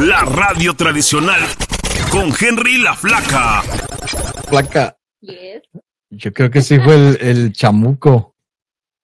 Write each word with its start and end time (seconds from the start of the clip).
la 0.00 0.24
radio 0.24 0.74
tradicional 0.74 1.40
con 2.10 2.32
Henry 2.38 2.78
la 2.78 2.94
Flaca. 2.94 3.62
Flaca, 4.48 4.96
Yes, 5.20 5.62
yo 6.08 6.32
creo 6.32 6.50
que 6.50 6.62
sí 6.62 6.78
fue 6.80 6.94
el, 6.94 7.18
el 7.20 7.52
chamuco. 7.52 8.34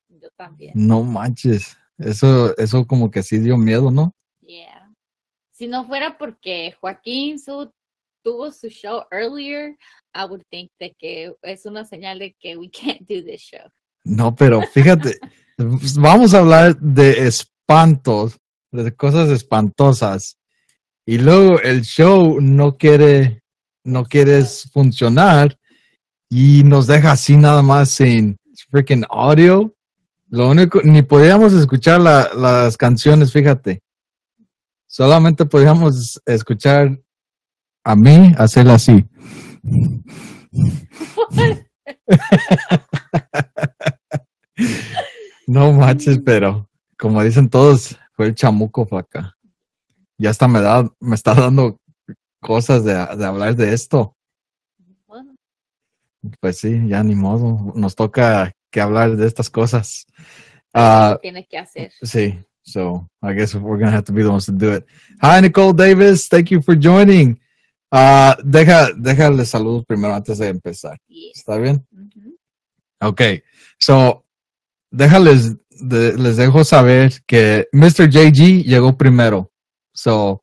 yo 0.08 0.28
también. 0.36 0.72
No 0.74 1.02
manches. 1.02 1.76
Eso, 1.98 2.56
eso 2.56 2.86
como 2.86 3.10
que 3.10 3.22
sí 3.22 3.38
dio 3.38 3.58
miedo, 3.58 3.90
¿no? 3.90 4.14
Yeah. 4.40 4.90
Si 5.52 5.66
no 5.66 5.86
fuera 5.86 6.16
porque 6.16 6.74
Joaquín 6.80 7.38
su, 7.38 7.70
tuvo 8.22 8.50
su 8.50 8.68
show 8.68 9.04
earlier, 9.10 9.76
I 10.14 10.24
would 10.28 10.42
think 10.50 10.70
de 10.80 10.94
que 10.98 11.34
es 11.42 11.66
una 11.66 11.84
señal 11.84 12.18
de 12.18 12.34
que 12.40 12.56
we 12.56 12.70
can't 12.70 13.00
do 13.00 13.22
this 13.22 13.42
show. 13.42 13.68
No, 14.04 14.34
pero 14.34 14.62
fíjate, 14.62 15.18
vamos 15.98 16.32
a 16.32 16.38
hablar 16.38 16.76
de 16.78 17.26
espantos, 17.26 18.38
de 18.72 18.94
cosas 18.94 19.28
espantosas. 19.28 20.38
Y 21.06 21.18
luego 21.18 21.60
el 21.60 21.82
show 21.82 22.40
no 22.40 22.76
quiere, 22.76 23.42
no 23.84 24.04
quiere 24.04 24.42
funcionar 24.72 25.56
y 26.28 26.64
nos 26.64 26.88
deja 26.88 27.12
así 27.12 27.36
nada 27.36 27.62
más 27.62 27.90
sin 27.90 28.36
freaking 28.70 29.04
audio. 29.08 29.72
Lo 30.28 30.48
único, 30.50 30.80
ni 30.82 31.02
podíamos 31.02 31.52
escuchar 31.52 32.00
la- 32.00 32.28
las 32.34 32.76
canciones, 32.76 33.32
fíjate. 33.32 33.80
Solamente 34.88 35.44
podíamos 35.46 36.20
escuchar 36.26 36.98
a 37.84 37.94
mí 37.94 38.34
hacer 38.36 38.68
así. 38.68 39.04
No 45.46 45.72
manches, 45.72 46.18
pero 46.24 46.68
como 46.98 47.22
dicen 47.22 47.48
todos, 47.48 47.96
fue 48.14 48.26
el 48.26 48.34
chamuco 48.34 48.86
flaca. 48.86 49.35
Ya 50.18 50.30
hasta 50.30 50.48
me 50.48 50.60
da, 50.60 50.90
me 51.00 51.14
está 51.14 51.34
dando 51.34 51.78
cosas 52.40 52.84
de, 52.84 52.92
de 52.94 53.24
hablar 53.26 53.54
de 53.56 53.72
esto. 53.74 54.16
Bueno, 55.06 55.34
Pues 56.40 56.58
sí, 56.58 56.82
ya 56.88 57.02
ni 57.02 57.14
modo. 57.14 57.72
Nos 57.74 57.94
toca 57.94 58.52
que 58.70 58.80
hablar 58.80 59.16
de 59.16 59.26
estas 59.26 59.50
cosas. 59.50 60.06
tienes 61.22 61.46
que 61.48 61.58
hacer. 61.58 61.92
sí, 62.02 62.38
so 62.62 63.08
I 63.22 63.32
guess 63.34 63.54
we're 63.54 63.78
gonna 63.82 63.92
have 63.96 64.04
to 64.04 64.12
be 64.12 64.22
the 64.22 64.28
ones 64.28 64.46
to 64.46 64.52
do 64.52 64.74
it. 64.76 64.84
Hi, 65.22 65.40
Nicole 65.40 65.72
Davis. 65.72 66.28
Thank 66.28 66.48
you 66.50 66.62
for 66.62 66.76
joining. 66.78 67.38
Ah, 67.90 68.36
deja, 68.44 68.88
déjale 68.96 69.44
saludos 69.46 69.84
primero 69.86 70.14
antes 70.14 70.38
de 70.38 70.48
empezar. 70.48 70.98
¿Está 71.08 71.56
bien? 71.56 71.86
Ujú. 71.92 72.36
Ok, 73.00 73.20
so 73.78 74.24
déjales, 74.90 75.54
de- 75.70 76.14
les 76.18 76.36
dejo 76.36 76.64
saber 76.64 77.12
que 77.26 77.68
Mr. 77.72 78.08
JG 78.10 78.64
llegó 78.64 78.96
primero. 78.96 79.50
So 79.96 80.40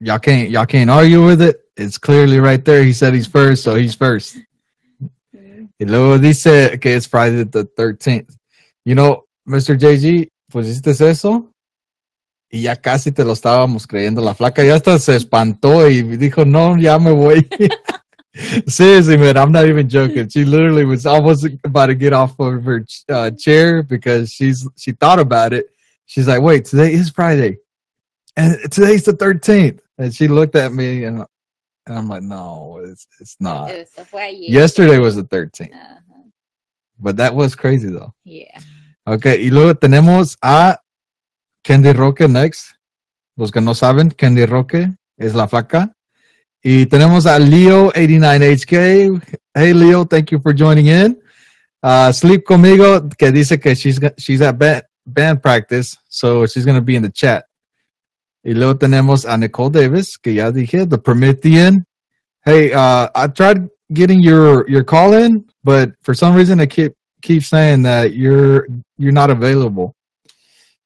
y'all 0.00 0.18
can't 0.18 0.50
y'all 0.50 0.66
can't 0.66 0.90
argue 0.90 1.24
with 1.24 1.40
it. 1.40 1.60
It's 1.76 1.96
clearly 1.96 2.38
right 2.38 2.62
there. 2.62 2.84
He 2.84 2.92
said 2.92 3.14
he's 3.14 3.26
first, 3.26 3.62
so 3.62 3.74
he's 3.76 3.94
first. 3.94 4.36
Y 5.32 5.86
luego 5.86 6.18
dice 6.18 6.78
que 6.80 6.94
es 6.94 7.06
Friday 7.06 7.44
the 7.44 7.64
13th. 7.64 8.36
You 8.84 8.94
know, 8.94 9.24
Mr. 9.48 9.76
JG, 9.76 10.28
pusiste 10.50 10.90
eso 11.08 11.52
y 12.52 12.62
ya 12.62 12.76
casi 12.76 13.10
te 13.10 13.24
lo 13.24 13.32
estábamos 13.32 13.86
creyendo. 13.86 14.20
La 14.20 14.34
flaca 14.34 14.62
ya 14.62 14.74
hasta 14.74 14.98
se 14.98 15.16
espantó 15.16 15.88
y 15.88 16.02
dijo, 16.02 16.44
no, 16.44 16.76
ya 16.76 16.98
me 16.98 17.10
voy. 17.10 17.48
Seriously, 18.66 19.16
man, 19.16 19.36
I'm 19.36 19.52
not 19.52 19.66
even 19.66 19.88
joking. 19.88 20.28
She 20.28 20.44
literally 20.44 20.84
was 20.84 21.06
almost 21.06 21.46
about 21.64 21.86
to 21.86 21.94
get 21.94 22.12
off 22.12 22.38
of 22.38 22.62
her 22.64 22.84
uh, 23.08 23.30
chair 23.30 23.82
because 23.82 24.30
she's 24.30 24.66
she 24.76 24.92
thought 24.92 25.18
about 25.18 25.52
it. 25.52 25.66
She's 26.12 26.28
like, 26.28 26.42
wait, 26.42 26.66
today 26.66 26.92
is 26.92 27.08
Friday, 27.08 27.56
and 28.36 28.58
today's 28.70 29.04
the 29.04 29.14
13th. 29.14 29.80
And 29.96 30.14
she 30.14 30.28
looked 30.28 30.54
at 30.56 30.70
me, 30.70 31.04
and, 31.04 31.24
and 31.86 31.98
I'm 31.98 32.06
like, 32.06 32.22
no, 32.22 32.82
it's 32.84 33.06
it's 33.18 33.36
not. 33.40 33.70
Fue 34.10 34.20
ayer. 34.20 34.50
Yesterday 34.60 34.98
was 34.98 35.16
the 35.16 35.24
13th, 35.24 35.72
Ajá. 35.72 36.02
but 37.00 37.16
that 37.16 37.34
was 37.34 37.54
crazy 37.54 37.88
though. 37.88 38.12
Yeah. 38.24 38.60
Okay, 39.06 39.42
y 39.42 39.48
luego 39.48 39.72
tenemos 39.72 40.36
a 40.42 40.76
Candy 41.64 41.94
Roque 41.94 42.28
next. 42.28 42.74
Los 43.38 43.50
que 43.50 43.62
no 43.62 43.72
saben, 43.72 44.10
Candy 44.10 44.44
Roque 44.44 44.92
es 45.16 45.34
la 45.34 45.48
flaca. 45.48 45.94
Y 46.62 46.84
tenemos 46.84 47.24
a 47.24 47.38
Leo89HK. 47.38 49.38
Hey 49.54 49.72
Leo, 49.72 50.04
thank 50.04 50.30
you 50.30 50.40
for 50.40 50.52
joining 50.52 50.88
in. 50.88 51.18
Uh, 51.82 52.12
Sleep 52.12 52.44
Conmigo, 52.44 53.08
que 53.16 53.32
dice 53.32 53.58
que 53.58 53.74
she's, 53.74 53.98
she's 54.18 54.42
at 54.42 54.58
band, 54.58 54.82
band 55.06 55.42
practice, 55.42 55.96
so 56.08 56.46
she's 56.46 56.64
going 56.64 56.76
to 56.76 56.82
be 56.82 56.96
in 56.96 57.02
the 57.02 57.10
chat. 57.10 57.44
Y 58.44 58.52
luego 58.52 58.74
tenemos 58.74 59.24
a 59.24 59.36
Nicole 59.36 59.70
Davis, 59.70 60.16
que 60.16 60.32
ya 60.32 60.50
dije, 60.50 60.88
the 60.88 60.98
Promethean. 60.98 61.86
Hey, 62.44 62.72
uh, 62.72 63.08
I 63.14 63.28
tried 63.28 63.68
getting 63.92 64.20
your, 64.20 64.68
your 64.68 64.82
call 64.82 65.14
in, 65.14 65.44
but 65.62 65.92
for 66.02 66.12
some 66.12 66.34
reason 66.34 66.58
it 66.58 66.70
keep, 66.70 66.92
keep 67.22 67.44
saying 67.44 67.82
that 67.82 68.14
you're 68.14 68.66
you're 68.98 69.12
not 69.12 69.30
available. 69.30 69.94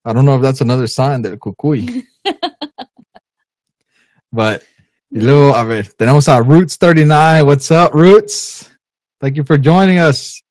I 0.04 0.12
don't 0.12 0.24
know 0.24 0.36
if 0.36 0.42
that's 0.42 0.60
another 0.60 0.86
sign 0.86 1.22
that 1.22 1.40
cucuy. 1.40 2.04
but 4.32 4.62
y 5.10 5.20
luego, 5.20 5.54
a 5.54 5.64
ver, 5.64 5.82
tenemos 5.82 6.28
a 6.28 6.42
Roots39. 6.42 7.46
What's 7.46 7.70
up, 7.70 7.94
Roots? 7.94 8.70
Thank 9.20 9.36
you 9.36 9.44
for 9.44 9.58
joining 9.58 9.98
us. 9.98 10.42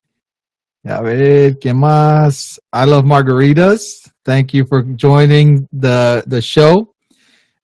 A 0.88 1.02
ver, 1.02 1.58
¿qué 1.58 1.74
más? 1.74 2.60
I 2.72 2.84
love 2.86 3.04
margaritas. 3.04 4.08
Thank 4.24 4.54
you 4.54 4.64
for 4.66 4.82
joining 4.94 5.66
the 5.72 6.22
the 6.28 6.40
show. 6.40 6.94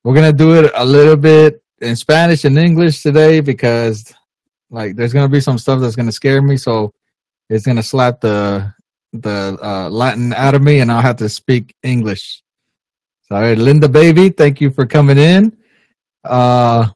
We're 0.03 0.15
gonna 0.15 0.33
do 0.33 0.59
it 0.59 0.72
a 0.75 0.84
little 0.84 1.16
bit 1.16 1.62
in 1.81 1.94
Spanish 1.94 2.44
and 2.44 2.59
English 2.59 3.03
today 3.03 3.41
because 3.41 4.12
like 4.71 4.97
there's 4.97 5.12
gonna 5.12 5.28
be 5.28 5.41
some 5.41 5.56
stuff 5.56 5.81
that's 5.81 5.94
gonna 5.94 6.10
scare 6.10 6.43
me. 6.43 6.56
So 6.56 6.93
it's 7.49 7.65
gonna 7.65 7.83
slap 7.83 8.21
the 8.21 8.75
the 9.12 9.56
uh, 9.62 9.89
Latin 9.89 10.33
out 10.33 10.54
of 10.56 10.62
me, 10.62 10.81
and 10.81 10.91
I'll 10.91 11.03
have 11.03 11.19
to 11.19 11.28
speak 11.28 11.77
English. 11.84 12.43
So, 13.28 13.37
all 13.37 13.43
right, 13.43 13.59
Linda, 13.59 13.89
baby, 13.89 14.31
thank 14.31 14.60
you 14.60 14.71
for 14.71 14.84
coming 14.84 15.19
in. 15.19 15.56
Uh, 16.25 16.89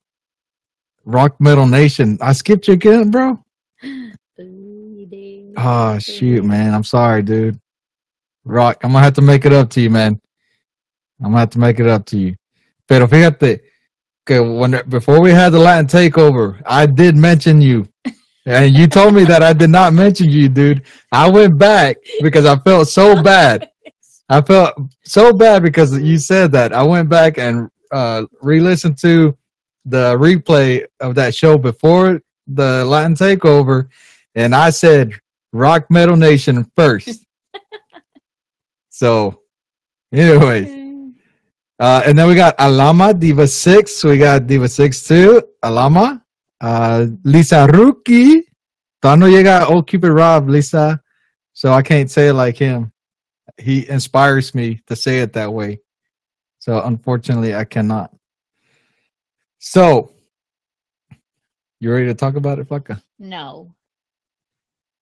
Rock 1.05 1.41
Metal 1.41 1.67
Nation, 1.67 2.19
I 2.21 2.33
skipped 2.33 2.67
you 2.67 2.75
again, 2.75 3.13
bro. 3.13 3.46
Oh 5.57 5.99
shoot, 5.99 6.45
man, 6.45 6.75
I'm 6.75 6.85
sorry, 6.85 7.23
dude. 7.23 7.59
Rock, 8.45 8.79
I'm 8.83 8.93
gonna 8.93 9.05
have 9.05 9.15
to 9.15 9.23
make 9.23 9.45
it 9.45 9.53
up 9.53 9.71
to 9.71 9.81
you, 9.81 9.91
man. 9.91 10.21
I'm 11.21 11.31
gonna 11.31 11.39
have 11.39 11.51
to 11.51 11.59
make 11.59 11.81
it 11.81 11.87
up 11.87 12.05
to 12.07 12.19
you. 12.19 12.37
Pero 12.87 13.07
fíjate 13.07 13.61
que 14.27 14.43
when 14.43 14.81
before 14.89 15.21
we 15.21 15.31
had 15.31 15.53
the 15.53 15.59
Latin 15.59 15.87
takeover, 15.87 16.61
I 16.67 16.87
did 16.87 17.17
mention 17.17 17.61
you. 17.61 17.89
And 18.45 18.77
you 18.77 18.87
told 18.87 19.15
me 19.15 19.25
that 19.25 19.43
I 19.43 19.53
did 19.53 19.71
not 19.71 19.93
mention 19.93 20.31
you, 20.31 20.49
dude. 20.49 20.83
I 21.11 21.29
went 21.29 21.59
back 21.59 21.97
because 22.21 22.47
I 22.47 22.57
felt 22.59 22.89
so 22.89 23.21
bad. 23.23 23.69
I 24.29 24.41
felt 24.41 24.75
so 25.05 25.33
bad 25.33 25.63
because 25.63 25.99
you 26.01 26.19
said 26.19 26.53
that. 26.53 26.73
I 26.73 26.83
went 26.83 27.09
back 27.09 27.39
and 27.39 27.69
uh, 27.91 28.27
re-listened 28.41 28.99
to 28.99 29.37
the 29.85 30.17
replay 30.17 30.85
of 31.01 31.15
that 31.17 31.35
show 31.35 31.59
before 31.59 32.21
the 32.47 32.85
Latin 32.85 33.15
takeover, 33.15 33.89
and 34.35 34.55
I 34.55 34.71
said 34.71 35.13
Rock 35.53 35.91
Metal 35.91 36.17
Nation 36.17 36.71
first. 36.77 37.25
so, 38.91 39.41
anyway, 40.13 41.13
uh, 41.79 42.03
and 42.07 42.19
then 42.19 42.27
we 42.29 42.35
got 42.35 42.55
Alama 42.59 43.13
Diva 43.15 43.47
Six. 43.47 44.03
We 44.05 44.19
got 44.19 44.47
Diva 44.47 44.69
Six 44.69 45.07
too. 45.07 45.43
Alama, 45.63 46.23
uh, 46.61 47.07
Lisa 47.25 47.67
Ruki. 47.67 48.43
Todavía 49.03 49.19
no 49.19 49.27
llega 49.29 49.69
Old 49.69 49.87
Cupid 49.87 50.11
Rob, 50.11 50.49
Lisa. 50.49 51.01
So 51.53 51.73
I 51.73 51.83
can't 51.83 52.11
say 52.11 52.29
it 52.29 52.35
like 52.35 52.57
him. 52.57 52.93
He 53.59 53.89
inspires 53.89 54.55
me 54.55 54.81
to 54.87 54.97
say 54.97 55.21
it 55.21 55.33
that 55.35 55.53
way. 55.53 55.81
So 56.59 56.83
unfortunately, 56.83 57.55
I 57.55 57.65
cannot. 57.65 58.11
So, 59.59 60.13
you 61.79 61.93
ready 61.93 62.07
to 62.07 62.15
talk 62.15 62.35
about 62.35 62.59
it, 62.59 62.69
Flaca? 62.69 63.01
No. 63.19 63.76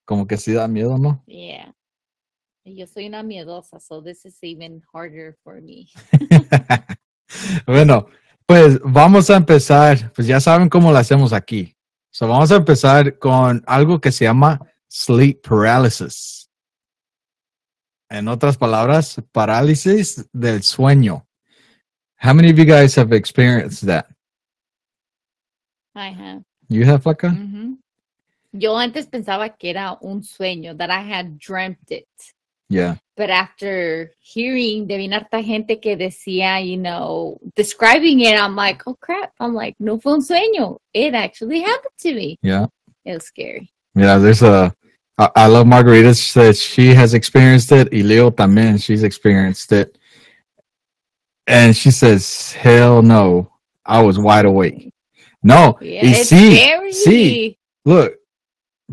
Como 0.04 0.26
que 0.26 0.36
sí 0.36 0.52
da 0.52 0.68
miedo, 0.68 0.98
¿no? 0.98 1.22
Yeah. 1.26 1.74
Yo 2.64 2.86
soy 2.86 3.06
una 3.06 3.22
miedosa, 3.22 3.78
so 3.78 4.02
this 4.02 4.24
is 4.24 4.38
even 4.42 4.82
harder 4.92 5.36
for 5.42 5.60
me. 5.60 5.86
bueno, 7.66 8.06
pues 8.46 8.80
vamos 8.82 9.28
a 9.28 9.36
empezar, 9.36 10.12
pues 10.14 10.26
ya 10.26 10.40
saben 10.40 10.68
cómo 10.68 10.90
lo 10.90 10.98
hacemos 10.98 11.32
aquí. 11.32 11.76
So 12.10 12.26
vamos 12.26 12.50
a 12.52 12.56
empezar 12.56 13.18
con 13.18 13.62
algo 13.66 14.00
que 14.00 14.12
se 14.12 14.24
llama 14.24 14.60
sleep 14.88 15.42
paralysis. 15.42 16.48
En 18.08 18.28
otras 18.28 18.56
palabras, 18.56 19.20
parálisis 19.32 20.26
del 20.32 20.62
sueño. 20.62 21.26
How 22.22 22.32
many 22.32 22.50
of 22.50 22.56
you 22.56 22.64
guys 22.64 22.96
have 22.96 23.12
experienced 23.12 23.86
that? 23.86 24.06
I 25.94 26.10
have. 26.10 26.44
You 26.68 26.84
have, 26.86 27.02
Flaca? 27.02 27.28
Ujú. 27.28 27.78
Yo 28.56 28.76
antes 28.78 29.06
pensaba 29.06 29.48
que 29.48 29.70
era 29.70 29.98
un 30.00 30.22
sueño, 30.22 30.76
that 30.78 30.88
I 30.90 31.00
had 31.00 31.38
dreamt 31.38 31.90
it. 31.90 32.06
Yeah. 32.68 32.96
But 33.16 33.28
after 33.30 34.12
hearing 34.20 34.86
de 34.86 34.96
bien 34.96 35.12
harta 35.12 35.42
gente 35.42 35.80
que 35.80 35.96
decía, 35.96 36.60
you 36.64 36.76
know, 36.76 37.38
describing 37.56 38.20
it, 38.20 38.36
I'm 38.38 38.54
like, 38.56 38.82
oh 38.86 38.94
crap. 39.00 39.32
I'm 39.40 39.54
like, 39.54 39.74
no 39.80 39.98
fue 39.98 40.12
un 40.14 40.22
sueño. 40.22 40.78
It 40.92 41.14
actually 41.14 41.60
happened 41.62 41.92
to 41.98 42.14
me. 42.14 42.38
Yeah. 42.42 42.66
It 43.04 43.14
was 43.14 43.24
scary. 43.26 43.70
Yeah, 43.96 44.18
there's 44.18 44.42
a. 44.42 44.72
I, 45.18 45.30
I 45.36 45.46
love 45.46 45.66
Margarita. 45.66 46.14
She 46.14 46.30
says 46.30 46.60
she 46.60 46.94
has 46.94 47.12
experienced 47.12 47.70
it. 47.72 47.88
Y 47.92 48.02
Leo 48.02 48.30
también, 48.30 48.80
she's 48.82 49.02
experienced 49.02 49.70
it. 49.72 49.98
And 51.46 51.76
she 51.76 51.90
says, 51.90 52.52
hell 52.52 53.02
no, 53.02 53.50
I 53.84 54.00
was 54.00 54.18
wide 54.18 54.46
awake. 54.46 54.90
No, 55.42 55.76
Yeah, 55.80 56.02
y 56.04 56.10
it's 56.12 56.30
sí, 56.32 56.56
scary. 56.56 56.92
sí. 56.92 57.56
look, 57.84 58.14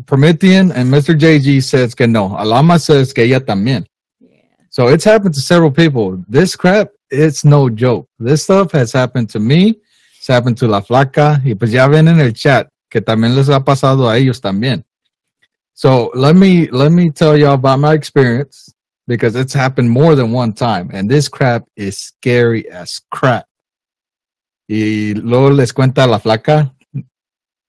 Promethean 0.06 0.72
and 0.72 0.90
Mr. 0.90 1.18
JG 1.18 1.62
says 1.62 1.94
que 1.94 2.06
no. 2.06 2.36
Alama 2.38 2.78
says 2.78 3.12
que 3.12 3.24
ella 3.24 3.40
también. 3.40 3.86
Yeah. 4.20 4.38
So 4.70 4.88
it's 4.88 5.04
happened 5.04 5.34
to 5.34 5.40
several 5.40 5.70
people. 5.70 6.24
This 6.28 6.56
crap, 6.56 6.88
it's 7.10 7.44
no 7.44 7.68
joke. 7.68 8.08
This 8.18 8.44
stuff 8.44 8.72
has 8.72 8.92
happened 8.92 9.28
to 9.30 9.40
me. 9.40 9.80
It's 10.18 10.28
happened 10.28 10.56
to 10.58 10.68
La 10.68 10.80
Flaca. 10.80 11.42
Y 11.44 11.54
pues 11.54 11.72
ya 11.72 11.88
ven 11.88 12.08
en 12.08 12.20
el 12.20 12.32
chat 12.32 12.68
que 12.90 13.00
también 13.00 13.34
les 13.34 13.48
ha 13.48 13.64
pasado 13.64 14.08
a 14.08 14.18
ellos 14.18 14.40
también. 14.40 14.84
So 15.74 16.10
let 16.14 16.36
me 16.36 16.68
let 16.70 16.90
me 16.90 17.10
tell 17.10 17.36
y'all 17.36 17.54
about 17.54 17.80
my 17.80 17.94
experience 17.94 18.72
because 19.06 19.34
it's 19.34 19.54
happened 19.54 19.90
more 19.90 20.14
than 20.14 20.30
one 20.32 20.52
time. 20.52 20.90
And 20.92 21.08
this 21.08 21.28
crap 21.28 21.64
is 21.76 21.98
scary 21.98 22.70
as 22.70 23.00
crap. 23.10 23.46
Y 24.68 25.14
luego 25.16 25.50
les 25.50 25.72
cuenta 25.72 26.06
La 26.06 26.18
Flaca 26.18 26.71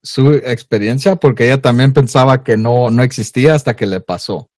su 0.04 0.34
experiencia 0.34 1.16
porque 1.16 1.46
ella 1.46 1.62
también 1.62 1.94
pensaba 1.94 2.44
que 2.44 2.58
no, 2.58 2.90
no 2.90 3.04
existía 3.04 3.56
hasta 3.56 3.76
que 3.76 3.86
le 3.86 4.00
pasó. 4.02 4.50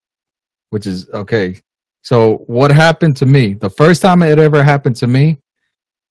Which 0.70 0.86
is 0.86 1.08
okay. 1.12 1.60
So 2.02 2.44
what 2.46 2.70
happened 2.72 3.16
to 3.18 3.26
me? 3.26 3.54
The 3.54 3.70
first 3.70 4.02
time 4.02 4.22
it 4.22 4.38
ever 4.38 4.62
happened 4.62 4.96
to 4.96 5.06
me, 5.06 5.38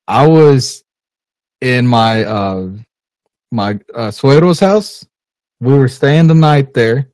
I 0.07 0.25
was 0.27 0.83
in 1.61 1.85
my 1.87 2.23
uh 2.23 2.69
my 3.51 3.79
uh, 3.93 4.11
suegro's 4.11 4.59
house. 4.59 5.05
We 5.59 5.73
were 5.77 5.87
staying 5.87 6.27
the 6.27 6.35
night 6.35 6.73
there, 6.73 7.11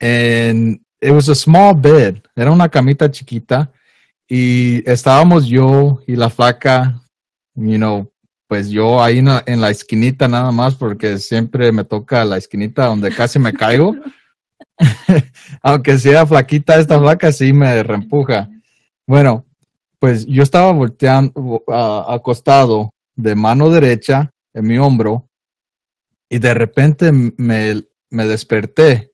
and 0.00 0.80
it 1.00 1.10
was 1.10 1.28
a 1.28 1.34
small 1.34 1.74
bed. 1.74 2.26
Era 2.36 2.50
una 2.50 2.68
camita 2.68 3.10
chiquita, 3.10 3.70
y 4.28 4.82
estábamos 4.86 5.46
yo 5.46 6.00
y 6.06 6.16
la 6.16 6.28
flaca, 6.28 7.00
you 7.54 7.78
know, 7.78 8.10
pues 8.48 8.68
yo 8.68 9.02
ahí 9.02 9.18
en 9.18 9.60
la, 9.60 9.70
esquinita 9.70 10.28
nada 10.28 10.52
más 10.52 10.74
porque 10.76 11.18
siempre 11.18 11.72
me 11.72 11.84
toca 11.84 12.24
la 12.24 12.36
esquinita 12.36 12.86
donde 12.86 13.10
casi 13.10 13.38
me 13.38 13.52
caigo. 13.52 13.96
Aunque 15.62 15.98
sea 15.98 16.26
flaquita, 16.26 16.78
esta 16.78 16.98
flaca 16.98 17.32
sí 17.32 17.52
me 17.52 17.82
reempuja. 17.82 18.48
Bueno, 19.06 19.46
pues 19.98 20.26
yo 20.26 20.42
estaba 20.42 20.72
volteando, 20.72 21.62
acostado 22.08 22.90
de 23.16 23.34
mano 23.34 23.70
derecha 23.70 24.30
en 24.54 24.66
mi 24.66 24.78
hombro 24.78 25.28
y 26.28 26.38
de 26.38 26.54
repente 26.54 27.12
me, 27.12 27.82
me 28.10 28.26
desperté, 28.26 29.12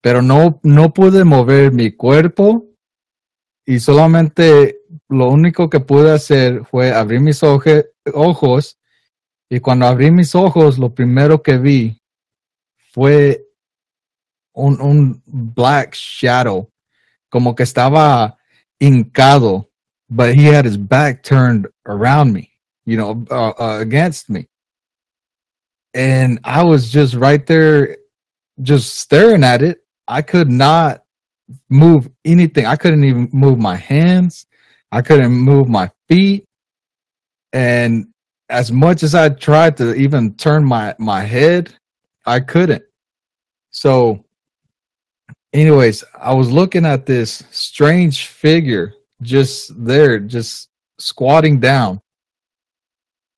pero 0.00 0.22
no, 0.22 0.60
no 0.62 0.92
pude 0.92 1.24
mover 1.24 1.72
mi 1.72 1.92
cuerpo 1.92 2.66
y 3.66 3.78
solamente 3.78 4.80
lo 5.08 5.28
único 5.28 5.70
que 5.70 5.80
pude 5.80 6.12
hacer 6.12 6.64
fue 6.64 6.92
abrir 6.92 7.20
mis 7.20 7.42
oje- 7.42 7.89
ojos 8.14 8.78
y 9.48 9.60
cuando 9.60 9.86
abrí 9.86 10.10
mis 10.10 10.34
ojos 10.34 10.78
lo 10.78 10.94
primero 10.94 11.42
que 11.42 11.58
vi 11.58 12.00
fue 12.92 13.44
un, 14.54 14.80
un 14.80 15.22
black 15.26 15.94
shadow, 15.94 16.70
como 17.28 17.54
que 17.54 17.62
estaba 17.62 18.36
hincado, 18.80 19.68
but 20.08 20.34
he 20.34 20.44
had 20.44 20.64
his 20.64 20.76
back 20.76 21.22
turned 21.22 21.68
around 21.86 22.32
me, 22.32 22.50
you 22.84 22.96
know, 22.96 23.24
uh, 23.30 23.52
uh, 23.58 23.78
against 23.80 24.28
me. 24.28 24.48
And 25.94 26.38
I 26.44 26.62
was 26.62 26.90
just 26.90 27.14
right 27.14 27.44
there, 27.46 27.96
just 28.62 28.98
staring 28.98 29.44
at 29.44 29.62
it. 29.62 29.78
I 30.06 30.22
could 30.22 30.50
not 30.50 31.02
move 31.68 32.08
anything. 32.24 32.66
I 32.66 32.76
couldn't 32.76 33.04
even 33.04 33.28
move 33.32 33.58
my 33.58 33.76
hands. 33.76 34.46
I 34.92 35.02
couldn't 35.02 35.32
move 35.32 35.68
my 35.68 35.90
feet. 36.08 36.46
And 37.52 38.08
as 38.48 38.72
much 38.72 39.02
as 39.02 39.14
I 39.14 39.28
tried 39.28 39.76
to 39.78 39.94
even 39.94 40.34
turn 40.34 40.64
my, 40.64 40.94
my 40.98 41.22
head, 41.22 41.74
I 42.26 42.40
couldn't. 42.40 42.82
So, 43.70 44.24
anyways, 45.52 46.04
I 46.18 46.34
was 46.34 46.50
looking 46.50 46.84
at 46.84 47.06
this 47.06 47.42
strange 47.50 48.26
figure 48.26 48.92
just 49.22 49.72
there, 49.84 50.18
just 50.18 50.68
squatting 50.98 51.60
down. 51.60 52.00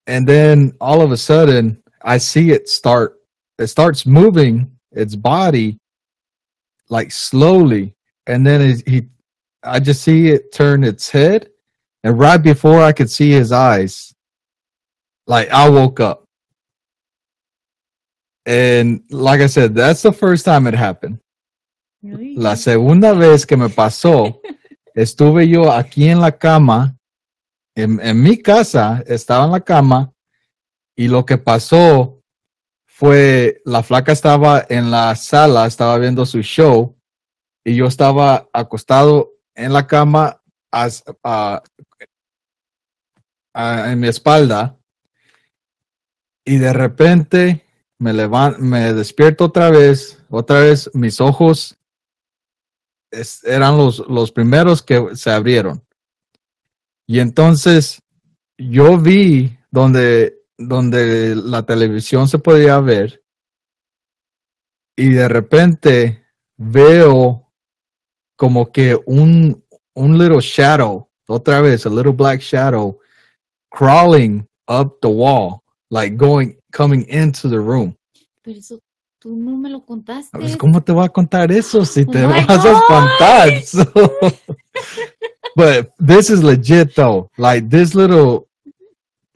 And 0.06 0.26
then 0.26 0.72
all 0.80 1.00
of 1.00 1.12
a 1.12 1.16
sudden, 1.16 1.82
I 2.02 2.18
see 2.18 2.50
it 2.50 2.68
start, 2.68 3.18
it 3.58 3.68
starts 3.68 4.06
moving 4.06 4.70
its 4.90 5.14
body 5.14 5.78
like 6.88 7.12
slowly. 7.12 7.94
And 8.26 8.46
then 8.46 8.60
it, 8.60 8.88
he, 8.88 9.08
I 9.62 9.78
just 9.78 10.02
see 10.02 10.28
it 10.28 10.52
turn 10.52 10.84
its 10.84 11.10
head. 11.10 11.48
And 12.04 12.18
right 12.18 12.42
before 12.42 12.80
I 12.82 12.92
could 12.92 13.10
see 13.10 13.30
his 13.30 13.52
eyes, 13.52 14.14
like 15.26 15.48
I 15.50 15.68
woke 15.68 16.00
up. 16.00 16.24
And 18.44 19.02
like 19.10 19.40
I 19.40 19.46
said, 19.46 19.74
that's 19.74 20.02
the 20.02 20.12
first 20.12 20.44
time 20.44 20.66
it 20.66 20.74
happened. 20.74 21.20
La 22.36 22.56
segunda 22.56 23.14
vez 23.14 23.46
que 23.46 23.56
me 23.56 23.68
pasó, 23.68 24.40
estuve 24.96 25.48
yo 25.48 25.70
aquí 25.70 26.08
en 26.08 26.20
la 26.20 26.32
cama, 26.32 26.96
en, 27.76 28.00
en 28.00 28.20
mi 28.20 28.36
casa, 28.38 29.02
estaba 29.06 29.44
en 29.44 29.52
la 29.52 29.60
cama, 29.60 30.12
y 30.96 31.06
lo 31.06 31.24
que 31.24 31.38
pasó 31.38 32.20
fue, 32.84 33.60
la 33.64 33.84
flaca 33.84 34.10
estaba 34.10 34.66
en 34.68 34.90
la 34.90 35.14
sala, 35.14 35.66
estaba 35.66 35.96
viendo 35.98 36.26
su 36.26 36.42
show, 36.42 36.96
y 37.64 37.76
yo 37.76 37.86
estaba 37.86 38.48
acostado 38.52 39.30
en 39.54 39.72
la 39.72 39.86
cama 39.86 40.42
as- 40.72 41.04
ah, 41.22 41.62
en 43.54 44.00
mi 44.00 44.08
espalda, 44.08 44.78
y 46.44 46.58
de 46.58 46.72
repente 46.72 47.64
me 47.98 48.12
levanto, 48.12 48.58
me 48.60 48.92
despierto 48.92 49.44
otra 49.46 49.70
vez, 49.70 50.18
otra 50.28 50.60
vez 50.60 50.90
mis 50.94 51.20
ojos 51.20 51.78
eran 53.44 53.76
los, 53.76 53.98
los 54.08 54.32
primeros 54.32 54.82
que 54.82 55.14
se 55.14 55.30
abrieron. 55.30 55.84
Y 57.06 57.20
entonces 57.20 58.00
yo 58.56 58.98
vi 58.98 59.56
donde, 59.70 60.40
donde 60.56 61.34
la 61.36 61.64
televisión 61.64 62.28
se 62.28 62.38
podía 62.38 62.80
ver 62.80 63.22
y 64.96 65.10
de 65.10 65.28
repente 65.28 66.24
veo 66.56 67.50
como 68.36 68.72
que 68.72 68.98
un, 69.06 69.64
un 69.94 70.18
little 70.18 70.40
shadow, 70.40 71.08
otra 71.28 71.60
vez, 71.60 71.86
a 71.86 71.90
little 71.90 72.12
black 72.12 72.40
shadow, 72.40 72.98
crawling 73.72 74.46
up 74.68 75.00
the 75.00 75.08
wall, 75.10 75.62
like 75.90 76.16
going, 76.16 76.56
coming 76.72 77.06
into 77.08 77.48
the 77.48 77.58
room. 77.60 77.96
Pero 78.44 78.58
eso 78.58 78.78
tú 79.20 79.36
no 79.36 79.56
me 79.56 79.70
lo 79.70 79.80
contaste. 79.84 80.30
Pues, 80.36 80.56
¿Cómo 80.56 80.82
te 80.84 80.92
voy 80.92 81.04
a 81.04 81.08
contar 81.08 81.50
eso 81.52 81.84
si 81.84 82.02
Oh 82.02 82.10
te 82.10 82.26
my 82.26 82.44
vas 82.44 82.64
a 82.64 82.72
espantar? 82.72 83.62
So- 83.64 84.32
but 85.56 85.92
this 85.98 86.30
is 86.30 86.42
legit 86.42 86.94
though. 86.94 87.28
Like 87.38 87.68
this 87.68 87.94
little, 87.94 88.48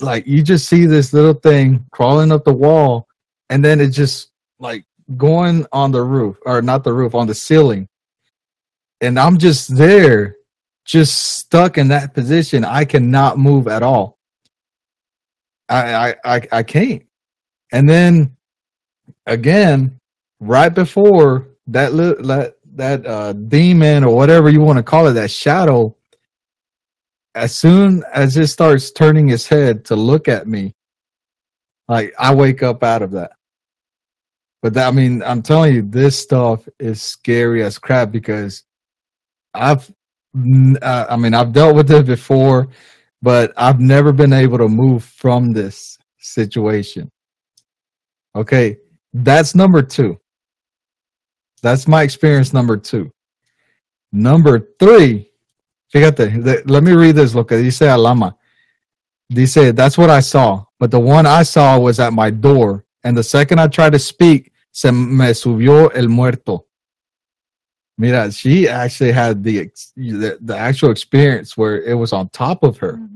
like 0.01 0.27
you 0.27 0.43
just 0.43 0.69
see 0.69 0.87
this 0.87 1.13
little 1.13 1.35
thing 1.35 1.85
crawling 1.93 2.33
up 2.33 2.45
the 2.45 2.53
wall, 2.55 3.07
and 3.51 3.65
then 3.65 3.81
it 3.81 3.91
just 3.91 4.31
like 4.59 4.85
going 5.17 5.67
on 5.73 5.93
the 5.93 6.03
roof, 6.03 6.37
or 6.47 6.63
not 6.63 6.83
the 6.85 6.93
roof, 6.93 7.15
on 7.15 7.27
the 7.27 7.35
ceiling. 7.35 7.89
And 9.01 9.19
I'm 9.21 9.37
just 9.39 9.77
there, 9.77 10.37
just 10.85 11.37
stuck 11.39 11.77
in 11.79 11.89
that 11.89 12.15
position. 12.15 12.65
I 12.65 12.85
cannot 12.87 13.39
move 13.39 13.69
at 13.69 13.83
all. 13.83 14.16
I 15.69 16.15
I 16.25 16.41
I, 16.53 16.63
can't. 16.63 17.03
And 17.73 17.89
then 17.89 18.37
again, 19.27 19.99
right 20.41 20.73
before 20.75 21.49
that 21.69 21.93
that 21.93 22.55
that 22.75 23.07
uh 23.07 23.33
demon 23.33 24.05
or 24.05 24.15
whatever 24.15 24.49
you 24.49 24.61
want 24.61 24.77
to 24.79 24.83
call 24.83 25.07
it, 25.09 25.15
that 25.15 25.31
shadow, 25.31 25.97
as 27.35 27.55
soon 27.55 28.05
as 28.13 28.37
it 28.37 28.47
starts 28.49 28.91
turning 28.91 29.31
its 29.31 29.49
head 29.49 29.85
to 29.87 29.97
look 29.97 30.29
at 30.29 30.47
me, 30.47 30.75
like 31.89 32.15
I 32.19 32.35
wake 32.35 32.63
up 32.63 32.83
out 32.83 33.03
of 33.03 33.11
that. 33.13 33.33
But 34.63 34.75
that, 34.75 34.89
I 34.89 34.91
mean, 34.91 35.23
I'm 35.23 35.43
telling 35.43 35.75
you, 35.75 35.83
this 35.83 36.19
stuff 36.19 36.67
is 36.79 37.01
scary 37.03 37.63
as 37.63 37.79
crap 37.79 38.11
because 38.11 38.65
I've, 39.55 39.89
I 40.35 41.17
mean, 41.17 41.35
I've 41.35 41.53
dealt 41.53 41.77
with 41.77 41.91
it 41.91 42.07
before, 42.07 42.69
but 43.27 43.53
I've 43.57 43.81
never 43.81 44.13
been 44.13 44.33
able 44.33 44.57
to 44.59 44.69
move 44.69 45.03
from 45.03 45.53
this 45.53 45.99
situation. 46.17 47.11
Okay, 48.37 48.77
that's 49.13 49.53
number 49.57 49.83
two. 49.83 50.21
That's 51.61 51.89
my 51.89 52.05
experience 52.05 52.53
number 52.53 52.77
two. 52.77 53.11
Number 54.13 54.69
three, 54.79 55.29
fíjate, 55.93 56.71
let 56.71 56.85
me 56.85 56.93
read 56.93 57.17
this, 57.17 57.35
lo 57.35 57.43
que 57.43 57.61
dice 57.61 57.83
Alama. 57.83 58.37
Dice, 59.29 59.73
that's 59.75 59.99
what 59.99 60.09
I 60.09 60.21
saw, 60.21 60.65
but 60.79 60.93
the 60.93 61.01
one 61.01 61.27
I 61.27 61.43
saw 61.43 61.81
was 61.81 61.99
at 61.99 62.13
my 62.13 62.31
door, 62.31 62.85
and 63.03 63.19
the 63.19 63.25
second 63.25 63.59
I 63.59 63.67
tried 63.67 63.95
to 63.95 63.99
speak, 63.99 64.53
se 64.71 64.93
me 64.93 65.33
subió 65.33 65.91
el 65.97 66.07
muerto. 66.07 66.67
Mira, 67.99 68.31
she 68.31 68.69
actually 68.69 69.11
had 69.11 69.43
the, 69.43 69.71
the 69.97 70.39
the 70.43 70.57
actual 70.57 70.91
experience 70.91 71.57
where 71.57 71.83
it 71.83 71.95
was 71.95 72.13
on 72.13 72.29
top 72.29 72.63
of 72.63 72.77
her. 72.79 72.99
Ujú. 72.99 73.16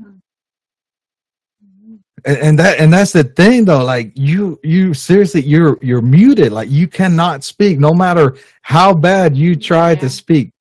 And, 2.25 2.37
and 2.37 2.59
that 2.59 2.79
and 2.79 2.93
that's 2.93 3.11
the 3.13 3.23
thing 3.23 3.65
though 3.65 3.83
like 3.83 4.11
you 4.15 4.59
you 4.63 4.93
seriously 4.93 5.41
you're 5.41 5.77
you're 5.81 6.01
muted. 6.03 6.51
Like 6.51 6.69
you 6.69 6.87
cannot 6.87 7.43
speak. 7.43 7.79
No 7.79 7.93
matter 7.93 8.35
how 8.61 8.93
bad 8.93 9.35
you 9.35 9.55
try 9.55 9.91
Yeah. 9.93 10.01
to 10.01 10.09
speak 10.09 10.51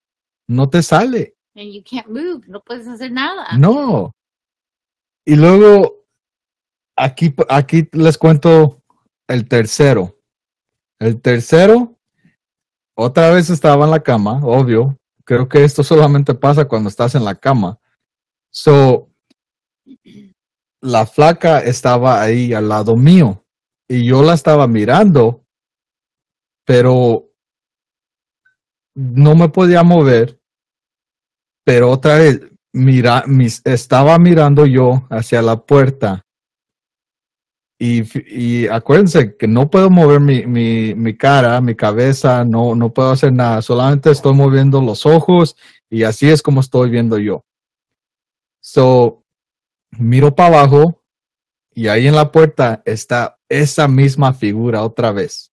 no 0.49 0.67
te 0.67 0.81
sale. 0.83 1.27
And 1.57 1.73
you 1.73 1.83
can't 1.83 2.09
move, 2.09 2.49
no 2.49 2.61
puedes 2.61 2.87
hacer 2.89 3.11
nada. 3.11 3.57
no. 3.59 4.13
Y 5.27 5.37
luego 5.37 6.07
aquí 6.97 7.35
aquí 7.49 7.89
les 7.93 8.17
cuento 8.17 8.83
el 9.29 9.47
tercero. 9.47 10.17
El 10.99 11.21
tercero 11.21 11.97
otra 12.97 13.31
vez 13.31 13.51
estaba 13.51 13.85
en 13.85 13.91
la 13.91 14.01
cama 14.01 14.41
obvio. 14.45 14.97
Creo 15.25 15.47
que 15.49 15.63
esto 15.63 15.85
solamente 15.85 16.35
pasa 16.35 16.65
cuando 16.67 16.89
estás 16.89 17.15
en 17.15 17.25
la 17.25 17.35
cama. 17.35 17.79
So 18.51 19.10
la 20.81 21.07
flaca 21.07 21.61
estaba 21.61 22.23
ahí 22.23 22.53
al 22.53 22.69
lado 22.69 22.97
mío 22.97 23.45
y 23.89 24.07
yo 24.07 24.23
la 24.23 24.35
estaba 24.35 24.67
mirando, 24.67 25.45
pero 26.65 27.29
no 28.95 29.35
me 29.35 29.49
podía 29.49 29.83
mover. 29.83 30.41
Pero 31.65 31.91
otra 31.91 32.19
vez, 32.19 32.41
mira, 32.73 33.25
estaba 33.65 34.19
mirando 34.19 34.67
yo 34.67 35.07
hacia 35.11 35.43
la 35.43 35.61
puerta. 35.61 36.25
Y, 37.79 38.05
y 38.27 38.69
acuérdense 38.69 39.37
que 39.37 39.49
no 39.49 39.71
puedo 39.71 39.89
mover 39.89 40.21
mi, 40.21 40.47
mi, 40.47 40.95
mi 40.95 41.17
cara, 41.17 41.61
mi 41.61 41.75
cabeza, 41.75 42.45
no, 42.45 42.75
no 42.75 42.93
puedo 42.93 43.11
hacer 43.11 43.33
nada, 43.33 43.63
solamente 43.63 44.11
estoy 44.11 44.35
moviendo 44.35 44.83
los 44.83 45.07
ojos 45.07 45.57
y 45.89 46.03
así 46.03 46.29
es 46.29 46.43
como 46.43 46.61
estoy 46.61 46.91
viendo 46.91 47.19
yo. 47.19 47.43
So, 48.63 49.25
miro 49.99 50.35
para 50.35 50.61
abajo 50.61 51.03
y 51.75 51.89
ahí 51.89 52.07
en 52.07 52.15
la 52.15 52.33
puerta 52.33 52.83
está 52.85 53.39
esa 53.49 53.89
misma 53.89 54.35
figura 54.35 54.83
otra 54.83 55.13
vez. 55.13 55.51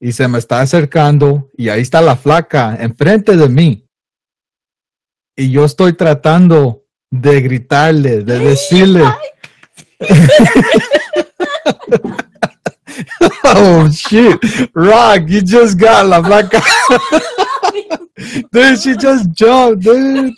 Y 0.00 0.12
se 0.12 0.28
me 0.28 0.38
está 0.38 0.60
acercando 0.60 1.50
y 1.56 1.68
ahí 1.68 1.82
está 1.82 2.00
la 2.00 2.16
flaca 2.16 2.76
enfrente 2.80 3.36
de 3.36 3.48
mí. 3.48 3.88
Y 5.36 5.50
yo 5.50 5.64
estoy 5.64 5.94
tratando 5.94 6.84
de 7.10 7.40
gritarle, 7.40 8.22
de 8.24 8.38
decirle. 8.38 9.04
oh 13.44 13.88
shit, 13.88 14.38
Rock, 14.74 15.28
you 15.28 15.40
just 15.40 15.78
got 15.78 16.06
la 16.06 16.22
flaca. 16.22 16.62
dude, 18.52 18.78
she 18.78 18.94
just 18.96 19.30
jumped, 19.34 19.84
dude. 19.84 20.34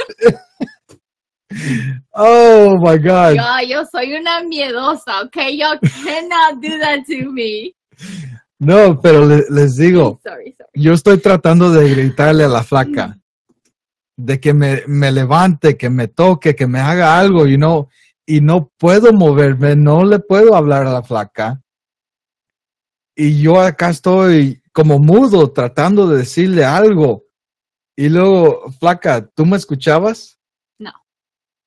Oh 2.13 2.77
my 2.79 2.99
god. 2.99 3.35
Yo, 3.37 3.69
yo 3.69 3.85
soy 3.91 4.15
una 4.15 4.43
miedosa, 4.43 5.23
okay? 5.25 5.57
You 5.57 5.67
cannot 6.05 6.61
do 6.63 6.79
that 6.81 7.05
to 7.07 7.31
me. 7.31 7.75
No, 8.59 9.01
pero 9.01 9.25
le- 9.27 9.45
les 9.51 9.77
digo, 9.77 10.21
Sorry, 10.23 10.55
sorry. 10.57 10.71
yo 10.75 10.93
estoy 10.95 11.19
tratando 11.19 11.71
de 11.73 11.89
gritarle 11.91 12.45
a 12.45 12.49
la 12.49 12.63
flaca 12.63 13.19
de 14.17 14.39
que 14.41 14.55
me, 14.55 14.83
me 14.87 15.11
levante, 15.11 15.77
que 15.77 15.91
me 15.91 16.09
toque, 16.09 16.55
que 16.55 16.67
me 16.67 16.79
haga 16.79 17.19
algo, 17.19 17.47
you 17.47 17.57
know, 17.57 17.89
y 18.27 18.41
no 18.41 18.71
puedo 18.79 19.13
moverme, 19.13 19.75
no 19.77 20.05
le 20.05 20.19
puedo 20.21 20.55
hablar 20.55 20.87
a 20.87 20.93
la 20.93 21.03
flaca. 21.03 21.61
Y 23.17 23.41
yo 23.43 23.61
acá 23.61 23.91
estoy 23.91 24.63
como 24.73 24.99
mudo 24.99 25.53
tratando 25.53 26.07
de 26.09 26.19
decirle 26.19 26.65
algo. 26.65 27.25
Y 27.97 28.09
luego, 28.09 28.71
flaca, 28.81 29.25
¿tú 29.35 29.45
me 29.47 29.57
escuchabas? 29.57 30.39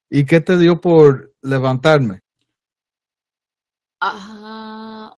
¿Y 0.10 0.26
qué 0.26 0.42
te 0.42 0.58
dio 0.58 0.80
por 0.80 1.34
levantarme? 1.42 2.22
Uh, 4.02 5.10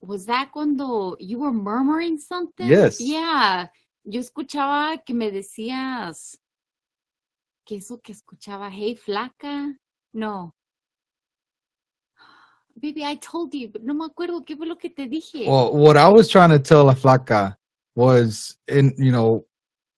was 0.00 0.26
that 0.26 0.50
cuando 0.52 1.16
you 1.20 1.38
were 1.38 1.52
murmuring 1.52 2.18
something? 2.18 2.66
Yes. 2.66 3.00
Yeah. 3.00 3.68
Yo 4.04 4.20
escuchaba 4.20 5.02
que 5.04 5.14
me 5.14 5.30
decías 5.30 6.38
que 7.64 7.76
eso 7.76 8.00
que 8.02 8.12
escuchaba, 8.12 8.70
hey, 8.70 8.96
flaca. 8.96 9.74
No. 10.12 10.54
Baby, 12.76 13.04
I 13.04 13.16
told 13.16 13.54
you, 13.54 13.68
but 13.68 13.82
no 13.82 13.94
me 13.94 14.04
acuerdo 14.04 14.44
qué 14.44 14.56
fue 14.56 14.66
lo 14.66 14.76
que 14.76 14.90
te 14.90 15.06
dije. 15.06 15.46
Well, 15.46 15.72
what 15.72 15.96
I 15.96 16.08
was 16.08 16.28
trying 16.28 16.50
to 16.50 16.58
tell 16.58 16.84
La 16.84 16.94
Flaca 16.94 17.56
was, 17.94 18.56
in 18.68 18.92
you 18.98 19.12
know, 19.12 19.46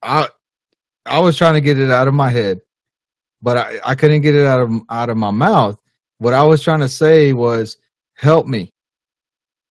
I 0.03 0.29
I 1.07 1.19
was 1.21 1.37
trying 1.37 1.55
to 1.55 1.61
get 1.61 1.79
it 1.79 1.91
out 1.91 2.07
of 2.07 2.15
my 2.15 2.31
head, 2.31 2.61
but 3.47 3.57
I, 3.57 3.79
I 3.85 3.95
couldn't 3.95 4.23
get 4.23 4.35
it 4.35 4.45
out 4.45 4.61
of 4.61 4.73
out 4.91 5.09
of 5.09 5.17
my 5.17 5.31
mouth. 5.31 5.79
What 6.19 6.35
I 6.35 6.43
was 6.43 6.65
trying 6.65 6.81
to 6.81 6.89
say 6.89 7.33
was, 7.33 7.77
"Help 8.15 8.49
me." 8.49 8.73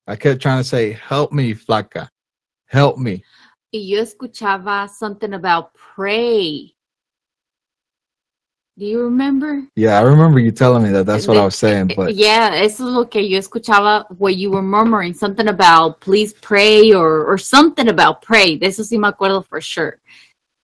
I 0.07 0.15
kept 0.15 0.41
trying 0.41 0.63
to 0.63 0.63
say, 0.63 0.93
"Help 0.93 1.33
me, 1.33 1.53
Flaca, 1.53 2.07
help 2.67 2.97
me." 2.97 3.21
Y 3.73 3.79
yo 3.79 4.01
escuchaba 4.01 4.89
something 4.89 5.33
about 5.33 5.73
pray. 5.73 6.73
Do 8.77 8.85
you 8.85 9.01
remember? 9.03 9.67
Yeah, 9.75 9.99
I 9.99 10.03
remember 10.03 10.39
you 10.39 10.51
telling 10.51 10.83
me 10.83 10.91
that. 10.91 11.05
That's 11.05 11.27
what 11.27 11.35
I 11.35 11.43
was 11.43 11.55
saying, 11.65 11.91
but 11.97 12.15
yeah, 12.15 12.55
eso 12.55 12.87
es 12.87 12.93
lo 12.93 13.03
que 13.03 13.21
yo 13.21 13.39
escuchaba 13.39 14.05
where 14.17 14.31
you 14.31 14.51
were 14.51 14.61
murmuring 14.61 15.13
something 15.13 15.49
about 15.49 15.99
please 15.99 16.31
pray 16.31 16.93
or 16.93 17.25
or 17.25 17.37
something 17.37 17.89
about 17.89 18.21
pray. 18.21 18.55
De 18.55 18.67
eso 18.67 18.83
sí 18.83 18.97
me 18.97 19.11
acuerdo 19.11 19.45
for 19.45 19.59
sure. 19.59 19.99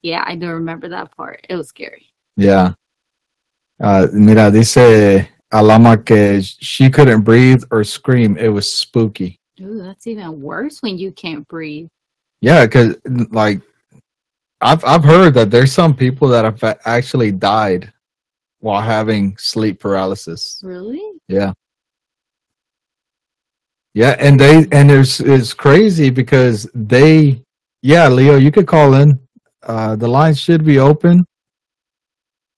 Yeah, 0.02 0.24
I 0.26 0.38
do 0.38 0.48
remember 0.48 0.88
that 0.88 1.14
part. 1.18 1.46
It 1.50 1.58
was 1.58 1.68
scary. 1.68 2.08
yeah. 2.38 2.74
Uh, 3.82 4.08
mira, 4.14 4.52
dice 4.52 5.28
Alama 5.52 5.98
que 5.98 6.42
she 6.42 6.90
couldn't 6.90 7.22
breathe 7.22 7.64
or 7.72 7.84
scream. 7.84 8.38
It 8.38 8.50
was 8.50 8.72
spooky. 8.72 9.40
Ooh, 9.60 9.82
that's 9.82 10.08
even 10.08 10.42
worse 10.42 10.82
when 10.82 10.98
you 10.98 11.12
can't 11.12 11.48
breathe. 11.48 11.88
Yeah, 12.42 12.66
because 12.66 12.96
like 13.32 13.62
I've 14.62 14.84
I've 14.86 15.04
heard 15.04 15.34
that 15.34 15.52
there's 15.52 15.72
some 15.72 15.96
people 15.96 16.28
that 16.30 16.46
have 16.46 16.80
actually 16.86 17.32
died 17.32 17.92
while 18.60 18.82
having 18.82 19.36
sleep 19.38 19.80
paralysis. 19.80 20.62
Really? 20.64 21.02
Yeah. 21.28 21.54
Yeah, 23.94 24.16
and 24.20 24.40
they 24.40 24.68
and 24.72 24.90
it's 24.90 25.20
it's 25.20 25.54
crazy 25.54 26.10
because 26.10 26.70
they 26.74 27.44
yeah, 27.82 28.08
Leo, 28.08 28.38
you 28.38 28.52
could 28.52 28.68
call 28.68 28.94
in. 28.94 29.20
Uh 29.64 29.96
the 29.96 30.08
line 30.08 30.34
should 30.34 30.64
be 30.64 30.80
open. 30.80 31.26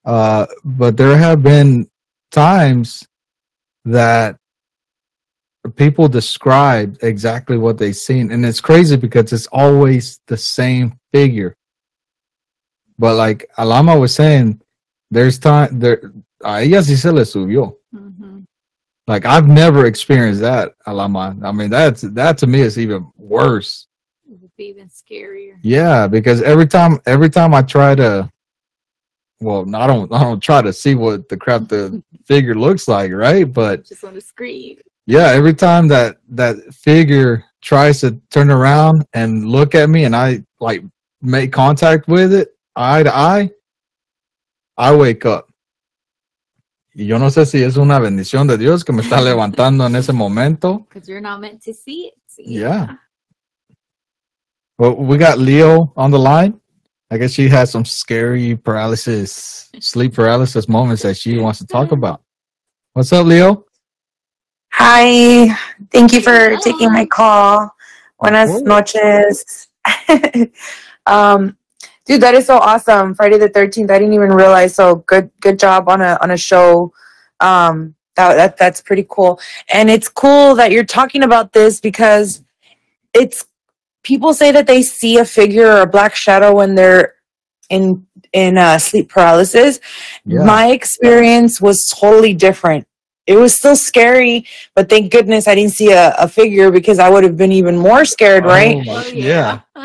Uh 0.06 0.46
but 0.64 0.98
there 0.98 1.18
have 1.18 1.42
been 1.44 1.90
times 2.32 3.08
that 3.86 4.38
people 5.76 6.08
describe 6.10 6.98
exactly 7.02 7.58
what 7.58 7.78
they've 7.78 7.96
seen 7.96 8.32
and 8.32 8.46
it's 8.46 8.60
crazy 8.60 8.98
because 8.98 9.32
it's 9.32 9.48
always 9.48 10.20
the 10.28 10.38
same 10.38 11.00
figure. 11.14 11.56
But 13.00 13.16
like 13.16 13.50
Alama 13.58 13.98
was 13.98 14.14
saying, 14.14 14.62
there's 15.10 15.40
time 15.40 15.80
there 15.80 16.12
a 16.44 16.62
ella 16.64 16.82
sí 16.82 16.98
se 16.98 17.10
le 17.12 17.22
subió. 17.22 17.76
Mhm. 17.96 18.46
Like 19.08 19.26
I've 19.26 19.48
never 19.48 19.86
experienced 19.86 20.42
that, 20.42 20.74
Alama. 20.86 21.38
I 21.44 21.52
mean, 21.52 21.70
that's 21.70 22.02
that 22.02 22.38
to 22.40 22.48
me 22.48 22.62
is 22.62 22.78
even 22.78 23.08
worse. 23.18 23.88
It 24.30 24.40
would 24.42 24.52
be 24.58 24.66
even 24.66 24.88
scarier. 24.90 25.58
Yeah, 25.62 26.08
because 26.08 26.42
every 26.42 26.68
time 26.68 27.00
every 27.06 27.30
time 27.30 27.54
I 27.54 27.62
try 27.62 27.96
to 27.96 28.30
well, 29.44 29.64
I 29.76 29.86
don't 29.88 30.12
I 30.12 30.24
don't 30.24 30.40
try 30.42 30.62
to 30.62 30.72
see 30.74 30.96
what 30.96 31.28
the 31.30 31.38
crap 31.38 31.68
the 31.68 32.02
figure 32.26 32.56
looks 32.56 32.88
like, 32.88 33.12
right? 33.12 33.46
But 33.52 33.86
Just 33.86 34.04
on 34.04 34.14
the 34.16 34.22
screen. 34.22 34.78
yeah, 35.06 35.28
every 35.32 35.54
time 35.54 35.88
that 35.90 36.18
that 36.30 36.56
figure 36.74 37.44
tries 37.62 38.02
to 38.02 38.20
turn 38.32 38.50
around 38.50 39.06
and 39.14 39.46
look 39.48 39.76
at 39.76 39.90
me 39.90 40.06
and 40.06 40.16
I 40.16 40.44
like 40.60 40.84
make 41.22 41.52
contact 41.52 42.08
with 42.08 42.34
it 42.34 42.50
eye 42.76 43.04
to 43.04 43.14
eye, 43.16 43.52
I 44.78 44.96
wake 44.96 45.26
up. 45.26 45.50
Y 46.96 47.06
yo 47.06 47.18
no 47.18 47.30
sé 47.30 47.46
si 47.48 47.64
es 47.64 47.78
una 47.78 48.00
bendición 48.00 48.48
de 48.48 48.58
Dios 48.58 48.84
que 48.84 48.94
me 48.94 49.02
está 49.02 49.20
levantando 49.22 49.86
en 49.86 49.96
ese 49.96 50.14
momento. 50.14 50.86
Because 50.90 51.08
you're 51.10 51.22
not 51.22 51.40
meant 51.42 51.62
to 51.64 51.74
see 51.74 52.08
it. 52.08 52.14
See? 52.28 52.44
Yeah. 52.46 52.98
Well, 54.78 54.96
we 54.96 55.18
got 55.18 55.38
Leo 55.40 55.92
on 55.96 56.12
the 56.12 56.20
line. 56.20 56.60
I 57.14 57.18
guess 57.20 57.34
she 57.34 57.48
has 57.50 57.70
some 57.70 57.86
scary 57.86 58.56
paralysis, 58.56 59.70
sleep 59.80 60.16
paralysis 60.16 60.68
moments 60.68 61.04
that 61.04 61.16
she 61.16 61.38
wants 61.38 61.60
to 61.60 61.68
talk 61.68 61.92
about. 61.92 62.24
What's 62.94 63.14
up, 63.14 63.28
Leo? 63.28 63.66
Hi, 64.72 65.56
thank 65.92 66.12
you 66.12 66.22
for 66.22 66.58
taking 66.58 66.92
my 66.92 67.06
call. 67.06 67.70
Buenas 68.20 68.50
course. 68.50 68.64
noches. 68.64 69.68
um, 71.06 71.56
Dude, 72.06 72.22
that 72.22 72.34
is 72.34 72.48
so 72.48 72.58
awesome. 72.58 73.14
Friday 73.14 73.38
the 73.38 73.48
13th. 73.48 73.92
I 73.92 74.00
didn't 74.00 74.14
even 74.14 74.34
realize. 74.34 74.74
So 74.74 74.96
good 74.96 75.30
good 75.40 75.60
job 75.60 75.90
on 75.90 76.02
a 76.02 76.18
on 76.20 76.32
a 76.32 76.38
show. 76.38 76.92
Um 77.40 77.94
that, 78.16 78.36
that 78.38 78.58
that's 78.58 78.82
pretty 78.82 79.06
cool. 79.08 79.40
And 79.72 79.88
it's 79.88 80.10
cool 80.10 80.56
that 80.56 80.72
you're 80.72 80.84
talking 80.84 81.22
about 81.22 81.54
this 81.54 81.80
because 81.80 82.44
it's 83.14 83.46
people 84.04 84.34
say 84.34 84.52
that 84.52 84.68
they 84.68 84.82
see 84.82 85.18
a 85.18 85.26
figure 85.26 85.68
or 85.68 85.82
a 85.82 85.88
black 85.88 86.16
shadow 86.16 86.56
when 86.56 86.76
they're 86.76 87.16
in 87.70 88.06
in 88.34 88.58
uh, 88.58 88.78
sleep 88.78 89.10
paralysis. 89.10 89.80
Yeah. 90.26 90.44
My 90.44 90.72
experience 90.72 91.62
was 91.62 91.88
totally 91.88 92.34
different. 92.34 92.88
It 93.26 93.38
was 93.38 93.56
still 93.56 93.76
scary, 93.76 94.46
but 94.76 94.90
thank 94.90 95.12
goodness 95.12 95.48
I 95.48 95.56
didn't 95.56 95.72
see 95.74 95.92
a, 95.92 96.14
a 96.20 96.28
figure 96.28 96.72
because 96.72 97.00
I 97.00 97.10
would 97.10 97.24
have 97.24 97.38
been 97.38 97.54
even 97.54 97.78
more 97.78 98.04
scared, 98.04 98.44
right? 98.44 98.84
Oh, 98.88 99.04
Oh, 99.06 99.08
yeah. 99.14 99.62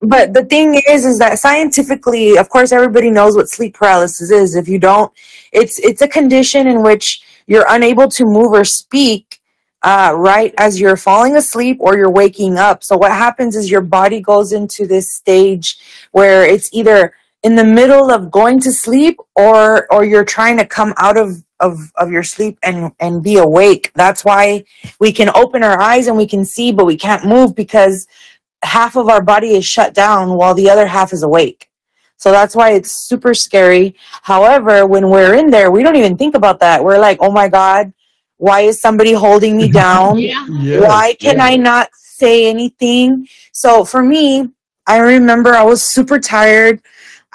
but 0.00 0.32
the 0.32 0.44
thing 0.44 0.80
is 0.88 1.04
is 1.04 1.18
that 1.18 1.38
scientifically 1.38 2.36
of 2.36 2.48
course 2.48 2.70
everybody 2.70 3.10
knows 3.10 3.34
what 3.34 3.48
sleep 3.48 3.74
paralysis 3.74 4.30
is 4.30 4.54
if 4.54 4.68
you 4.68 4.78
don't 4.78 5.12
it's 5.52 5.80
it's 5.80 6.02
a 6.02 6.06
condition 6.08 6.68
in 6.68 6.82
which 6.84 7.20
you're 7.48 7.66
unable 7.70 8.08
to 8.08 8.24
move 8.24 8.52
or 8.52 8.64
speak 8.64 9.27
uh, 9.82 10.12
right 10.16 10.54
as 10.58 10.80
you're 10.80 10.96
falling 10.96 11.36
asleep 11.36 11.76
or 11.80 11.96
you're 11.96 12.10
waking 12.10 12.58
up 12.58 12.82
so 12.82 12.96
what 12.96 13.12
happens 13.12 13.56
is 13.56 13.70
your 13.70 13.80
body 13.80 14.20
goes 14.20 14.52
into 14.52 14.86
this 14.86 15.14
stage 15.14 15.78
where 16.12 16.44
it's 16.44 16.68
either 16.72 17.14
in 17.44 17.54
the 17.54 17.64
middle 17.64 18.10
of 18.10 18.30
going 18.30 18.60
to 18.60 18.72
sleep 18.72 19.18
or 19.36 19.86
or 19.92 20.04
you're 20.04 20.24
trying 20.24 20.56
to 20.56 20.66
come 20.66 20.92
out 20.98 21.16
of 21.16 21.42
of 21.60 21.78
of 21.96 22.10
your 22.10 22.22
sleep 22.22 22.58
and 22.62 22.92
and 23.00 23.22
be 23.22 23.36
awake 23.36 23.92
that's 23.94 24.24
why 24.24 24.64
we 24.98 25.12
can 25.12 25.30
open 25.34 25.62
our 25.62 25.80
eyes 25.80 26.08
and 26.08 26.16
we 26.16 26.26
can 26.26 26.44
see 26.44 26.72
but 26.72 26.84
we 26.84 26.96
can't 26.96 27.24
move 27.24 27.54
because 27.54 28.06
half 28.62 28.96
of 28.96 29.08
our 29.08 29.22
body 29.22 29.54
is 29.54 29.64
shut 29.64 29.94
down 29.94 30.34
while 30.34 30.54
the 30.54 30.70
other 30.70 30.86
half 30.86 31.12
is 31.12 31.22
awake. 31.22 31.68
So 32.16 32.32
that's 32.32 32.56
why 32.56 32.72
it's 32.72 33.06
super 33.06 33.32
scary. 33.32 33.94
However, 34.22 34.86
when 34.86 35.08
we're 35.08 35.34
in 35.34 35.50
there, 35.50 35.70
we 35.70 35.82
don't 35.84 35.96
even 35.96 36.16
think 36.16 36.34
about 36.34 36.58
that. 36.60 36.82
We're 36.82 36.98
like, 36.98 37.18
oh 37.20 37.30
my 37.30 37.48
God, 37.48 37.92
why 38.38 38.62
is 38.62 38.80
somebody 38.80 39.12
holding 39.12 39.56
me 39.56 39.70
down? 39.84 40.18
yeah. 40.18 40.46
Yes, 40.48 40.82
why 40.82 41.14
can 41.14 41.36
yeah. 41.36 41.44
I 41.44 41.56
not 41.56 41.90
say 41.94 42.48
anything? 42.48 43.28
So 43.52 43.84
for 43.84 44.02
me, 44.02 44.48
I 44.86 44.98
remember 44.98 45.54
I 45.54 45.62
was 45.62 45.82
super 45.82 46.18
tired. 46.18 46.80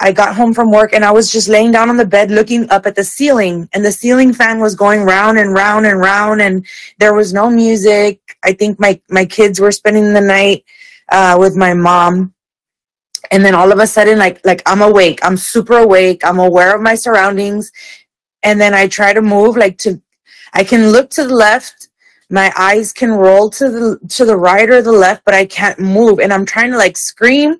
I 0.00 0.10
got 0.10 0.34
home 0.34 0.52
from 0.52 0.72
work 0.72 0.92
and 0.92 1.04
I 1.04 1.12
was 1.12 1.30
just 1.30 1.48
laying 1.48 1.70
down 1.70 1.88
on 1.88 1.96
the 1.96 2.04
bed 2.04 2.30
looking 2.30 2.68
up 2.70 2.84
at 2.84 2.96
the 2.96 3.04
ceiling 3.04 3.68
and 3.72 3.84
the 3.84 3.92
ceiling 3.92 4.32
fan 4.32 4.58
was 4.58 4.74
going 4.74 5.02
round 5.02 5.38
and 5.38 5.54
round 5.54 5.86
and 5.86 6.00
round 6.00 6.42
and 6.42 6.66
there 6.98 7.14
was 7.14 7.32
no 7.32 7.48
music. 7.48 8.20
I 8.42 8.52
think 8.52 8.80
my 8.80 9.00
my 9.08 9.24
kids 9.24 9.60
were 9.60 9.70
spending 9.70 10.12
the 10.12 10.20
night 10.20 10.64
uh, 11.10 11.36
with 11.38 11.56
my 11.56 11.74
mom. 11.74 12.34
And 13.30 13.44
then 13.44 13.54
all 13.54 13.72
of 13.72 13.78
a 13.78 13.86
sudden 13.86 14.18
like 14.18 14.44
like 14.44 14.62
I'm 14.66 14.82
awake. 14.82 15.20
I'm 15.22 15.36
super 15.36 15.78
awake. 15.78 16.26
I'm 16.26 16.40
aware 16.40 16.74
of 16.74 16.82
my 16.82 16.96
surroundings. 16.96 17.70
And 18.42 18.60
then 18.60 18.74
I 18.74 18.88
try 18.88 19.12
to 19.12 19.22
move 19.22 19.56
like 19.56 19.78
to 19.78 20.02
I 20.54 20.62
can 20.64 20.90
look 20.90 21.10
to 21.10 21.24
the 21.24 21.34
left. 21.34 21.88
My 22.30 22.52
eyes 22.56 22.92
can 22.92 23.10
roll 23.10 23.50
to 23.50 23.68
the 23.68 24.08
to 24.10 24.24
the 24.24 24.36
right 24.36 24.70
or 24.70 24.80
the 24.80 24.92
left 24.92 25.24
but 25.26 25.34
i 25.34 25.44
can't 25.44 25.78
move. 25.78 26.20
And 26.20 26.32
i'm 26.32 26.46
trying 26.46 26.70
to 26.70 26.78
like 26.78 26.96
scream 26.96 27.56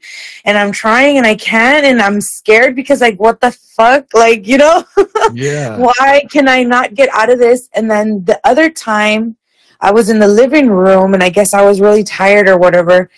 and 0.47 0.57
i'm 0.57 0.73
trying 0.73 1.19
and 1.19 1.27
i 1.27 1.35
can't 1.35 1.85
and 1.85 2.01
i'm 2.01 2.21
scared 2.21 2.75
because 2.75 3.03
like 3.03 3.21
what 3.21 3.41
the 3.41 3.53
fuck? 3.53 4.07
Like 4.15 4.47
you 4.47 4.59
know? 4.59 4.85
Yeah. 5.33 5.79
why 5.79 6.25
can 6.31 6.49
i 6.49 6.63
not 6.63 6.95
get 6.95 7.09
out 7.13 7.31
of 7.31 7.39
this? 7.39 7.69
And 7.75 7.91
then 7.91 8.25
the 8.25 8.41
other 8.45 8.71
time 8.71 9.37
i 9.81 9.91
was 9.91 10.09
in 10.09 10.19
the 10.19 10.29
living 10.29 10.69
room 10.69 11.13
and 11.13 11.23
i 11.23 11.29
guess 11.29 11.53
i 11.53 11.63
was 11.63 11.81
really 11.81 12.05
tired 12.05 12.49
or 12.49 12.57
whatever. 12.57 13.11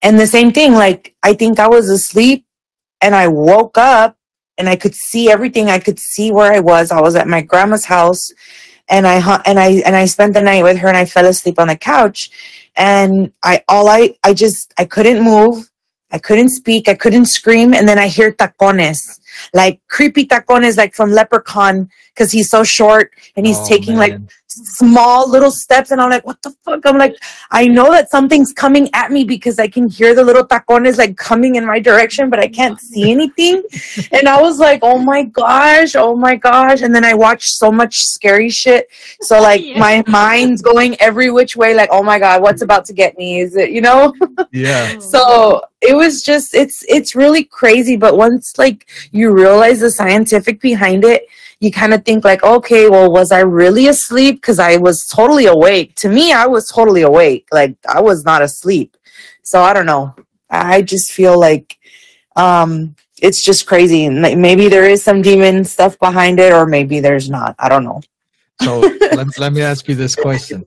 And 0.00 0.18
the 0.18 0.26
same 0.26 0.52
thing 0.52 0.72
like 0.72 1.14
i 1.22 1.34
think 1.34 1.58
i 1.58 1.68
was 1.68 1.90
asleep 1.90 2.46
and 3.02 3.14
i 3.14 3.28
woke 3.28 3.76
up 3.76 4.16
and 4.56 4.68
i 4.68 4.74
could 4.74 4.94
see 4.94 5.30
everything. 5.30 5.68
I 5.68 5.78
could 5.78 5.98
see 5.98 6.32
where 6.32 6.52
i 6.52 6.60
was. 6.60 6.90
I 6.90 7.00
was 7.00 7.14
at 7.14 7.28
my 7.28 7.42
grandma's 7.42 7.84
house 7.84 8.32
and 8.88 9.06
I 9.06 9.42
and 9.44 9.58
I 9.58 9.82
and 9.86 9.94
I 9.96 10.06
spent 10.06 10.34
the 10.34 10.42
night 10.42 10.62
with 10.62 10.78
her 10.78 10.88
and 10.88 10.96
I 10.96 11.04
fell 11.04 11.26
asleep 11.26 11.58
on 11.58 11.68
the 11.68 11.76
couch 11.76 12.30
and 12.76 13.32
I 13.42 13.62
all 13.68 13.88
I 13.88 14.14
I 14.24 14.34
just 14.34 14.72
I 14.78 14.84
couldn't 14.84 15.22
move 15.22 15.70
I 16.10 16.18
couldn't 16.18 16.50
speak 16.50 16.88
I 16.88 16.94
couldn't 16.94 17.26
scream 17.26 17.74
and 17.74 17.86
then 17.88 17.98
I 17.98 18.08
hear 18.08 18.32
tacones 18.32 19.20
like 19.52 19.80
creepy 19.88 20.26
tacones 20.26 20.76
like 20.76 20.94
from 20.94 21.10
Leprechaun 21.10 21.88
because 22.14 22.32
he's 22.32 22.50
so 22.50 22.64
short 22.64 23.12
and 23.36 23.46
he's 23.46 23.58
Oh, 23.60 23.66
taking 23.66 23.96
like 23.96 24.12
man. 24.12 24.28
Small 24.64 25.28
little 25.28 25.50
steps 25.50 25.90
and 25.90 26.00
I'm 26.00 26.10
like 26.10 26.26
what 26.26 26.40
the 26.42 26.50
fuck? 26.64 26.80
I'm 26.84 26.98
like 26.98 27.16
I 27.50 27.66
know 27.66 27.90
that 27.92 28.10
something's 28.10 28.52
coming 28.52 28.88
at 28.94 29.10
me 29.10 29.24
because 29.24 29.58
I 29.58 29.68
can 29.68 29.88
hear 29.88 30.14
the 30.14 30.24
little 30.24 30.44
tacones 30.46 30.98
like 30.98 31.16
coming 31.16 31.54
in 31.56 31.66
my 31.66 31.78
direction 31.80 32.30
but 32.30 32.38
I 32.38 32.48
can't 32.48 32.78
see 32.80 33.10
anything. 33.10 33.62
And 34.12 34.28
I 34.28 34.40
was 34.40 34.58
like 34.58 34.80
oh 34.82 34.98
my 34.98 35.24
gosh 35.24 35.94
oh 35.96 36.16
my 36.16 36.36
gosh. 36.36 36.82
And 36.82 36.94
then 36.94 37.04
I 37.04 37.14
watched 37.14 37.50
so 37.50 37.70
much 37.70 37.98
scary 38.02 38.50
shit. 38.50 38.88
So 39.22 39.40
like 39.48 39.62
Yeah. 39.64 39.78
my 39.78 40.04
mind's 40.06 40.62
going 40.62 40.96
every 41.00 41.30
which 41.30 41.56
way 41.56 41.74
like 41.74 41.90
oh 41.92 42.02
my 42.02 42.18
god 42.18 42.42
what's 42.42 42.62
about 42.62 42.84
to 42.86 42.92
get 42.92 43.16
me? 43.18 43.40
Is 43.40 43.56
it 43.56 43.70
you 43.70 43.80
know? 43.80 44.14
Yeah. 44.52 44.94
Oh. 44.96 45.00
so 45.00 45.62
it 45.80 45.94
was 45.94 46.22
just 46.22 46.54
it's 46.54 46.84
it's 46.88 47.14
really 47.14 47.44
crazy 47.44 47.96
but 47.96 48.16
once 48.16 48.58
like 48.58 48.88
you 49.12 49.30
realize 49.32 49.80
the 49.80 49.90
scientific 49.90 50.60
behind 50.60 51.04
it 51.04 51.22
you 51.60 51.72
kind 51.72 51.92
of 51.92 52.04
think 52.04 52.24
like 52.24 52.42
okay 52.42 52.88
well 52.88 53.10
was 53.10 53.32
i 53.32 53.40
really 53.40 53.88
asleep? 53.88 54.36
Because 54.36 54.58
i 54.58 54.76
was 54.76 55.06
totally 55.06 55.46
awake. 55.46 55.94
To 55.96 56.08
me 56.08 56.32
i 56.32 56.46
was 56.46 56.68
totally 56.68 57.02
awake. 57.02 57.46
Like 57.52 57.76
i 57.88 58.00
was 58.00 58.24
not 58.24 58.42
asleep. 58.42 58.96
So 59.42 59.62
i 59.62 59.72
don't 59.72 59.86
know. 59.86 60.14
I 60.50 60.82
just 60.82 61.12
feel 61.12 61.38
like 61.38 61.78
um 62.36 62.94
it's 63.20 63.42
just 63.42 63.66
crazy. 63.66 64.06
And 64.06 64.22
maybe 64.40 64.68
there 64.68 64.88
is 64.88 65.02
some 65.02 65.22
demon 65.22 65.64
stuff 65.64 65.98
behind 65.98 66.38
it 66.38 66.52
or 66.52 66.66
maybe 66.66 67.00
there's 67.00 67.28
not. 67.28 67.54
I 67.58 67.68
don't 67.68 67.84
know. 67.84 68.00
So 68.62 68.80
let, 69.12 69.38
let 69.38 69.52
me 69.52 69.62
ask 69.62 69.88
you 69.88 69.94
this 69.94 70.14
question. 70.14 70.66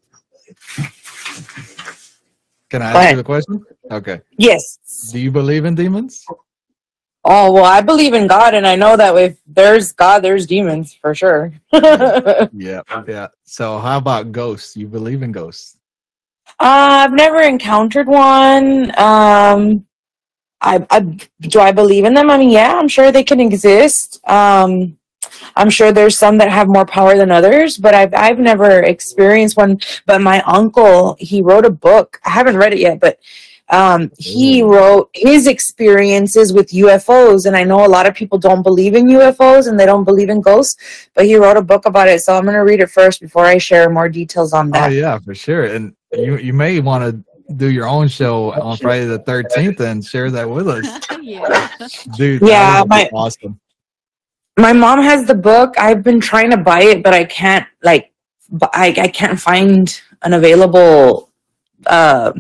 Can 2.69 2.82
I 2.82 2.91
ask 2.91 3.12
you 3.12 3.17
the 3.17 3.23
question? 3.23 3.65
Okay. 3.91 4.21
yes. 4.38 4.80
Do 5.12 5.19
you 5.19 5.32
believe 5.32 5.65
in 5.65 5.75
demons? 5.75 6.25
Oh 7.23 7.51
well, 7.51 7.65
I 7.65 7.81
believe 7.81 8.13
in 8.13 8.25
God, 8.27 8.55
and 8.55 8.65
I 8.65 8.75
know 8.75 8.97
that 8.97 9.15
if 9.15 9.38
there's 9.45 9.91
God, 9.91 10.19
there's 10.19 10.47
demons 10.47 10.93
for 10.93 11.13
sure. 11.13 11.53
uh, 11.71 12.47
Yeah. 12.53 12.81
Yeah. 13.07 13.27
So 13.43 13.77
how 13.77 13.97
about 13.97 14.31
ghosts? 14.31 14.75
You 14.75 14.88
believe 14.88 15.21
in 15.21 15.31
ghosts? 15.31 15.77
I've 16.60 17.13
never 17.13 17.41
encountered 17.41 18.07
one. 18.07 18.91
Um, 18.97 19.86
I, 20.62 20.86
I 20.89 20.99
do 21.41 21.60
I 21.60 21.71
believe 21.71 22.05
in 22.05 22.13
them? 22.13 22.29
I 22.29 22.38
mean, 22.38 22.49
yeah, 22.49 22.73
I'm 22.75 22.88
sure 22.88 23.12
they 23.12 23.23
can 23.23 23.39
exist. 23.39 24.19
Um, 24.27 24.97
I'm 25.55 25.69
sure 25.69 25.91
there's 25.91 26.17
some 26.17 26.38
that 26.39 26.49
have 26.49 26.67
more 26.67 26.86
power 26.86 27.15
than 27.17 27.31
others, 27.31 27.77
but 27.77 27.93
I've 27.93 28.13
I've 28.13 28.39
never 28.39 28.81
experienced 28.84 29.57
one. 29.57 29.79
But 30.05 30.21
my 30.21 30.41
uncle, 30.41 31.15
he 31.19 31.41
wrote 31.41 31.65
a 31.65 31.69
book. 31.71 32.19
I 32.25 32.29
haven't 32.31 32.57
read 32.57 32.73
it 32.73 32.79
yet, 32.79 32.99
but 32.99 33.19
um, 33.71 34.12
he 34.17 34.62
wrote 34.62 35.10
his 35.13 35.47
experiences 35.47 36.51
with 36.51 36.71
UFOs. 36.71 37.45
And 37.45 37.55
I 37.55 37.63
know 37.63 37.86
a 37.86 37.88
lot 37.88 38.05
of 38.05 38.13
people 38.13 38.38
don't 38.38 38.63
believe 38.63 38.95
in 38.95 39.07
UFOs 39.07 39.67
and 39.67 39.79
they 39.79 39.86
don't 39.86 40.03
believe 40.03 40.29
in 40.29 40.41
ghosts, 40.41 41.10
but 41.15 41.25
he 41.25 41.38
wrote 41.38 41.55
a 41.57 41.62
book 41.62 41.86
about 41.86 42.10
it. 42.10 42.21
So 42.21 42.36
I'm 42.36 42.43
going 42.43 42.55
to 42.55 42.60
read 42.60 42.81
it 42.81 42.91
first 42.91 43.21
before 43.21 43.45
I 43.45 43.57
share 43.57 43.89
more 43.89 44.10
details 44.10 44.51
on 44.53 44.69
that. 44.71 44.89
Oh 44.89 44.93
yeah, 44.93 45.17
for 45.19 45.34
sure. 45.34 45.63
And 45.65 45.95
you 46.12 46.38
you 46.38 46.53
may 46.53 46.79
want 46.81 47.03
to 47.03 47.53
do 47.55 47.71
your 47.71 47.88
own 47.88 48.10
show 48.10 48.51
on 48.53 48.77
Friday 48.77 49.05
the 49.05 49.19
thirteenth 49.19 49.79
and 49.79 50.03
share 50.05 50.29
that 50.31 50.49
with 50.49 50.67
us, 50.67 50.86
yeah. 51.21 51.69
dude. 52.17 52.41
Yeah, 52.41 52.71
that 52.73 52.81
would 52.81 52.89
be 52.89 52.95
my- 52.95 53.10
awesome. 53.13 53.60
my 54.57 54.73
mom 54.73 55.01
has 55.01 55.25
the 55.25 55.36
book. 55.36 55.75
I've 55.77 56.03
been 56.03 56.19
trying 56.19 56.49
to 56.51 56.57
buy 56.57 56.81
it, 56.81 57.03
but 57.03 57.13
I 57.13 57.23
can't 57.23 57.65
like 57.84 58.12
I, 58.73 58.93
I 58.97 59.07
can't 59.07 59.39
find 59.39 60.01
an 60.23 60.34
available 60.34 61.31
uh 61.86 62.34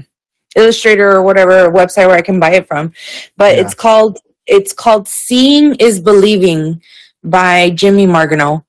illustrator 0.55 1.11
or 1.11 1.21
whatever 1.21 1.69
website 1.71 2.07
where 2.07 2.17
I 2.17 2.21
can 2.21 2.39
buy 2.39 2.51
it 2.51 2.67
from. 2.67 2.93
But 3.37 3.55
Yeah. 3.55 3.61
it's 3.61 3.73
called 3.73 4.19
it's 4.47 4.73
called 4.73 5.07
Seeing 5.07 5.75
is 5.75 5.99
Believing 5.99 6.81
by 7.23 7.69
Jimmy 7.69 8.07
Margano. 8.07 8.65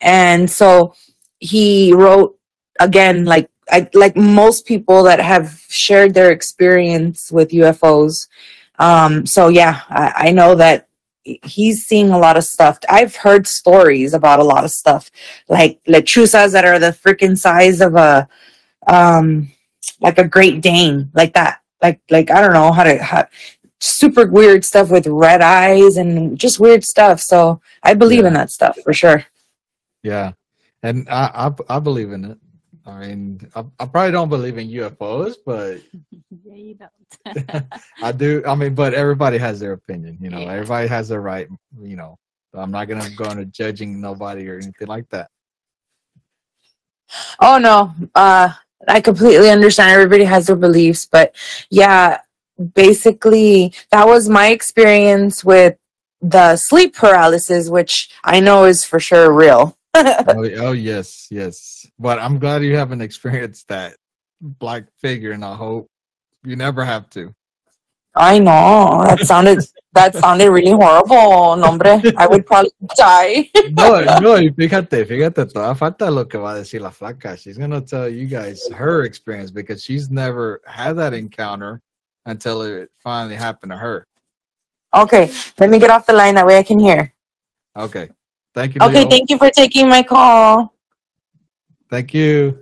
And 0.00 0.48
so 0.48 0.94
he 1.40 1.92
wrote 1.92 2.36
again 2.80 3.24
like 3.24 3.48
I, 3.70 3.88
like 3.92 4.16
most 4.16 4.64
people 4.64 5.02
that 5.02 5.20
have 5.20 5.60
shared 5.68 6.14
their 6.14 6.30
experience 6.30 7.30
with 7.30 7.50
UFOs. 7.50 8.28
Um, 8.78 9.26
so 9.26 9.48
yeah, 9.48 9.80
I, 9.90 10.28
I 10.28 10.30
know 10.32 10.54
that 10.54 10.88
he's 11.24 11.84
seeing 11.84 12.10
a 12.10 12.18
lot 12.18 12.36
of 12.36 12.44
stuff. 12.44 12.78
I've 12.88 13.16
heard 13.16 13.46
stories 13.46 14.14
about 14.14 14.40
a 14.40 14.44
lot 14.44 14.64
of 14.64 14.70
stuff, 14.70 15.10
like 15.48 15.80
lechuzas 15.86 16.52
that 16.52 16.64
are 16.64 16.78
the 16.78 16.92
freaking 16.92 17.36
size 17.36 17.80
of 17.80 17.96
a, 17.96 18.28
um, 18.86 19.50
like 20.00 20.18
a 20.18 20.26
Great 20.28 20.60
Dane, 20.60 21.10
like 21.14 21.34
that. 21.34 21.60
Like, 21.82 22.00
like 22.10 22.30
I 22.30 22.40
don't 22.40 22.52
know 22.52 22.72
how 22.72 22.84
to, 22.84 23.02
how, 23.02 23.26
super 23.80 24.26
weird 24.26 24.64
stuff 24.64 24.90
with 24.90 25.06
red 25.06 25.40
eyes 25.40 25.96
and 25.96 26.38
just 26.38 26.58
weird 26.60 26.84
stuff. 26.84 27.20
So 27.20 27.60
I 27.82 27.94
believe 27.94 28.24
in 28.24 28.32
that 28.34 28.50
stuff 28.50 28.76
for 28.82 28.92
sure. 28.92 29.24
Yeah, 30.02 30.32
and 30.82 31.08
I 31.08 31.48
I, 31.68 31.76
I 31.76 31.78
believe 31.78 32.12
in 32.12 32.24
it. 32.24 32.38
I 32.86 33.06
mean, 33.06 33.50
I, 33.54 33.64
I 33.78 33.86
probably 33.86 34.12
don't 34.12 34.30
believe 34.30 34.56
in 34.56 34.68
UFOs, 34.68 35.34
but 35.44 35.78
yeah, 36.44 36.54
you 36.54 36.74
don't. 36.74 37.64
I 38.02 38.12
do. 38.12 38.42
I 38.46 38.54
mean, 38.54 38.74
but 38.74 38.94
everybody 38.94 39.38
has 39.38 39.60
their 39.60 39.72
opinion. 39.72 40.18
You 40.20 40.30
know, 40.30 40.38
Yeah. 40.38 40.52
everybody 40.52 40.88
has 40.88 41.08
their 41.08 41.20
right. 41.20 41.48
You 41.80 41.96
know, 41.96 42.18
I'm 42.54 42.70
not 42.70 42.88
gonna 42.88 43.10
go 43.10 43.30
into 43.30 43.44
judging 43.46 44.00
nobody 44.00 44.48
or 44.48 44.56
anything 44.56 44.88
like 44.88 45.08
that. 45.10 45.28
Oh 47.40 47.58
no. 47.58 47.94
Uh 48.14 48.52
I 48.86 49.00
completely 49.00 49.50
understand 49.50 49.90
everybody 49.90 50.24
has 50.24 50.46
their 50.46 50.56
beliefs, 50.56 51.06
but 51.10 51.34
yeah, 51.70 52.20
basically 52.74 53.72
that 53.90 54.06
was 54.06 54.28
my 54.28 54.48
experience 54.48 55.44
with 55.44 55.76
the 56.20 56.56
sleep 56.56 56.94
paralysis, 56.94 57.68
which 57.68 58.10
I 58.24 58.40
know 58.40 58.64
is 58.64 58.84
for 58.84 59.00
sure 59.00 59.32
real. 59.32 59.76
oh, 59.94 60.50
oh 60.58 60.72
yes, 60.72 61.28
yes. 61.30 61.86
But 61.98 62.18
I'm 62.18 62.38
glad 62.38 62.62
you 62.62 62.76
haven't 62.76 63.00
experienced 63.00 63.68
that 63.68 63.96
black 64.40 64.84
figure, 65.00 65.32
and 65.32 65.44
I 65.44 65.54
hope 65.54 65.88
you 66.44 66.56
never 66.56 66.84
have 66.84 67.08
to. 67.10 67.34
I 68.14 68.38
know. 68.38 69.04
That 69.06 69.26
sounded 69.26 69.60
that 69.98 70.14
sounded 70.16 70.50
really 70.50 70.70
horrible, 70.70 71.56
nombre. 71.56 72.00
I 72.16 72.26
would 72.26 72.46
probably 72.46 72.70
die. 72.96 73.50
No, 73.70 74.00
no, 74.20 74.32
y 74.36 74.50
fíjate, 74.50 75.04
fíjate, 75.06 75.46
toda 75.46 75.74
falta 75.74 76.10
lo 76.10 76.26
que 76.26 76.38
va 76.38 76.52
a 76.52 76.58
decir 76.58 76.80
la 76.80 76.90
flaca. 76.90 77.36
She's 77.36 77.58
gonna 77.58 77.80
tell 77.80 78.08
you 78.08 78.26
guys 78.26 78.66
her 78.72 79.04
experience 79.04 79.50
because 79.50 79.82
she's 79.82 80.10
never 80.10 80.60
had 80.66 80.96
that 80.96 81.14
encounter 81.14 81.80
until 82.26 82.62
it 82.62 82.90
finally 82.98 83.36
happened 83.36 83.72
to 83.72 83.78
her. 83.78 84.06
Okay, 84.94 85.30
let 85.58 85.68
me 85.70 85.78
get 85.78 85.90
off 85.90 86.06
the 86.06 86.12
line 86.12 86.34
that 86.36 86.46
way 86.46 86.58
I 86.58 86.62
can 86.62 86.78
hear. 86.78 87.12
Okay. 87.76 88.08
Thank 88.54 88.74
you. 88.74 88.80
Okay, 88.82 89.00
Leo. 89.00 89.08
thank 89.08 89.30
you 89.30 89.38
for 89.38 89.50
taking 89.50 89.88
my 89.88 90.02
call. 90.02 90.74
Thank 91.90 92.12
you. 92.12 92.58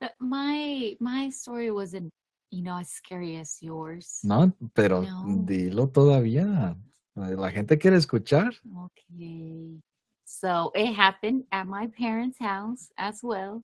Uh, 0.00 0.08
my 0.18 0.96
my 0.98 1.28
story 1.30 1.70
wasn't, 1.70 2.04
you 2.04 2.21
know, 2.60 2.76
as 2.76 2.90
scary 2.90 3.36
as 3.38 3.56
yours. 3.62 4.20
No, 4.22 4.52
pero 4.74 5.00
No. 5.00 5.24
dilo 5.46 5.88
todavía. 5.88 6.76
La 7.14 7.50
gente 7.50 7.78
quiere 7.78 7.96
escuchar. 7.96 8.52
Okay. 8.84 9.80
So 10.26 10.70
it 10.74 10.92
happened 10.94 11.44
at 11.52 11.66
my 11.66 11.86
parents' 11.86 12.38
house 12.38 12.90
as 12.98 13.20
well. 13.22 13.62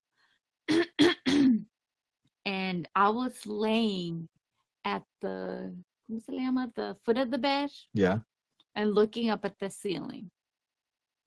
and 2.46 2.88
I 2.94 3.08
was 3.10 3.34
laying 3.46 4.28
at 4.84 5.02
the 5.20 5.74
¿cómo 6.10 6.22
se 6.24 6.32
llama? 6.32 6.70
the 6.74 6.96
foot 7.04 7.18
of 7.18 7.30
the 7.30 7.38
bed 7.38 7.70
Yeah. 7.92 8.20
and 8.74 8.94
looking 8.94 9.30
up 9.30 9.44
at 9.44 9.58
the 9.58 9.70
ceiling. 9.70 10.30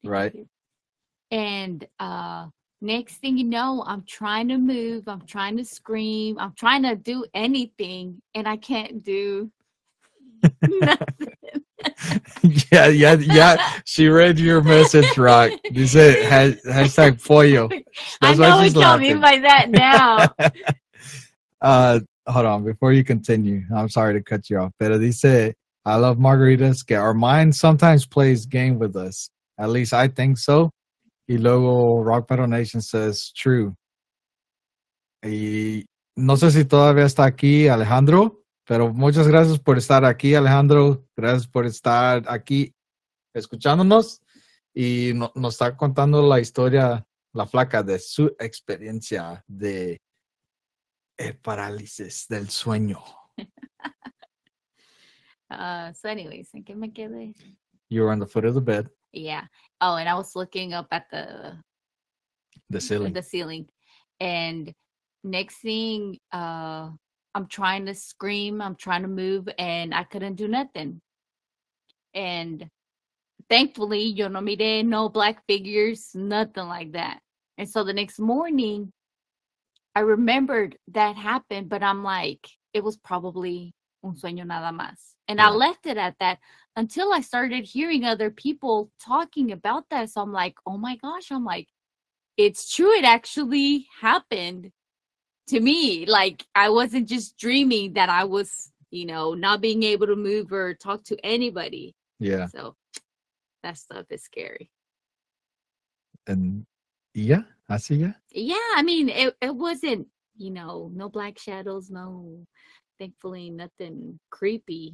Right. 0.03 0.47
And 1.29 1.87
uh 1.99 2.47
next 2.81 3.17
thing 3.17 3.37
you 3.37 3.43
know, 3.43 3.83
I'm 3.85 4.03
trying 4.07 4.47
to 4.49 4.57
move, 4.57 5.07
I'm 5.07 5.25
trying 5.25 5.57
to 5.57 5.65
scream, 5.65 6.37
I'm 6.39 6.53
trying 6.57 6.83
to 6.83 6.95
do 6.95 7.25
anything, 7.33 8.21
and 8.35 8.47
I 8.47 8.57
can't 8.57 9.03
do 9.03 9.51
nothing. 10.61 11.27
yeah, 12.71 12.87
yeah, 12.87 13.13
yeah. 13.13 13.73
She 13.85 14.07
read 14.07 14.39
your 14.39 14.61
message, 14.61 15.17
Rock. 15.17 15.51
Dice 15.71 15.93
ha- 15.93 16.57
hashtag 16.65 17.23
pollo. 17.23 17.69
I 17.71 17.83
That's 18.21 18.39
why 18.39 18.49
know 18.49 18.57
what 18.57 18.73
y'all 18.73 18.97
mean 18.97 19.19
by 19.19 19.39
that 19.39 19.69
now. 19.69 20.27
uh, 21.61 21.99
hold 22.27 22.45
on. 22.45 22.63
Before 22.63 22.93
you 22.93 23.03
continue, 23.03 23.63
I'm 23.75 23.89
sorry 23.89 24.13
to 24.13 24.21
cut 24.21 24.49
you 24.49 24.59
off. 24.59 24.71
But 24.79 24.89
Pero 24.89 24.99
dice, 24.99 25.53
I 25.85 25.95
love 25.95 26.17
margaritas. 26.17 26.83
Our 26.95 27.13
mind 27.13 27.55
sometimes 27.55 28.05
plays 28.05 28.45
game 28.45 28.77
with 28.77 28.95
us. 28.95 29.29
At 29.59 29.69
least 29.69 29.93
I 29.93 30.07
think 30.07 30.37
so. 30.37 30.71
Y 31.31 31.37
luego 31.37 32.03
Rock 32.03 32.29
Metal 32.29 32.49
Nation 32.49 32.81
says, 32.81 33.31
true. 33.33 33.73
Y 35.23 35.85
no 36.17 36.35
sé 36.35 36.51
si 36.51 36.65
todavía 36.65 37.05
está 37.05 37.23
aquí 37.23 37.69
Alejandro, 37.69 38.43
pero 38.65 38.93
muchas 38.93 39.29
gracias 39.29 39.57
por 39.57 39.77
estar 39.77 40.03
aquí, 40.03 40.35
Alejandro. 40.35 41.07
Gracias 41.15 41.47
por 41.47 41.65
estar 41.65 42.25
aquí 42.27 42.75
escuchándonos. 43.33 44.21
Y 44.73 45.13
no- 45.15 45.31
nos 45.33 45.53
está 45.53 45.77
contando 45.77 46.21
la 46.21 46.41
historia, 46.41 47.07
la 47.33 47.47
flaca, 47.47 47.81
de 47.81 47.97
su 47.99 48.35
experiencia 48.37 49.41
de 49.47 50.01
el 51.17 51.37
parálisis 51.37 52.27
del 52.27 52.49
sueño. 52.49 53.01
Uh, 55.49 55.93
so, 55.93 56.09
anyways, 56.09 56.53
¿en 56.53 56.65
qué 56.65 56.75
me 56.75 56.91
quedé? 56.91 57.33
You 57.87 58.01
were 58.01 58.11
on 58.11 58.19
the 58.19 58.27
foot 58.27 58.43
of 58.43 58.53
the 58.53 58.59
bed, 58.59 58.89
Yeah. 59.13 59.43
Oh, 59.79 59.95
and 59.95 60.07
I 60.07 60.15
was 60.15 60.35
looking 60.35 60.73
up 60.73 60.87
at 60.91 61.05
the 61.11 61.57
the 62.69 62.79
ceiling. 62.81 63.13
the 63.13 63.23
ceiling, 63.23 63.67
and 64.19 64.73
next 65.23 65.57
thing, 65.57 66.17
uh, 66.31 66.89
I'm 67.35 67.47
trying 67.47 67.85
to 67.85 67.93
scream, 67.93 68.61
I'm 68.61 68.75
trying 68.75 69.01
to 69.03 69.07
move, 69.07 69.47
and 69.57 69.93
I 69.93 70.03
couldn't 70.03 70.35
do 70.35 70.47
nothing. 70.47 71.01
And 72.13 72.69
thankfully, 73.49 74.03
yo 74.03 74.27
no 74.27 74.39
miré 74.39 74.85
no 74.85 75.09
black 75.09 75.45
figures, 75.47 76.11
nothing 76.13 76.67
like 76.67 76.93
that. 76.93 77.19
And 77.57 77.69
so 77.69 77.83
the 77.83 77.93
next 77.93 78.19
morning, 78.19 78.91
I 79.95 80.01
remembered 80.01 80.77
that 80.93 81.15
happened, 81.15 81.69
but 81.69 81.83
I'm 81.83 82.03
like, 82.03 82.47
it 82.73 82.83
was 82.83 82.97
probably 82.97 83.73
un 84.03 84.13
mm. 84.13 84.19
sueño 84.19 84.45
nada 84.45 84.71
más. 84.71 85.15
And 85.27 85.39
I 85.39 85.49
left 85.49 85.85
it 85.85 85.97
at 85.97 86.15
that 86.19 86.39
until 86.75 87.13
I 87.13 87.21
started 87.21 87.63
hearing 87.63 88.03
other 88.03 88.29
people 88.29 88.91
talking 88.99 89.51
about 89.51 89.85
that. 89.89 90.09
So 90.09 90.21
I'm 90.21 90.33
like, 90.33 90.55
oh 90.65 90.77
my 90.77 90.97
gosh, 90.97 91.31
I'm 91.31 91.45
like, 91.45 91.67
it's 92.37 92.73
true. 92.75 92.91
It 92.91 93.05
actually 93.05 93.87
happened 94.01 94.71
to 95.47 95.59
me. 95.59 96.05
Like 96.05 96.45
I 96.53 96.69
wasn't 96.69 97.07
just 97.07 97.37
dreaming 97.37 97.93
that 97.93 98.09
I 98.09 98.25
was, 98.25 98.71
you 98.89 99.05
know, 99.05 99.33
not 99.33 99.61
being 99.61 99.83
able 99.83 100.07
to 100.07 100.15
move 100.15 100.51
or 100.51 100.73
talk 100.73 101.03
to 101.05 101.17
anybody. 101.23 101.95
yeah, 102.19 102.47
So 102.47 102.75
that 103.63 103.77
stuff 103.77 104.05
is 104.09 104.23
scary. 104.23 104.69
and 106.27 106.65
yeah, 107.13 107.43
así 107.69 108.01
ya. 108.01 108.11
Yeah, 108.31 108.67
I 108.75 108.83
mean, 108.83 109.09
it, 109.09 109.35
it 109.41 109.55
wasn't, 109.55 110.07
you 110.37 110.51
know, 110.51 110.89
no 110.93 111.09
black 111.09 111.37
shadows, 111.37 111.89
no, 111.89 112.45
thankfully, 113.01 113.49
nothing 113.49 114.19
creepy 114.29 114.93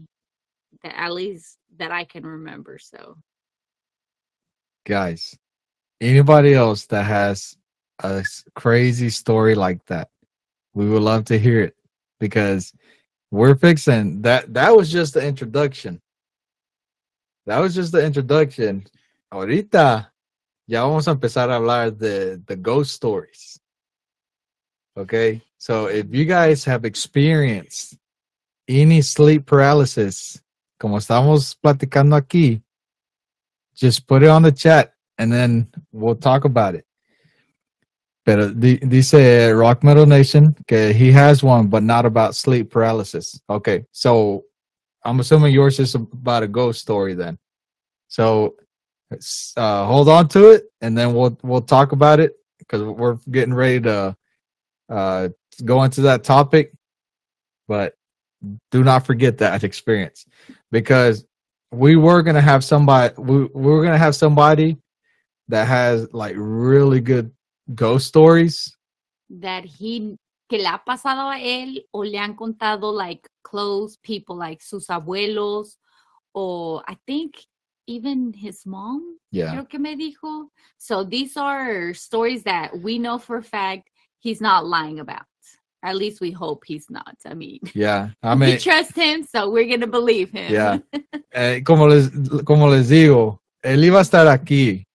that 0.84 0.98
at 0.98 1.12
least 1.12 1.58
that 1.78 1.92
I 1.92 2.06
can 2.06 2.26
remember. 2.26 2.80
So, 2.80 3.18
guys 4.86 5.38
anybody 6.00 6.54
else 6.54 6.86
that 6.86 7.04
has 7.04 7.58
a 8.04 8.24
crazy 8.56 9.10
story 9.10 9.54
like 9.56 9.84
that 9.88 10.10
we 10.74 10.88
would 10.88 11.02
love 11.02 11.26
to 11.26 11.38
hear 11.38 11.62
it 11.62 11.76
because 12.20 12.72
we're 13.32 13.56
fixing 13.56 14.22
that 14.22 14.54
that 14.54 14.76
was 14.76 14.90
just 14.90 15.14
the 15.16 15.26
introduction. 15.26 16.00
That 17.46 17.60
was 17.60 17.76
just 17.76 17.92
the 17.92 18.06
introduction. 18.06 18.86
Ahorita 19.34 20.08
ya 20.68 20.88
vamos 20.88 21.08
a 21.08 21.12
empezar 21.12 21.50
a 21.50 21.60
hablar 21.60 21.92
de 21.92 22.38
the 22.46 22.56
ghost 22.56 22.94
stories. 22.94 23.60
Okay 24.96 25.42
so 25.58 25.88
if 25.88 26.06
you 26.12 26.26
guys 26.26 26.64
have 26.64 26.86
experienced 26.86 27.98
any 28.68 29.02
sleep 29.02 29.46
paralysis 29.46 30.42
como 30.80 30.98
estamos 30.98 31.56
platicando 31.56 32.16
aquí 32.16 32.62
just 33.78 34.08
put 34.08 34.24
it 34.24 34.30
on 34.30 34.42
the 34.42 34.52
chat 34.52 34.94
and 35.18 35.32
then 35.32 35.68
we'll 35.92 36.16
talk 36.16 36.46
about 36.46 36.76
it. 36.76 36.86
Pero 38.26 38.50
di- 38.50 38.80
dice 38.80 39.54
Rock 39.56 39.84
Metal 39.84 40.06
Nation 40.06 40.54
que 40.68 40.92
he 40.92 41.12
has 41.12 41.44
one, 41.44 41.68
but 41.68 41.84
not 41.84 42.06
about 42.06 42.36
sleep 42.36 42.70
paralysis. 42.70 43.40
Okay, 43.50 43.86
so 43.92 44.44
I'm 45.06 45.20
assuming 45.22 45.54
yours 45.54 45.80
is 45.80 45.96
about 45.96 46.44
a 46.44 46.48
ghost 46.48 46.82
story 46.82 47.14
then. 47.14 47.38
So 48.10 48.56
uh, 49.56 49.86
hold 49.86 50.10
on 50.10 50.28
to 50.30 50.52
it, 50.52 50.66
and 50.82 50.98
then 50.98 51.14
we'll 51.14 51.38
we'll 51.42 51.62
talk 51.62 51.94
about 51.94 52.20
it 52.20 52.34
because 52.60 52.84
we're 52.84 53.16
getting 53.32 53.54
ready 53.54 53.80
to 53.82 54.18
uh, 54.90 55.30
go 55.64 55.84
into 55.84 56.02
that 56.02 56.24
topic. 56.24 56.74
But 57.68 57.94
do 58.72 58.84
not 58.84 59.06
forget 59.06 59.40
that 59.40 59.64
experience 59.64 60.26
because 60.72 61.26
we 61.72 61.96
were 61.96 62.22
gonna 62.22 62.42
have 62.42 62.64
somebody 62.64 63.14
we, 63.18 63.46
we 63.46 63.72
were 63.72 63.84
gonna 63.84 63.98
have 63.98 64.16
somebody 64.16 64.78
that 65.50 65.68
has 65.68 66.08
like 66.14 66.36
really 66.38 67.02
good 67.02 67.32
ghost 67.76 68.08
stories 68.08 68.78
that 69.30 69.66
he, 69.66 70.18
que 70.50 70.58
le 70.58 70.68
ha 70.68 70.82
pasado 70.86 71.30
a 71.30 71.40
él 71.40 71.84
o 71.94 72.00
le 72.00 72.18
han 72.18 72.36
contado 72.36 72.92
like 72.92 73.28
close 73.44 73.98
people, 73.98 74.36
like 74.36 74.62
sus 74.62 74.88
abuelos, 74.88 75.78
or 76.34 76.84
I 76.88 76.98
think 77.06 77.46
even 77.88 78.34
his 78.34 78.66
mom. 78.66 79.18
yeah 79.32 79.54
creo 79.54 79.70
que 79.70 79.80
me 79.80 79.96
dijo. 79.96 80.50
So 80.78 81.04
these 81.04 81.38
are 81.38 81.94
stories 81.94 82.44
that 82.44 82.78
we 82.80 83.00
know 83.00 83.18
for 83.18 83.38
a 83.38 83.44
fact 83.44 83.90
he's 84.20 84.42
not 84.42 84.66
lying 84.66 85.00
about. 85.00 85.26
At 85.90 85.96
least 85.96 86.20
we 86.20 86.32
hope 86.32 86.60
he's 86.66 86.88
not. 86.90 87.16
I 87.26 87.34
mean, 87.34 87.60
yeah 87.74 88.10
i 88.22 88.36
mean, 88.40 88.50
we 88.52 88.58
trust 88.58 88.96
him, 88.96 89.18
so 89.24 89.50
we're 89.54 89.70
gonna 89.72 89.92
believe 90.00 90.30
him. 90.32 90.50
yeah 90.60 90.78
eh, 91.32 91.62
como 91.64 91.88
les 91.88 92.10
como 92.44 92.68
les 92.70 92.90
digo 92.90 93.40
él 93.64 93.84
iba 93.84 94.00
a 94.00 94.04
estar 94.04 94.28
aquí 94.28 94.86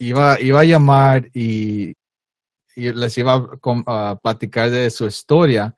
iba 0.00 0.40
iba 0.40 0.60
a 0.60 0.64
llamar 0.64 1.28
y 1.34 1.94
y 2.78 2.92
les 2.92 3.18
iba 3.18 3.34
a 3.34 4.12
uh, 4.12 4.16
platicar 4.22 4.70
de 4.70 4.88
su 4.90 5.06
historia, 5.06 5.74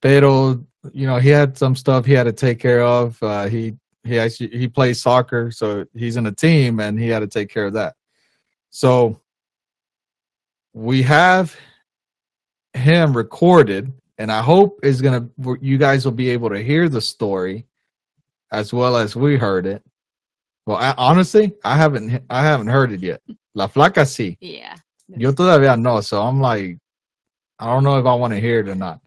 pero 0.00 0.60
you 0.92 1.06
know 1.06 1.18
he 1.18 1.30
had 1.30 1.56
some 1.56 1.76
stuff 1.76 2.04
he 2.04 2.12
had 2.12 2.24
to 2.24 2.32
take 2.32 2.58
care 2.58 2.82
of. 2.82 3.22
Uh, 3.22 3.46
he 3.46 3.74
he 4.02 4.18
actually 4.18 4.50
he 4.50 4.66
plays 4.66 5.00
soccer, 5.00 5.52
so 5.52 5.84
he's 5.94 6.16
in 6.16 6.26
a 6.26 6.32
team, 6.32 6.80
and 6.80 6.98
he 6.98 7.08
had 7.08 7.20
to 7.20 7.28
take 7.28 7.48
care 7.48 7.66
of 7.66 7.74
that. 7.74 7.94
So 8.70 9.20
we 10.72 11.02
have 11.02 11.56
him 12.74 13.16
recorded, 13.16 13.92
and 14.18 14.30
I 14.30 14.42
hope 14.42 14.80
is 14.82 15.00
gonna 15.00 15.28
you 15.60 15.78
guys 15.78 16.04
will 16.04 16.12
be 16.12 16.30
able 16.30 16.50
to 16.50 16.62
hear 16.62 16.88
the 16.88 17.00
story 17.00 17.66
as 18.52 18.72
well 18.72 18.96
as 18.96 19.16
we 19.16 19.36
heard 19.36 19.66
it. 19.66 19.82
Well, 20.66 20.76
I, 20.78 20.94
honestly, 20.96 21.52
I 21.64 21.76
haven't 21.76 22.22
I 22.30 22.42
haven't 22.42 22.68
heard 22.68 22.92
it 22.92 23.00
yet. 23.00 23.20
La 23.54 23.68
flaca 23.68 24.02
sí. 24.04 24.36
Yeah. 24.40 24.76
Yo 25.08 25.32
todavía 25.32 25.78
no, 25.78 26.00
so 26.00 26.22
I'm 26.22 26.40
like, 26.40 26.78
I 27.58 27.66
don't 27.66 27.84
know 27.84 27.98
if 27.98 28.06
I 28.06 28.14
want 28.14 28.32
to 28.32 28.40
hear 28.40 28.60
it 28.60 28.68
or 28.68 28.74
not, 28.74 29.00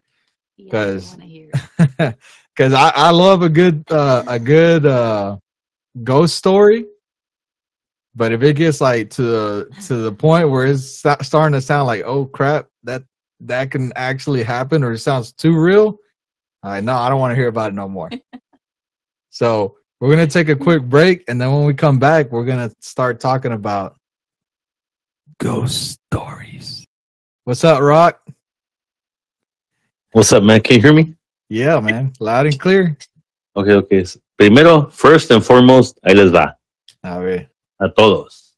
yeah, 0.56 0.68
I 0.68 0.70
'cause- 0.70 1.10
wanna 1.10 1.24
hear 1.24 1.50
it. 1.52 2.16
because 2.56 2.72
I, 2.72 2.90
I 2.94 3.10
love 3.10 3.42
a 3.42 3.48
good 3.48 3.84
uh, 3.90 4.22
a 4.28 4.38
good 4.38 4.86
uh, 4.86 5.36
ghost 6.04 6.36
story, 6.36 6.86
but 8.14 8.32
if 8.32 8.42
it 8.42 8.54
gets 8.54 8.80
like 8.80 9.10
to 9.10 9.68
to 9.86 9.96
the 9.96 10.12
point 10.12 10.48
where 10.50 10.66
it's 10.66 10.84
starting 11.22 11.52
to 11.52 11.60
sound 11.60 11.86
like, 11.86 12.02
oh 12.04 12.24
crap, 12.26 12.66
that 12.84 13.02
that 13.40 13.70
can 13.70 13.92
actually 13.96 14.42
happen, 14.42 14.82
or 14.82 14.92
it 14.92 14.98
sounds 14.98 15.32
too 15.32 15.58
real, 15.58 15.98
I 16.62 16.80
no, 16.80 16.94
I 16.94 17.08
don't 17.08 17.20
want 17.20 17.32
to 17.32 17.36
hear 17.36 17.48
about 17.48 17.70
it 17.70 17.74
no 17.74 17.88
more. 17.88 18.10
so 19.30 19.76
we're 20.00 20.10
gonna 20.10 20.26
take 20.26 20.48
a 20.48 20.56
quick 20.56 20.82
break, 20.82 21.24
and 21.28 21.40
then 21.40 21.52
when 21.52 21.64
we 21.64 21.74
come 21.74 21.98
back, 21.98 22.30
we're 22.30 22.44
gonna 22.44 22.70
start 22.80 23.20
talking 23.20 23.52
about 23.52 23.96
ghost 25.38 25.98
stories. 26.12 26.86
What's 27.44 27.64
up, 27.64 27.80
Rock? 27.80 28.20
What's 30.12 30.32
up, 30.32 30.42
man? 30.42 30.60
Can 30.60 30.76
you 30.76 30.82
hear 30.82 30.92
me? 30.92 31.14
Yeah, 31.48 31.80
man, 31.80 32.12
loud 32.20 32.46
and 32.46 32.58
clear. 32.58 32.96
Okay, 33.56 33.72
okay. 33.72 34.04
Primero, 34.36 34.90
first 34.90 35.30
and 35.30 35.44
foremost, 35.44 35.98
ahí 36.04 36.14
les 36.14 36.30
va. 36.30 36.54
A 37.04 37.20
ver. 37.20 37.48
A 37.80 37.88
todos. 37.88 38.54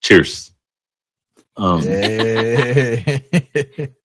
Cheers. 0.00 0.52
Um. 1.56 1.82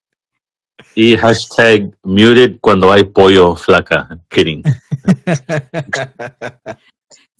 Y 0.95 1.15
hashtag 1.17 1.93
muted 2.03 2.59
cuando 2.61 2.91
hay 2.91 3.03
pollo 3.03 3.55
flaca. 3.55 4.07
Kidding. 4.29 4.63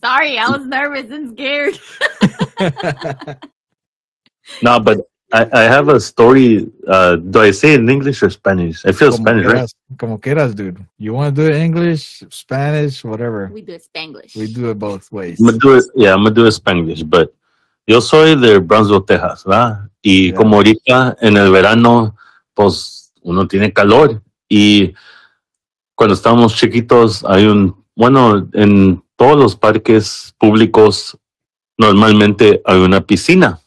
Sorry, 0.04 0.38
I 0.38 0.50
was 0.50 0.66
nervous 0.66 1.10
and 1.12 1.32
scared. 1.32 1.80
No, 4.62 4.80
but 4.80 5.00
I, 5.34 5.48
I 5.52 5.62
have 5.64 5.90
a 5.90 6.00
story. 6.00 6.70
Uh, 6.88 7.16
do 7.16 7.42
I 7.42 7.52
say 7.52 7.74
it 7.74 7.80
in 7.80 7.90
English 7.90 8.22
or 8.22 8.30
Spanish? 8.30 8.86
I 8.86 8.92
feel 8.92 9.10
como, 9.12 9.24
Spanish, 9.24 9.46
right? 9.46 9.56
quieras, 9.56 9.74
como 9.98 10.18
quieras, 10.20 10.56
dude. 10.56 10.78
You 10.98 11.14
want 11.14 11.36
to 11.36 11.42
do 11.42 11.50
it 11.50 11.56
English, 11.58 12.24
Spanish, 12.30 13.04
whatever. 13.04 13.50
We 13.52 13.62
do 13.62 13.74
it 13.74 13.84
Spanglish. 13.84 14.36
We 14.36 14.48
do 14.54 14.70
it 14.70 14.78
both 14.78 15.12
ways. 15.12 15.40
I'm 15.40 15.48
gonna 15.48 15.58
do 15.58 15.76
it, 15.78 15.86
yeah, 15.96 16.14
I'm 16.14 16.24
gonna 16.24 16.36
do 16.36 16.46
it 16.46 16.54
Spanglish, 16.54 17.04
but 17.10 17.34
yo 17.88 18.00
soy 18.02 18.36
de 18.36 18.60
Brownsville, 18.60 19.02
Texas, 19.06 19.44
¿verdad? 19.46 19.90
Y 20.04 20.28
Yeah. 20.30 20.36
como 20.36 20.58
ahorita 20.58 21.18
en 21.22 21.38
el 21.38 21.52
verano, 21.52 22.16
pues 22.54 22.95
uno 23.26 23.48
tiene 23.48 23.74
calor 23.74 24.22
y 24.48 24.94
cuando 25.96 26.14
estábamos 26.14 26.56
chiquitos 26.56 27.26
hay 27.26 27.46
un, 27.46 27.84
bueno, 27.96 28.48
en 28.54 29.04
todos 29.16 29.38
los 29.38 29.56
parques 29.56 30.36
públicos 30.38 31.18
normalmente 31.78 32.62
hay 32.66 32.80
una 32.80 33.02
piscina. 33.02 33.60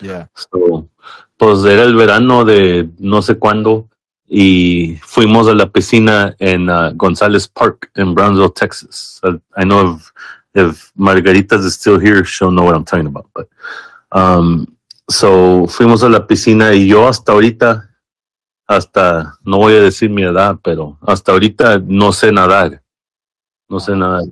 Yeah. 0.00 0.30
So, 0.34 0.88
pues 1.36 1.64
era 1.64 1.84
el 1.84 1.94
verano 1.94 2.44
de 2.44 2.88
no 2.98 3.22
sé 3.22 3.38
cuándo 3.38 3.88
y 4.28 4.98
fuimos 5.02 5.48
a 5.48 5.54
la 5.54 5.70
piscina 5.70 6.36
en 6.38 6.68
uh, 6.68 6.92
Gonzalez 6.94 7.48
Park 7.48 7.90
in 7.96 8.14
Brownsville, 8.14 8.52
Texas. 8.52 9.20
I, 9.24 9.62
I 9.62 9.64
know 9.64 9.96
if, 9.96 10.12
if 10.54 10.92
Margaritas 10.96 11.64
is 11.64 11.74
still 11.74 11.98
here, 11.98 12.24
she'll 12.24 12.50
know 12.50 12.64
what 12.64 12.74
I'm 12.74 12.84
talking 12.84 13.06
about. 13.06 13.26
But 13.34 13.48
um, 14.12 14.66
so 15.08 15.66
fuimos 15.68 16.02
a 16.02 16.08
la 16.08 16.26
piscina 16.26 16.74
y 16.74 16.88
yo 16.88 17.08
hasta 17.08 17.32
ahorita, 17.32 17.87
hasta 18.68 19.38
no 19.42 19.56
voy 19.56 19.74
a 19.74 19.80
decir 19.80 20.10
mi 20.10 20.22
edad, 20.22 20.58
pero 20.62 20.98
hasta 21.00 21.32
ahorita 21.32 21.82
no 21.84 22.12
sé 22.12 22.30
nadar. 22.30 22.82
No 23.68 23.80
sé 23.80 23.96
nadar. 23.96 24.24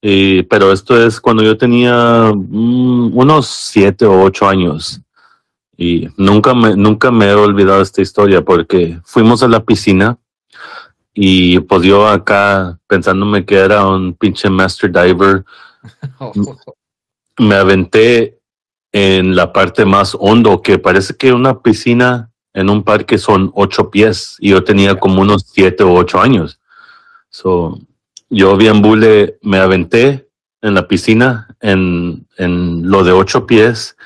Y, 0.00 0.44
pero 0.44 0.72
esto 0.72 1.00
es 1.00 1.20
cuando 1.20 1.42
yo 1.42 1.58
tenía 1.58 2.32
mm, 2.34 3.16
unos 3.16 3.46
siete 3.46 4.06
o 4.06 4.22
ocho 4.22 4.48
años. 4.48 5.00
Y 5.76 6.08
nunca 6.16 6.54
me, 6.54 6.76
nunca 6.76 7.10
me 7.10 7.26
he 7.26 7.34
olvidado 7.34 7.82
esta 7.82 8.00
historia 8.00 8.42
porque 8.42 9.00
fuimos 9.04 9.42
a 9.42 9.48
la 9.48 9.64
piscina 9.64 10.16
y 11.12 11.58
pues 11.60 11.82
yo 11.82 12.06
acá 12.06 12.78
pensándome 12.86 13.44
que 13.44 13.56
era 13.56 13.86
un 13.86 14.14
pinche 14.14 14.48
master 14.48 14.92
diver, 14.92 15.44
me 17.38 17.54
aventé 17.56 18.38
en 18.92 19.34
la 19.34 19.52
parte 19.52 19.84
más 19.84 20.16
hondo 20.18 20.62
que 20.62 20.78
parece 20.78 21.16
que 21.16 21.32
una 21.32 21.60
piscina 21.60 22.31
en 22.54 22.70
un 22.70 22.82
parque 22.82 23.18
son 23.18 23.50
ocho 23.54 23.90
pies 23.90 24.36
y 24.38 24.50
yo 24.50 24.64
tenía 24.64 24.96
como 24.96 25.22
unos 25.22 25.46
siete 25.46 25.84
o 25.84 25.94
ocho 25.94 26.20
años. 26.20 26.60
So, 27.30 27.78
yo 28.28 28.56
bien 28.56 28.82
bule 28.82 29.38
me 29.42 29.58
aventé 29.58 30.28
en 30.60 30.74
la 30.74 30.86
piscina 30.86 31.48
en, 31.60 32.26
en 32.36 32.88
lo 32.88 33.04
de 33.04 33.12
ocho 33.12 33.46
pies 33.46 33.96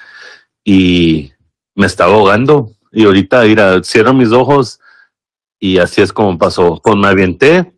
y 0.65 1.33
me 1.75 1.87
estaba 1.87 2.15
ahogando. 2.15 2.73
Y 2.93 3.05
ahorita, 3.05 3.43
mira, 3.43 3.83
cierro 3.83 4.15
mis 4.15 4.33
ojos 4.33 4.81
y 5.59 5.79
así 5.79 6.03
es 6.03 6.13
como 6.13 6.39
pasó. 6.39 6.81
Pues 6.83 6.97
me 6.97 7.09
aventé 7.09 7.73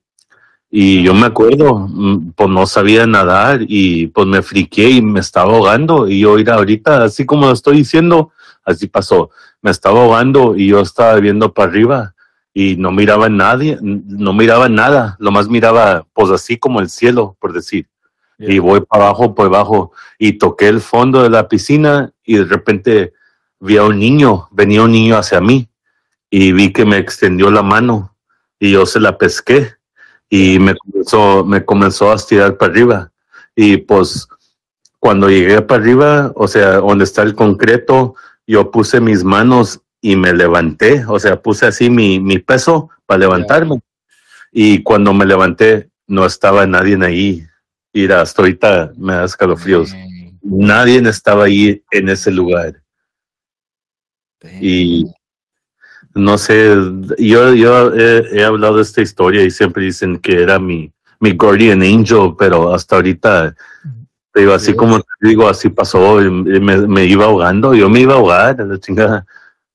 y 0.70 1.02
yo 1.02 1.14
me 1.14 1.26
acuerdo, 1.26 1.88
mm, 1.88 2.32
pues 2.32 2.48
no 2.50 2.66
sabía 2.66 3.06
nadar 3.06 3.60
y 3.66 4.08
pues 4.08 4.26
me 4.26 4.42
friqué 4.42 4.90
y 4.90 5.02
me 5.02 5.20
estaba 5.20 5.52
ahogando. 5.54 6.08
Y 6.08 6.20
yo, 6.20 6.34
mira, 6.34 6.54
ahorita, 6.54 7.04
así 7.04 7.24
como 7.24 7.46
lo 7.46 7.52
estoy 7.52 7.78
diciendo, 7.78 8.32
así 8.64 8.86
pasó. 8.86 9.30
Me 9.62 9.70
estaba 9.70 10.02
ahogando 10.02 10.56
y 10.56 10.68
yo 10.68 10.80
estaba 10.80 11.14
viendo 11.16 11.52
para 11.52 11.70
arriba 11.70 12.14
y 12.54 12.76
no 12.76 12.90
miraba 12.90 13.26
a 13.26 13.28
nadie, 13.28 13.78
no 13.80 14.32
miraba 14.32 14.68
nada, 14.68 15.16
lo 15.20 15.30
más 15.30 15.48
miraba 15.48 16.06
pues 16.12 16.30
así 16.30 16.56
como 16.56 16.80
el 16.80 16.88
cielo, 16.88 17.36
por 17.38 17.52
decir. 17.52 17.86
Y 18.38 18.58
voy 18.60 18.80
para 18.80 19.04
abajo, 19.06 19.34
por 19.34 19.46
abajo, 19.46 19.92
y 20.18 20.34
toqué 20.34 20.68
el 20.68 20.80
fondo 20.80 21.22
de 21.22 21.30
la 21.30 21.48
piscina 21.48 22.12
y 22.24 22.36
de 22.36 22.44
repente 22.44 23.12
vi 23.60 23.76
a 23.76 23.84
un 23.84 23.98
niño, 23.98 24.48
venía 24.52 24.82
un 24.82 24.92
niño 24.92 25.16
hacia 25.16 25.40
mí 25.40 25.68
y 26.30 26.52
vi 26.52 26.72
que 26.72 26.84
me 26.84 26.98
extendió 26.98 27.50
la 27.50 27.62
mano 27.62 28.14
y 28.60 28.72
yo 28.72 28.86
se 28.86 29.00
la 29.00 29.18
pesqué 29.18 29.74
y 30.30 30.58
me 30.58 30.76
comenzó, 30.76 31.44
me 31.44 31.64
comenzó 31.64 32.12
a 32.12 32.16
estirar 32.16 32.56
para 32.56 32.72
arriba. 32.72 33.12
Y 33.56 33.78
pues 33.78 34.28
cuando 34.98 35.30
llegué 35.30 35.62
para 35.62 35.82
arriba, 35.82 36.32
o 36.34 36.48
sea, 36.48 36.76
donde 36.76 37.04
está 37.04 37.22
el 37.22 37.34
concreto, 37.34 38.14
yo 38.48 38.70
puse 38.70 39.00
mis 39.00 39.22
manos 39.22 39.80
y 40.00 40.16
me 40.16 40.32
levanté, 40.32 41.04
o 41.06 41.20
sea, 41.20 41.40
puse 41.40 41.66
así 41.66 41.90
mi, 41.90 42.18
mi 42.18 42.38
peso 42.38 42.88
para 43.04 43.18
levantarme. 43.18 43.80
Y 44.50 44.82
cuando 44.82 45.12
me 45.12 45.26
levanté, 45.26 45.90
no 46.06 46.24
estaba 46.24 46.66
nadie 46.66 46.98
ahí. 47.04 47.46
Mira, 47.92 48.22
hasta 48.22 48.42
ahorita 48.42 48.92
me 48.96 49.12
da 49.12 49.24
escalofríos. 49.24 49.94
Nadie 50.42 50.98
estaba 51.08 51.44
ahí 51.44 51.82
en 51.90 52.08
ese 52.08 52.30
lugar. 52.30 52.82
Y 54.60 55.04
no 56.14 56.38
sé, 56.38 56.74
yo, 57.18 57.52
yo 57.52 57.94
he, 57.94 58.38
he 58.38 58.44
hablado 58.44 58.76
de 58.76 58.82
esta 58.82 59.02
historia 59.02 59.42
y 59.42 59.50
siempre 59.50 59.84
dicen 59.84 60.18
que 60.18 60.42
era 60.42 60.58
mi, 60.58 60.90
mi 61.20 61.32
guardian 61.32 61.82
angel, 61.82 62.34
pero 62.38 62.72
hasta 62.72 62.96
ahorita, 62.96 63.54
te 64.38 64.42
digo, 64.42 64.54
así 64.54 64.72
como 64.72 65.00
te 65.00 65.28
digo, 65.28 65.48
así 65.48 65.68
pasó, 65.68 66.14
me, 66.20 66.76
me 66.86 67.04
iba 67.06 67.24
ahogando, 67.24 67.74
yo 67.74 67.90
me 67.90 67.98
iba 68.02 68.14
a 68.14 68.18
ahogar, 68.18 68.56
la 68.64 68.78
chingada. 68.78 69.26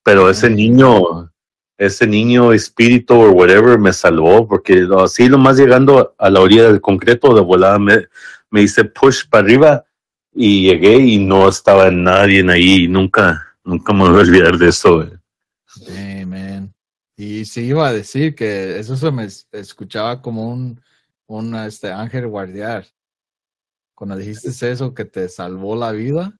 pero 0.02 0.30
ese 0.30 0.50
niño, 0.50 1.30
ese 1.78 2.08
niño 2.08 2.54
espíritu 2.54 3.14
o 3.14 3.32
whatever 3.32 3.78
me 3.78 3.92
salvó, 3.92 4.48
porque 4.48 4.88
así 5.04 5.28
lo 5.28 5.38
más 5.38 5.58
llegando 5.58 6.16
a 6.18 6.30
la 6.30 6.40
orilla 6.40 6.64
del 6.64 6.80
concreto 6.80 7.36
de 7.36 7.42
volada 7.42 7.78
me, 7.78 8.08
me 8.50 8.62
hice 8.62 8.86
push 8.86 9.24
para 9.30 9.44
arriba 9.44 9.86
y 10.34 10.70
llegué 10.70 10.96
y 10.96 11.18
no 11.20 11.50
estaba 11.50 11.92
nadie 11.92 12.50
ahí, 12.50 12.88
nunca, 12.88 13.46
nunca 13.66 13.92
me 13.92 14.08
voy 14.08 14.20
a 14.20 14.22
olvidar 14.22 14.58
de 14.58 14.70
eso. 14.70 15.06
man. 16.26 16.74
Y 17.18 17.44
sí 17.44 17.66
iba 17.66 17.86
a 17.86 17.92
decir 17.94 18.34
que 18.34 18.80
eso 18.80 18.96
se 18.96 19.12
me 19.12 19.26
es- 19.26 19.46
escuchaba 19.52 20.22
como 20.22 20.54
un, 20.54 20.80
un 21.28 21.54
este, 21.56 21.92
ángel 21.92 22.28
guardián. 22.28 22.86
Cuando 24.04 24.18
dijiste 24.18 24.70
eso 24.70 24.94
que 24.94 25.06
te 25.06 25.30
salvó 25.30 25.78
la 25.78 25.94
vida. 25.94 26.34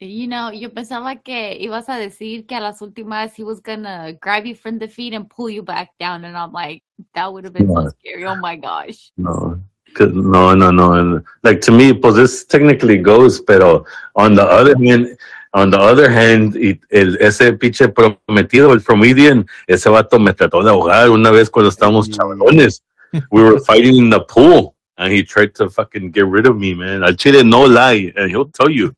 You 0.00 0.26
know, 0.26 0.50
yo 0.50 0.72
pensaba 0.74 1.14
que 1.14 1.56
ibas 1.60 1.88
a 1.88 1.96
decir 1.96 2.44
que 2.44 2.56
a 2.56 2.60
las 2.60 2.82
últimas 2.82 3.38
he 3.38 3.44
was 3.44 3.62
gonna 3.62 4.14
grab 4.20 4.44
you 4.44 4.56
from 4.56 4.80
the 4.80 4.88
feet 4.88 5.14
and 5.14 5.28
pull 5.28 5.48
you 5.48 5.62
back 5.62 5.90
down, 6.00 6.24
and 6.24 6.36
I'm 6.36 6.52
like, 6.52 6.82
that 7.14 7.32
would 7.32 7.44
have 7.44 7.52
been 7.52 7.72
so 7.72 7.88
scary. 7.90 8.24
Oh 8.26 8.34
my 8.34 8.56
gosh. 8.56 9.12
No, 9.16 9.60
no, 9.96 10.56
no, 10.56 10.72
no. 10.72 10.94
and, 10.94 11.24
Like 11.44 11.60
to 11.60 11.70
me, 11.70 11.92
pues 11.92 12.16
this 12.16 12.44
technically 12.44 12.98
goes, 12.98 13.40
pero 13.40 13.84
on 14.16 14.34
the 14.34 14.42
other 14.42 14.74
hand, 14.76 15.16
On 15.52 15.70
the 15.70 15.78
other 15.78 16.10
hand, 16.10 16.56
y 16.56 16.80
el, 16.90 17.16
ese 17.18 17.52
pinche 17.52 17.88
prometido, 17.88 18.72
el 18.72 18.82
Promedian, 18.82 19.46
ese 19.68 19.88
vato 19.88 20.18
me 20.18 20.34
trató 20.34 20.64
de 20.64 20.70
ahogar 20.70 21.10
una 21.10 21.30
vez 21.30 21.48
cuando 21.48 21.70
estábamos 21.70 22.10
chavalones. 22.10 22.82
We 23.30 23.40
were 23.40 23.60
fighting 23.60 23.94
in 23.94 24.10
the 24.10 24.20
pool 24.20 24.75
and 24.98 25.12
he 25.12 25.22
tried 25.22 25.54
to 25.56 25.68
fucking 25.70 26.10
get 26.10 26.26
rid 26.26 26.46
of 26.46 26.56
me, 26.56 26.74
man. 26.74 27.02
Al 27.04 27.14
chile, 27.14 27.42
no 27.42 27.64
lie, 27.64 28.12
and 28.16 28.30
he'll 28.30 28.48
tell 28.48 28.70
you. 28.70 28.94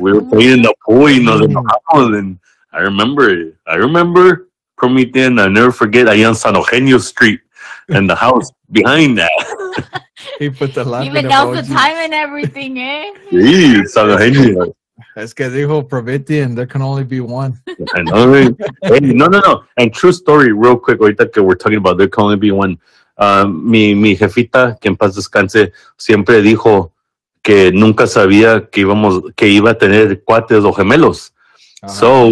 We 0.00 0.12
were 0.12 0.22
playing 0.30 0.58
in 0.58 0.62
the 0.62 0.74
pool 0.84 1.04
y 1.04 1.18
nos 1.18 1.40
Mm. 1.40 1.54
enojamos 1.54 2.18
and 2.18 2.38
I 2.72 2.80
remember 2.80 3.30
it. 3.30 3.54
I 3.66 3.76
remember 3.76 4.48
Promedian, 4.76 5.38
I'll 5.40 5.50
never 5.50 5.72
forget, 5.72 6.08
I 6.08 6.22
en 6.24 6.34
San 6.34 6.54
Eugenio 6.54 6.98
Street 6.98 7.40
and 7.88 8.08
the 8.08 8.14
house 8.14 8.50
behind 8.72 9.18
that. 9.18 9.30
He 10.38 10.50
put 10.50 10.74
the 10.74 10.84
laughing 10.84 11.10
Even 11.16 11.28
down 11.28 11.54
the 11.54 11.62
emoji. 11.62 11.72
time 11.74 11.96
and 11.96 12.14
everything, 12.14 12.78
eh? 12.78 13.12
Sí, 13.30 13.86
San 13.88 14.08
Eugenio. 14.10 14.74
Es 15.16 15.32
que 15.34 15.48
dijo 15.50 15.88
Probiti 15.88 16.42
and 16.44 16.56
there 16.56 16.66
can 16.66 16.82
only 16.82 17.04
be 17.04 17.20
one. 17.20 17.58
I 17.94 18.02
know, 18.02 18.26
right? 18.28 18.54
Hey, 18.82 19.00
no, 19.00 19.26
no, 19.26 19.40
no. 19.40 19.64
And 19.76 19.92
true 19.92 20.12
story, 20.12 20.52
real 20.52 20.76
quick, 20.78 20.98
ahorita 21.00 21.32
que 21.32 21.42
we're 21.42 21.56
talking 21.56 21.78
about, 21.78 21.98
there 21.98 22.08
can 22.08 22.24
only 22.24 22.36
be 22.36 22.50
one. 22.52 22.78
Um, 23.20 23.68
mi, 23.68 23.94
mi 23.94 24.16
jefita, 24.16 24.78
que 24.80 24.88
en 24.88 24.96
paz 24.96 25.14
descanse, 25.14 25.72
siempre 25.98 26.40
dijo 26.40 26.94
que 27.42 27.70
nunca 27.70 28.06
sabía 28.06 28.68
que 28.70 28.80
íbamos, 28.80 29.20
que 29.36 29.46
iba 29.48 29.72
a 29.72 29.78
tener 29.78 30.22
cuates 30.24 30.64
o 30.64 30.72
gemelos. 30.72 31.34
Ajá. 31.82 31.92
So, 31.94 32.30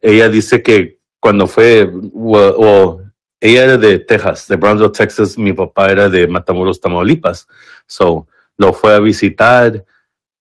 ella 0.00 0.28
dice 0.28 0.62
que 0.62 0.98
cuando 1.18 1.48
fue, 1.48 1.90
o, 2.14 2.38
o- 2.38 3.00
ella 3.40 3.64
era 3.64 3.76
de 3.76 3.98
Texas, 3.98 4.46
de 4.46 4.54
Brownsville, 4.56 4.92
Texas, 4.92 5.36
mi 5.36 5.52
papá 5.52 5.90
era 5.90 6.08
de 6.08 6.28
Matamoros, 6.28 6.80
Tamaulipas. 6.80 7.48
So, 7.88 8.28
lo 8.56 8.72
fue 8.72 8.94
a 8.94 9.00
visitar 9.00 9.84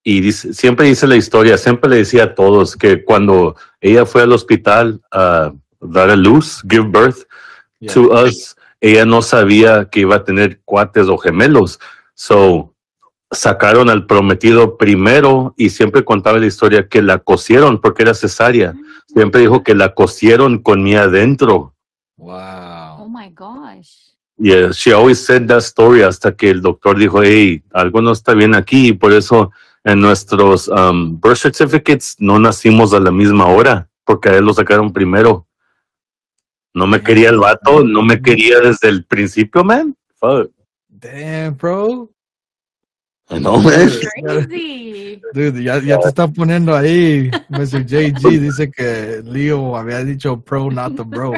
y 0.04 0.21
dice- 0.21 0.54
siempre 0.54 0.86
dice 0.88 1.08
la 1.08 1.15
historia, 1.15 1.58
siempre 1.58 1.89
le 1.89 1.95
decía 1.97 2.23
a 2.25 2.36
todos 2.36 2.75
que 2.75 3.04
cuando 3.04 3.56
ella 3.82 4.06
fue 4.06 4.21
al 4.21 4.34
hospital 4.34 5.02
a 5.12 5.52
dar 5.82 6.12
a 6.12 6.15
luz, 6.15 6.62
give 6.69 6.84
birth 6.89 7.23
Yeah. 7.82 7.93
to 7.93 8.12
us, 8.12 8.56
ella 8.81 9.05
no 9.05 9.21
sabía 9.21 9.89
que 9.89 10.01
iba 10.01 10.15
a 10.17 10.23
tener 10.23 10.61
cuates 10.65 11.07
o 11.07 11.17
gemelos. 11.17 11.79
So, 12.13 12.73
sacaron 13.31 13.89
al 13.89 14.05
prometido 14.05 14.77
primero 14.77 15.53
y 15.57 15.69
siempre 15.69 16.03
contaba 16.03 16.39
la 16.39 16.47
historia 16.47 16.87
que 16.87 17.01
la 17.01 17.19
cosieron 17.19 17.79
porque 17.79 18.03
era 18.03 18.13
cesárea. 18.13 18.73
Siempre 19.07 19.41
dijo 19.41 19.63
que 19.63 19.75
la 19.75 19.93
cosieron 19.93 20.59
con 20.59 20.83
mí 20.83 20.95
adentro. 20.95 21.73
Oh 22.17 22.25
Wow. 22.25 23.07
my 23.09 23.29
gosh. 23.33 24.09
Yeah, 24.37 24.71
she 24.71 24.93
always 24.93 25.23
said 25.23 25.47
that 25.47 25.59
story 25.59 26.01
hasta 26.01 26.35
que 26.35 26.49
el 26.49 26.61
doctor 26.61 26.97
dijo, 26.97 27.21
hey, 27.21 27.61
algo 27.73 28.01
no 28.01 28.11
está 28.11 28.33
bien 28.33 28.55
aquí 28.55 28.87
y 28.89 28.93
por 28.93 29.11
eso 29.13 29.51
en 29.83 29.99
nuestros 29.99 30.67
um, 30.69 31.19
birth 31.19 31.37
certificates 31.37 32.15
no 32.19 32.39
nacimos 32.39 32.93
a 32.93 32.99
la 32.99 33.11
misma 33.11 33.47
hora 33.47 33.89
porque 34.05 34.29
a 34.29 34.37
él 34.37 34.45
lo 34.45 34.53
sacaron 34.53 34.93
primero. 34.93 35.45
No 36.73 36.88
me 36.88 37.01
quería 37.01 37.29
el 37.29 37.39
vato, 37.39 37.84
no 37.84 38.03
me 38.03 38.21
quería 38.21 38.60
desde 38.60 38.89
el 38.89 39.05
principio, 39.05 39.63
man. 39.63 39.95
Fuck. 40.19 40.51
Damn, 40.88 41.55
bro. 41.55 42.10
I 43.29 43.39
know, 43.39 43.60
man. 43.62 43.89
Crazy. 44.23 45.21
Dude, 45.34 45.63
ya, 45.63 45.79
ya 45.79 45.99
te 45.99 46.10
están 46.10 46.34
poniendo 46.34 46.75
ahí. 46.75 47.29
Mr. 47.49 47.86
JG 47.86 48.39
dice 48.41 48.71
que 48.71 49.21
Leo 49.23 49.75
había 49.75 50.03
dicho 50.03 50.41
pro, 50.41 50.71
not 50.71 50.95
the 50.95 51.03
bro. 51.03 51.34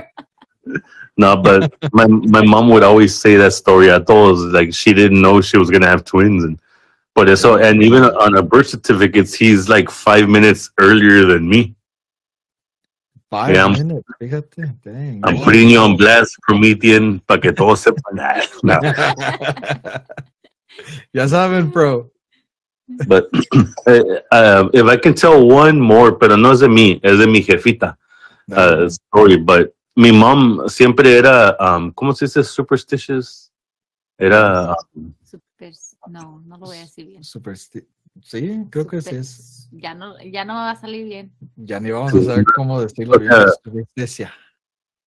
No, 1.18 1.36
but 1.36 1.74
my 1.92 2.08
my 2.08 2.42
mom 2.42 2.70
would 2.70 2.84
always 2.84 3.14
say 3.16 3.36
that 3.36 3.54
story 3.54 3.92
I 3.92 3.96
at 3.96 4.08
todos. 4.08 4.40
Like 4.54 4.74
she 4.74 4.94
didn't 4.94 5.22
know 5.22 5.42
she 5.42 5.58
was 5.58 5.70
gonna 5.70 5.88
have 5.88 6.06
twins, 6.06 6.44
and 6.44 6.60
but 7.14 7.36
so 7.38 7.58
and 7.58 7.84
even 7.84 8.04
on 8.04 8.34
her 8.34 8.42
birth 8.42 8.70
certificates, 8.70 9.34
he's 9.34 9.68
like 9.68 9.90
five 9.90 10.30
minutes 10.30 10.72
earlier 10.80 11.26
than 11.26 11.50
me. 11.50 11.76
Five 13.32 13.56
Yeah, 13.56 13.70
minutes, 13.70 14.04
fíjate. 14.20 14.76
Dang. 14.84 15.22
I'm 15.24 15.38
putting 15.42 15.70
you 15.70 15.80
on 15.80 15.96
blast, 15.96 16.36
Promethean, 16.46 17.22
para 17.26 17.40
que 17.40 17.54
todos 17.54 17.80
sepan. 17.80 18.20
No, 18.62 18.76
ya 21.14 21.28
saben, 21.30 21.72
bro. 21.72 22.12
but 23.08 23.30
uh, 23.88 24.68
if 24.74 24.86
I 24.86 24.98
can 24.98 25.14
tell 25.14 25.48
one 25.48 25.80
more, 25.80 26.12
pero 26.12 26.36
no 26.36 26.52
es 26.52 26.60
de 26.60 26.68
mí, 26.68 27.00
es 27.04 27.20
de 27.20 27.26
mi 27.28 27.42
jefita 27.42 27.98
uh, 28.52 28.84
story. 28.90 29.38
But 29.38 29.74
mi 29.96 30.12
mom 30.12 30.68
siempre 30.68 31.18
era, 31.18 31.56
um, 31.58 31.94
¿cómo 31.94 32.14
se 32.14 32.26
dice? 32.26 32.44
Superstitious. 32.44 33.50
Era 34.20 34.76
Super, 35.24 35.72
no, 36.10 36.44
no 36.46 36.58
lo 36.58 36.66
voy 36.66 36.78
a 36.78 36.82
decir 36.82 37.08
bien. 37.08 37.24
Sí, 37.24 38.66
creo 38.70 38.86
que 38.86 39.02
sí 39.02 39.06
Super- 39.10 39.20
es. 39.22 39.61
Ya 39.72 39.94
no, 39.94 40.16
ya 40.22 40.44
no 40.46 40.56
va 40.56 40.72
a 40.72 40.76
salir 40.76 41.06
bien. 41.06 41.32
Ya 41.56 41.80
ni 41.80 41.92
vamos 41.92 42.14
a 42.14 42.24
saber 42.24 42.46
cómo 42.56 42.82
decirlo 42.82 43.18
bien. 43.18 43.32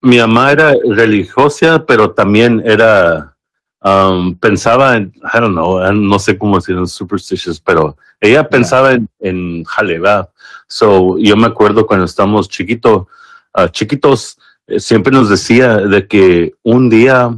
mi 0.01 0.19
mamá 0.19 0.51
era 0.51 0.75
religiosa, 0.87 1.83
pero 1.83 2.11
también 2.11 2.61
era, 2.63 3.35
um, 3.83 4.35
pensaba 4.35 4.97
en, 4.97 5.11
I 5.33 5.39
don't 5.39 5.53
know, 5.53 5.91
no 5.93 6.19
sé 6.19 6.37
cómo 6.37 6.57
decir 6.57 6.75
en 6.75 6.87
superstitious, 6.87 7.59
pero 7.59 7.97
ella 8.19 8.47
pensaba 8.47 8.93
en, 8.93 9.09
en 9.19 9.63
jale, 9.63 9.99
¿verdad? 9.99 10.29
So, 10.67 11.17
yo 11.17 11.35
me 11.35 11.47
acuerdo 11.47 11.87
cuando 11.87 12.05
estábamos 12.05 12.49
chiquito, 12.49 13.07
ah, 13.53 13.67
chiquitos, 13.69 14.37
eh, 14.67 14.79
siempre 14.79 15.11
nos 15.11 15.29
decía 15.29 15.77
de 15.77 16.07
que 16.07 16.53
un 16.61 16.89
día 16.89 17.35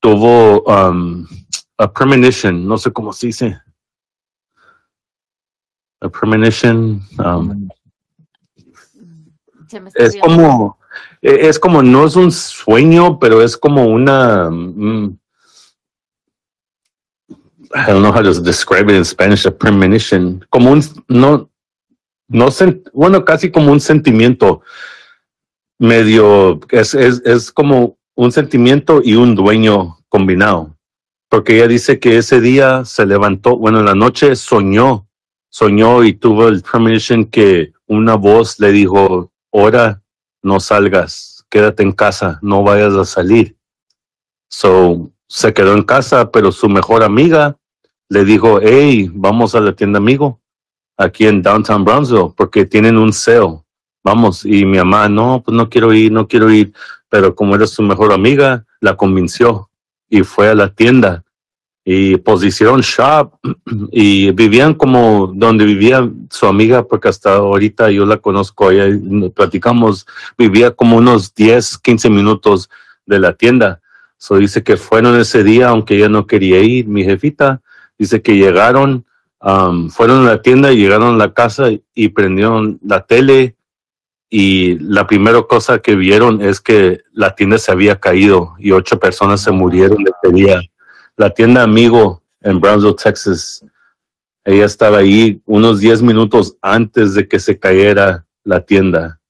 tuvo 0.00 0.62
um, 0.62 1.26
a 1.78 1.92
premonition, 1.92 2.66
no 2.66 2.76
sé 2.76 2.92
cómo 2.92 3.12
se 3.12 3.28
dice. 3.28 3.60
A 6.04 6.08
premonition. 6.10 7.00
Um, 7.18 7.68
es 9.94 10.16
como, 10.20 10.78
e- 11.22 11.48
es 11.48 11.58
como, 11.58 11.82
no 11.82 12.06
es 12.06 12.14
un 12.14 12.30
sueño, 12.30 13.18
pero 13.18 13.40
es 13.42 13.56
como 13.56 13.86
una, 13.86 14.50
mm, 14.50 15.18
I 17.74 17.86
don't 17.88 18.02
know 18.02 18.12
how 18.12 18.22
to 18.22 18.40
describe 18.40 18.90
it 18.90 18.96
in 18.96 19.04
Spanish, 19.04 19.46
a 19.46 19.50
premonition, 19.50 20.44
como 20.50 20.70
un, 20.72 20.82
no, 21.08 21.50
no, 22.28 22.48
bueno, 22.92 23.24
casi 23.24 23.50
como 23.50 23.72
un 23.72 23.80
sentimiento 23.80 24.60
medio, 25.78 26.60
es, 26.70 26.94
es, 26.94 27.22
es 27.24 27.50
como 27.50 27.96
un 28.14 28.30
sentimiento 28.30 29.00
y 29.02 29.14
un 29.14 29.34
dueño 29.34 29.98
combinado. 30.08 30.76
Porque 31.28 31.56
ella 31.56 31.66
dice 31.66 31.98
que 31.98 32.18
ese 32.18 32.40
día 32.40 32.84
se 32.84 33.06
levantó, 33.06 33.56
bueno, 33.56 33.80
en 33.80 33.86
la 33.86 33.94
noche 33.94 34.36
soñó, 34.36 35.08
soñó 35.54 36.02
y 36.02 36.14
tuvo 36.14 36.48
el 36.48 36.62
premonition 36.62 37.26
que 37.26 37.72
una 37.86 38.16
voz 38.16 38.58
le 38.58 38.72
dijo, 38.72 39.30
ahora 39.52 40.02
no 40.42 40.58
salgas, 40.58 41.46
quédate 41.48 41.84
en 41.84 41.92
casa, 41.92 42.40
no 42.42 42.64
vayas 42.64 42.94
a 42.94 43.04
salir. 43.04 43.56
So, 44.48 45.12
se 45.28 45.54
quedó 45.54 45.74
en 45.74 45.84
casa, 45.84 46.32
pero 46.32 46.50
su 46.50 46.68
mejor 46.68 47.04
amiga 47.04 47.56
le 48.08 48.24
dijo, 48.24 48.58
hey, 48.60 49.08
vamos 49.14 49.54
a 49.54 49.60
la 49.60 49.72
tienda 49.72 49.98
amigo, 49.98 50.40
aquí 50.96 51.24
en 51.24 51.40
Downtown 51.40 51.84
Brownsville, 51.84 52.34
porque 52.36 52.66
tienen 52.66 52.98
un 52.98 53.12
sale. 53.12 53.60
Vamos, 54.02 54.44
y 54.44 54.64
mi 54.64 54.78
mamá, 54.78 55.08
no, 55.08 55.40
pues 55.44 55.56
no 55.56 55.70
quiero 55.70 55.92
ir, 55.92 56.10
no 56.10 56.26
quiero 56.26 56.50
ir, 56.50 56.72
pero 57.08 57.32
como 57.32 57.54
era 57.54 57.68
su 57.68 57.80
mejor 57.80 58.12
amiga, 58.12 58.66
la 58.80 58.96
convenció 58.96 59.70
y 60.08 60.24
fue 60.24 60.48
a 60.48 60.54
la 60.56 60.74
tienda 60.74 61.24
y 61.84 62.16
pues 62.16 62.42
hicieron 62.42 62.80
shop 62.80 63.34
y 63.92 64.30
vivían 64.30 64.74
como 64.74 65.30
donde 65.34 65.64
vivía 65.64 66.08
su 66.30 66.46
amiga, 66.46 66.84
porque 66.84 67.08
hasta 67.08 67.34
ahorita 67.34 67.90
yo 67.90 68.06
la 68.06 68.16
conozco, 68.16 68.70
ella 68.70 68.86
platicamos, 69.34 70.06
vivía 70.38 70.70
como 70.70 70.96
unos 70.96 71.34
10, 71.34 71.78
15 71.78 72.10
minutos 72.10 72.70
de 73.04 73.18
la 73.18 73.34
tienda. 73.34 73.80
So 74.16 74.36
dice 74.36 74.62
que 74.62 74.78
fueron 74.78 75.20
ese 75.20 75.44
día, 75.44 75.68
aunque 75.68 75.96
ella 75.96 76.08
no 76.08 76.26
quería 76.26 76.60
ir, 76.60 76.88
mi 76.88 77.04
jefita, 77.04 77.60
dice 77.98 78.22
que 78.22 78.36
llegaron, 78.36 79.04
um, 79.42 79.90
fueron 79.90 80.26
a 80.26 80.30
la 80.30 80.42
tienda 80.42 80.72
y 80.72 80.78
llegaron 80.78 81.14
a 81.14 81.18
la 81.18 81.34
casa 81.34 81.68
y 81.94 82.08
prendieron 82.08 82.78
la 82.82 83.04
tele 83.04 83.56
y 84.30 84.78
la 84.78 85.06
primera 85.06 85.42
cosa 85.42 85.78
que 85.80 85.94
vieron 85.94 86.40
es 86.40 86.60
que 86.60 87.02
la 87.12 87.34
tienda 87.34 87.58
se 87.58 87.70
había 87.70 88.00
caído 88.00 88.54
y 88.58 88.72
ocho 88.72 88.98
personas 88.98 89.42
se 89.42 89.50
murieron 89.50 89.98
ese 90.02 90.34
día. 90.34 90.60
La 91.16 91.30
tienda 91.30 91.62
Amigo 91.62 92.22
en 92.40 92.60
Brownsville, 92.60 92.96
Texas, 92.96 93.64
ella 94.44 94.64
estaba 94.66 94.98
ahí 94.98 95.40
unos 95.46 95.80
10 95.80 96.02
minutos 96.02 96.56
antes 96.60 97.14
de 97.14 97.26
que 97.28 97.38
se 97.40 97.58
cayera 97.58 98.26
la 98.42 98.60
tienda. 98.64 99.20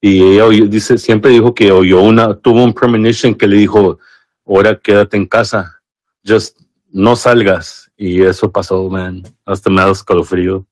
Y 0.00 0.22
ella 0.22 0.46
oyó- 0.46 0.66
dice, 0.68 0.98
siempre 0.98 1.30
dijo 1.30 1.54
que 1.54 1.72
oyó 1.72 2.02
una, 2.02 2.34
tuvo 2.36 2.62
un 2.62 2.72
premonition 2.72 3.34
que 3.34 3.46
le 3.46 3.56
dijo, 3.56 3.98
ahora 4.46 4.78
quédate 4.78 5.16
en 5.16 5.26
casa, 5.26 5.80
just 6.26 6.60
no 6.90 7.16
salgas. 7.16 7.90
Y 7.96 8.22
eso 8.22 8.50
pasó, 8.50 8.88
man. 8.90 9.22
Hasta 9.44 9.70
me 9.70 9.80
da 9.80 9.90
escalofrío. 9.90 10.66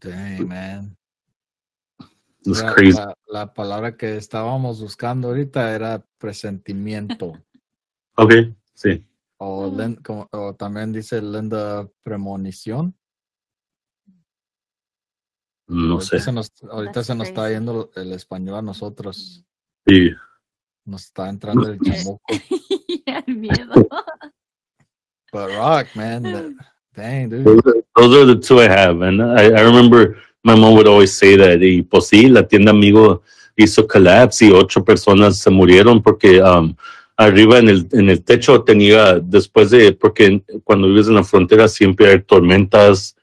Dang, 0.00 0.46
man. 0.48 0.96
It's 2.44 2.60
La, 2.62 2.74
crazy. 2.74 2.98
la- 2.98 3.14
la 3.28 3.54
palabra 3.54 3.96
que 3.96 4.16
estábamos 4.16 4.80
buscando 4.80 5.28
ahorita 5.28 5.74
era 5.74 6.04
presentimiento. 6.18 7.34
Ok, 8.16 8.32
sí. 8.74 9.04
O, 9.44 9.66
len- 9.76 9.96
como- 9.96 10.28
o 10.30 10.54
también 10.54 10.92
dice 10.92 11.20
Linda 11.20 11.88
premonición. 12.04 12.94
No 15.68 15.94
ahorita 15.94 16.18
sé. 16.18 16.20
se 16.20 16.32
nos, 16.32 16.52
ahorita 16.70 16.92
That's 16.92 17.06
se 17.08 17.14
nos 17.14 17.28
está 17.28 17.42
crazy. 17.42 17.54
yendo 17.54 17.90
el 17.96 18.12
español 18.12 18.56
a 18.56 18.62
nosotros. 18.62 19.44
Sí. 19.86 20.10
Nos 20.84 21.04
está 21.04 21.28
entrando 21.28 21.68
el 21.68 21.78
chamuco. 21.80 22.22
El 23.26 23.36
miedo. 23.36 23.72
But 25.32 25.50
rock, 25.56 25.88
man. 25.96 26.22
that- 26.24 26.52
dang, 26.94 27.30
dude. 27.30 27.44
Those 27.44 27.62
are, 27.66 27.82
those 27.96 28.16
are 28.16 28.26
the 28.26 28.40
two 28.40 28.60
I 28.60 28.68
have. 28.68 29.00
And 29.02 29.22
I, 29.22 29.46
I 29.46 29.62
remember 29.62 30.18
my 30.44 30.54
mom 30.54 30.74
would 30.74 30.86
always 30.86 31.12
say 31.12 31.36
that. 31.36 31.60
Y 31.62 31.82
pues 31.82 32.08
sí, 32.08 32.28
la 32.28 32.46
tienda 32.46 32.70
amigo 32.70 33.22
hizo 33.56 33.86
collapse 33.88 34.46
y 34.46 34.52
ocho 34.52 34.84
personas 34.84 35.38
se 35.38 35.50
murieron 35.50 36.02
porque 36.02 36.40
um, 36.42 36.74
arriba 37.24 37.58
en 37.58 37.68
el, 37.68 37.86
en 37.92 38.10
el 38.10 38.22
techo 38.22 38.62
tenía, 38.62 39.18
después 39.20 39.70
de, 39.70 39.92
porque 39.92 40.42
cuando 40.64 40.88
vives 40.88 41.08
en 41.08 41.14
la 41.14 41.24
frontera 41.24 41.68
siempre 41.68 42.10
hay 42.10 42.22
tormentas, 42.22 43.16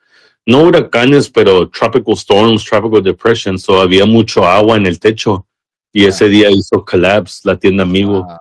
no 0.46 0.64
huracanes, 0.64 1.30
pero 1.30 1.70
tropical 1.70 2.16
storms, 2.16 2.66
tropical 2.66 3.04
depression. 3.04 3.60
So 3.60 3.82
había 3.82 4.06
mucho 4.06 4.46
agua 4.46 4.78
en 4.78 4.88
el 4.88 5.00
techo. 5.00 5.46
Y 5.94 6.06
ese 6.06 6.30
día 6.30 6.50
hizo 6.50 6.84
collapse 6.84 7.42
la 7.44 7.56
tienda 7.56 7.84
amigo. 7.84 8.26
Ah, 8.28 8.40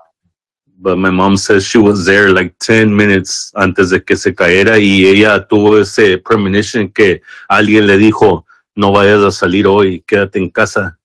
But 0.81 0.97
my 0.97 1.11
mom 1.11 1.37
says 1.37 1.67
she 1.67 1.79
was 1.79 2.05
there 2.05 2.31
like 2.31 2.55
10 2.61 2.95
minutes 2.95 3.51
antes 3.57 3.91
de 3.91 4.01
que 4.01 4.17
se 4.17 4.33
caera 4.33 4.79
y 4.79 5.07
ella 5.07 5.45
tuvo 5.49 5.77
ese 5.81 6.19
premonition 6.19 6.89
que 6.89 7.21
alguien 7.49 7.89
le 7.89 7.99
dijo, 7.99 8.47
no 8.77 8.93
vayas 8.93 9.25
a 9.25 9.33
salir 9.33 9.67
hoy, 9.67 10.05
quédate 10.07 10.39
en 10.39 10.51
casa. 10.51 10.98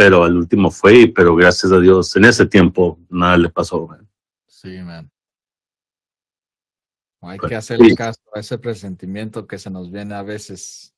Pero 0.00 0.24
al 0.24 0.34
último 0.34 0.70
fue, 0.70 1.12
pero 1.14 1.36
gracias 1.36 1.70
a 1.72 1.78
Dios, 1.78 2.16
en 2.16 2.24
ese 2.24 2.46
tiempo 2.46 2.98
nada 3.10 3.36
le 3.36 3.50
pasó. 3.50 3.86
man. 3.86 4.08
sí, 4.46 4.78
man. 4.78 5.10
Hay 7.20 7.36
But 7.36 7.50
que 7.50 7.56
hacerle 7.56 7.90
sí. 7.90 7.96
caso 7.96 8.18
a 8.34 8.40
ese 8.40 8.56
presentimiento 8.56 9.46
que 9.46 9.58
se 9.58 9.68
nos 9.68 9.92
viene 9.92 10.14
a 10.14 10.22
veces. 10.22 10.94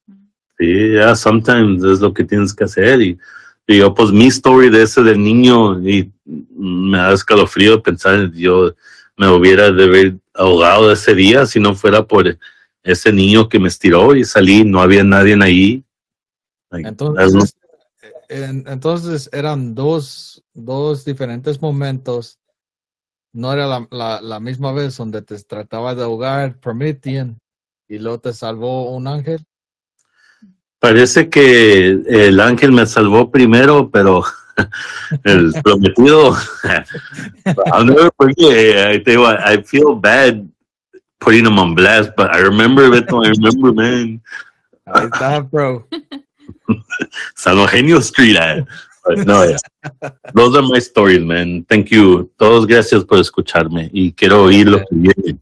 Sí, 0.56 0.92
ya, 0.92 1.16
sometimes 1.16 1.82
es 1.82 1.98
lo 1.98 2.14
que 2.14 2.22
tienes 2.22 2.54
que 2.54 2.62
hacer. 2.62 3.02
Y, 3.02 3.18
y 3.66 3.78
yo, 3.78 3.92
pues 3.92 4.12
mi 4.12 4.28
story 4.28 4.70
de 4.70 4.84
ese 4.84 5.02
del 5.02 5.20
niño, 5.20 5.80
y 5.80 6.08
me 6.24 6.98
da 6.98 7.12
escalofrío 7.12 7.82
pensar, 7.82 8.30
yo 8.30 8.72
me 9.16 9.28
hubiera 9.28 9.72
de 9.72 9.82
haber 9.82 10.14
ahogado 10.32 10.92
ese 10.92 11.12
día 11.16 11.44
si 11.44 11.58
no 11.58 11.74
fuera 11.74 12.06
por 12.06 12.38
ese 12.84 13.12
niño 13.12 13.48
que 13.48 13.58
me 13.58 13.66
estiró 13.66 14.14
y 14.14 14.24
salí, 14.24 14.62
no 14.62 14.80
había 14.80 15.02
nadie 15.02 15.36
ahí. 15.42 15.82
Like, 16.70 16.88
Entonces, 16.88 17.56
en- 18.32 18.64
entonces 18.66 19.28
eran 19.32 19.74
dos, 19.74 20.42
dos 20.54 21.04
diferentes 21.04 21.60
momentos. 21.60 22.38
No 23.32 23.52
era 23.52 23.66
la, 23.66 23.86
la, 23.90 24.20
la 24.20 24.40
misma 24.40 24.72
vez 24.72 24.96
donde 24.96 25.22
te 25.22 25.38
trataba 25.42 25.94
de 25.94 26.02
ahogar 26.02 26.58
Promethean 26.58 27.38
y 27.88 27.98
luego 27.98 28.20
te 28.20 28.32
salvó 28.32 28.90
un 28.94 29.06
ángel. 29.06 29.44
parece 30.78 31.30
que 31.30 31.90
el 32.08 32.40
ángel 32.40 32.72
me 32.72 32.84
salvó 32.86 33.30
primero, 33.30 33.88
pero 33.90 34.24
el 35.24 35.52
prometido, 35.62 36.34
I'll 37.72 37.86
never 37.86 38.10
forget. 38.16 38.96
I, 38.96 39.02
tell 39.02 39.64
feel 39.64 39.94
bad 39.94 40.44
putting 41.20 41.46
him 41.46 41.58
on 41.58 41.74
blast, 41.74 42.10
but 42.16 42.34
I 42.34 42.40
remember, 42.40 42.90
Beto, 42.90 43.24
I 43.24 43.30
remember, 43.30 43.72
man. 43.72 44.20
Ahí 44.86 45.04
está, 45.06 45.40
bro. 45.40 45.86
San 47.36 47.58
Eugenio 47.58 48.00
Street. 48.00 48.36
eh. 48.36 48.64
No, 49.26 49.42
yeah. 49.42 49.58
Those 50.32 50.56
are 50.56 50.62
my 50.62 50.78
stories, 50.78 51.24
man. 51.24 51.64
Thank 51.64 51.90
you. 51.90 52.30
Todos 52.38 52.66
gracias 52.66 53.04
por 53.04 53.18
escucharme 53.18 53.90
y 53.92 54.12
quiero 54.12 54.44
oír 54.44 54.68
lo 54.68 54.78
que 54.78 54.94
viene. 54.94 55.38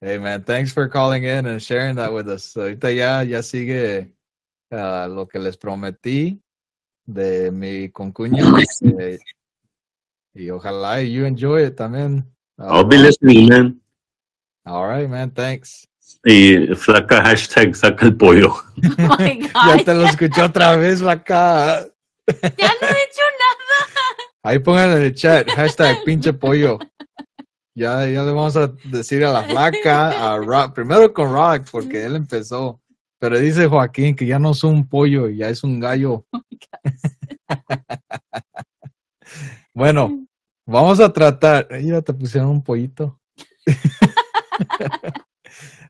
Hey, 0.00 0.18
man, 0.18 0.44
thanks 0.44 0.72
for 0.72 0.88
calling 0.88 1.24
in 1.24 1.46
and 1.46 1.60
sharing 1.60 1.96
that 1.96 2.12
with 2.12 2.28
us. 2.28 2.54
Ahorita 2.54 2.94
ya, 2.94 3.22
ya 3.22 3.42
sigue 3.42 4.12
ah, 4.70 5.08
lo 5.08 5.26
que 5.26 5.38
les 5.40 5.56
prometí 5.56 6.38
de 7.06 7.50
mi 7.50 7.88
concuño. 7.88 8.44
eh, 9.00 9.18
y 10.34 10.50
ojalá 10.50 11.02
you 11.02 11.24
enjoy 11.24 11.64
it 11.64 11.76
también. 11.76 12.24
Ah, 12.58 12.76
I'll 12.76 12.84
be 12.84 12.98
listening, 12.98 13.48
man. 13.48 13.80
All 14.64 14.86
right, 14.86 15.08
man, 15.08 15.30
thanks. 15.30 15.85
Y 16.28 16.74
flaca 16.74 17.22
hashtag 17.22 17.76
saca 17.76 18.04
el 18.04 18.16
pollo. 18.16 18.52
Oh 18.98 19.16
my 19.16 19.48
Ya 19.54 19.84
te 19.84 19.94
lo 19.94 20.06
escuché 20.06 20.42
otra 20.42 20.76
vez, 20.76 21.00
acá. 21.02 21.86
Ya 22.26 22.72
no 22.80 22.88
he 22.88 23.04
hecho 23.04 23.22
nada. 23.38 24.26
Ahí 24.42 24.58
pongan 24.58 24.90
en 24.90 25.02
el 25.02 25.14
chat, 25.14 25.48
hashtag 25.50 26.02
pinche 26.04 26.32
pollo. 26.32 26.80
Ya, 27.76 28.04
ya 28.06 28.24
le 28.24 28.32
vamos 28.32 28.56
a 28.56 28.72
decir 28.84 29.24
a 29.24 29.32
la 29.32 29.44
flaca, 29.44 30.34
a 30.34 30.38
Rock, 30.38 30.74
primero 30.74 31.12
con 31.12 31.32
Rock, 31.32 31.68
porque 31.70 32.04
él 32.04 32.16
empezó. 32.16 32.80
Pero 33.20 33.38
dice 33.38 33.68
Joaquín 33.68 34.16
que 34.16 34.26
ya 34.26 34.40
no 34.40 34.50
es 34.50 34.64
un 34.64 34.88
pollo, 34.88 35.28
ya 35.28 35.48
es 35.48 35.62
un 35.62 35.78
gallo. 35.78 36.26
bueno, 39.72 40.26
vamos 40.66 40.98
a 40.98 41.12
tratar. 41.12 41.68
Ya 41.80 42.02
te 42.02 42.12
pusieron 42.12 42.50
un 42.50 42.64
pollito. 42.64 43.20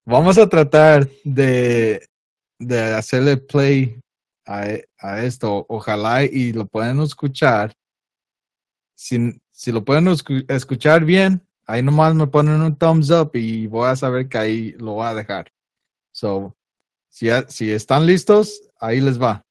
Vamos 0.07 0.39
a 0.39 0.49
tratar 0.49 1.09
de, 1.25 2.09
de 2.59 2.81
hacerle 2.95 3.37
play 3.37 4.01
a, 4.47 4.67
e- 4.71 4.89
a 4.99 5.23
esto. 5.25 5.67
Ojalá 5.69 6.25
y 6.25 6.53
lo 6.53 6.67
puedan 6.67 7.01
escuchar. 7.01 7.73
Si, 8.95 9.39
si 9.53 9.73
lo 9.73 9.85
pueden 9.85 10.07
escu- 10.07 10.45
escuchar 10.49 11.05
bien, 11.05 11.47
ahí 11.67 11.83
nomás 11.83 12.15
me 12.15 12.27
ponen 12.27 12.63
un 12.63 12.77
thumbs 12.77 13.11
up 13.11 13.33
y 13.35 13.67
voy 13.67 13.89
a 13.89 13.97
saber 13.97 14.29
que 14.29 14.39
ahí 14.39 14.73
lo 14.79 14.95
voy 14.95 15.07
a 15.07 15.15
dejar. 15.15 15.53
So, 16.13 16.57
si, 17.11 17.29
si 17.49 17.71
están 17.71 18.07
listos, 18.07 18.63
ahí 18.81 19.01
les 19.01 19.21
va. 19.21 19.43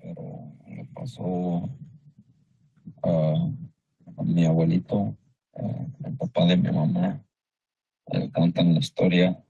pero 0.00 0.86
pasó 0.94 1.68
mi 4.22 4.44
abuelito, 4.44 5.16
eh, 5.54 5.86
el 6.04 6.16
papá 6.16 6.46
de 6.46 6.56
mi 6.56 6.70
mamá. 6.70 7.24
Él 8.06 8.30
cuentan 8.32 8.74
la 8.74 8.80
historia. 8.80 9.42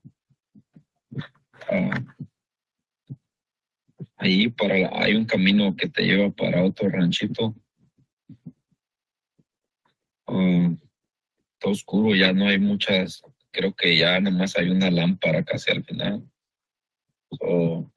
Ah, 1.69 2.05
ahí 4.17 4.49
para, 4.49 4.75
hay 5.03 5.15
un 5.15 5.25
camino 5.25 5.75
que 5.77 5.89
te 5.89 6.03
lleva 6.03 6.31
para 6.31 6.65
otro 6.65 6.89
ranchito. 6.89 7.55
Ah, 10.27 10.75
está 11.55 11.69
oscuro, 11.69 12.15
ya 12.15 12.33
no 12.33 12.47
hay 12.47 12.59
muchas, 12.59 13.23
creo 13.51 13.75
que 13.75 13.97
ya 13.97 14.21
nomás 14.21 14.57
hay 14.57 14.71
una 14.71 14.91
lámpara 14.91 15.45
casi 15.45 15.71
al 15.71 15.85
final. 15.85 16.29
So, 17.31 17.91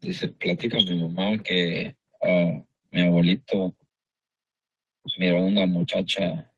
Dice, 0.00 0.28
platica 0.28 0.78
mi 0.78 0.94
mamá 0.94 1.42
que 1.42 1.96
ah, 2.22 2.62
mi 2.98 3.06
abuelito 3.06 3.76
miró 5.18 5.44
una 5.44 5.66
muchacha 5.66 6.52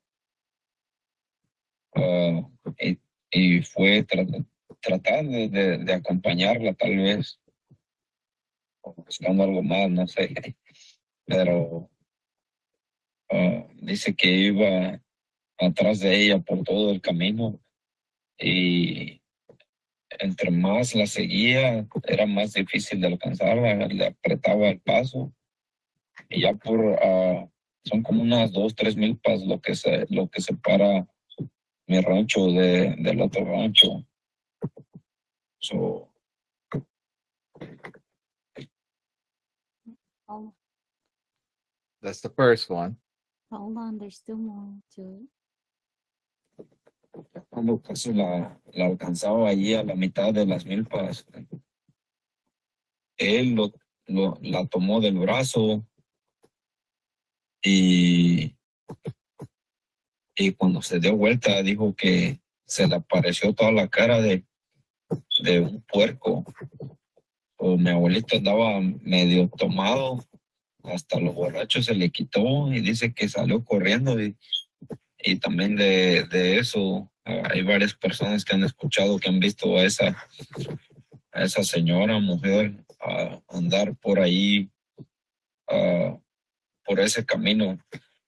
ah, 1.95 2.49
y, 3.31 3.63
fue 3.63 4.07
tra- 4.07 4.47
tratando 4.81 5.49
de, 5.49 5.93
acompañarla 5.93 6.73
tal 6.75 6.97
vez, 6.97 7.39
buscando 8.83 9.45
algo 9.45 9.63
más, 9.63 9.91
no 9.91 10.07
sé, 10.09 10.35
pero 11.27 11.91
ah, 13.31 13.67
dice 13.83 14.15
que 14.15 14.31
iba 14.31 14.99
atrás 15.59 16.01
de 16.01 16.25
ella 16.25 16.39
por 16.39 16.65
todo 16.65 16.91
el 16.91 17.03
camino 17.03 17.61
y 18.39 19.21
entre 20.19 20.51
más 20.51 20.95
la 20.95 21.07
seguía, 21.07 21.87
era 22.05 22.27
más 22.27 22.55
difícil 22.55 23.01
de 23.01 23.09
alcanzarla, 23.09 23.75
le 23.87 24.07
apretaba 24.07 24.71
el 24.71 24.81
paso. 24.81 25.35
Y 26.31 26.43
ya 26.43 26.55
por, 26.55 26.81
ah, 27.03 27.49
son 27.85 28.03
como 28.03 28.23
unas 28.23 28.53
dos, 28.53 28.75
tres 28.75 28.97
milpas 28.97 29.43
lo 29.45 29.61
que 29.61 29.75
se, 29.75 30.07
lo 30.11 30.29
que 30.29 30.41
separa 30.41 31.07
mi 31.89 32.01
rancho 32.01 32.47
de, 32.47 32.95
del 32.99 33.21
otro 33.21 33.45
rancho. 33.45 34.05
So, 35.59 36.07
Oh, 40.29 40.55
That's 42.01 42.21
the 42.21 42.29
first 42.31 42.71
one. 42.71 42.97
hold 43.51 43.77
on, 43.77 43.99
there's 43.99 44.17
still 44.17 44.37
more 44.37 44.75
to 44.95 45.03
it. 45.03 45.29
cuando 47.51 47.79
casi 47.83 48.13
la, 48.15 48.57
la 48.73 48.87
alcanzaba 48.87 49.49
allí 49.49 49.75
a 49.75 49.83
la 49.83 49.97
mitad 49.97 50.33
de 50.33 50.47
las 50.47 50.65
milpas, 50.65 51.27
él 53.19 53.57
lo, 53.57 53.73
lo- 54.07 54.39
la 54.43 54.65
tomó 54.67 55.01
del 55.01 55.19
brazo 55.19 55.85
y, 57.63 58.57
y 60.37 60.53
cuando 60.53 60.83
se 60.83 61.01
dio 61.01 61.17
vuelta 61.17 61.63
dijo 61.63 61.95
que 61.95 62.41
se 62.67 62.87
le 62.87 62.97
apareció 62.97 63.53
toda 63.53 63.73
la 63.73 63.89
cara 63.89 64.21
de, 64.21 64.45
de 65.43 65.61
un 65.61 65.83
puerco. 65.83 66.45
O 67.57 67.77
mi 67.77 67.91
abuelito 67.91 68.37
andaba 68.37 68.81
medio 68.81 69.49
tomado, 69.49 70.25
hasta 70.85 71.21
los 71.21 71.35
borrachos 71.35 71.87
se 71.87 71.95
le 71.95 72.11
quitó 72.11 72.73
y 72.73 72.81
dice 72.81 73.13
que 73.13 73.29
salió 73.29 73.65
corriendo 73.65 74.21
y, 74.21 74.37
y 75.19 75.37
también 75.37 75.77
de, 75.77 76.25
de 76.25 76.59
eso 76.59 77.11
hay 77.25 77.63
varias 77.63 77.95
personas 77.95 78.45
que 78.45 78.55
han 78.55 78.65
escuchado, 78.65 79.19
que 79.19 79.29
han 79.29 79.41
visto 79.41 79.77
a 79.77 79.85
esa, 79.85 80.17
a 81.33 81.43
esa 81.43 81.63
señora, 81.65 82.19
mujer, 82.19 82.85
ah, 83.01 83.41
andar 83.49 83.95
por 83.97 84.21
ahí, 84.21 84.71
ah, 85.69 86.19
por 86.85 87.01
ese 87.01 87.25
camino. 87.25 87.79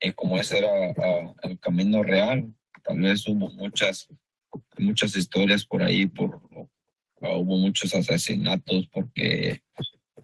Y 0.00 0.12
como 0.12 0.38
ese 0.38 0.58
era 0.58 0.94
ah, 0.96 1.34
el 1.42 1.58
camino 1.58 2.02
real, 2.02 2.52
tal 2.82 3.00
vez 3.00 3.26
hubo 3.28 3.50
muchas, 3.50 4.08
muchas 4.78 5.16
historias 5.16 5.64
por 5.64 5.82
ahí, 5.82 6.06
por, 6.06 6.40
ah, 7.22 7.36
hubo 7.36 7.56
muchos 7.56 7.94
asesinatos 7.94 8.88
porque 8.92 9.62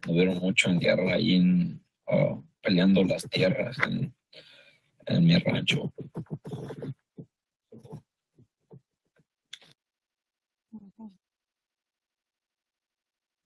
hubieron 0.07 0.39
mucho 0.39 0.71
en 0.71 0.81
guerra 0.81 1.15
ahí 1.15 1.37
en, 1.37 1.85
ah, 2.09 2.41
peleando 2.61 3.05
las 3.05 3.23
tierras 3.29 3.77
en, 3.87 4.15
en 5.07 5.25
mi 5.25 5.37
rancho. 5.39 5.93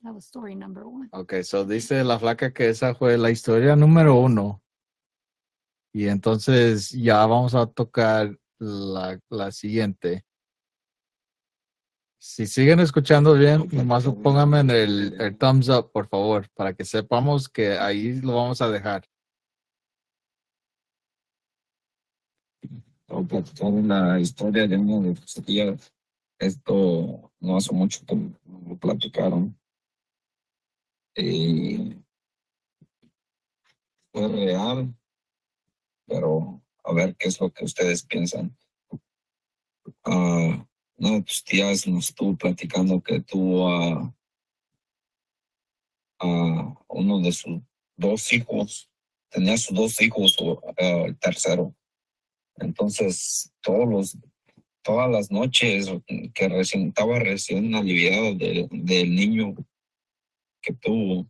That 0.05 0.15
was 0.15 0.25
story 0.25 0.57
number 0.57 0.85
one. 0.85 1.09
Ok, 1.13 1.43
so 1.45 1.65
dice 1.65 2.03
la 2.03 2.19
flaca 2.19 2.53
que 2.53 2.69
esa 2.69 2.93
fue 2.95 3.17
la 3.17 3.31
historia 3.31 3.77
número 3.77 4.17
uno. 4.17 4.62
Y 5.93 6.09
entonces 6.09 6.91
ya 6.91 7.27
vamos 7.27 7.55
a 7.55 7.67
tocar 7.67 8.39
la, 8.59 9.21
la 9.29 9.53
siguiente. 9.53 10.25
Si 12.19 12.47
siguen 12.47 12.79
escuchando 12.81 13.35
bien, 13.35 13.69
nomás 13.73 14.05
pónganme 14.05 14.61
en 14.61 14.71
el, 14.71 15.21
el 15.21 15.37
thumbs 15.37 15.69
up, 15.69 15.91
por 15.91 16.09
favor, 16.09 16.49
para 16.55 16.73
que 16.73 16.85
sepamos 16.85 17.49
que 17.49 17.77
ahí 17.77 18.21
lo 18.21 18.37
vamos 18.37 18.63
a 18.63 18.71
dejar. 18.71 19.05
Platicando 23.29 23.83
la 23.83 24.21
historia 24.21 24.67
de 24.67 24.77
uno 24.77 25.03
de. 25.03 25.79
Esto 26.39 27.33
no 27.41 27.57
hace 27.57 27.75
mucho 27.75 28.07
que 28.07 28.15
lo 28.15 28.77
platicaron. 28.79 29.59
Y 31.17 31.97
fue 34.13 34.29
real, 34.29 34.95
pero 36.13 36.63
a 36.85 36.93
ver 36.93 37.17
qué 37.17 37.29
es 37.29 37.41
lo 37.41 37.51
que 37.51 37.65
ustedes 37.65 38.03
piensan. 38.03 38.55
Una 40.05 41.11
de 41.11 41.23
tus 41.23 41.43
tías 41.43 41.87
nos 41.87 42.11
estuvo 42.11 42.37
platicando 42.37 43.03
que 43.03 43.21
tuvo 43.21 43.69
a, 43.71 44.15
uno 46.89 47.21
de 47.21 47.33
sus 47.33 47.61
dos 47.97 48.33
hijos, 48.33 48.91
tenía 49.31 49.57
sus 49.57 49.75
dos 49.75 50.01
hijos, 50.03 50.37
o 50.39 50.61
ah, 50.79 51.05
el 51.07 51.19
tercero. 51.19 51.75
Entonces, 52.57 53.51
todos 53.63 53.89
los, 53.89 54.19
todas 54.83 55.11
las 55.11 55.31
noches 55.31 55.91
que 56.35 56.49
recién 56.49 56.89
estaba 56.89 57.19
recién 57.19 57.75
aliviada 57.75 58.33
del, 58.35 58.69
del 58.71 59.15
niño 59.15 59.55
que 60.61 60.75
tuvo, 60.75 61.27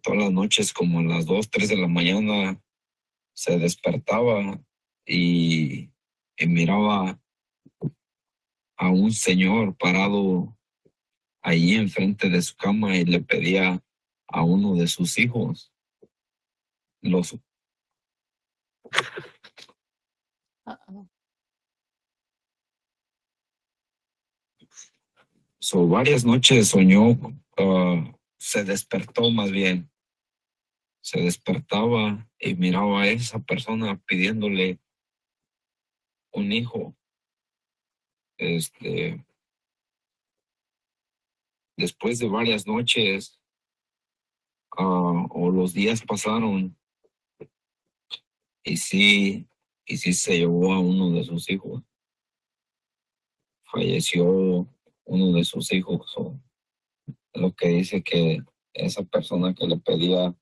todas 0.00 0.20
las 0.20 0.32
noches 0.32 0.72
como 0.72 1.00
a 1.00 1.02
las 1.02 1.26
2, 1.26 1.50
3 1.50 1.68
de 1.68 1.76
la 1.76 1.88
mañana, 1.88 2.58
se 3.36 3.58
despertaba 3.58 4.58
y, 5.04 5.90
y 6.38 6.46
miraba 6.46 7.20
a 8.78 8.90
un 8.90 9.12
señor 9.12 9.76
parado 9.76 10.56
ahí 11.42 11.74
enfrente 11.74 12.30
de 12.30 12.40
su 12.40 12.56
cama 12.56 12.96
y 12.96 13.04
le 13.04 13.20
pedía 13.20 13.82
a 14.26 14.42
uno 14.42 14.74
de 14.74 14.88
sus 14.88 15.18
hijos 15.18 15.70
los. 17.02 17.38
So, 25.58 25.86
varias 25.86 26.24
noches 26.24 26.68
soñó, 26.68 27.18
ah, 27.58 28.12
se 28.38 28.64
despertó 28.64 29.30
más 29.30 29.50
bien, 29.50 29.90
se 31.06 31.20
despertaba 31.20 32.28
y 32.36 32.56
miraba 32.56 33.02
a 33.02 33.06
esa 33.06 33.38
persona 33.38 33.96
pidiéndole 34.06 34.80
un 36.32 36.50
hijo. 36.50 36.96
Este, 38.36 39.24
después 41.76 42.18
de 42.18 42.28
varias 42.28 42.66
noches, 42.66 43.40
ah, 44.76 45.26
o 45.30 45.52
los 45.52 45.72
días 45.72 46.02
pasaron, 46.02 46.76
y 48.64 48.76
sí, 48.76 49.48
y 49.84 49.98
sí 49.98 50.12
se 50.12 50.38
llevó 50.38 50.72
a 50.72 50.80
uno 50.80 51.12
de 51.12 51.22
sus 51.22 51.48
hijos. 51.48 51.84
Falleció 53.70 54.68
uno 55.04 55.32
de 55.34 55.44
sus 55.44 55.72
hijos. 55.72 56.12
o 56.16 56.36
lo 57.32 57.54
que 57.54 57.68
dice 57.68 58.02
que 58.02 58.40
esa 58.72 59.04
persona 59.04 59.54
que 59.54 59.68
le 59.68 59.76
pedía 59.76 60.34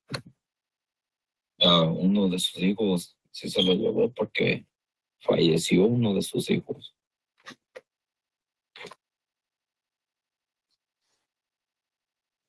a 1.65 1.83
uno 1.83 2.29
de 2.29 2.39
sus 2.39 2.59
hijos, 2.63 3.17
sí 3.31 3.49
se 3.51 3.63
lo 3.63 3.75
llevó 3.75 4.13
porque 4.13 4.67
falleció 5.21 5.85
uno 5.87 6.15
de 6.15 6.23
sus 6.23 6.51
hijos. 6.51 6.95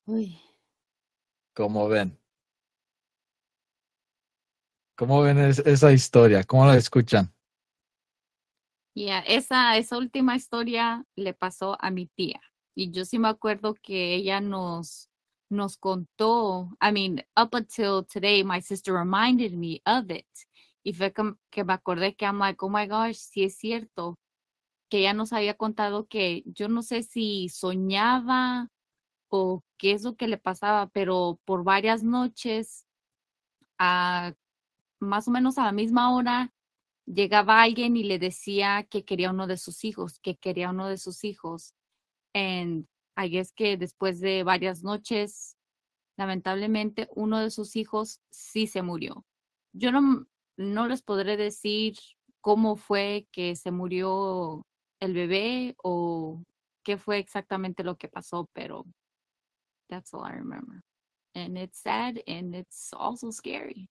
Uy. 0.05 0.39
¿Cómo 1.53 1.87
ven? 1.87 2.19
¿Cómo 4.97 5.21
ven 5.21 5.37
es- 5.39 5.59
esa 5.59 5.91
historia? 5.91 6.43
¿Cómo 6.43 6.65
la 6.65 6.75
escuchan? 6.75 7.33
Yeah, 8.93 9.19
esa, 9.19 9.77
esa 9.77 9.97
última 9.97 10.35
historia 10.35 11.05
le 11.15 11.33
pasó 11.33 11.75
a 11.81 11.91
mi 11.91 12.07
tía. 12.07 12.39
Y 12.75 12.91
yo 12.91 13.03
sí 13.03 13.19
me 13.19 13.27
acuerdo 13.27 13.73
que 13.73 14.15
ella 14.15 14.39
nos, 14.39 15.09
nos 15.49 15.77
contó, 15.77 16.69
I 16.81 16.91
mean, 16.91 17.23
up 17.37 17.53
until 17.53 18.03
today, 18.03 18.43
my 18.43 18.61
sister 18.61 18.93
reminded 18.93 19.53
me 19.53 19.81
of 19.85 20.09
it. 20.09 20.27
Y 20.83 20.93
fue 20.93 21.11
que 21.13 21.63
me 21.63 21.73
acordé 21.73 22.15
que 22.15 22.25
I'm 22.25 22.39
like, 22.39 22.63
oh 22.63 22.69
my 22.69 22.87
gosh, 22.87 23.17
sí 23.17 23.43
es 23.43 23.57
cierto. 23.57 24.19
Que 24.89 24.99
ella 24.99 25.13
nos 25.13 25.33
había 25.33 25.55
contado 25.55 26.07
que 26.07 26.43
yo 26.45 26.67
no 26.69 26.83
sé 26.83 27.03
si 27.03 27.49
soñaba 27.49 28.69
o 29.29 29.63
qué 29.77 29.93
es 29.93 30.03
lo 30.03 30.15
que 30.15 30.27
le 30.27 30.37
pasaba, 30.37 30.87
pero 30.89 31.39
por 31.45 31.63
varias 31.63 32.03
noches, 32.03 32.85
a 33.79 34.33
más 34.99 35.27
o 35.27 35.31
menos 35.31 35.57
a 35.57 35.65
la 35.65 35.71
misma 35.71 36.15
hora, 36.15 36.53
llegaba 37.05 37.61
alguien 37.61 37.97
y 37.97 38.03
le 38.03 38.19
decía 38.19 38.85
que 38.89 39.03
quería 39.05 39.31
uno 39.31 39.47
de 39.47 39.57
sus 39.57 39.83
hijos, 39.83 40.19
que 40.19 40.35
quería 40.37 40.69
uno 40.69 40.87
de 40.87 40.97
sus 40.97 41.23
hijos. 41.23 41.73
And 42.33 42.87
I 43.17 43.29
guess 43.29 43.51
que 43.53 43.77
después 43.77 44.19
de 44.19 44.43
varias 44.43 44.83
noches, 44.83 45.57
lamentablemente, 46.17 47.07
uno 47.15 47.39
de 47.39 47.49
sus 47.51 47.75
hijos 47.75 48.19
sí 48.31 48.67
se 48.67 48.81
murió. 48.81 49.25
Yo 49.73 49.91
no, 49.91 50.25
no 50.57 50.87
les 50.87 51.01
podré 51.01 51.37
decir 51.37 51.95
cómo 52.41 52.75
fue 52.75 53.27
que 53.31 53.55
se 53.55 53.71
murió 53.71 54.65
el 54.99 55.13
bebé 55.13 55.75
o 55.83 56.43
qué 56.83 56.97
fue 56.97 57.17
exactamente 57.17 57.83
lo 57.83 57.97
que 57.97 58.07
pasó, 58.07 58.49
pero 58.53 58.85
that's 59.89 60.13
all 60.13 60.25
I 60.25 60.33
remember. 60.33 60.81
And 61.33 61.57
it's 61.57 61.81
sad 61.81 62.21
and 62.27 62.55
it's 62.55 62.91
also 62.93 63.31
scary. 63.31 63.89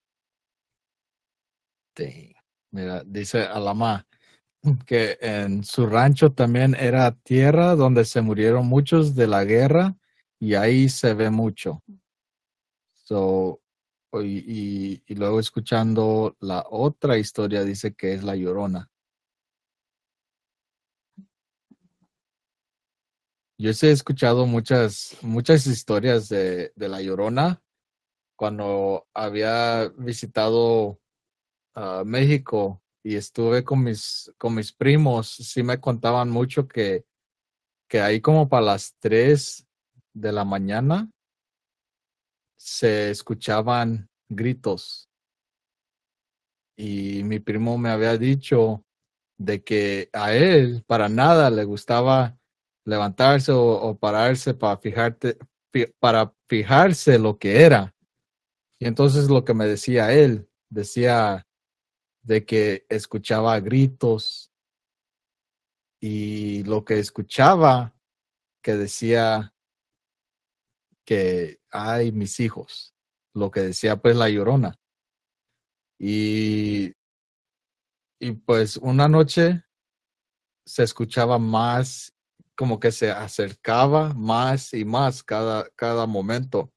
Sí. 1.97 2.35
Mira, 2.73 3.05
dice 3.05 3.47
Alama 3.47 4.05
que 4.87 5.19
en 5.21 5.65
su 5.65 5.87
rancho 5.87 6.33
también 6.33 6.75
era 6.75 7.13
tierra 7.13 7.75
donde 7.77 8.05
se 8.05 8.21
murieron 8.23 8.67
muchos 8.67 9.15
de 9.15 9.27
la 9.27 9.45
guerra 9.45 9.97
y 10.41 10.55
ahí 10.55 10.89
se 10.89 11.15
ve 11.15 11.31
mucho. 11.31 11.83
So, 13.05 13.61
y, 14.15 15.03
y- 15.07 15.15
luego 15.15 15.41
escuchando 15.41 16.37
la 16.41 16.65
otra 16.71 17.19
historia 17.19 17.65
dice 17.65 17.95
que 17.95 18.15
es 18.15 18.25
la 18.25 18.37
llorona. 18.37 18.91
Yo 23.59 23.73
sí 23.73 23.87
he 23.87 23.91
escuchado 23.93 24.47
muchas, 24.47 25.17
muchas 25.23 25.67
historias 25.67 26.29
de, 26.29 26.73
de 26.75 26.89
la 26.89 27.01
llorona 27.01 27.63
cuando 28.37 29.07
había 29.15 29.89
visitado 29.97 31.01
a 31.75 32.05
México 32.05 32.84
y 33.05 33.17
estuve 33.17 33.63
con 33.63 33.85
mis, 33.85 34.33
con 34.39 34.55
mis 34.55 34.73
primos, 34.73 35.29
sí 35.29 35.63
me 35.63 35.79
contaban 35.79 36.31
mucho 36.31 36.67
que, 36.67 37.05
que 37.87 38.01
ahí 38.01 38.21
como 38.23 38.49
para 38.49 38.65
las 38.65 38.97
3 38.99 39.67
de 40.15 40.33
la 40.33 40.45
mañana 40.45 41.11
se 42.57 43.11
escuchaban 43.11 44.09
gritos. 44.31 45.11
Y 46.77 47.23
mi 47.25 47.41
primo 47.41 47.77
me 47.77 47.91
había 47.91 48.17
dicho 48.17 48.83
de 49.39 49.63
que 49.63 50.09
a 50.15 50.35
él 50.35 50.83
para 50.87 51.09
nada 51.11 51.51
le 51.51 51.65
gustaba 51.65 52.39
levantarse 52.87 53.53
o, 53.53 53.97
pararse 53.99 54.55
para 54.55 54.79
fijarte, 54.79 55.37
fi- 55.71 55.93
para 55.99 56.33
fijarse 56.49 57.19
lo 57.19 57.39
que 57.39 57.63
era. 57.63 57.95
Y 58.81 58.87
entonces 58.87 59.29
lo 59.29 59.45
que 59.45 59.53
me 59.53 59.67
decía 59.67 60.13
él, 60.13 60.49
decía, 60.71 61.47
de 62.25 62.45
que 62.45 62.87
escuchaba 62.89 63.61
gritos 63.61 64.51
y 66.01 66.65
lo 66.65 66.85
que 66.85 66.99
escuchaba 66.99 67.95
que 68.63 68.75
decía 68.75 69.55
que 71.05 71.61
ay 71.71 72.13
mis 72.13 72.41
hijos, 72.41 72.95
lo 73.35 73.51
que 73.51 73.61
decía 73.61 73.97
pues 73.97 74.17
la 74.17 74.29
llorona. 74.29 74.79
Y, 75.99 76.95
y 78.19 78.33
pues 78.33 78.79
una 78.79 79.07
noche 79.07 79.65
se 80.67 80.83
escuchaba 80.83 81.39
más, 81.39 82.15
como 82.57 82.81
que 82.81 82.91
se 82.91 83.11
acercaba 83.11 84.15
más 84.15 84.73
y 84.73 84.85
más 84.85 85.23
cada, 85.23 85.69
cada 85.77 86.07
momento. 86.07 86.73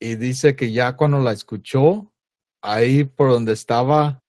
Y 0.00 0.14
dice 0.14 0.54
que 0.54 0.70
ya 0.72 0.94
cuando 0.94 1.18
la 1.20 1.32
escuchó, 1.32 2.12
ahí 2.66 3.04
por 3.04 3.30
donde 3.30 3.52
estaba 3.52 4.22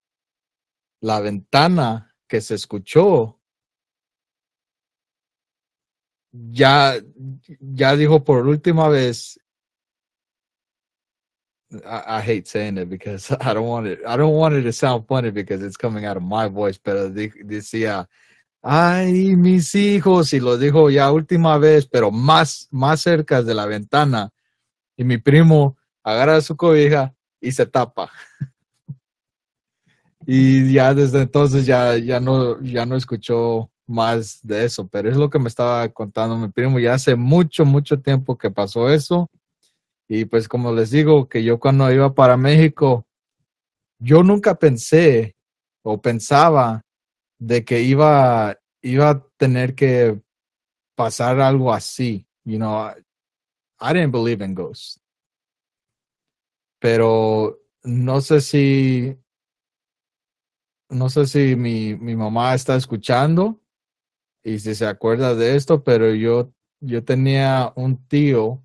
la 1.00 1.20
ventana 1.20 2.14
que 2.28 2.40
se 2.40 2.54
escuchó, 2.54 3.40
ya, 6.32 6.94
ya 7.60 7.96
dijo 7.96 8.22
por 8.24 8.46
última 8.46 8.88
vez, 8.88 9.40
I, 11.84 12.22
hate 12.22 12.46
saying 12.46 12.78
it 12.78 12.88
because 12.88 13.30
I 13.40 13.52
don't 13.52 13.68
want 13.68 13.86
it. 13.86 14.00
I 14.06 14.16
don't 14.16 14.34
want 14.34 14.54
it 14.54 14.62
to 14.62 14.72
sound 14.72 15.06
funny 15.06 15.30
because 15.30 15.62
it's 15.62 15.76
coming 15.76 16.06
out 16.06 16.16
of 16.16 16.22
my 16.22 16.48
voice. 16.48 16.78
Pero 16.78 17.10
di- 17.10 17.28
decía, 17.44 18.08
ay, 18.62 19.36
mis 19.36 19.74
hijos, 19.74 20.32
y 20.32 20.40
lo 20.40 20.56
dijo 20.56 20.90
ya 20.90 21.12
última 21.12 21.58
vez, 21.58 21.86
pero 21.86 22.10
más, 22.10 22.68
más 22.70 23.02
cerca 23.02 23.42
de 23.42 23.54
la 23.54 23.66
ventana. 23.66 24.30
Y 24.96 25.04
mi 25.04 25.18
primo 25.18 25.76
agarra 26.02 26.40
su 26.40 26.56
cobija 26.56 27.14
y 27.40 27.52
se 27.52 27.66
tapa. 27.66 28.10
Y 30.26 30.72
ya 30.72 30.92
desde 30.92 31.22
entonces 31.22 31.64
ya, 31.64 31.96
ya 31.96 32.20
no, 32.20 32.60
ya 32.60 32.84
no 32.84 32.96
escuchó 32.96 33.70
más 33.86 34.40
de 34.42 34.66
eso, 34.66 34.86
pero 34.86 35.08
es 35.08 35.16
lo 35.16 35.30
que 35.30 35.38
me 35.38 35.48
estaba 35.48 35.88
contando 35.88 36.36
mi 36.36 36.48
primo. 36.48 36.78
Ya 36.78 36.94
hace 36.94 37.16
mucho, 37.16 37.64
mucho 37.64 37.98
tiempo 38.00 38.36
que 38.36 38.50
pasó 38.50 38.90
eso. 38.90 39.30
Y 40.06 40.26
pues 40.26 40.48
como 40.48 40.72
les 40.72 40.90
digo, 40.90 41.28
que 41.28 41.42
yo 41.42 41.58
cuando 41.58 41.90
iba 41.90 42.14
para 42.14 42.36
México, 42.36 43.06
yo 43.98 44.22
nunca 44.22 44.54
pensé 44.54 45.34
o 45.82 46.00
pensaba 46.00 46.82
de 47.38 47.64
que 47.64 47.82
iba, 47.82 48.56
iba 48.82 49.10
a 49.10 49.26
tener 49.36 49.74
que 49.74 50.20
pasar 50.94 51.40
algo 51.40 51.72
así. 51.72 52.26
You 52.44 52.58
know, 52.58 52.86
I, 52.86 52.94
I 53.80 53.92
didn't 53.92 54.12
believe 54.12 54.44
in 54.44 54.54
ghosts. 54.54 55.00
Pero 56.78 57.58
no 57.82 58.20
sé 58.20 58.40
si, 58.40 59.16
no 60.88 61.08
sé 61.08 61.26
si 61.26 61.56
mi, 61.56 61.94
mi 61.96 62.16
mamá 62.16 62.54
está 62.54 62.76
escuchando 62.76 63.60
y 64.44 64.58
si 64.58 64.74
se 64.74 64.86
acuerda 64.86 65.34
de 65.34 65.56
esto, 65.56 65.82
pero 65.82 66.14
yo, 66.14 66.52
yo 66.80 67.04
tenía 67.04 67.72
un 67.76 68.06
tío 68.06 68.62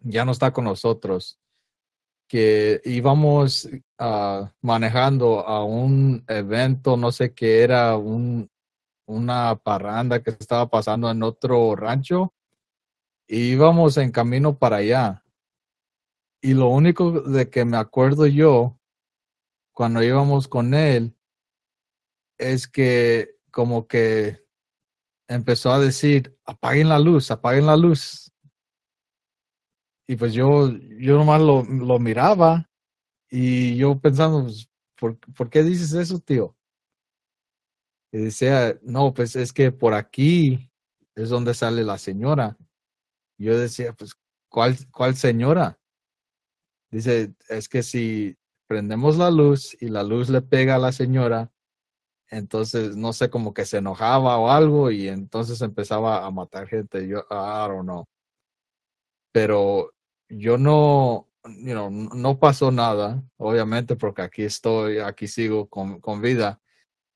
ya 0.00 0.24
no 0.24 0.32
está 0.32 0.52
con 0.52 0.64
nosotros, 0.64 1.38
que 2.28 2.80
íbamos 2.84 3.68
ah, 3.98 4.52
manejando 4.62 5.46
a 5.46 5.64
un 5.64 6.24
evento, 6.28 6.96
no 6.96 7.12
sé 7.12 7.34
qué 7.34 7.62
era, 7.62 7.96
un, 7.96 8.50
una 9.06 9.56
parranda 9.56 10.22
que 10.22 10.30
estaba 10.30 10.68
pasando 10.68 11.10
en 11.10 11.22
otro 11.22 11.76
rancho, 11.76 12.32
y 13.26 13.52
íbamos 13.52 13.96
en 13.96 14.10
camino 14.10 14.58
para 14.58 14.76
allá. 14.76 15.24
Y 16.42 16.54
lo 16.54 16.68
único 16.68 17.20
de 17.20 17.50
que 17.50 17.64
me 17.64 17.76
acuerdo 17.76 18.26
yo, 18.26 18.78
cuando 19.72 20.02
íbamos 20.02 20.48
con 20.48 20.74
él, 20.74 21.14
es 22.38 22.66
que 22.66 23.36
como 23.50 23.86
que 23.86 24.42
empezó 25.28 25.72
a 25.72 25.78
decir, 25.78 26.36
apaguen 26.44 26.88
la 26.88 26.98
luz, 26.98 27.30
apaguen 27.30 27.66
la 27.66 27.76
luz. 27.76 28.32
Y 30.08 30.16
pues 30.16 30.32
yo, 30.32 30.70
yo 30.98 31.18
nomás 31.18 31.40
lo, 31.40 31.62
lo 31.62 31.98
miraba 31.98 32.68
y 33.30 33.76
yo 33.76 33.98
pensando, 34.00 34.42
pues, 34.44 34.68
¿por, 34.98 35.18
¿por 35.34 35.50
qué 35.50 35.62
dices 35.62 35.92
eso, 35.92 36.18
tío? 36.18 36.56
Y 38.12 38.18
decía, 38.18 38.76
no, 38.82 39.14
pues 39.14 39.36
es 39.36 39.52
que 39.52 39.70
por 39.70 39.94
aquí 39.94 40.70
es 41.14 41.28
donde 41.28 41.54
sale 41.54 41.84
la 41.84 41.96
señora. 41.96 42.56
Yo 43.38 43.56
decía, 43.56 43.92
pues, 43.92 44.14
¿cuál, 44.48 44.76
cuál 44.90 45.14
señora? 45.14 45.79
Dice, 46.90 47.34
es 47.48 47.68
que 47.68 47.82
si 47.82 48.36
prendemos 48.66 49.16
la 49.16 49.30
luz 49.30 49.76
y 49.80 49.88
la 49.88 50.02
luz 50.02 50.28
le 50.28 50.42
pega 50.42 50.76
a 50.76 50.78
la 50.78 50.92
señora, 50.92 51.50
entonces 52.30 52.96
no 52.96 53.12
sé, 53.12 53.30
como 53.30 53.52
que 53.52 53.64
se 53.64 53.78
enojaba 53.78 54.38
o 54.38 54.50
algo 54.50 54.90
y 54.90 55.08
entonces 55.08 55.60
empezaba 55.62 56.24
a 56.24 56.30
matar 56.30 56.68
gente. 56.68 57.06
Yo, 57.08 57.20
I 57.30 57.68
don't 57.68 57.82
know. 57.82 58.06
Pero 59.32 59.92
yo 60.28 60.58
no, 60.58 61.28
you 61.44 61.90
no 61.90 62.38
pasó 62.38 62.70
nada, 62.70 63.22
obviamente, 63.36 63.96
porque 63.96 64.22
aquí 64.22 64.42
estoy, 64.42 64.98
aquí 64.98 65.26
sigo 65.26 65.68
con, 65.68 66.00
con 66.00 66.20
vida. 66.22 66.60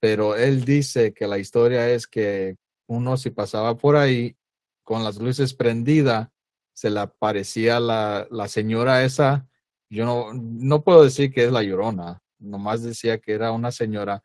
Pero 0.01 0.37
él 0.37 0.65
dice 0.65 1.15
que 1.15 1.27
la 1.27 1.39
historia 1.39 1.89
es 1.91 2.07
que 2.07 2.57
uno 2.87 3.17
si 3.17 3.31
pasaba 3.31 3.77
por 3.77 3.97
ahí 3.97 4.37
con 4.83 5.05
las 5.05 5.19
luces 5.19 5.55
prendidas, 5.55 6.29
se 6.75 6.91
le 6.91 7.01
aparecía 7.01 7.81
la, 7.81 8.27
la 8.31 8.49
señora 8.49 9.05
esa. 9.05 9.49
Yo 9.95 10.05
no, 10.05 10.33
no 10.35 10.83
puedo 10.83 11.05
decir 11.05 11.33
que 11.33 11.45
es 11.45 11.53
la 11.53 11.63
llorona, 11.63 12.21
nomás 12.41 12.83
decía 12.83 13.19
que 13.19 13.33
era 13.33 13.53
una 13.53 13.71
señora 13.71 14.25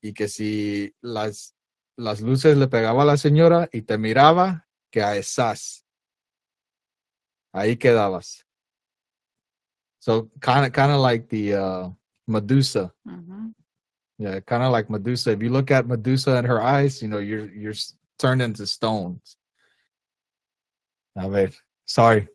y 0.00 0.12
que 0.12 0.28
si 0.28 0.94
las, 1.00 1.56
las 1.96 2.20
luces 2.20 2.56
le 2.56 2.68
pegaba 2.68 3.02
a 3.02 3.06
la 3.06 3.16
señora 3.16 3.68
y 3.72 3.82
te 3.82 3.98
miraba, 3.98 4.68
que 4.90 5.02
a 5.02 5.16
esas. 5.16 5.84
Ahí 7.52 7.76
quedabas. 7.76 8.46
So 9.98 10.30
kind 10.40 10.66
of 10.66 10.72
kind 10.72 10.92
of 10.92 11.00
like 11.00 11.28
the 11.28 11.54
uh, 11.54 11.90
Medusa. 12.26 12.92
Yeah, 14.18 14.40
kind 14.40 14.62
of 14.62 14.72
like 14.72 14.88
Medusa. 14.88 15.32
If 15.32 15.42
you 15.42 15.50
look 15.50 15.70
at 15.70 15.86
Medusa 15.86 16.36
in 16.38 16.44
her 16.44 16.62
eyes, 16.62 17.02
you 17.02 17.08
know 17.08 17.18
you're 17.18 17.50
you're 17.52 17.74
turned 18.18 18.42
into 18.42 18.66
stones. 18.66 19.36
A 21.16 21.28
ver, 21.28 21.50
sorry. 21.86 22.28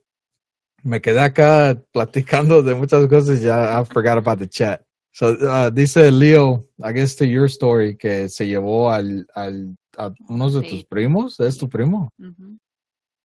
Me 0.85 1.01
quedé 1.01 1.19
acá 1.19 1.81
platicando 1.91 2.61
de 2.61 2.75
muchas 2.75 3.07
cosas. 3.07 3.41
Ya 3.41 3.81
I 3.81 3.83
forgot 3.85 4.19
about 4.19 4.37
the 4.37 4.47
chat. 4.47 4.81
So 5.13 5.33
uh, 5.33 5.71
dice 5.71 6.11
Leo, 6.11 6.67
I 6.83 6.91
guess 6.91 7.15
to 7.15 7.25
your 7.25 7.47
story 7.49 7.95
que 7.97 8.29
se 8.29 8.45
llevó 8.45 8.91
al 8.91 9.25
al 9.35 9.75
a 9.97 10.11
unos 10.29 10.53
de 10.53 10.61
tus 10.61 10.83
primos. 10.83 11.39
¿Es 11.39 11.57
tu 11.57 11.67
primo? 11.67 12.09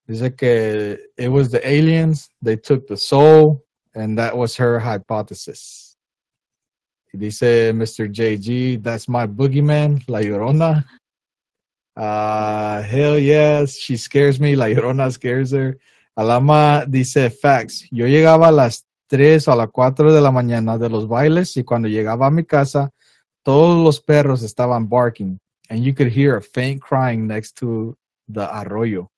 Dice 0.07 0.35
que 0.35 0.99
it 1.19 1.29
was 1.29 1.51
the 1.51 1.61
aliens, 1.67 2.31
they 2.43 2.57
took 2.57 2.87
the 2.87 2.97
soul, 2.97 3.63
and 3.95 4.19
that 4.19 4.35
was 4.35 4.57
her 4.57 4.81
hypothesis. 4.81 5.97
Y 7.13 7.19
dice 7.19 7.73
Mr. 7.75 8.09
JG, 8.11 8.83
that's 8.83 9.07
my 9.09 9.27
boogeyman, 9.27 10.03
La 10.09 10.21
Llorona. 10.21 10.85
Uh, 11.95 12.83
hell 12.83 13.19
yes, 13.19 13.77
she 13.77 13.97
scares 13.97 14.41
me, 14.41 14.57
La 14.57 14.67
Llorona 14.67 15.13
scares 15.13 15.51
her. 15.51 15.77
Alama 16.17 16.85
dice 16.87 17.31
facts. 17.31 17.87
Yo 17.91 18.07
llegaba 18.07 18.49
a 18.49 18.53
las 18.53 18.87
3 19.09 19.47
o 19.49 19.53
a 19.53 19.57
las 19.57 19.71
4 19.71 20.13
de 20.13 20.21
la 20.21 20.31
mañana 20.31 20.79
de 20.79 20.89
los 20.89 21.09
bailes 21.09 21.57
y 21.57 21.65
cuando 21.65 21.89
llegaba 21.89 22.27
a 22.27 22.31
mi 22.31 22.45
casa, 22.45 22.91
todos 23.43 23.83
los 23.83 24.01
perros 24.01 24.43
estaban 24.43 24.89
barking 24.89 25.39
and 25.69 25.83
you 25.83 25.95
could 25.95 26.09
hear 26.09 26.37
a 26.37 26.43
faint 26.43 26.81
crying 26.81 27.27
next 27.27 27.57
to 27.57 27.97
the 28.29 28.43
arroyo. 28.43 29.11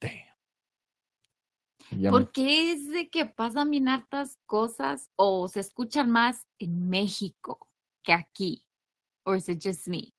Damn. 0.00 2.10
¿Por 2.10 2.32
qué 2.32 2.72
es 2.72 2.88
de 2.88 3.08
que 3.08 3.26
pasan 3.26 3.70
bien 3.70 3.88
hartas 3.88 4.38
cosas 4.46 5.08
o 5.16 5.48
se 5.48 5.60
escuchan 5.60 6.10
más 6.10 6.46
en 6.58 6.88
México 6.88 7.68
que 8.02 8.12
aquí? 8.12 8.64
Is 9.26 9.48
it 9.48 9.62
just 9.62 9.86
me? 9.86 10.12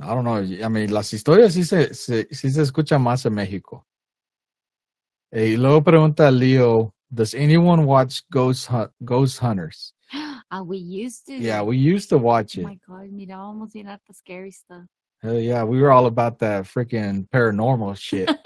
I 0.00 0.06
don't 0.06 0.24
know. 0.24 0.38
I 0.38 0.68
mean, 0.68 0.92
las 0.92 1.12
historias 1.12 1.52
sí 1.52 1.64
se, 1.64 1.94
se, 1.94 2.26
sí 2.30 2.50
se 2.50 2.62
escuchan 2.62 3.02
más 3.02 3.24
en 3.26 3.34
México. 3.34 3.86
Y 5.32 5.56
luego 5.56 5.82
pregunta 5.82 6.30
Leo, 6.30 6.92
does 7.10 7.34
anyone 7.34 7.84
watch 7.86 8.22
Ghost, 8.30 8.66
Hunt, 8.68 8.90
Ghost 9.04 9.38
Hunters? 9.38 9.94
Ah, 10.50 10.60
we 10.62 10.76
used 10.76 11.26
to. 11.26 11.32
Yeah, 11.34 11.62
we 11.62 11.78
used 11.78 12.10
to 12.10 12.18
watch 12.18 12.56
it. 12.58 12.64
Oh 12.64 12.68
my 12.68 12.78
God, 12.86 13.10
mirábamos 13.10 13.72
bien 13.72 13.86
harta 13.86 14.12
scary 14.12 14.50
stuff. 14.50 14.84
Hell 15.22 15.38
yeah, 15.38 15.64
we 15.64 15.80
were 15.80 15.90
all 15.90 16.04
about 16.06 16.38
that 16.40 16.64
freaking 16.64 17.26
paranormal 17.30 17.96
shit. 17.96 18.28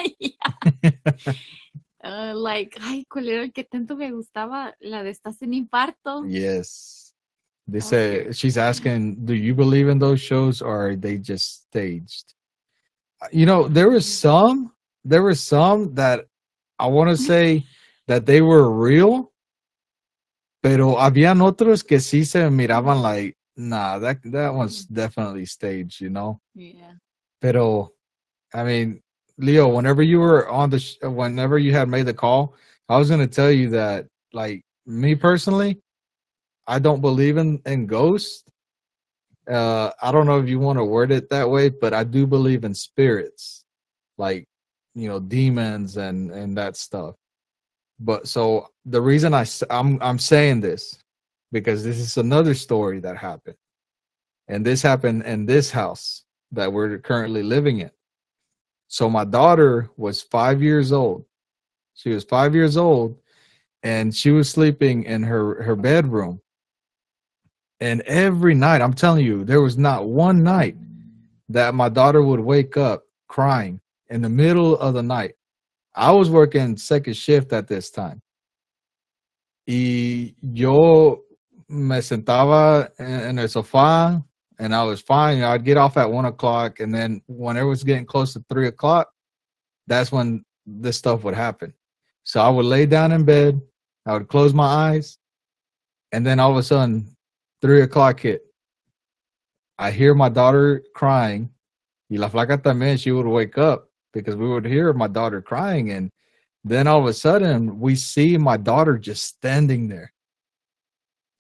Yeah. 0.83 0.93
Uh, 2.05 2.33
like, 2.37 2.77
ay, 2.81 3.05
¿cuál 3.11 3.29
era 3.29 3.43
el 3.43 3.51
que 3.53 3.65
tanto 3.65 3.97
me 3.97 4.11
gustaba? 4.13 4.73
La 4.81 5.03
de 5.03 5.11
estás 5.11 5.43
en 5.43 5.55
infarto. 5.55 6.25
yes. 6.29 7.13
They 7.67 7.81
That 7.81 7.85
say 7.85 8.33
she's 8.33 8.57
asking, 8.57 9.25
do 9.25 9.35
you 9.35 9.53
believe 9.55 9.89
in 9.89 9.99
those 9.99 10.21
shows 10.21 10.63
or 10.63 10.91
are 10.91 10.97
they 10.97 11.19
just 11.19 11.65
staged? 11.67 12.35
Uh, 13.21 13.27
You 13.33 13.45
know, 13.47 13.67
there 13.67 13.91
was 13.91 14.07
some, 14.07 14.73
there 15.05 15.23
were 15.23 15.35
some 15.35 15.95
that 15.97 16.27
I 16.79 16.87
want 16.89 17.11
to 17.11 17.17
say 17.17 17.65
that 18.07 18.27
they 18.27 18.41
were 18.43 18.71
real, 18.71 19.33
Pero 20.63 20.99
habían 20.99 21.43
otros 21.43 21.85
que 21.85 22.01
sí 22.01 22.25
se 22.25 22.51
miraban 22.51 23.01
like, 23.01 23.37
nah, 23.57 23.99
that 24.01 24.19
that 24.25 24.53
one's 24.53 24.85
definitely 24.87 25.47
staged, 25.47 26.01
you 26.01 26.11
know. 26.11 26.41
Yeah. 26.55 26.95
Pero, 27.41 27.93
I 28.53 28.65
mean, 28.65 29.01
Leo, 29.39 29.69
whenever 29.69 30.03
you 30.03 30.19
were 30.19 30.49
on 30.49 30.71
the, 30.71 30.81
sh- 30.81 30.97
whenever 31.03 31.59
you 31.59 31.73
had 31.73 31.89
made 31.89 32.07
the 32.07 32.15
call, 32.15 32.55
I 32.89 32.97
was 32.99 33.09
gonna 33.11 33.29
tell 33.29 33.53
you 33.53 33.71
that, 33.71 34.07
like 34.33 34.65
me 34.87 35.15
personally, 35.15 35.81
I 36.67 36.81
don't 36.81 37.01
believe 37.01 37.37
in 37.37 37.61
in 37.65 37.87
ghosts. 37.87 38.43
Uh, 39.49 39.91
I 40.03 40.11
don't 40.11 40.27
know 40.27 40.41
if 40.41 40.49
you 40.49 40.59
want 40.59 40.79
to 40.81 40.85
word 40.85 41.13
it 41.13 41.31
that 41.31 41.49
way, 41.49 41.69
but 41.69 41.95
I 41.95 42.03
do 42.03 42.27
believe 42.27 42.65
in 42.65 42.75
spirits, 42.75 43.65
like 44.19 44.49
you 44.97 45.09
know, 45.09 45.21
demons 45.21 45.99
and 45.99 46.31
and 46.31 46.57
that 46.57 46.75
stuff. 46.75 47.15
But 48.01 48.27
so 48.27 48.69
the 48.87 49.01
reason 49.01 49.35
i 49.35 49.45
i'm 49.71 50.03
I'm 50.03 50.19
saying 50.19 50.61
this 50.61 50.99
because 51.53 51.85
this 51.85 51.99
is 51.99 52.17
another 52.17 52.55
story 52.55 52.99
that 53.01 53.17
happened, 53.17 53.57
and 54.49 54.65
this 54.65 54.83
happened 54.83 55.23
in 55.25 55.45
this 55.47 55.71
house 55.71 56.25
that 56.53 56.73
we're 56.73 56.99
currently 56.99 57.43
living 57.43 57.81
in. 57.81 57.91
So 58.89 59.11
my 59.11 59.25
daughter 59.25 59.91
was 59.97 60.23
five 60.23 60.63
years 60.63 60.93
old. 60.93 61.25
She 61.95 62.11
was 62.11 62.25
five 62.25 62.55
years 62.55 62.77
old, 62.77 63.19
and 63.83 64.15
she 64.15 64.31
was 64.31 64.49
sleeping 64.49 65.05
in 65.05 65.23
her 65.23 65.63
her 65.63 65.77
bedroom. 65.77 66.41
And 67.81 68.01
every 68.03 68.55
night, 68.55 68.81
I'm 68.81 68.95
telling 68.95 69.27
you, 69.27 69.45
there 69.45 69.61
was 69.61 69.77
not 69.77 70.09
one 70.09 70.43
night 70.43 70.77
that 71.51 71.75
my 71.75 71.91
daughter 71.91 72.23
would 72.23 72.41
wake 72.41 72.79
up 72.79 73.05
crying 73.29 73.81
in 74.09 74.23
the 74.23 74.29
middle 74.29 74.79
of 74.79 74.95
the 74.95 75.03
night. 75.03 75.35
I 75.95 76.13
was 76.13 76.31
working 76.31 76.77
second 76.77 77.15
shift 77.15 77.53
at 77.53 77.69
this 77.69 77.91
time. 77.91 78.21
Y 79.67 80.35
yo 80.41 81.23
me 81.69 82.01
sentaba 82.01 82.91
en, 82.99 83.21
en 83.21 83.39
el 83.39 83.49
sofá 83.49 84.23
and 84.59 84.75
I 84.75 84.85
was 84.85 85.01
fine. 85.01 85.43
I'd 85.43 85.65
get 85.65 85.77
off 85.77 85.97
at 85.97 86.11
one 86.11 86.25
o'clock, 86.25 86.81
and 86.81 86.95
then 86.95 87.21
when 87.27 87.57
it 87.57 87.63
was 87.63 87.85
getting 87.85 88.07
close 88.07 88.33
to 88.35 88.45
three 88.49 88.69
o'clock, 88.69 89.09
that's 89.87 90.11
when 90.11 90.45
this 90.65 90.97
stuff 90.97 91.25
would 91.25 91.35
happen. 91.35 91.73
So 92.25 92.41
I 92.41 92.49
would 92.49 92.65
lay 92.65 92.87
down 92.87 93.13
in 93.13 93.25
bed, 93.25 93.61
I 94.07 94.15
would 94.15 94.29
close 94.29 94.55
my 94.55 94.67
eyes, 94.67 95.19
and 96.13 96.27
then 96.27 96.41
all 96.41 96.51
of 96.51 96.57
a 96.57 96.63
sudden, 96.63 97.17
three 97.61 97.83
o'clock 97.83 98.21
hit. 98.21 98.43
I 99.79 99.91
hear 99.91 100.15
my 100.15 100.29
daughter 100.29 100.83
crying. 100.95 101.51
Y 102.09 102.17
la 102.17 102.29
flaca 102.29 102.57
también, 102.57 102.99
she 102.99 103.13
would 103.13 103.27
wake 103.27 103.59
up 103.59 103.86
because 104.17 104.37
we 104.37 104.49
would 104.49 104.65
hear 104.65 104.93
my 104.93 105.07
daughter 105.07 105.43
crying. 105.43 105.91
And 105.91 106.11
then 106.65 106.87
all 106.87 107.01
of 107.01 107.07
a 107.07 107.13
sudden, 107.13 107.79
we 107.79 107.95
see 107.95 108.37
my 108.37 108.57
daughter 108.57 108.99
just 108.99 109.25
standing 109.25 109.89
there, 109.89 110.13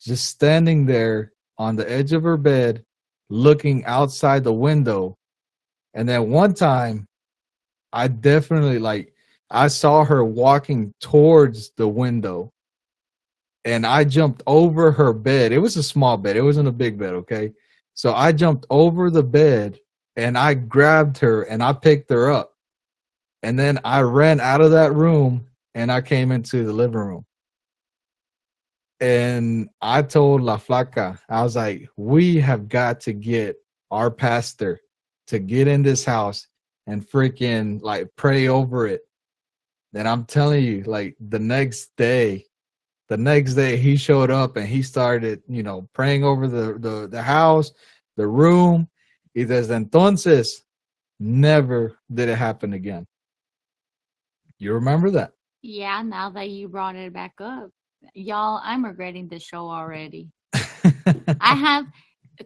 just 0.00 0.26
standing 0.26 0.86
there 0.86 1.32
on 1.58 1.76
the 1.76 1.90
edge 1.90 2.12
of 2.12 2.22
her 2.22 2.36
bed, 2.36 2.84
looking 3.30 3.84
outside 3.86 4.44
the 4.44 4.52
window. 4.52 5.16
And 5.94 6.08
then 6.08 6.30
one 6.30 6.54
time, 6.54 7.06
I 7.92 8.08
definitely 8.08 8.78
like, 8.78 9.12
I 9.50 9.68
saw 9.68 10.04
her 10.04 10.24
walking 10.24 10.92
towards 11.00 11.70
the 11.76 11.88
window 11.88 12.52
and 13.64 13.86
I 13.86 14.04
jumped 14.04 14.42
over 14.46 14.92
her 14.92 15.12
bed. 15.12 15.52
It 15.52 15.58
was 15.58 15.76
a 15.76 15.82
small 15.82 16.16
bed, 16.16 16.36
it 16.36 16.42
wasn't 16.42 16.68
a 16.68 16.72
big 16.72 16.98
bed, 16.98 17.14
okay? 17.14 17.52
So 17.94 18.12
I 18.12 18.32
jumped 18.32 18.66
over 18.68 19.08
the 19.10 19.22
bed 19.22 19.78
and 20.16 20.36
I 20.36 20.54
grabbed 20.54 21.18
her 21.18 21.42
and 21.44 21.62
I 21.62 21.72
picked 21.72 22.10
her 22.10 22.30
up. 22.30 22.55
And 23.46 23.56
then 23.56 23.78
I 23.84 24.00
ran 24.00 24.40
out 24.40 24.60
of 24.60 24.72
that 24.72 24.92
room 24.92 25.46
and 25.72 25.92
I 25.92 26.00
came 26.00 26.32
into 26.32 26.64
the 26.64 26.72
living 26.72 26.98
room. 26.98 27.24
And 28.98 29.68
I 29.80 30.02
told 30.02 30.40
La 30.42 30.58
Flaca, 30.58 31.20
I 31.28 31.44
was 31.44 31.54
like, 31.54 31.88
we 31.96 32.38
have 32.38 32.68
got 32.68 33.02
to 33.02 33.12
get 33.12 33.54
our 33.92 34.10
pastor 34.10 34.80
to 35.28 35.38
get 35.38 35.68
in 35.68 35.84
this 35.84 36.04
house 36.04 36.48
and 36.88 37.08
freaking 37.08 37.80
like 37.82 38.08
pray 38.16 38.48
over 38.48 38.88
it. 38.88 39.02
And 39.94 40.08
I'm 40.08 40.24
telling 40.24 40.64
you, 40.64 40.82
like 40.82 41.14
the 41.20 41.38
next 41.38 41.94
day, 41.96 42.46
the 43.08 43.16
next 43.16 43.54
day 43.54 43.76
he 43.76 43.94
showed 43.96 44.32
up 44.32 44.56
and 44.56 44.66
he 44.66 44.82
started, 44.82 45.40
you 45.46 45.62
know, 45.62 45.88
praying 45.92 46.24
over 46.24 46.48
the 46.48 46.80
the, 46.80 47.06
the 47.06 47.22
house, 47.22 47.70
the 48.16 48.26
room. 48.26 48.88
Y 49.36 49.44
desde 49.44 49.70
entonces, 49.70 50.64
never 51.20 51.96
did 52.12 52.28
it 52.28 52.38
happen 52.38 52.72
again. 52.72 53.06
You 54.58 54.72
remember 54.74 55.10
that? 55.10 55.32
Yeah, 55.62 56.02
now 56.02 56.30
that 56.30 56.50
you 56.50 56.68
brought 56.68 56.96
it 56.96 57.12
back 57.12 57.34
up. 57.40 57.70
Y'all, 58.14 58.60
I'm 58.62 58.84
regretting 58.84 59.28
the 59.28 59.38
show 59.38 59.68
already. 59.68 60.28
I 61.40 61.54
have, 61.54 61.86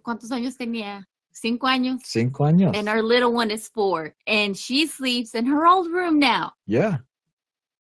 ¿cuántos 0.05 0.31
años 0.31 0.57
tenía? 0.57 1.05
Cinco 1.33 1.67
años. 1.67 2.01
Cinco 2.05 2.45
años. 2.45 2.77
And 2.77 2.89
our 2.89 3.03
little 3.03 3.33
one 3.33 3.51
is 3.51 3.69
four. 3.69 4.15
And 4.27 4.57
she 4.57 4.87
sleeps 4.87 5.35
in 5.35 5.47
her 5.47 5.67
old 5.67 5.91
room 5.91 6.19
now. 6.19 6.53
yeah. 6.67 6.99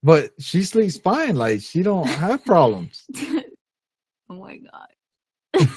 But 0.02 0.30
she 0.38 0.62
sleeps 0.62 0.96
fine. 0.96 1.36
Like 1.36 1.60
she 1.60 1.82
don't 1.82 2.06
have 2.06 2.42
problems. 2.44 3.04
oh 4.30 4.34
my 4.34 4.56
God. 4.56 4.88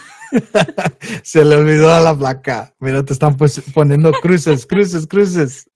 Se 1.24 1.44
le 1.44 1.58
olvidó 1.58 1.90
a 1.90 2.00
la 2.00 2.16
flaca. 2.16 2.74
Mira, 2.80 3.04
te 3.04 3.14
están 3.14 3.36
poniendo 3.74 4.14
cruces, 4.14 4.66
cruces, 4.66 5.06
cruces. 5.08 5.68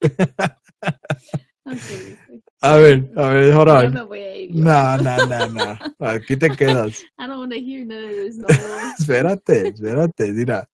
Okay. 1.69 2.17
A 2.61 2.77
ver, 2.77 3.09
a 3.15 3.29
ver, 3.29 3.53
hold 3.53 3.69
on. 3.69 3.93
me 3.93 4.01
voy 4.01 4.19
a 4.19 4.35
ir. 4.35 4.55
No, 4.55 4.97
no, 4.97 5.25
no, 5.27 5.47
no. 5.49 5.77
Aquí 5.99 6.35
te 6.37 6.49
quedas. 6.49 7.03
I 7.19 7.27
don't 7.27 7.37
want 7.37 7.51
to 7.51 7.59
hear 7.59 7.85
none 7.85 8.03
of 8.03 8.15
this 8.15 8.37
no 8.37 8.47
more. 8.47 8.93
Espérate, 8.99 9.73
espérate, 9.73 10.33
mira. 10.33 10.67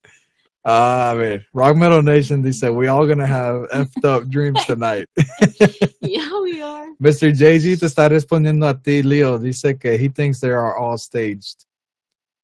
Ah, 0.65 1.11
a 1.11 1.15
ver, 1.15 1.45
Rock 1.53 1.75
Metal 1.75 2.01
Nation 2.01 2.41
They 2.41 2.51
dice, 2.51 2.69
we 2.71 2.87
all 2.87 3.05
gonna 3.05 3.27
have 3.27 3.67
effed 3.71 4.05
up 4.05 4.29
dreams 4.29 4.63
tonight. 4.65 5.09
yeah, 5.99 6.39
we 6.41 6.61
are. 6.61 6.87
Mr. 7.01 7.33
JG 7.33 7.77
te 7.77 7.85
está 7.85 8.07
respondiendo 8.07 8.69
a 8.69 8.73
ti, 8.73 9.03
Leo. 9.03 9.37
Dice 9.37 9.77
que 9.77 9.97
he 9.97 10.07
thinks 10.07 10.39
they 10.39 10.51
are 10.51 10.77
all 10.77 10.97
staged. 10.97 11.65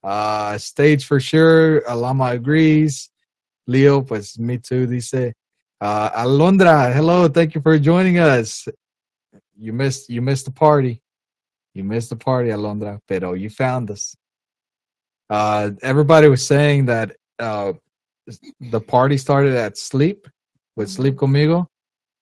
Uh, 0.03 0.57
staged 0.57 1.05
for 1.05 1.21
sure. 1.21 1.81
Alama 1.87 2.31
agrees. 2.31 3.09
Leo, 3.67 4.01
pues 4.01 4.37
me 4.37 4.57
too, 4.57 4.85
dice. 4.85 5.31
Uh, 5.79 6.09
Alondra, 6.11 6.93
hello. 6.93 7.29
Thank 7.29 7.55
you 7.55 7.61
for 7.61 7.79
joining 7.79 8.19
us. 8.19 8.67
You 9.59 9.73
missed 9.73 10.09
you 10.09 10.21
missed 10.21 10.45
the 10.45 10.51
party. 10.51 11.01
You 11.73 11.83
missed 11.83 12.09
the 12.09 12.15
party, 12.15 12.49
Alondra, 12.49 12.99
pero 13.07 13.33
you 13.33 13.49
found 13.49 13.91
us. 13.91 14.15
Uh, 15.29 15.71
everybody 15.81 16.27
was 16.27 16.45
saying 16.45 16.85
that 16.85 17.15
uh, 17.37 17.73
the 18.59 18.81
party 18.81 19.17
started 19.17 19.55
at 19.55 19.77
sleep 19.77 20.27
with 20.75 20.89
Sleep 20.89 21.15
Conmigo, 21.15 21.67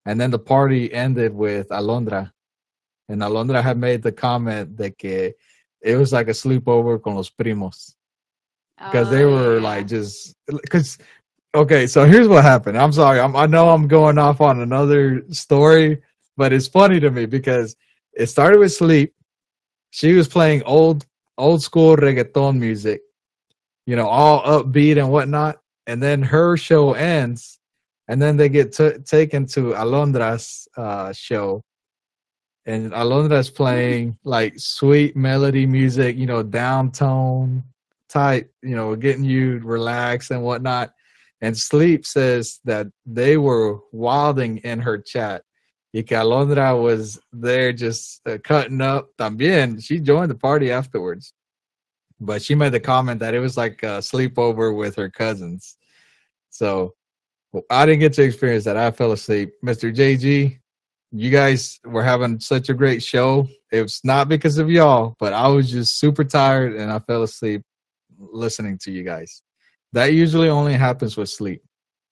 and 0.05 0.19
then 0.19 0.31
the 0.31 0.39
party 0.39 0.91
ended 0.93 1.33
with 1.33 1.69
Alondra. 1.69 2.31
And 3.09 3.21
Alondra 3.21 3.63
had 3.63 3.77
made 3.77 4.03
the 4.03 4.11
comment 4.11 4.75
that 4.77 5.01
it 5.81 5.95
was 5.95 6.11
like 6.11 6.27
a 6.27 6.31
sleepover 6.31 7.01
con 7.01 7.15
los 7.15 7.29
primos 7.29 7.93
because 8.77 9.09
they 9.09 9.23
Oh, 9.23 9.31
were 9.31 9.55
yeah. 9.57 9.61
like 9.63 9.87
just 9.87 10.35
because 10.47 10.97
okay 11.55 11.87
so 11.87 12.05
here's 12.05 12.27
what 12.27 12.43
happened 12.43 12.77
i'm 12.77 12.91
sorry 12.91 13.19
I'm, 13.19 13.35
i 13.35 13.45
know 13.45 13.69
i'm 13.69 13.87
going 13.87 14.17
off 14.17 14.41
on 14.41 14.59
another 14.61 15.23
story 15.31 16.01
but 16.37 16.53
it's 16.53 16.67
funny 16.67 16.99
to 16.99 17.11
me 17.11 17.25
because 17.25 17.75
it 18.13 18.27
started 18.27 18.59
with 18.59 18.73
sleep 18.73 19.13
she 19.89 20.13
was 20.13 20.27
playing 20.27 20.63
old 20.63 21.05
old 21.37 21.61
school 21.61 21.95
reggaeton 21.95 22.57
music 22.57 23.01
you 23.85 23.95
know 23.95 24.07
all 24.07 24.41
upbeat 24.43 24.97
and 24.97 25.11
whatnot 25.11 25.57
and 25.87 26.01
then 26.01 26.21
her 26.21 26.55
show 26.57 26.93
ends 26.93 27.59
and 28.07 28.21
then 28.21 28.37
they 28.37 28.49
get 28.49 28.71
t- 28.71 28.99
taken 29.05 29.45
to 29.45 29.73
alondra's 29.73 30.67
uh, 30.77 31.11
show 31.11 31.63
and 32.65 32.91
alondra's 32.91 33.49
playing 33.49 34.17
like 34.23 34.53
sweet 34.57 35.15
melody 35.15 35.65
music 35.65 36.15
you 36.15 36.25
know 36.25 36.43
downtone 36.43 37.63
type, 38.07 38.51
you 38.61 38.75
know, 38.75 38.95
getting 38.95 39.23
you 39.23 39.59
relaxed 39.59 40.31
and 40.31 40.43
whatnot. 40.43 40.91
And 41.41 41.57
Sleep 41.57 42.05
says 42.05 42.59
that 42.65 42.87
they 43.05 43.37
were 43.37 43.79
wilding 43.91 44.57
in 44.59 44.79
her 44.79 44.97
chat. 44.97 45.43
Y 45.93 46.01
que 46.01 46.17
Alondra 46.17 46.79
was 46.79 47.19
there 47.31 47.71
just 47.73 48.21
uh, 48.27 48.37
cutting 48.43 48.81
up. 48.81 49.09
También, 49.17 49.81
she 49.83 49.99
joined 49.99 50.29
the 50.29 50.35
party 50.35 50.71
afterwards. 50.71 51.33
But 52.19 52.41
she 52.41 52.55
made 52.55 52.71
the 52.71 52.79
comment 52.79 53.19
that 53.19 53.33
it 53.33 53.39
was 53.39 53.57
like 53.57 53.83
a 53.83 53.99
sleepover 53.99 54.75
with 54.75 54.95
her 54.95 55.09
cousins. 55.09 55.77
So 56.49 56.93
I 57.69 57.85
didn't 57.85 57.99
get 57.99 58.13
to 58.13 58.23
experience 58.23 58.65
that. 58.65 58.77
I 58.77 58.91
fell 58.91 59.11
asleep. 59.11 59.53
Mr. 59.63 59.95
JG, 59.95 60.59
you 61.11 61.29
guys 61.29 61.79
were 61.85 62.03
having 62.03 62.39
such 62.39 62.69
a 62.69 62.73
great 62.73 63.03
show. 63.03 63.47
It 63.71 63.81
was 63.81 64.01
not 64.03 64.27
because 64.27 64.57
of 64.57 64.69
y'all, 64.69 65.15
but 65.19 65.33
I 65.33 65.47
was 65.47 65.71
just 65.71 65.99
super 65.99 66.23
tired 66.23 66.75
and 66.75 66.91
I 66.91 66.99
fell 66.99 67.23
asleep 67.23 67.61
listening 68.19 68.77
to 68.79 68.91
you 68.91 69.03
guys. 69.03 69.41
That 69.93 70.13
usually 70.13 70.49
only 70.49 70.73
happens 70.73 71.15
with 71.15 71.29
sleep. 71.29 71.63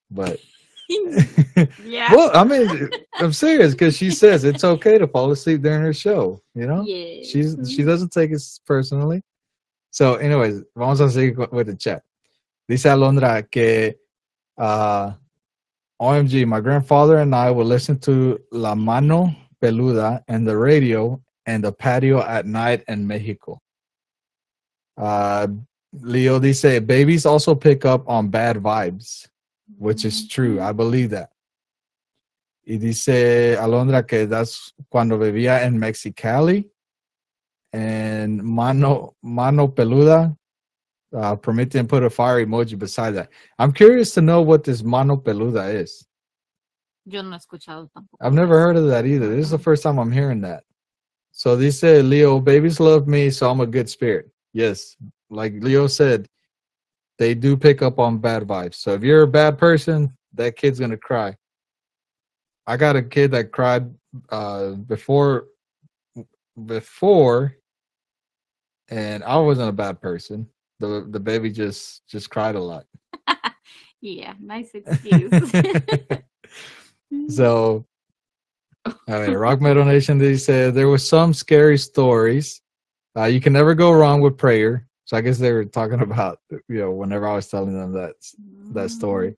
But 0.09 0.39
yeah. 1.83 2.13
well, 2.13 2.31
I 2.33 2.43
mean, 2.43 2.89
I'm 3.15 3.33
serious 3.33 3.73
because 3.73 3.97
she 3.97 4.11
says 4.11 4.43
it's 4.43 4.63
okay 4.63 4.97
to 4.97 5.07
fall 5.07 5.31
asleep 5.31 5.61
during 5.61 5.81
her 5.81 5.93
show. 5.93 6.41
You 6.53 6.67
know, 6.67 6.83
yeah. 6.85 7.23
she's 7.23 7.55
she 7.69 7.83
doesn't 7.83 8.11
take 8.11 8.31
it 8.31 8.41
personally. 8.65 9.21
So, 9.91 10.15
anyways, 10.15 10.63
vamos 10.75 10.99
a 10.99 11.09
seguir 11.09 11.47
with 11.51 11.67
the 11.67 11.75
chat. 11.75 12.03
Dice 12.67 12.83
Alondra 12.83 13.49
que 13.49 13.95
uh, 14.57 15.13
OMG, 16.01 16.45
my 16.45 16.59
grandfather 16.59 17.17
and 17.19 17.33
I 17.33 17.51
would 17.51 17.67
listen 17.67 17.97
to 17.99 18.39
La 18.51 18.75
Mano 18.75 19.33
Peluda 19.61 20.21
and 20.27 20.47
the 20.47 20.57
radio 20.57 21.21
and 21.45 21.63
the 21.63 21.71
patio 21.71 22.21
at 22.21 22.45
night 22.45 22.83
in 22.87 23.07
Mexico. 23.07 23.61
Uh, 24.97 25.47
Leo 25.93 26.39
dice, 26.39 26.79
babies 26.81 27.25
also 27.25 27.55
pick 27.55 27.85
up 27.85 28.07
on 28.07 28.27
bad 28.27 28.57
vibes, 28.57 29.27
which 29.77 30.05
is 30.05 30.27
true. 30.27 30.61
I 30.61 30.71
believe 30.71 31.11
that. 31.11 31.29
Y 32.67 32.77
dice 32.77 33.57
Alondra 33.59 34.07
que 34.07 34.25
that's 34.25 34.73
cuando 34.89 35.17
vivía 35.17 35.63
en 35.63 35.79
Mexicali. 35.79 36.69
And 37.73 38.41
Mano, 38.41 39.15
Mano 39.21 39.67
Peluda, 39.67 40.35
uh, 41.13 41.35
and 41.45 41.89
put 41.89 42.03
a 42.03 42.09
fire 42.09 42.45
emoji 42.45 42.77
beside 42.77 43.11
that. 43.11 43.29
I'm 43.59 43.71
curious 43.71 44.13
to 44.13 44.21
know 44.21 44.41
what 44.41 44.63
this 44.63 44.81
Mano 44.81 45.17
Peluda 45.17 45.73
is. 45.73 46.05
Yo 47.05 47.21
no 47.21 47.31
he 47.31 47.37
escuchado 47.37 47.89
tampoco. 47.91 48.17
I've 48.19 48.33
never 48.33 48.59
heard 48.59 48.77
of 48.77 48.87
that 48.87 49.05
either. 49.05 49.29
This 49.29 49.45
is 49.45 49.51
the 49.51 49.59
first 49.59 49.83
time 49.83 49.99
I'm 49.99 50.11
hearing 50.11 50.41
that. 50.41 50.63
So 51.31 51.55
they 51.55 51.71
said, 51.71 52.05
Leo, 52.05 52.39
babies 52.39 52.79
love 52.79 53.07
me, 53.07 53.29
so 53.29 53.51
I'm 53.51 53.59
a 53.59 53.67
good 53.67 53.89
spirit. 53.89 54.29
Yes, 54.53 54.95
like 55.29 55.53
Leo 55.59 55.87
said, 55.87 56.27
they 57.17 57.33
do 57.33 57.55
pick 57.55 57.81
up 57.81 57.99
on 57.99 58.17
bad 58.17 58.43
vibes. 58.43 58.75
So 58.75 58.93
if 58.93 59.03
you're 59.03 59.23
a 59.23 59.27
bad 59.27 59.57
person, 59.57 60.15
that 60.33 60.55
kid's 60.55 60.79
gonna 60.79 60.97
cry. 60.97 61.35
I 62.67 62.77
got 62.77 62.95
a 62.95 63.03
kid 63.03 63.31
that 63.31 63.51
cried 63.51 63.93
uh, 64.29 64.71
before, 64.71 65.47
before, 66.65 67.55
and 68.89 69.23
I 69.23 69.37
wasn't 69.37 69.69
a 69.69 69.73
bad 69.73 70.01
person. 70.01 70.47
The 70.79 71.07
the 71.09 71.19
baby 71.19 71.51
just 71.51 72.07
just 72.07 72.29
cried 72.29 72.55
a 72.55 72.61
lot. 72.61 72.85
Yeah, 74.01 74.33
nice 74.39 74.69
excuse. 74.75 75.31
So, 77.29 77.85
I 78.85 79.19
mean, 79.19 79.33
Rock 79.33 79.61
Metal 79.61 79.85
Nation, 79.85 80.17
they 80.17 80.37
said 80.37 80.73
there 80.73 80.89
was 80.89 81.07
some 81.07 81.33
scary 81.33 81.77
stories. 81.77 82.61
Uh, 83.17 83.25
you 83.25 83.39
can 83.39 83.53
never 83.53 83.73
go 83.73 83.91
wrong 83.91 84.21
with 84.21 84.37
prayer. 84.37 84.84
So 85.05 85.15
I 85.15 85.21
guess 85.21 85.37
they 85.37 85.51
were 85.53 85.65
talking 85.65 86.01
about, 86.01 86.39
you 86.51 86.79
know, 86.79 86.91
whenever 86.91 87.27
I 87.27 87.35
was 87.35 87.47
telling 87.47 87.73
them 87.73 87.93
that 87.93 88.15
that 88.73 88.89
story. 88.89 89.37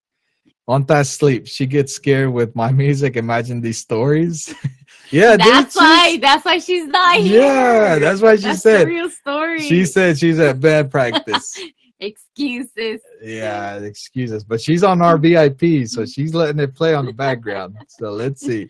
On 0.69 0.83
that 0.87 1.07
sleep, 1.07 1.47
she 1.47 1.65
gets 1.65 1.93
scared 1.93 2.33
with 2.33 2.53
my 2.53 2.71
music. 2.73 3.15
Imagine 3.15 3.61
these 3.61 3.77
stories. 3.77 4.53
yeah, 5.11 5.37
That's 5.37 5.75
why. 5.77 6.17
That's 6.21 6.43
why 6.43 6.59
she's 6.59 6.87
not 6.87 7.15
here. 7.17 7.41
Yeah, 7.41 7.99
that's 7.99 8.21
why 8.21 8.35
she 8.41 8.43
That's 8.43 8.63
said. 8.63 8.85
real 8.87 9.09
story. 9.09 9.61
She 9.61 9.85
said 9.85 10.17
she's 10.17 10.39
at 10.39 10.59
bad 10.59 10.91
practice. 10.97 11.57
excuses. 12.01 12.99
yeah, 13.21 13.75
excuses, 13.77 14.43
but 14.43 14.59
she's 14.59 14.83
on 14.83 15.01
our 15.01 15.17
VIP, 15.17 15.87
so 15.87 16.05
she's 16.05 16.33
letting 16.33 16.59
it 16.59 16.75
play 16.75 16.93
on 16.93 17.05
the 17.05 17.13
background. 17.13 17.77
So 17.87 18.11
let's 18.11 18.41
see. 18.41 18.69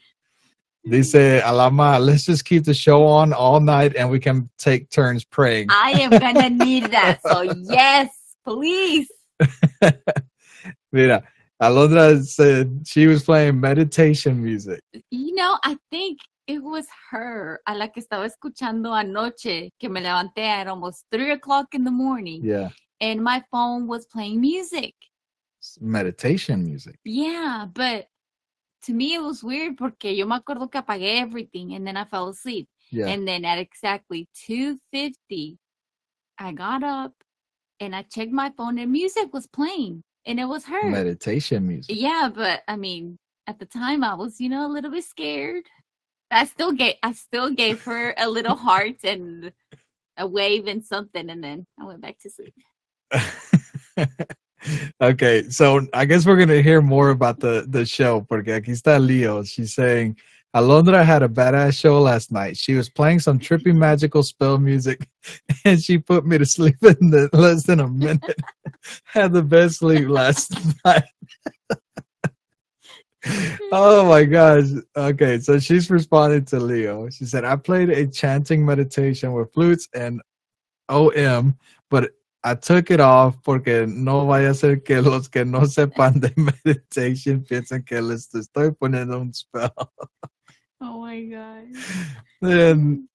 They 0.90 1.04
say, 1.04 1.42
Alama, 1.42 2.00
let's 2.00 2.26
just 2.26 2.46
keep 2.46 2.64
the 2.64 2.74
show 2.74 3.06
on 3.06 3.34
all 3.34 3.60
night 3.60 3.96
and 3.98 4.10
we 4.10 4.20
can 4.20 4.50
take 4.58 4.90
turns 4.90 5.26
praying. 5.26 5.68
I 5.70 5.92
am 5.92 6.12
gonna 6.12 6.50
need 6.66 6.86
that. 6.92 7.20
So 7.24 7.42
yes, 7.42 8.10
please. 8.46 9.10
Mira, 10.92 11.24
Alondra 11.62 12.24
said 12.24 12.84
she 12.86 13.08
was 13.08 13.24
playing 13.24 13.60
meditation 13.60 14.42
music. 14.42 14.80
You 15.12 15.36
know, 15.36 15.58
I 15.64 15.78
think 15.92 16.20
it 16.48 16.64
was 16.64 16.86
her 17.12 17.60
a 17.68 17.76
la 17.76 17.88
que 17.88 18.02
estaba 18.02 18.26
escuchando 18.26 18.94
anoche 18.94 19.70
que 19.80 19.90
me 19.90 20.00
levanté 20.02 20.40
at 20.44 20.68
almost 20.68 21.04
three 21.12 21.32
o'clock 21.32 21.74
in 21.74 21.84
the 21.84 21.92
morning 21.92 22.42
Yeah, 22.44 22.70
and 23.02 23.22
my 23.22 23.44
phone 23.52 23.88
was 23.88 24.06
playing 24.06 24.40
music. 24.40 24.94
meditation 25.82 26.64
music. 26.64 26.96
Yeah, 27.04 27.66
but 27.74 28.08
to 28.88 28.94
me 28.94 29.14
it 29.16 29.22
was 29.22 29.44
weird 29.44 29.78
porque 29.78 30.06
yo 30.16 30.26
me 30.26 30.36
acuerdo 30.40 30.72
que 30.72 30.80
apagué 30.82 31.20
everything 31.20 31.74
and 31.76 31.86
then 31.86 31.98
I 31.98 32.06
fell 32.06 32.30
asleep. 32.30 32.68
Yeah, 32.90 33.08
And 33.08 33.28
then 33.28 33.44
at 33.44 33.60
exactly 33.60 34.30
2:50 34.48 35.58
I 36.40 36.52
got 36.54 36.84
up 36.84 37.14
and 37.82 37.94
I 37.94 38.04
checked 38.04 38.32
my 38.32 38.50
phone 38.56 38.80
and 38.80 38.90
music 38.92 39.34
was 39.34 39.46
playing 39.46 40.04
and 40.26 40.40
it 40.40 40.46
was 40.46 40.64
her. 40.66 40.90
meditation 40.90 41.68
music. 41.68 41.96
Yeah, 41.98 42.30
but 42.34 42.64
I 42.68 42.78
mean, 42.78 43.18
at 43.46 43.60
the 43.60 43.66
time 43.66 44.04
I 44.06 44.14
was, 44.14 44.40
you 44.40 44.48
know, 44.50 44.66
a 44.66 44.72
little 44.72 44.92
bit 44.92 45.04
scared. 45.04 45.66
I 46.32 46.46
still 46.46 46.72
gave 46.72 46.96
I 47.04 47.12
still 47.12 47.50
gave 47.52 47.84
her 47.84 48.14
a 48.18 48.30
little 48.30 48.56
heart 48.68 49.04
and 49.04 49.52
a 50.16 50.26
wave 50.26 50.68
and 50.68 50.84
something 50.84 51.30
and 51.30 51.44
then 51.44 51.66
I 51.80 51.86
went 51.86 52.02
back 52.02 52.18
to 52.20 52.30
sleep. 52.30 52.56
okay, 55.02 55.50
so 55.50 55.88
I 55.94 56.06
guess 56.06 56.26
we're 56.26 56.38
gonna 56.38 56.62
hear 56.62 56.82
more 56.82 57.10
about 57.10 57.40
the 57.40 57.66
the 57.70 57.86
show 57.86 58.22
porque 58.22 58.48
aquí 58.48 58.70
está 58.70 59.00
Leo. 59.00 59.44
She's 59.44 59.74
saying 59.74 60.18
Alondra 60.56 61.04
had 61.06 61.22
a 61.24 61.28
badass 61.28 61.80
show 61.80 62.02
last 62.02 62.32
night. 62.32 62.58
She 62.58 62.74
was 62.74 62.90
playing 62.90 63.20
some 63.20 63.38
trippy 63.40 63.76
magical 63.76 64.24
spell 64.24 64.58
music, 64.58 65.08
and 65.66 65.82
she 65.82 65.98
put 65.98 66.26
me 66.26 66.38
to 66.38 66.46
sleep 66.46 66.78
in 66.82 67.12
the, 67.12 67.30
less 67.34 67.64
than 67.64 67.80
a 67.80 67.88
minute. 67.88 68.42
had 69.04 69.34
the 69.34 69.44
best 69.44 69.80
sleep 69.80 70.08
last 70.08 70.58
night. 70.86 71.04
oh 73.72 74.08
my 74.08 74.24
gosh. 74.24 74.66
Okay, 74.96 75.40
so 75.40 75.60
she's 75.60 75.92
responding 75.92 76.46
to 76.46 76.60
Leo. 76.60 77.10
She 77.10 77.26
said, 77.26 77.46
I 77.46 77.56
played 77.56 77.90
a 77.90 78.08
chanting 78.08 78.66
meditation 78.66 79.34
with 79.34 79.54
flutes 79.54 79.88
and 79.94 80.22
OM, 80.90 81.58
but 81.90 82.12
I 82.50 82.56
took 82.56 82.92
it 82.92 83.02
off 83.02 83.36
porque 83.44 83.86
no 83.88 84.26
vaya 84.26 84.52
a 84.52 84.54
ser 84.54 84.78
que 84.78 85.02
los 85.02 85.28
que 85.28 85.44
no 85.44 85.66
sepan 85.66 86.22
de 86.22 86.32
meditation 86.64 87.44
piensen 87.44 87.84
que 87.84 88.02
les 88.02 88.34
estoy 88.34 88.72
poniendo 88.72 89.20
un 89.20 89.34
spell. 89.34 89.74
Oh 90.80 91.02
my 91.02 91.26
god. 91.26 91.66
Then 92.42 93.10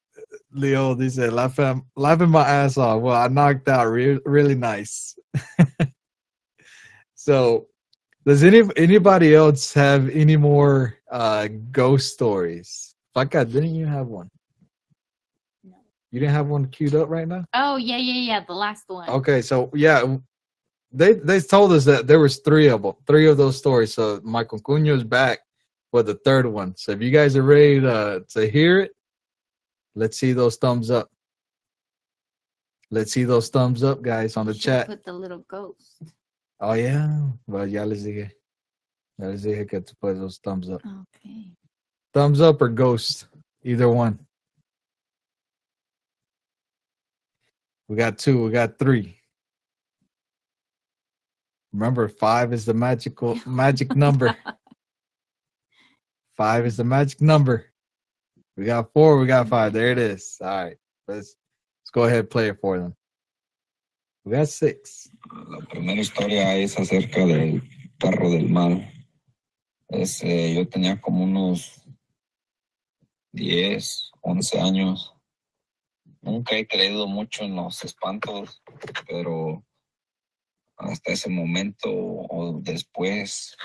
Leo 0.53 0.95
dice, 0.95 1.31
laughing, 1.31 1.83
laughing 1.97 2.29
my 2.29 2.43
ass 2.43 2.77
off. 2.77 3.01
Well, 3.01 3.17
I 3.17 3.29
knocked 3.29 3.69
out 3.69 3.87
re- 3.87 4.21
really 4.27 4.55
nice. 4.55 5.17
so, 7.15 7.69
does 8.27 8.45
any 8.45 8.69
anybody 8.77 9.35
else 9.35 9.73
have 9.73 10.11
any 10.11 10.37
more 10.37 10.99
uh, 11.11 11.49
ghost 11.71 12.13
stories? 12.13 12.95
Flaca, 13.17 13.51
didn't 13.51 13.77
you 13.77 13.87
have 13.87 14.09
one? 14.09 14.31
You 16.13 16.21
didn't 16.21 16.35
have 16.35 16.47
one 16.47 16.67
queued 16.67 16.95
up 16.95 17.09
right 17.09 17.27
now? 17.27 17.47
Oh 17.55 17.77
yeah, 17.77 17.97
yeah, 17.97 18.21
yeah. 18.35 18.45
The 18.47 18.53
last 18.53 18.85
one. 18.87 19.09
Okay, 19.09 19.41
so 19.41 19.71
yeah, 19.75 20.17
they 20.93 21.15
they 21.15 21.41
told 21.41 21.73
us 21.73 21.87
that 21.87 22.07
there 22.07 22.21
was 22.21 22.39
three 22.41 22.69
of 22.69 22.83
them, 22.83 22.93
three 23.07 23.27
of 23.29 23.39
those 23.39 23.57
stories. 23.57 23.95
So 23.95 24.21
mi 24.23 24.45
concuño 24.45 24.95
is 24.95 25.05
back 25.05 25.41
for 25.91 26.03
the 26.03 26.15
third 26.17 26.47
one. 26.47 26.77
So 26.77 26.93
if 26.93 27.01
you 27.01 27.11
guys 27.11 27.35
are 27.35 27.43
ready 27.43 27.81
to 27.81 28.25
to 28.29 28.47
hear 28.47 28.81
it, 28.81 28.93
let's 29.95 30.19
see 30.19 30.35
those 30.35 30.57
thumbs 30.57 30.91
up. 30.91 31.09
Let's 32.91 33.11
see 33.11 33.25
those 33.25 33.49
thumbs 33.49 33.83
up, 33.83 34.03
guys, 34.03 34.37
on 34.37 34.45
the 34.45 34.53
chat. 34.53 34.87
Put 34.87 35.03
the 35.03 35.15
little 35.15 35.45
ghost. 35.49 36.03
Oh 36.61 36.75
yeah, 36.75 37.27
well 37.47 37.67
ya 37.67 37.85
les 37.85 38.05
dije, 38.05 38.31
ya 39.19 39.29
les 39.29 39.43
dije 39.43 39.67
que 39.67 39.81
to 39.81 39.97
put 39.97 40.19
those 40.19 40.39
thumbs 40.45 40.69
up. 40.69 40.83
Okay. 40.85 41.57
Thumbs 42.13 42.43
up 42.43 42.61
or 42.61 42.69
ghost, 42.69 43.29
either 43.65 43.89
one. 43.89 44.19
We 47.89 47.97
got 47.97 48.19
two. 48.19 48.45
We 48.45 48.51
got 48.51 48.79
three. 48.79 49.19
Remember, 51.73 52.09
five 52.09 52.53
is 52.53 52.65
the 52.65 52.75
magical 52.75 53.39
magic 53.47 53.97
number. 53.97 54.37
Five 56.37 56.67
is 56.67 56.77
the 56.77 56.85
magic 56.85 57.21
number. 57.21 57.67
We 58.57 58.65
got 58.65 58.93
four. 58.93 59.19
We 59.19 59.27
got 59.27 59.49
five. 59.49 59.73
There 59.73 59.91
it 59.91 59.99
is. 59.99 60.39
All 60.41 60.49
right. 60.49 60.77
Let's 61.09 61.37
let's 61.81 61.91
go 61.93 62.05
ahead 62.05 62.21
and 62.21 62.31
play 62.31 62.49
it 62.49 62.61
for 62.61 62.79
them. 62.79 62.95
We 64.25 64.33
got 64.33 64.49
six. 64.49 65.09
La 65.49 65.61
primera 65.67 66.01
historia 66.01 66.57
es 66.57 66.79
acerca 66.79 67.27
del 67.27 67.63
perro 67.99 68.31
del 68.31 68.49
mal. 68.49 68.89
Es, 69.89 70.23
eh, 70.23 70.55
yo 70.55 70.67
tenía 70.67 71.01
como 71.01 71.25
unos 71.25 71.83
10, 73.33 74.11
11 74.23 74.61
años. 74.61 75.12
Nunca 76.23 76.57
he 76.57 76.67
creído 76.67 77.07
mucho 77.07 77.45
en 77.45 77.57
los 77.57 77.85
espantos, 77.85 78.63
pero 79.07 79.65
hasta 80.77 81.13
ese 81.13 81.29
momento 81.29 81.89
o 81.91 82.61
después 82.61 83.57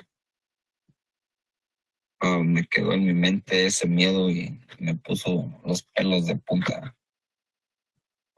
ah, 2.20 2.40
me 2.44 2.66
quedó 2.68 2.94
en 2.94 3.06
mi 3.06 3.14
mente 3.14 3.68
ese 3.68 3.88
miedo 3.88 4.30
y 4.30 4.60
me 4.80 4.96
puso 4.96 5.52
los 5.64 5.84
pelos 5.84 6.26
de 6.26 6.36
punta. 6.36 6.96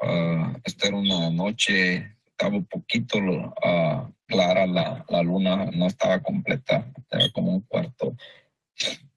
Ah, 0.01 0.53
esta 0.63 0.87
era 0.87 0.97
una 0.97 1.29
noche 1.29 2.19
estaba 2.39 2.55
un 2.55 2.65
poquito 2.65 3.19
ah, 3.63 4.09
clara 4.25 4.65
la, 4.65 5.05
la 5.09 5.21
luna, 5.23 5.65
no 5.73 5.87
estaba 5.87 6.21
completa, 6.21 6.89
era 7.09 7.29
como 7.31 7.51
un 7.51 7.61
cuarto 7.61 8.15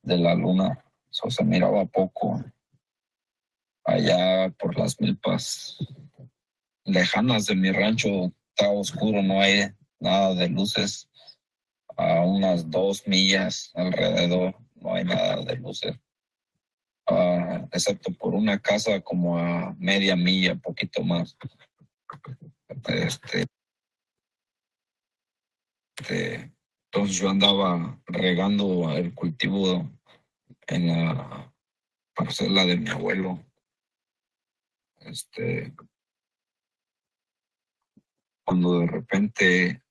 de 0.02 0.18
la 0.18 0.34
luna, 0.34 0.84
so, 1.08 1.30
se 1.30 1.44
miraba 1.44 1.84
poco 1.84 2.42
allá 3.84 4.50
por 4.58 4.78
las 4.78 5.00
milpas. 5.00 5.76
lejanas 6.84 7.46
de 7.46 7.54
mi 7.54 7.70
rancho 7.70 8.32
está 8.50 8.70
oscuro, 8.70 9.22
no 9.22 9.40
hay 9.40 9.70
nada 10.00 10.34
de 10.34 10.48
luces. 10.48 11.08
A 11.96 12.20
unas 12.24 12.70
dos 12.70 13.06
millas 13.06 13.70
alrededor 13.74 14.56
no 14.74 14.94
hay 14.94 15.04
nada 15.04 15.42
de 15.44 15.56
luces. 15.56 15.94
Ah, 17.06 17.66
excepto 17.72 18.12
por 18.12 18.34
una 18.34 18.58
casa 18.58 19.00
como 19.00 19.38
a 19.38 19.74
media 19.78 20.16
milla, 20.16 20.54
poquito 20.54 21.02
más. 21.02 21.36
Este, 22.86 23.46
este, 25.98 26.52
entonces 26.86 27.16
yo 27.16 27.30
andaba 27.30 28.00
regando 28.06 28.90
el 28.92 29.14
cultivo 29.14 29.88
en 30.66 30.88
la 30.88 31.52
parcela 32.14 32.64
de 32.66 32.76
mi 32.76 32.90
abuelo. 32.90 33.44
Este, 35.04 35.74
cuando 38.44 38.80
de 38.80 38.86
repente 38.86 39.82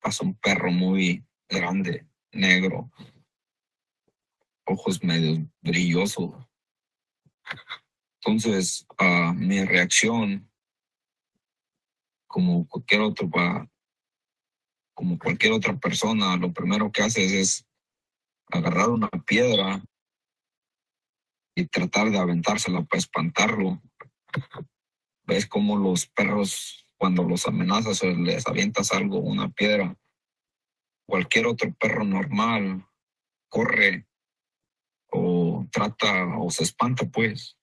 pasa 0.00 0.24
un 0.24 0.34
perro 0.34 0.70
muy 0.70 1.24
grande, 1.48 2.06
negro, 2.32 2.90
ojos 4.64 5.02
medio 5.02 5.46
brillosos. 5.60 6.46
Entonces, 8.22 8.86
ah, 8.98 9.32
mi 9.36 9.64
reacción, 9.64 10.50
como 12.26 12.66
cualquier 12.68 13.00
otro, 13.02 13.28
pa- 13.30 13.68
como 14.94 15.18
cualquier 15.18 15.52
otra 15.52 15.76
persona, 15.78 16.36
lo 16.36 16.52
primero 16.52 16.92
que 16.92 17.02
haces 17.02 17.32
es 17.32 17.66
agarrar 18.48 18.90
una 18.90 19.08
piedra 19.26 19.82
y 21.56 21.66
tratar 21.66 22.10
de 22.10 22.18
aventársela 22.18 22.82
para 22.84 22.98
espantarlo. 22.98 23.82
Ves 25.24 25.46
como 25.46 25.76
los 25.76 26.06
perros, 26.06 26.86
cuando 26.96 27.22
los 27.22 27.46
amenazas 27.46 28.02
o 28.02 28.06
les 28.10 28.46
avientas 28.46 28.92
algo, 28.92 29.18
una 29.18 29.48
piedra, 29.50 29.96
cualquier 31.06 31.46
otro 31.46 31.72
perro 31.74 32.04
normal 32.04 32.86
corre 33.48 34.06
o 35.10 35.66
trata 35.70 36.38
o 36.38 36.50
se 36.50 36.64
espanta, 36.64 37.04
pues. 37.06 37.56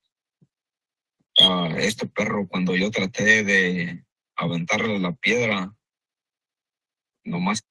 Ah, 1.39 1.70
este 1.78 2.07
perro, 2.07 2.47
cuando 2.47 2.76
yo 2.76 2.89
traté 2.89 3.43
de 3.43 4.05
aventarle 4.36 4.99
la 4.99 5.13
piedra, 5.13 5.76
nomás 7.24 7.61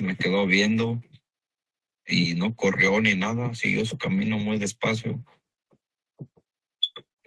me 0.00 0.16
quedó 0.16 0.46
viendo 0.46 1.00
y 2.12 2.34
no 2.34 2.54
corrió 2.54 3.00
ni 3.00 3.14
nada, 3.14 3.54
siguió 3.54 3.86
su 3.86 3.96
camino 3.96 4.38
muy 4.38 4.58
despacio. 4.58 5.24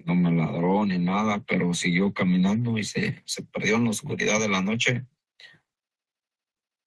No 0.06 0.14
me 0.14 0.32
ladró 0.32 0.86
ni 0.86 1.00
nada, 1.00 1.44
pero 1.44 1.74
siguió 1.74 2.14
caminando 2.14 2.78
y 2.78 2.84
se, 2.84 3.24
se 3.26 3.44
perdió 3.44 3.78
en 3.78 3.86
la 3.86 3.90
oscuridad 3.90 4.40
de 4.40 4.48
la 4.48 4.62
noche. 4.62 5.08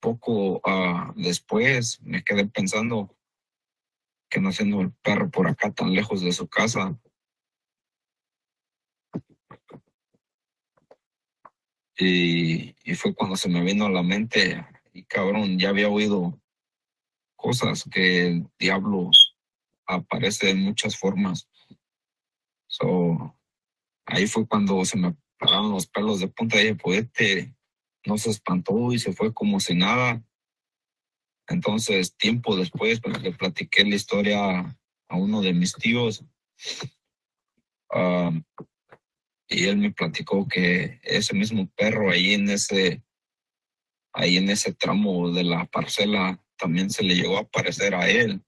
Poco 0.00 0.60
ah, 0.64 1.12
después 1.16 2.00
me 2.02 2.22
quedé 2.22 2.46
pensando 2.46 3.16
que 4.30 4.40
no 4.40 4.52
siendo 4.52 4.80
el 4.80 4.92
perro 4.92 5.28
por 5.28 5.48
acá 5.48 5.72
tan 5.72 5.92
lejos 5.92 6.20
de 6.20 6.30
su 6.30 6.46
casa. 6.46 6.96
Y, 11.98 12.76
y 12.84 12.94
fue 12.94 13.12
cuando 13.12 13.34
se 13.34 13.48
me 13.48 13.64
vino 13.64 13.86
a 13.86 13.90
la 13.90 14.04
mente, 14.04 14.64
y 14.92 15.02
cabrón, 15.02 15.58
ya 15.58 15.70
había 15.70 15.88
oído 15.88 16.40
cosas 17.38 17.88
que 17.90 18.26
el 18.26 18.50
diablo 18.58 19.10
aparece 19.86 20.50
en 20.50 20.60
muchas 20.60 20.98
formas. 20.98 21.48
So, 22.66 23.34
ahí 24.04 24.26
fue 24.26 24.46
cuando 24.46 24.84
se 24.84 24.98
me 24.98 25.16
pararon 25.38 25.70
los 25.70 25.86
pelos 25.86 26.20
de 26.20 26.28
punta 26.28 26.56
y 26.56 26.64
dije, 26.64 26.74
pues 26.74 26.98
este 27.04 27.54
no 28.04 28.18
se 28.18 28.30
espantó 28.30 28.92
y 28.92 28.98
se 28.98 29.12
fue 29.12 29.32
como 29.32 29.60
si 29.60 29.74
nada. 29.74 30.22
Entonces, 31.46 32.14
tiempo 32.16 32.56
después, 32.56 33.00
pues, 33.00 33.22
le 33.22 33.32
platiqué 33.32 33.84
la 33.84 33.94
historia 33.94 34.78
a 35.08 35.16
uno 35.16 35.40
de 35.40 35.54
mis 35.54 35.72
tíos. 35.74 36.24
ah, 37.90 38.32
y 39.50 39.64
él 39.64 39.78
me 39.78 39.92
platicó 39.92 40.46
que 40.46 41.00
ese 41.02 41.34
mismo 41.34 41.70
perro 41.74 42.10
ahí 42.10 42.34
en 42.34 42.50
ese, 42.50 43.02
ahí 44.12 44.36
en 44.36 44.50
ese 44.50 44.74
tramo 44.74 45.30
de 45.30 45.44
la 45.44 45.64
parcela 45.66 46.44
también 46.58 46.90
se 46.90 47.02
le 47.02 47.14
llegó 47.14 47.38
a 47.38 47.42
aparecer 47.42 47.94
a 47.94 48.08
él. 48.08 48.42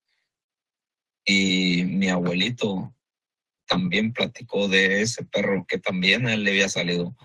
Y 1.24 1.84
mi 1.84 2.08
abuelito 2.08 2.94
también 3.66 4.12
platicó 4.12 4.68
de 4.68 5.00
ese 5.02 5.24
perro 5.24 5.64
que 5.66 5.78
también 5.78 6.26
a 6.26 6.34
él 6.34 6.44
le 6.44 6.50
había 6.50 6.68
salido. 6.68 7.16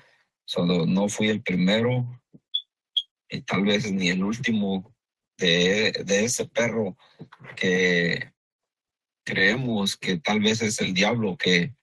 Solo 0.46 0.86
no 0.86 1.10
fui 1.10 1.30
el 1.30 1.42
primero 1.42 2.22
y 3.30 3.42
tal 3.42 3.64
vez 3.64 3.92
ni 3.92 4.10
el 4.10 4.24
último 4.24 4.96
de, 5.38 5.92
de 6.06 6.26
ese 6.26 6.46
perro 6.46 6.96
que 7.56 8.32
creemos 9.26 9.98
que 9.98 10.20
tal 10.20 10.40
vez 10.40 10.62
es 10.62 10.80
el 10.82 10.94
diablo 10.94 11.36
que 11.36 11.76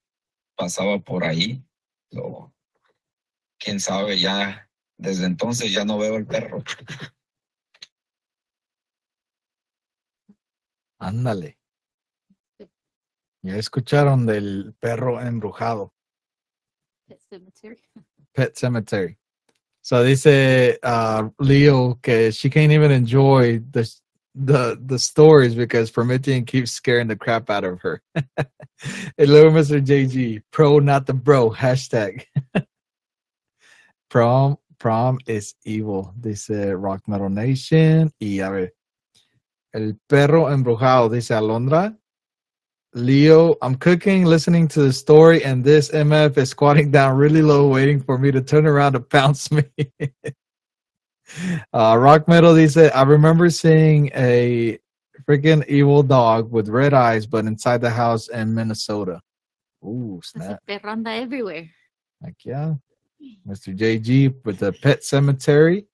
pasaba 0.56 1.00
por 1.00 1.24
ahí. 1.24 1.62
So, 2.12 2.54
quién 3.58 3.80
sabe, 3.80 4.18
ya 4.18 4.68
desde 4.96 5.26
entonces 5.26 5.72
ya 5.72 5.84
no 5.84 5.98
veo 5.98 6.16
el 6.16 6.26
perro. 6.26 6.62
Ándale. 11.02 11.58
Ya 13.42 13.56
escucharon 13.56 14.24
del 14.24 14.74
perro 14.78 15.20
embrujado, 15.20 15.92
Pet 17.08 17.20
cemetery. 17.28 17.78
Pet 18.34 18.56
Cemetery. 18.56 19.18
So 19.82 20.04
dice 20.04 20.78
uh, 20.82 21.28
Leo 21.40 21.98
que 22.02 22.30
she 22.30 22.48
can't 22.48 22.72
even 22.72 22.92
enjoy 22.92 23.58
the 23.72 23.90
the 24.34 24.80
the 24.86 24.98
stories 24.98 25.54
because 25.54 25.90
Promethean 25.90 26.44
keeps 26.44 26.70
scaring 26.70 27.08
the 27.08 27.16
crap 27.16 27.50
out 27.50 27.64
of 27.64 27.80
her. 27.82 28.00
luego 29.18 29.50
Mr. 29.50 29.84
JG, 29.84 30.42
pro 30.52 30.78
not 30.78 31.06
the 31.06 31.12
bro, 31.12 31.50
hashtag. 31.50 32.24
prom, 34.08 34.56
prom 34.78 35.18
is 35.26 35.54
evil, 35.64 36.14
dice 36.18 36.72
Rock 36.74 37.06
Metal 37.08 37.28
Nation. 37.28 38.12
Y 38.20 38.38
a 38.38 38.50
ver, 38.50 38.72
el 39.72 39.98
perro 40.08 40.50
embrujado, 40.50 41.08
dice 41.08 41.34
Alondra. 41.34 41.96
Leo, 42.94 43.56
I'm 43.62 43.76
cooking, 43.76 44.24
listening 44.24 44.68
to 44.68 44.82
the 44.82 44.92
story, 44.92 45.42
and 45.44 45.64
this 45.64 45.90
MF 45.90 46.36
is 46.36 46.50
squatting 46.50 46.90
down 46.90 47.16
really 47.16 47.40
low, 47.40 47.68
waiting 47.68 48.02
for 48.02 48.18
me 48.18 48.30
to 48.30 48.42
turn 48.42 48.66
around 48.66 48.92
to 48.92 49.00
pounce 49.16 49.50
me. 49.50 49.64
uh, 51.72 51.96
Rock 51.98 52.28
Metal 52.28 52.54
dice, 52.54 52.76
I 52.76 53.02
remember 53.02 53.48
seeing 53.48 54.10
a 54.14 54.78
freaking 55.26 55.66
evil 55.68 56.02
dog 56.02 56.50
with 56.50 56.68
red 56.68 56.92
eyes, 56.92 57.26
but 57.26 57.46
inside 57.46 57.80
the 57.80 57.90
house 57.90 58.28
in 58.28 58.54
Minnesota. 58.54 59.20
Ooh, 59.84 60.20
snap. 60.22 60.60
perro 60.66 60.92
anda 60.92 61.12
everywhere. 61.12 61.70
Like, 62.22 62.44
yeah. 62.44 62.74
Mr. 63.46 63.76
JG 63.76 64.44
with 64.44 64.58
the 64.58 64.72
pet 64.72 65.02
cemetery. 65.02 65.86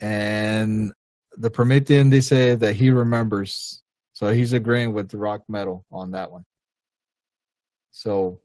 And 0.00 0.92
the 1.40 1.50
Promethean, 1.50 2.10
they 2.10 2.20
say 2.20 2.54
that 2.54 2.74
he 2.76 2.90
remembers. 2.90 3.82
So 4.12 4.30
he's 4.32 4.52
agreeing 4.52 4.92
with 4.92 5.08
the 5.08 5.16
rock 5.16 5.42
metal 5.48 5.84
on 5.90 6.10
that 6.12 6.30
one. 6.30 6.44
So 7.90 8.40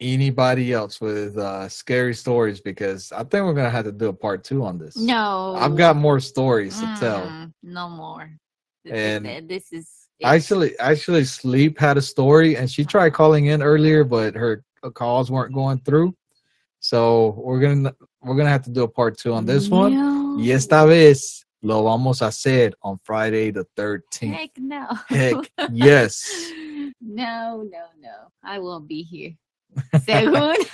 anybody 0.00 0.72
else 0.72 1.00
with 1.00 1.36
uh 1.38 1.68
scary 1.68 2.14
stories 2.14 2.60
because 2.60 3.10
I 3.12 3.18
think 3.24 3.44
we're 3.44 3.54
gonna 3.54 3.70
have 3.70 3.84
to 3.84 3.92
do 3.92 4.08
a 4.08 4.12
part 4.12 4.44
two 4.44 4.64
on 4.64 4.78
this. 4.78 4.96
No. 4.96 5.54
I've 5.56 5.76
got 5.76 5.96
more 5.96 6.20
stories 6.20 6.78
to 6.80 6.86
tell. 7.00 7.22
Mm, 7.26 7.52
No 7.62 7.88
more. 7.88 8.30
Th- 8.84 8.94
th- 8.94 8.94
And 8.94 9.24
th- 9.24 9.48
this 9.48 9.72
is 9.72 9.88
it. 10.20 10.26
Actually, 10.26 10.78
actually, 10.78 11.24
Sleep 11.24 11.78
had 11.78 11.96
a 11.96 12.02
story, 12.02 12.56
and 12.56 12.68
she 12.70 12.84
tried 12.84 13.10
calling 13.12 13.46
in 13.46 13.62
earlier, 13.62 14.02
but 14.04 14.34
her 14.34 14.64
calls 14.94 15.30
weren't 15.30 15.54
going 15.54 15.78
through. 15.80 16.14
So 16.80 17.34
we're 17.44 17.60
gonna 17.60 17.94
we're 18.22 18.36
gonna 18.36 18.50
have 18.50 18.62
to 18.64 18.70
do 18.70 18.82
a 18.84 18.88
part 18.88 19.18
two 19.18 19.32
on 19.32 19.46
this 19.46 19.68
one. 19.68 19.94
No. 19.94 20.17
Y 20.38 20.52
esta 20.52 20.84
vez 20.84 21.46
lo 21.60 21.82
vamos 21.82 22.22
a 22.22 22.28
hacer 22.28 22.76
on 22.80 22.98
Friday 23.02 23.50
the 23.50 23.64
13th. 23.76 24.32
Heck 24.32 24.58
no. 24.58 24.86
Heck 25.08 25.36
yes. 25.72 26.30
No, 27.00 27.64
no, 27.64 27.84
no. 28.00 28.32
I 28.42 28.58
won't 28.60 28.86
be 28.88 29.02
here. 29.02 29.36
Según. 30.06 30.54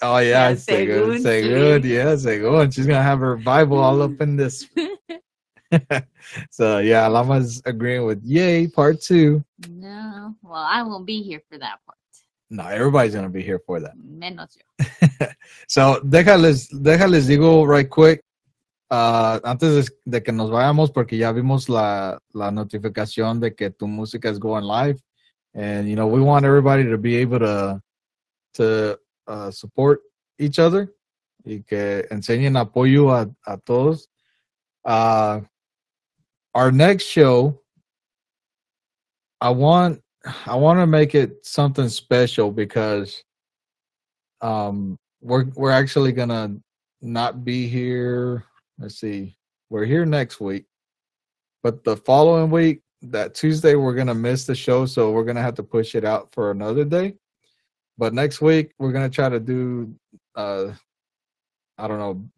Oh 0.00 0.16
yeah, 0.16 0.48
Yeah, 0.48 0.54
según, 0.56 1.20
según, 1.20 1.84
yeah, 1.84 2.16
según. 2.16 2.72
She's 2.72 2.86
gonna 2.86 3.02
have 3.02 3.18
her 3.20 3.36
Bible 3.36 3.76
all 3.76 4.00
up 4.00 4.18
in 4.22 4.34
this. 4.34 4.66
so 6.50 6.78
yeah, 6.78 7.06
Lama's 7.08 7.60
agreeing 7.66 8.06
with 8.06 8.24
yay 8.24 8.68
part 8.68 9.02
two. 9.02 9.44
no. 9.68 10.34
Well, 10.42 10.64
I 10.64 10.82
won't 10.82 11.04
be 11.04 11.20
here 11.22 11.42
for 11.50 11.58
that 11.58 11.78
part. 11.84 11.98
No, 12.50 12.66
everybody's 12.66 13.14
gonna 13.14 13.28
be 13.28 13.42
here 13.42 13.60
for 13.64 13.80
that. 13.80 13.94
Menos 13.96 14.56
yo. 14.56 14.86
So, 15.68 16.00
déjales, 16.02 16.68
déjales 16.70 17.26
digo 17.26 17.64
right 17.66 17.88
quick, 17.88 18.22
ah, 18.90 19.40
antes 19.44 19.86
de, 19.86 19.94
de 20.04 20.22
que 20.22 20.32
nos 20.32 20.50
vayamos, 20.50 20.90
porque 20.90 21.16
ya 21.16 21.32
vimos 21.32 21.68
la, 21.68 22.18
la 22.32 22.50
notificación 22.50 23.40
de 23.40 23.54
que 23.54 23.70
tu 23.70 23.86
música 23.86 24.28
es 24.28 24.38
going 24.38 24.64
live. 24.64 25.00
and 25.54 25.88
you 25.88 25.96
know 25.96 26.06
we 26.06 26.20
want 26.20 26.44
everybody 26.44 26.84
to 26.84 26.98
be 26.98 27.16
able 27.16 27.38
to 27.38 27.80
to 28.54 28.98
uh, 29.26 29.50
support 29.50 30.00
each 30.38 30.58
other 30.58 30.92
y 31.44 31.62
que 31.66 32.06
enseñen 32.10 32.56
apoyo 32.56 33.10
a, 33.10 33.30
a 33.46 33.56
todos. 33.58 34.08
Uh, 34.84 35.40
our 36.54 36.70
next 36.72 37.04
show, 37.04 37.60
I 39.40 39.50
want 39.50 40.02
I 40.46 40.54
want 40.54 40.78
to 40.80 40.86
make 40.86 41.14
it 41.14 41.44
something 41.46 41.88
special 41.88 42.50
because 42.50 43.22
um 44.42 44.98
we're 45.20 45.46
we're 45.54 45.70
actually 45.70 46.12
gonna 46.12 46.56
not 47.02 47.44
be 47.44 47.66
here. 47.66 48.44
Let's 48.78 48.98
see, 49.00 49.36
we're 49.68 49.84
here 49.84 50.06
next 50.06 50.40
week, 50.40 50.64
but 51.62 51.84
the 51.84 51.96
following 51.96 52.50
week, 52.50 52.82
that 53.02 53.34
Tuesday, 53.34 53.74
we're 53.74 53.94
gonna 53.94 54.14
miss 54.14 54.44
the 54.46 54.54
show, 54.54 54.86
so 54.86 55.10
we're 55.10 55.24
gonna 55.24 55.42
have 55.42 55.54
to 55.54 55.62
push 55.62 55.94
it 55.94 56.04
out 56.04 56.32
for 56.32 56.50
another 56.50 56.84
day. 56.84 57.14
But 57.98 58.14
next 58.14 58.40
week, 58.40 58.72
we're 58.78 58.92
gonna 58.92 59.10
try 59.10 59.28
to 59.28 59.40
do 59.40 59.94
uh 60.34 60.72
I 61.78 61.88
don't 61.88 61.98
know, 61.98 62.28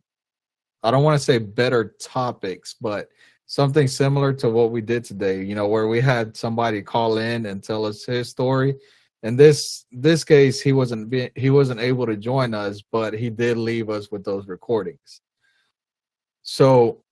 I 0.85 0.93
don't 0.93 1.03
want 1.03 1.19
to 1.19 1.25
say 1.25 1.39
better 1.39 1.97
topics, 2.01 2.77
but 2.81 3.09
something 3.53 3.87
similar 3.87 4.33
to 4.33 4.49
what 4.49 4.71
we 4.71 4.81
did 4.81 5.05
today, 5.05 5.45
you 5.45 5.55
know, 5.55 5.69
where 5.69 5.87
we 5.87 6.01
had 6.01 6.35
somebody 6.35 6.81
call 6.81 7.19
in 7.19 7.45
and 7.45 7.63
tell 7.63 7.85
us 7.85 8.07
his 8.07 8.31
story. 8.31 8.75
In 9.23 9.37
this 9.37 9.85
this 9.93 10.25
case, 10.25 10.63
he 10.63 10.73
wasn't 10.73 11.11
be, 11.11 11.31
he 11.37 11.51
wasn't 11.51 11.81
able 11.81 12.07
to 12.07 12.17
join 12.17 12.55
us, 12.55 12.81
but 12.81 13.13
he 13.13 13.29
did 13.29 13.59
leave 13.59 13.91
us 13.91 14.11
with 14.11 14.25
those 14.25 14.49
recordings. 14.49 15.21
So, 16.41 17.05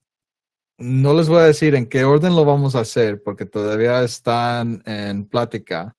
no 0.78 1.12
les 1.12 1.28
voy 1.28 1.42
a 1.42 1.52
decir 1.52 1.74
en 1.74 1.86
qué 1.86 2.04
orden 2.04 2.34
lo 2.34 2.46
vamos 2.46 2.74
a 2.74 2.80
hacer 2.80 3.22
porque 3.22 3.44
todavía 3.44 4.02
están 4.02 4.82
en 4.86 5.26
plática, 5.26 5.94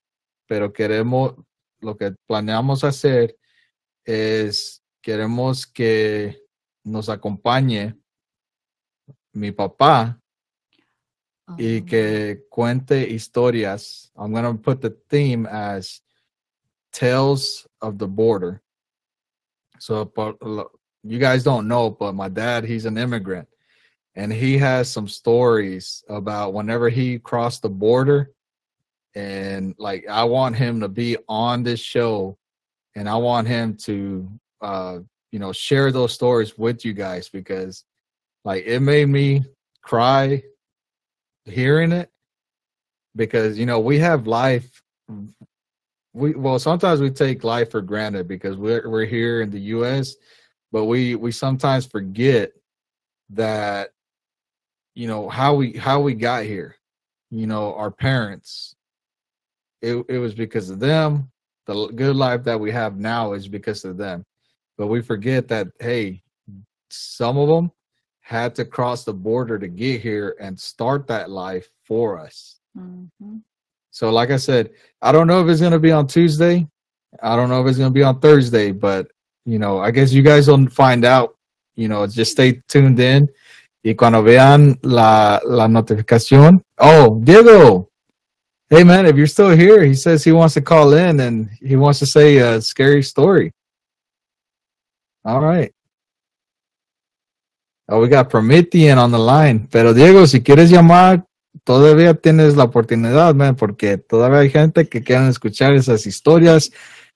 pero 0.47 0.73
queremos 0.73 1.35
lo 1.81 1.95
que 1.95 2.15
planeamos 2.27 2.83
hacer 2.83 3.37
es 4.03 4.81
queremos 5.03 5.67
que 5.67 6.41
nos 6.83 7.09
acompañe 7.09 7.95
mi 9.33 9.51
papá 9.51 10.20
y 11.57 11.81
que 11.81 12.41
cuente 12.51 13.09
historias. 13.09 14.09
I'm 14.17 14.31
going 14.31 14.45
to 14.45 14.53
put 14.53 14.81
the 14.81 14.95
theme 15.09 15.45
as 15.45 16.01
Tales 16.91 17.67
of 17.81 17.97
the 17.97 18.07
Border. 18.07 18.61
So, 19.79 20.11
you 21.03 21.19
guys 21.19 21.43
don't 21.43 21.67
know, 21.67 21.89
but 21.89 22.13
my 22.13 22.29
dad, 22.29 22.63
he's 22.63 22.85
an 22.85 22.97
immigrant 22.97 23.47
and 24.15 24.31
he 24.31 24.57
has 24.57 24.89
some 24.89 25.07
stories 25.07 26.03
about 26.09 26.53
whenever 26.53 26.89
he 26.89 27.19
crossed 27.19 27.61
the 27.61 27.69
border. 27.69 28.31
And 29.15 29.73
like, 29.77 30.07
I 30.07 30.23
want 30.25 30.55
him 30.55 30.81
to 30.81 30.87
be 30.87 31.17
on 31.27 31.63
this 31.63 31.79
show 31.79 32.37
and 32.95 33.09
I 33.09 33.15
want 33.15 33.47
him 33.47 33.75
to, 33.83 34.29
uh, 34.61 34.99
you 35.31 35.39
know, 35.39 35.53
share 35.53 35.91
those 35.91 36.13
stories 36.13 36.57
with 36.57 36.83
you 36.85 36.93
guys 36.93 37.29
because 37.29 37.83
like 38.43 38.65
it 38.65 38.81
made 38.81 39.07
me 39.07 39.43
cry 39.81 40.43
hearing 41.51 41.91
it 41.91 42.09
because 43.15 43.57
you 43.57 43.65
know 43.65 43.79
we 43.79 43.99
have 43.99 44.27
life. 44.27 44.81
We 46.13 46.33
well 46.35 46.59
sometimes 46.59 46.99
we 46.99 47.09
take 47.09 47.43
life 47.43 47.71
for 47.71 47.81
granted 47.81 48.27
because 48.27 48.57
we're 48.57 48.89
we're 48.89 49.05
here 49.05 49.41
in 49.41 49.49
the 49.49 49.59
US 49.75 50.15
but 50.71 50.85
we 50.85 51.15
we 51.15 51.31
sometimes 51.31 51.85
forget 51.85 52.53
that 53.29 53.89
you 54.95 55.07
know 55.07 55.29
how 55.29 55.55
we 55.55 55.73
how 55.73 55.99
we 55.99 56.13
got 56.13 56.43
here. 56.43 56.75
You 57.29 57.47
know 57.47 57.73
our 57.75 57.91
parents 57.91 58.75
it 59.81 60.03
it 60.09 60.17
was 60.17 60.33
because 60.33 60.69
of 60.69 60.79
them. 60.79 61.29
The 61.67 61.87
good 61.87 62.15
life 62.15 62.43
that 62.45 62.59
we 62.59 62.71
have 62.71 62.97
now 62.97 63.33
is 63.33 63.47
because 63.47 63.85
of 63.85 63.97
them. 63.97 64.25
But 64.77 64.87
we 64.87 65.01
forget 65.01 65.47
that 65.49 65.67
hey 65.79 66.23
some 66.89 67.37
of 67.37 67.47
them 67.47 67.71
had 68.21 68.55
to 68.55 68.65
cross 68.65 69.03
the 69.03 69.13
border 69.13 69.59
to 69.59 69.67
get 69.67 70.01
here 70.01 70.35
and 70.39 70.57
start 70.59 71.07
that 71.07 71.29
life 71.29 71.69
for 71.83 72.19
us. 72.19 72.59
mhm. 72.77 73.41
So, 73.91 74.09
like 74.09 74.31
I 74.31 74.37
said, 74.37 74.69
I 75.01 75.11
don't 75.11 75.27
know 75.27 75.41
if 75.43 75.49
it's 75.49 75.59
going 75.59 75.73
to 75.73 75.79
be 75.79 75.91
on 75.91 76.07
Tuesday. 76.07 76.65
I 77.21 77.35
don't 77.35 77.49
know 77.49 77.61
if 77.61 77.67
it's 77.67 77.77
going 77.77 77.89
to 77.91 77.93
be 77.93 78.03
on 78.03 78.19
Thursday, 78.21 78.71
but 78.71 79.11
you 79.45 79.59
know, 79.59 79.79
I 79.79 79.91
guess 79.91 80.13
you 80.13 80.21
guys 80.21 80.47
will 80.47 80.69
find 80.69 81.03
out. 81.03 81.35
You 81.75 81.87
know, 81.89 82.05
just 82.07 82.31
stay 82.31 82.61
tuned 82.67 82.99
in. 82.99 83.27
Y 83.83 83.93
cuando 83.93 84.21
vean 84.21 84.77
la, 84.83 85.39
la 85.43 85.67
notificación. 85.67 86.61
Oh, 86.77 87.19
Diego. 87.23 87.89
Hey, 88.69 88.83
man, 88.83 89.05
if 89.05 89.17
you're 89.17 89.27
still 89.27 89.49
here, 89.49 89.83
he 89.83 89.95
says 89.95 90.23
he 90.23 90.31
wants 90.31 90.53
to 90.53 90.61
call 90.61 90.93
in 90.93 91.19
and 91.19 91.49
he 91.61 91.75
wants 91.75 91.99
to 91.99 92.05
say 92.05 92.37
a 92.37 92.61
scary 92.61 93.03
story. 93.03 93.51
All 95.25 95.41
right. 95.41 95.73
Oh, 97.93 97.99
we 97.99 98.07
got 98.07 98.29
Promethean 98.29 98.97
on 98.97 99.11
the 99.11 99.19
line. 99.19 99.67
Pero 99.69 99.93
Diego, 99.93 100.25
si 100.25 100.41
quieres 100.41 100.71
llamar, 100.71 101.25
todavía 101.65 102.13
tienes 102.13 102.55
la 102.55 102.63
oportunidad, 102.63 103.35
man, 103.35 103.57
porque 103.57 103.97
todavía 103.97 104.39
hay 104.39 104.49
gente 104.49 104.87
que 104.87 105.03
quieren 105.03 105.27
escuchar 105.27 105.73
esas 105.73 106.07
historias 106.07 106.71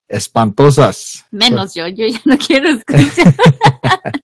espantosas. 0.09 1.23
Menos 1.32 1.76
yo, 1.76 1.88
yo 1.88 2.07
ya 2.07 2.19
no 2.26 2.38
quiero 2.38 2.67
escuchar. 2.71 3.34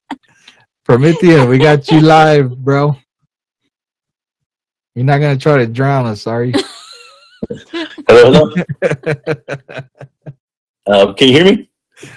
Promethean, 0.84 1.48
we 1.48 1.58
got 1.58 1.90
you 1.90 2.02
live, 2.02 2.54
bro. 2.58 2.98
You're 4.94 5.06
not 5.06 5.22
gonna 5.22 5.38
try 5.38 5.58
to 5.58 5.68
drown 5.68 6.06
us, 6.06 6.28
are 6.28 6.44
you? 6.44 6.54
Hello, 8.10 8.50
hello. 8.52 8.54
Uh, 10.86 11.14
can 11.14 11.28
you 11.30 11.34
hear 11.34 11.46
me? 11.46 11.70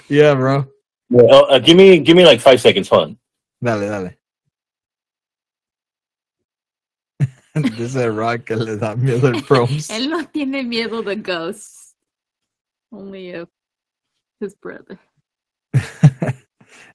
yeah, 0.09 0.35
bro. 0.35 0.66
Yeah. 1.09 1.22
Oh, 1.30 1.45
uh, 1.45 1.61
give 1.61 1.76
me 1.76 2.01
give 2.01 2.16
me 2.16 2.24
like 2.24 2.41
five 2.41 2.61
seconds. 2.61 2.89
Hold 2.89 3.03
on. 3.03 3.18
Dale, 3.62 3.89
dale. 3.89 4.24
Dice 7.76 8.09
Rock 8.11 8.44
que 8.46 8.57
le 8.57 8.76
da 8.76 8.96
miedo 8.96 9.28
el 9.28 9.42
proms. 9.42 9.88
Él 9.90 10.11
no 10.11 10.24
tiene 10.26 10.64
miedo 10.64 11.02
de 11.05 11.16
ghosts. 11.16 11.94
Only 12.92 13.32
of 13.34 13.48
his 14.40 14.55
brother. 14.55 14.98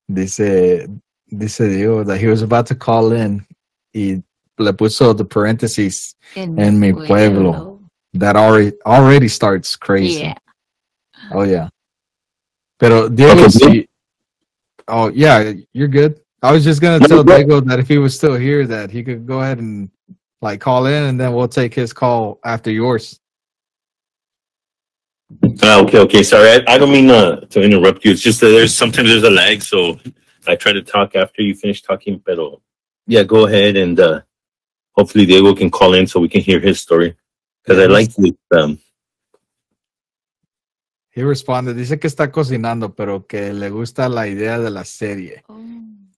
dice, 0.07 0.87
dice 1.29 1.59
Diego 1.69 2.03
that 2.03 2.17
he 2.19 2.27
was 2.27 2.41
about 2.41 2.65
to 2.67 2.75
call 2.75 3.11
in 3.13 3.45
y 3.93 4.21
le 4.57 4.73
puso 4.73 5.15
the 5.15 5.25
parentheses 5.25 6.15
En 6.35 6.79
mi 6.79 6.91
pueblo. 6.93 7.79
that 8.13 8.35
already 8.35 8.71
already 8.85 9.27
starts 9.27 9.75
crazy. 9.75 10.21
Yeah. 10.21 10.35
Oh 11.33 11.43
yeah. 11.43 11.69
Pero 12.79 13.09
Diego, 13.09 13.41
Okay, 13.45 13.49
si, 13.49 13.89
oh 14.87 15.09
yeah, 15.09 15.53
you're 15.73 15.87
good. 15.89 16.19
I 16.41 16.51
was 16.53 16.63
just 16.63 16.81
gonna 16.81 16.99
No, 16.99 17.07
tell 17.07 17.23
go- 17.23 17.35
Diego 17.35 17.59
that 17.61 17.79
if 17.79 17.87
he 17.87 17.97
was 17.97 18.15
still 18.15 18.35
here, 18.35 18.65
that 18.67 18.89
he 18.89 19.03
could 19.03 19.25
go 19.27 19.41
ahead 19.41 19.59
and 19.59 19.89
like 20.41 20.59
call 20.61 20.85
in, 20.85 21.03
and 21.03 21.19
then 21.19 21.33
we'll 21.33 21.47
take 21.47 21.73
his 21.73 21.93
call 21.93 22.39
after 22.43 22.71
yours. 22.71 23.19
Uh, 25.61 25.83
okay, 25.83 25.99
okay. 25.99 26.23
Sorry, 26.23 26.49
I, 26.49 26.63
I 26.67 26.77
don't 26.77 26.91
mean 26.91 27.09
uh, 27.09 27.41
to 27.51 27.61
interrupt 27.61 28.03
you. 28.03 28.11
It's 28.11 28.21
just 28.21 28.39
that 28.41 28.47
there's 28.49 28.75
sometimes 28.75 29.09
there's 29.09 29.23
a 29.23 29.29
lag, 29.29 29.61
so 29.61 29.99
I 30.47 30.55
try 30.55 30.73
to 30.73 30.81
talk 30.81 31.15
after 31.15 31.41
you 31.41 31.53
finish 31.53 31.81
talking. 31.81 32.19
Pero 32.25 32.61
yeah, 33.05 33.23
go 33.23 33.45
ahead 33.45 33.75
and 33.77 33.99
uh, 33.99 34.21
hopefully 34.93 35.25
Diego 35.25 35.53
can 35.53 35.69
call 35.69 35.93
in 35.93 36.07
so 36.07 36.19
we 36.19 36.29
can 36.29 36.41
hear 36.41 36.59
his 36.59 36.79
story 36.79 37.15
because 37.63 37.79
I 37.79 37.85
like 37.87 38.13
to. 38.15 38.35
Um, 38.51 38.79
He 41.11 41.23
responded, 41.23 41.75
dice 41.75 41.99
que 41.99 42.07
está 42.07 42.31
cocinando, 42.31 42.95
pero 42.95 43.25
que 43.27 43.51
le 43.51 43.69
gusta 43.71 44.07
la 44.07 44.27
idea 44.27 44.57
de 44.57 44.69
la 44.69 44.85
serie, 44.85 45.43
Oh. 45.49 45.59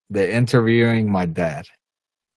de 0.10 0.36
interviewing 0.38 1.12
my 1.12 1.26
dad. 1.26 1.66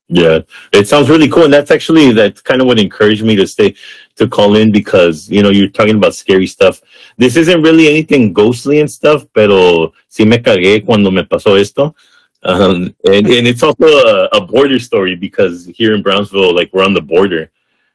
Yeah, 0.09 0.41
it 0.71 0.87
sounds 0.87 1.09
really 1.09 1.29
cool, 1.31 1.45
and 1.45 1.53
that's 1.53 1.71
actually 1.71 2.13
that's 2.13 2.43
kind 2.43 2.61
of 2.61 2.67
what 2.67 2.79
encouraged 2.79 3.25
me 3.25 3.37
to 3.37 3.47
stay 3.47 3.75
to 4.17 4.29
call 4.29 4.55
in 4.57 4.71
because 4.71 5.31
you 5.31 5.43
know 5.43 5.49
you're 5.49 5.69
talking 5.71 5.97
about 5.97 6.15
scary 6.15 6.47
stuff. 6.47 6.83
This 7.17 7.37
isn't 7.37 7.63
really 7.63 7.89
anything 7.89 8.33
ghostly 8.35 8.81
and 8.81 8.91
stuff, 8.91 9.25
pero 9.35 9.93
sí 10.11 10.27
me 10.27 10.39
cagué 10.39 10.85
cuando 10.85 11.11
me 11.11 11.23
pasó 11.23 11.59
esto. 11.59 11.95
Um, 12.43 12.95
and 13.07 13.27
and 13.27 13.47
it's 13.49 13.63
also 13.63 13.87
a, 13.87 14.29
a 14.33 14.41
border 14.43 14.79
story 14.79 15.17
because 15.17 15.65
here 15.75 15.95
in 15.95 16.03
Brownsville, 16.03 16.55
like 16.55 16.71
we're 16.75 16.85
on 16.85 16.93
the 16.93 17.01
border. 17.01 17.51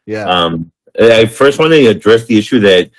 Yeah. 0.08 0.26
Um, 0.26 0.72
I 1.00 1.28
first 1.28 1.60
want 1.60 1.74
to 1.74 1.86
address 1.86 2.26
the 2.26 2.40
issue 2.40 2.60
that 2.62 2.90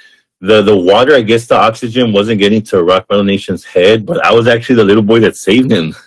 the 0.41 0.63
the 0.63 0.77
water, 0.77 1.17
I 1.17 1.23
guess 1.23 1.49
the 1.49 1.57
oxygen 1.57 2.13
wasn't 2.13 2.39
getting 2.39 2.63
to 2.71 2.85
Rock 2.85 3.07
Metal 3.11 3.25
Nation's 3.25 3.65
head, 3.65 4.07
but 4.07 4.25
I 4.25 4.33
was 4.33 4.47
actually 4.47 4.77
the 4.77 4.85
little 4.85 5.03
boy 5.03 5.19
that 5.21 5.37
saved 5.37 5.73
him. 5.73 5.97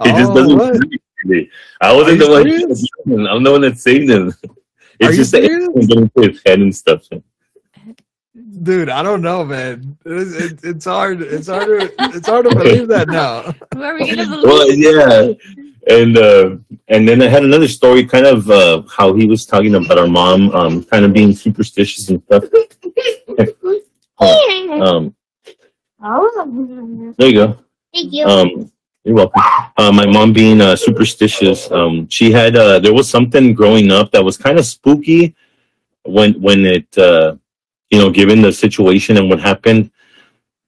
It 0.00 0.16
just 0.16 0.32
Oh, 0.32 0.34
doesn't. 0.34 0.58
what? 0.58 0.80
Really. 1.26 1.50
I 1.80 1.94
wasn't 1.94 2.20
the 2.20 2.30
one. 2.30 2.46
you 2.46 2.58
serious? 2.60 2.86
I'm 3.06 3.42
the 3.42 3.52
one 3.52 3.60
that 3.62 3.78
saved 3.78 4.10
him. 4.10 4.32
It's 4.98 5.08
Are 5.08 5.12
you 5.12 5.18
just 5.18 5.32
that 5.32 5.42
serious? 5.42 5.86
getting 5.88 6.08
to 6.08 6.22
his 6.22 6.40
head 6.46 6.58
and 6.58 6.74
stuff. 6.74 7.06
Dude, 8.62 8.88
I 8.88 9.02
don't 9.02 9.20
know, 9.20 9.44
man. 9.44 9.98
It's, 10.06 10.32
it's, 10.34 10.64
it's 10.64 10.84
hard. 10.86 11.20
It's 11.20 11.48
hard 11.48 11.66
to 11.66 11.94
it's 12.16 12.26
hard 12.26 12.48
to 12.48 12.56
believe 12.56 12.88
that 12.88 13.08
now. 13.08 13.42
Who 13.74 13.82
are 13.82 13.92
we 13.92 14.08
gonna 14.08 14.24
believe? 14.24 14.44
Well, 14.44 14.72
yeah, 14.72 15.34
and 15.88 16.16
uh, 16.16 16.56
and 16.88 17.06
then 17.06 17.20
I 17.20 17.28
had 17.28 17.44
another 17.44 17.68
story, 17.68 18.06
kind 18.06 18.24
of 18.24 18.50
uh, 18.50 18.84
how 18.88 19.12
he 19.12 19.26
was 19.26 19.44
talking 19.44 19.74
about 19.74 19.98
our 19.98 20.06
mom, 20.06 20.50
um, 20.52 20.82
kind 20.84 21.04
of 21.04 21.12
being 21.12 21.34
superstitious 21.34 22.08
and 22.08 22.22
stuff. 22.22 22.44
Um, 24.78 25.14
there 27.18 27.28
you 27.28 27.34
go. 27.34 27.58
Thank 27.92 28.12
you. 28.12 28.26
Um, 28.26 28.70
you're 29.06 29.14
welcome. 29.14 29.42
Uh, 29.76 29.92
my 29.92 30.04
mom 30.06 30.32
being 30.32 30.60
uh, 30.60 30.74
superstitious, 30.74 31.70
um, 31.70 32.08
she 32.08 32.32
had 32.32 32.56
uh, 32.56 32.80
there 32.80 32.92
was 32.92 33.08
something 33.08 33.54
growing 33.54 33.92
up 33.92 34.10
that 34.10 34.24
was 34.24 34.36
kind 34.36 34.58
of 34.58 34.66
spooky 34.66 35.34
when 36.02 36.34
when 36.42 36.66
it 36.66 36.98
uh, 36.98 37.36
you 37.90 37.98
know 37.98 38.10
given 38.10 38.42
the 38.42 38.52
situation 38.52 39.16
and 39.16 39.30
what 39.30 39.38
happened. 39.40 39.90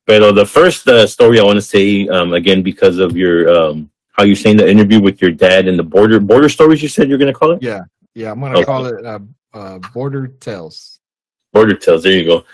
But 0.06 0.32
the 0.32 0.46
first 0.46 0.86
uh, 0.88 1.06
story 1.06 1.40
I 1.40 1.42
want 1.42 1.56
to 1.56 1.62
say 1.62 2.06
um, 2.08 2.32
again 2.32 2.62
because 2.62 2.98
of 2.98 3.16
your 3.16 3.48
um, 3.50 3.90
how 4.12 4.22
you're 4.22 4.36
saying 4.36 4.56
the 4.56 4.68
interview 4.70 5.00
with 5.00 5.20
your 5.20 5.32
dad 5.32 5.66
and 5.68 5.78
the 5.78 5.82
border 5.82 6.20
border 6.20 6.48
stories 6.48 6.82
you 6.82 6.88
said 6.88 7.08
you're 7.08 7.18
gonna 7.18 7.34
call 7.34 7.50
it 7.52 7.62
Yeah, 7.62 7.80
yeah. 8.14 8.30
I'm 8.30 8.40
gonna 8.40 8.54
Okay. 8.56 8.64
call 8.64 8.86
it 8.86 9.04
uh, 9.04 9.18
uh, 9.52 9.78
Border 9.92 10.28
Tales. 10.28 11.00
border 11.52 11.74
tales. 11.74 12.02
There 12.04 12.12
you 12.12 12.24
go. 12.24 12.44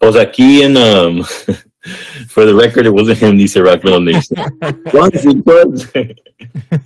Pues 0.00 0.16
aquí 0.16 0.62
in 0.62 0.76
um 0.76 1.24
for 2.28 2.44
the 2.44 2.54
record, 2.54 2.86
it 2.86 2.94
wasn't 2.94 3.18
him. 3.18 3.38
Dice 3.38 3.56
Rock 3.56 3.82
Metal 3.84 4.00
Nation. 4.00 4.36
Was 4.92 5.26
it 5.26 5.44
was. 5.44 5.86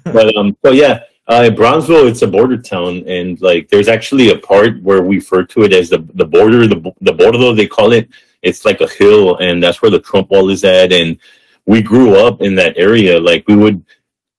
but 0.05 0.37
um, 0.37 0.57
so 0.65 0.73
yeah, 0.73 1.01
uh, 1.29 1.51
Brownsville, 1.51 2.07
it's 2.07 2.23
a 2.23 2.27
border 2.27 2.57
town, 2.57 3.03
and 3.07 3.41
like 3.43 3.69
there's 3.69 3.89
actually 3.89 4.31
a 4.31 4.39
part 4.39 4.81
where 4.83 5.03
we 5.03 5.17
refer 5.17 5.43
to 5.45 5.63
it 5.65 5.73
as 5.73 5.91
the 5.91 5.99
the 6.15 6.25
border, 6.25 6.67
the 6.67 6.93
the 7.01 7.13
border, 7.13 7.53
they 7.53 7.67
call 7.67 7.93
it. 7.93 8.09
It's 8.43 8.65
like 8.65 8.81
a 8.81 8.89
hill, 8.89 9.37
and 9.39 9.63
that's 9.63 9.83
where 9.83 9.91
the 9.91 10.01
Trump 10.01 10.31
wall 10.31 10.51
is 10.51 10.65
at. 10.65 10.93
And 10.93 11.19
we 11.67 11.83
grew 11.83 12.17
up 12.17 12.43
in 12.43 12.55
that 12.55 12.79
area. 12.79 13.19
Like 13.19 13.45
we 13.49 13.57
would 13.57 13.85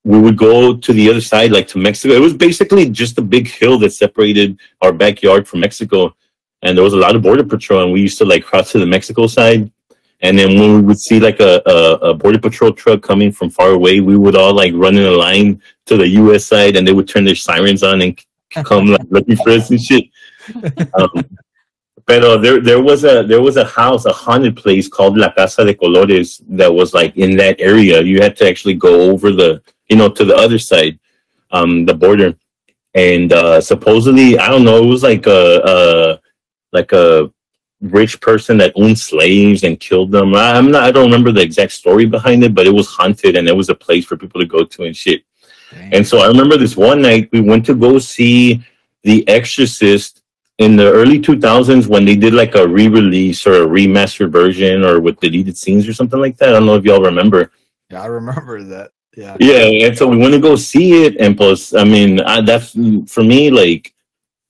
we 0.05 0.19
would 0.19 0.37
go 0.37 0.75
to 0.77 0.93
the 0.93 1.09
other 1.09 1.21
side, 1.21 1.51
like 1.51 1.67
to 1.69 1.77
Mexico. 1.77 2.13
It 2.15 2.21
was 2.21 2.33
basically 2.33 2.89
just 2.89 3.17
a 3.17 3.21
big 3.21 3.47
hill 3.47 3.77
that 3.79 3.91
separated 3.91 4.57
our 4.81 4.93
backyard 4.93 5.47
from 5.47 5.59
Mexico. 5.59 6.15
And 6.61 6.75
there 6.75 6.83
was 6.83 6.93
a 6.93 6.97
lot 6.97 7.15
of 7.15 7.21
border 7.21 7.43
patrol, 7.43 7.83
and 7.83 7.91
we 7.91 8.01
used 8.01 8.17
to 8.19 8.25
like 8.25 8.45
cross 8.45 8.71
to 8.71 8.79
the 8.79 8.85
Mexico 8.85 9.27
side. 9.27 9.69
And 10.21 10.37
then 10.37 10.59
when 10.59 10.75
we 10.75 10.81
would 10.81 10.99
see 10.99 11.19
like 11.19 11.39
a, 11.39 11.61
a, 11.65 11.93
a 12.09 12.13
border 12.13 12.39
patrol 12.39 12.71
truck 12.71 13.01
coming 13.01 13.31
from 13.31 13.49
far 13.49 13.69
away, 13.71 13.99
we 13.99 14.17
would 14.17 14.35
all 14.35 14.53
like 14.53 14.73
run 14.75 14.97
in 14.97 15.05
a 15.05 15.11
line 15.11 15.61
to 15.85 15.95
the 15.95 16.07
U.S. 16.07 16.45
side, 16.45 16.75
and 16.75 16.87
they 16.87 16.93
would 16.93 17.07
turn 17.07 17.23
their 17.23 17.35
sirens 17.35 17.83
on 17.83 18.01
and 18.01 18.19
come 18.65 18.87
like 18.87 19.05
looking 19.09 19.35
for 19.37 19.51
us 19.51 19.69
and 19.69 19.81
shit. 19.81 20.05
Um, 20.95 21.23
but 22.07 22.23
uh, 22.23 22.37
there 22.37 22.61
there 22.61 22.81
was 22.81 23.03
a 23.03 23.23
there 23.23 23.41
was 23.41 23.57
a 23.57 23.65
house, 23.65 24.05
a 24.05 24.13
haunted 24.13 24.55
place 24.55 24.87
called 24.87 25.17
La 25.17 25.31
Casa 25.31 25.65
de 25.65 25.73
Colores 25.73 26.41
that 26.47 26.73
was 26.73 26.93
like 26.93 27.15
in 27.17 27.35
that 27.37 27.59
area. 27.59 28.01
You 28.01 28.21
had 28.21 28.37
to 28.37 28.47
actually 28.47 28.75
go 28.75 29.11
over 29.11 29.31
the 29.31 29.61
you 29.89 29.97
know 29.97 30.09
to 30.09 30.23
the 30.23 30.35
other 30.35 30.57
side, 30.57 30.97
um, 31.51 31.85
the 31.85 31.93
border, 31.93 32.33
and 32.93 33.33
uh, 33.33 33.59
supposedly 33.59 34.39
I 34.39 34.47
don't 34.47 34.63
know, 34.63 34.81
it 34.81 34.87
was 34.87 35.03
like 35.03 35.27
a, 35.27 35.61
a 35.65 36.19
like 36.71 36.93
a 36.93 37.31
rich 37.81 38.19
person 38.21 38.57
that 38.57 38.73
owned 38.75 38.97
slaves 38.97 39.63
and 39.63 39.79
killed 39.79 40.11
them. 40.11 40.35
I, 40.35 40.53
I'm 40.53 40.71
not 40.71 40.83
I 40.83 40.91
don't 40.91 41.05
remember 41.05 41.31
the 41.31 41.41
exact 41.41 41.71
story 41.71 42.05
behind 42.05 42.43
it, 42.43 42.55
but 42.55 42.67
it 42.67 42.73
was 42.73 42.87
haunted 42.87 43.35
and 43.35 43.47
it 43.47 43.55
was 43.55 43.69
a 43.69 43.75
place 43.75 44.05
for 44.05 44.17
people 44.17 44.41
to 44.41 44.47
go 44.47 44.63
to 44.63 44.83
and 44.83 44.95
shit. 44.95 45.23
And 45.91 46.07
so 46.07 46.19
I 46.19 46.27
remember 46.27 46.57
this 46.57 46.77
one 46.77 47.01
night 47.01 47.29
we 47.31 47.41
went 47.41 47.65
to 47.65 47.75
go 47.75 47.99
see 47.99 48.63
The 49.03 49.27
Exorcist 49.27 50.21
in 50.57 50.75
the 50.75 50.91
early 50.91 51.19
2000s 51.19 51.87
when 51.87 52.05
they 52.05 52.15
did 52.15 52.33
like 52.33 52.55
a 52.55 52.67
re-release 52.67 53.45
or 53.45 53.63
a 53.63 53.67
remastered 53.67 54.31
version 54.31 54.83
or 54.83 54.99
with 54.99 55.19
deleted 55.19 55.57
scenes 55.57 55.87
or 55.87 55.93
something 55.93 56.19
like 56.19 56.37
that. 56.37 56.49
I 56.49 56.53
don't 56.53 56.65
know 56.65 56.75
if 56.75 56.85
y'all 56.85 57.01
remember. 57.01 57.51
yeah, 57.91 58.01
I 58.01 58.07
remember 58.07 58.63
that. 58.63 58.91
Yeah, 59.15 59.35
Yeah, 59.39 59.87
and 59.87 59.97
so 59.97 60.07
we 60.07 60.17
went 60.17 60.33
to 60.33 60.39
go 60.39 60.55
see 60.55 61.05
it, 61.05 61.17
and 61.19 61.35
plus, 61.35 61.73
I 61.73 61.83
mean, 61.83 62.19
I, 62.21 62.41
that's 62.41 62.73
for 63.11 63.23
me. 63.23 63.49
Like, 63.49 63.93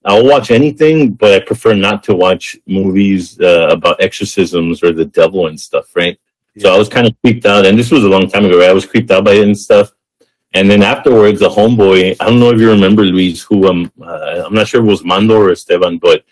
I'll 0.08 0.26
watch 0.26 0.52
anything, 0.52 1.12
but 1.12 1.34
I 1.34 1.46
prefer 1.46 1.74
not 1.74 2.02
to 2.04 2.16
watch 2.16 2.56
movies 2.66 3.40
uh, 3.42 3.68
about 3.70 4.02
exorcisms 4.02 4.82
or 4.82 4.94
the 4.94 5.04
devil 5.06 5.48
and 5.48 5.60
stuff, 5.60 5.94
right? 5.98 6.18
So 6.60 6.74
I 6.74 6.78
was 6.78 6.90
kind 6.90 7.06
of 7.06 7.14
creeped 7.22 7.46
out, 7.46 7.66
and 7.66 7.78
this 7.78 7.92
was 7.92 8.04
a 8.04 8.10
long 8.10 8.30
time 8.30 8.46
ago. 8.46 8.58
Right? 8.60 8.70
I 8.70 8.74
was 8.74 8.86
creeped 8.86 9.12
out 9.12 9.26
by 9.26 9.34
it 9.34 9.44
and 9.44 9.58
stuff. 9.58 9.92
And 10.54 10.72
then 10.72 10.82
afterwards, 10.82 11.42
the 11.42 11.50
homeboy, 11.50 12.16
I 12.20 12.26
don't 12.26 12.40
know 12.40 12.52
if 12.52 12.60
you 12.60 12.72
remember 12.72 13.04
Luis, 13.04 13.44
who 13.44 13.68
um, 13.68 13.92
uh, 14.02 14.44
I'm 14.46 14.56
not 14.56 14.68
sure 14.68 14.82
was 14.82 15.04
Mando 15.04 15.36
or 15.36 15.52
Esteban, 15.52 15.98
but 15.98 16.24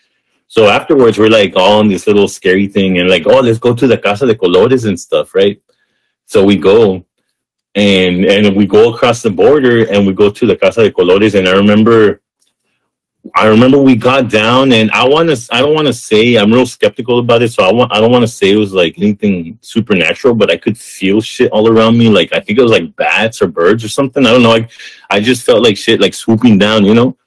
so 0.47 0.67
afterwards, 0.67 1.17
we're 1.17 1.29
like 1.29 1.53
all 1.55 1.79
on 1.79 1.89
this 1.89 2.07
little 2.07 2.29
scary 2.29 2.67
thing, 2.67 2.99
and 2.99 3.09
like, 3.09 3.27
oh, 3.27 3.41
let's 3.41 3.59
go 3.59 3.75
to 3.75 3.87
the 3.87 3.97
Casa 3.97 4.25
de 4.25 4.35
Colores 4.35 4.87
and 4.87 4.97
stuff, 4.97 5.35
right? 5.35 5.61
So 6.25 6.45
we 6.45 6.55
go, 6.55 7.05
and 7.75 8.25
and 8.25 8.55
we 8.55 8.65
go 8.65 8.93
across 8.93 9.21
the 9.21 9.31
border, 9.31 9.85
and 9.91 10.07
we 10.07 10.13
go 10.13 10.29
to 10.29 10.45
the 10.47 10.55
Casa 10.55 10.83
de 10.83 10.91
Colores, 10.91 11.35
and 11.37 11.47
I 11.47 11.51
remember 11.51 12.21
I 13.37 13.47
remember 13.47 13.77
we 13.79 13.95
got 13.97 14.29
down, 14.29 14.71
and 14.71 14.89
I 14.91 15.05
want 15.07 15.29
to. 15.29 15.53
I 15.53 15.59
don't 15.59 15.73
want 15.73 15.87
to 15.87 15.93
say 15.93 16.35
I'm 16.35 16.53
real 16.53 16.65
skeptical 16.65 17.19
about 17.19 17.41
it, 17.41 17.51
so 17.51 17.63
I 17.63 17.71
want. 17.73 17.91
I 17.93 17.99
don't 17.99 18.11
want 18.11 18.23
to 18.23 18.27
say 18.29 18.51
it 18.51 18.55
was 18.55 18.71
like 18.73 18.97
anything 18.97 19.59
supernatural, 19.61 20.35
but 20.35 20.49
I 20.49 20.55
could 20.57 20.77
feel 20.77 21.19
shit 21.19 21.51
all 21.51 21.67
around 21.69 21.97
me. 21.97 22.07
Like 22.09 22.31
I 22.33 22.39
think 22.39 22.57
it 22.59 22.61
was 22.61 22.71
like 22.71 22.95
bats 22.95 23.41
or 23.41 23.47
birds 23.47 23.83
or 23.83 23.89
something. 23.89 24.25
I 24.25 24.31
don't 24.31 24.41
know. 24.43 24.49
Like 24.51 24.71
I 25.09 25.19
just 25.19 25.43
felt 25.43 25.63
like 25.63 25.75
shit, 25.75 25.99
like 25.99 26.13
swooping 26.13 26.57
down, 26.59 26.85
you 26.85 26.93
know. 26.93 27.17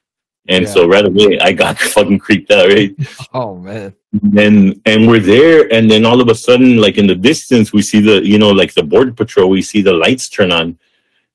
And 0.47 0.63
Yeah. 0.65 0.71
so 0.71 0.87
right 0.87 1.05
away, 1.05 1.37
I 1.39 1.51
got 1.53 1.77
fucking 1.95 2.17
creeped 2.17 2.49
out, 2.51 2.69
right? 2.69 2.95
Oh 3.33 3.55
man. 3.57 3.93
and 4.35 4.81
and 4.85 5.07
we're 5.07 5.19
there 5.19 5.71
and 5.71 5.89
then 5.91 6.03
all 6.03 6.19
of 6.19 6.29
a 6.29 6.33
sudden 6.33 6.77
like 6.77 6.97
in 6.97 7.05
the 7.05 7.13
distance 7.13 7.71
we 7.71 7.83
see 7.83 7.99
the 8.01 8.25
you 8.25 8.39
know 8.39 8.49
like 8.49 8.73
the 8.73 8.81
border 8.81 9.11
patrol 9.13 9.47
we 9.51 9.61
see 9.61 9.83
the 9.83 9.93
lights 9.93 10.27
turn 10.29 10.51
on 10.51 10.75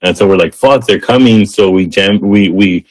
and 0.03 0.19
so 0.19 0.27
we're 0.27 0.37
like 0.45 0.53
fuck 0.53 0.85
they're 0.85 0.99
coming 0.99 1.47
so 1.47 1.71
we 1.71 1.87
jam 1.87 2.19
we 2.19 2.49
we 2.49 2.85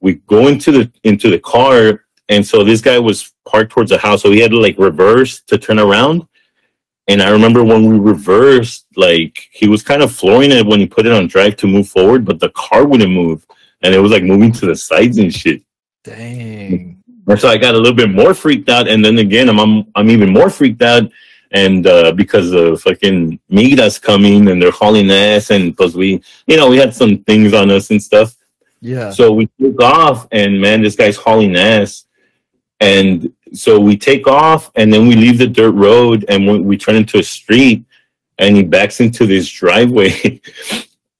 we 0.00 0.14
go 0.26 0.48
into 0.48 0.70
the 0.72 0.92
into 1.04 1.30
the 1.30 1.38
car 1.38 2.04
and 2.28 2.46
so 2.46 2.62
this 2.62 2.80
guy 2.80 2.98
was 2.98 3.32
parked 3.46 3.72
towards 3.72 3.90
the 3.90 3.98
house 3.98 4.22
so 4.22 4.30
he 4.30 4.40
had 4.40 4.50
to 4.50 4.60
like 4.60 4.76
reverse 4.78 5.40
to 5.42 5.58
turn 5.58 5.78
around 5.78 6.26
and 7.08 7.22
i 7.22 7.30
remember 7.30 7.64
when 7.64 7.86
we 7.86 7.98
reversed 7.98 8.86
like 8.96 9.48
he 9.52 9.68
was 9.68 9.82
kind 9.82 10.02
of 10.02 10.14
flooring 10.14 10.52
it 10.52 10.66
when 10.66 10.80
he 10.80 10.86
put 10.86 11.06
it 11.06 11.12
on 11.12 11.26
drive 11.26 11.56
to 11.56 11.66
move 11.66 11.88
forward 11.88 12.24
but 12.24 12.38
the 12.38 12.50
car 12.50 12.86
wouldn't 12.86 13.12
move 13.12 13.46
and 13.82 13.94
it 13.94 13.98
was 13.98 14.12
like 14.12 14.22
moving 14.22 14.52
to 14.52 14.66
the 14.66 14.76
sides 14.76 15.18
and 15.18 15.34
shit 15.34 15.62
Dang. 16.04 17.02
and 17.26 17.40
so 17.40 17.48
I 17.48 17.56
got 17.56 17.74
a 17.74 17.78
little 17.78 17.94
bit 17.94 18.10
more 18.10 18.34
freaked 18.34 18.68
out, 18.68 18.88
and 18.88 19.04
then 19.04 19.18
again, 19.18 19.48
I'm 19.48 19.58
I'm, 19.58 19.86
I'm 19.94 20.10
even 20.10 20.32
more 20.32 20.48
freaked 20.48 20.82
out, 20.82 21.10
and 21.50 21.86
uh, 21.86 22.12
because 22.12 22.52
of 22.52 22.80
fucking 22.80 23.38
Migas 23.50 24.00
coming 24.00 24.48
and 24.48 24.62
they're 24.62 24.70
hauling 24.70 25.10
ass, 25.10 25.50
and 25.50 25.76
because 25.76 25.94
we, 25.94 26.22
you 26.46 26.56
know, 26.56 26.70
we 26.70 26.78
had 26.78 26.94
some 26.94 27.18
things 27.24 27.52
on 27.52 27.70
us 27.70 27.90
and 27.90 28.02
stuff. 28.02 28.34
Yeah. 28.80 29.10
So 29.10 29.32
we 29.32 29.48
took 29.60 29.80
off, 29.82 30.28
and 30.30 30.60
man, 30.60 30.82
this 30.82 30.96
guy's 30.96 31.16
hauling 31.16 31.56
ass, 31.56 32.06
and 32.80 33.32
so 33.52 33.80
we 33.80 33.96
take 33.96 34.26
off, 34.26 34.70
and 34.74 34.92
then 34.92 35.08
we 35.08 35.14
leave 35.16 35.38
the 35.38 35.46
dirt 35.46 35.72
road, 35.72 36.24
and 36.28 36.46
we, 36.46 36.60
we 36.60 36.76
turn 36.76 36.96
into 36.96 37.18
a 37.18 37.22
street, 37.22 37.84
and 38.38 38.56
he 38.56 38.62
backs 38.62 39.00
into 39.00 39.26
this 39.26 39.48
driveway. 39.48 40.40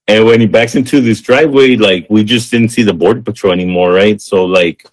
And 0.09 0.25
when 0.25 0.41
he 0.41 0.47
backs 0.47 0.75
into 0.75 1.03
this 1.03 1.21
driveway, 1.21 1.77
like 1.77 2.07
we 2.09 2.25
just 2.25 2.51
didn't 2.51 2.71
see 2.71 2.83
the 2.83 2.95
border 2.95 3.21
patrol 3.21 3.53
anymore, 3.53 3.93
right? 3.93 4.19
So 4.21 4.47
like 4.47 4.87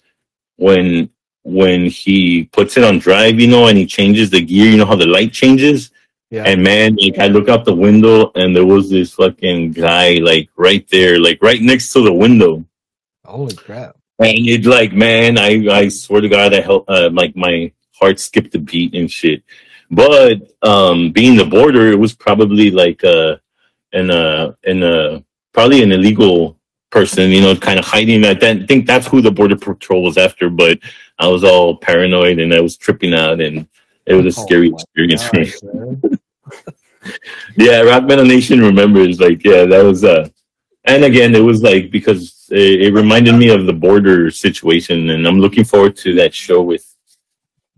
when 0.56 1.08
when 1.42 1.86
he 1.86 2.44
puts 2.44 2.76
it 2.76 2.84
on 2.84 2.98
drive, 2.98 3.40
you 3.40 3.46
know, 3.46 3.68
and 3.68 3.78
he 3.78 3.86
changes 3.86 4.28
the 4.28 4.42
gear, 4.42 4.70
you 4.70 4.76
know 4.76 4.84
how 4.84 4.94
the 4.94 5.06
light 5.06 5.32
changes. 5.32 5.90
Yeah. 6.30 6.44
And 6.44 6.62
man, 6.62 6.96
like 6.96 7.18
I 7.18 7.28
look 7.28 7.48
out 7.48 7.64
the 7.64 7.74
window 7.74 8.32
and 8.34 8.54
there 8.54 8.66
was 8.66 8.90
this 8.90 9.12
fucking 9.12 9.72
guy 9.72 10.14
like 10.14 10.48
right 10.56 10.86
there, 10.88 11.20
like 11.20 11.38
right 11.40 11.60
next 11.60 11.92
to 11.92 12.02
the 12.02 12.12
window. 12.12 12.64
Holy 13.24 13.54
crap. 13.54 13.96
And 14.18 14.46
it 14.48 14.66
like, 14.66 14.92
man, 14.92 15.38
I 15.38 15.66
I 15.68 15.88
swear 15.88 16.20
to 16.20 16.28
God, 16.28 16.52
I 16.52 16.60
help 16.60 16.84
uh, 16.88 17.10
like 17.12 17.36
my 17.36 17.72
heart 17.92 18.18
skipped 18.18 18.54
a 18.54 18.58
beat 18.58 18.94
and 18.94 19.10
shit. 19.10 19.44
But 19.90 20.42
um 20.62 21.12
being 21.12 21.36
the 21.36 21.44
border, 21.44 21.92
it 21.92 21.98
was 21.98 22.14
probably 22.14 22.70
like 22.70 23.04
uh 23.04 23.36
in 23.92 24.10
a 24.10 24.56
in 24.64 24.82
a 24.82 25.22
probably 25.52 25.82
an 25.82 25.92
illegal 25.92 26.58
person, 26.90 27.30
you 27.30 27.40
know, 27.40 27.54
kind 27.54 27.78
of 27.78 27.84
hiding. 27.84 28.24
I 28.24 28.34
think 28.34 28.86
that's 28.86 29.06
who 29.06 29.20
the 29.20 29.30
border 29.30 29.56
patrol 29.56 30.02
was 30.02 30.18
after, 30.18 30.50
but 30.50 30.78
I 31.18 31.28
was 31.28 31.44
all 31.44 31.76
paranoid 31.76 32.40
and 32.40 32.52
I 32.52 32.60
was 32.60 32.76
tripping 32.76 33.14
out 33.14 33.40
and 33.40 33.68
it 34.06 34.14
was 34.14 34.36
a 34.36 34.40
Oh 34.40 34.44
scary 34.44 34.70
experience 34.70 35.22
for 35.24 35.36
me. 35.36 35.96
Yeah, 37.56 37.82
Rock 37.82 38.04
Metal 38.04 38.24
Nation 38.24 38.60
remembers 38.60 39.20
like 39.20 39.44
yeah, 39.44 39.64
that 39.64 39.82
was 39.82 40.04
uh 40.04 40.28
and 40.84 41.04
again 41.04 41.34
it 41.34 41.40
was 41.40 41.62
like 41.62 41.90
because 41.90 42.46
it, 42.50 42.82
it 42.82 42.94
reminded 42.94 43.34
me 43.34 43.48
of 43.48 43.66
the 43.66 43.72
border 43.72 44.30
situation 44.30 45.10
and 45.10 45.26
I'm 45.26 45.40
looking 45.40 45.64
forward 45.64 45.96
to 45.98 46.14
that 46.16 46.34
show 46.34 46.62
with 46.62 46.86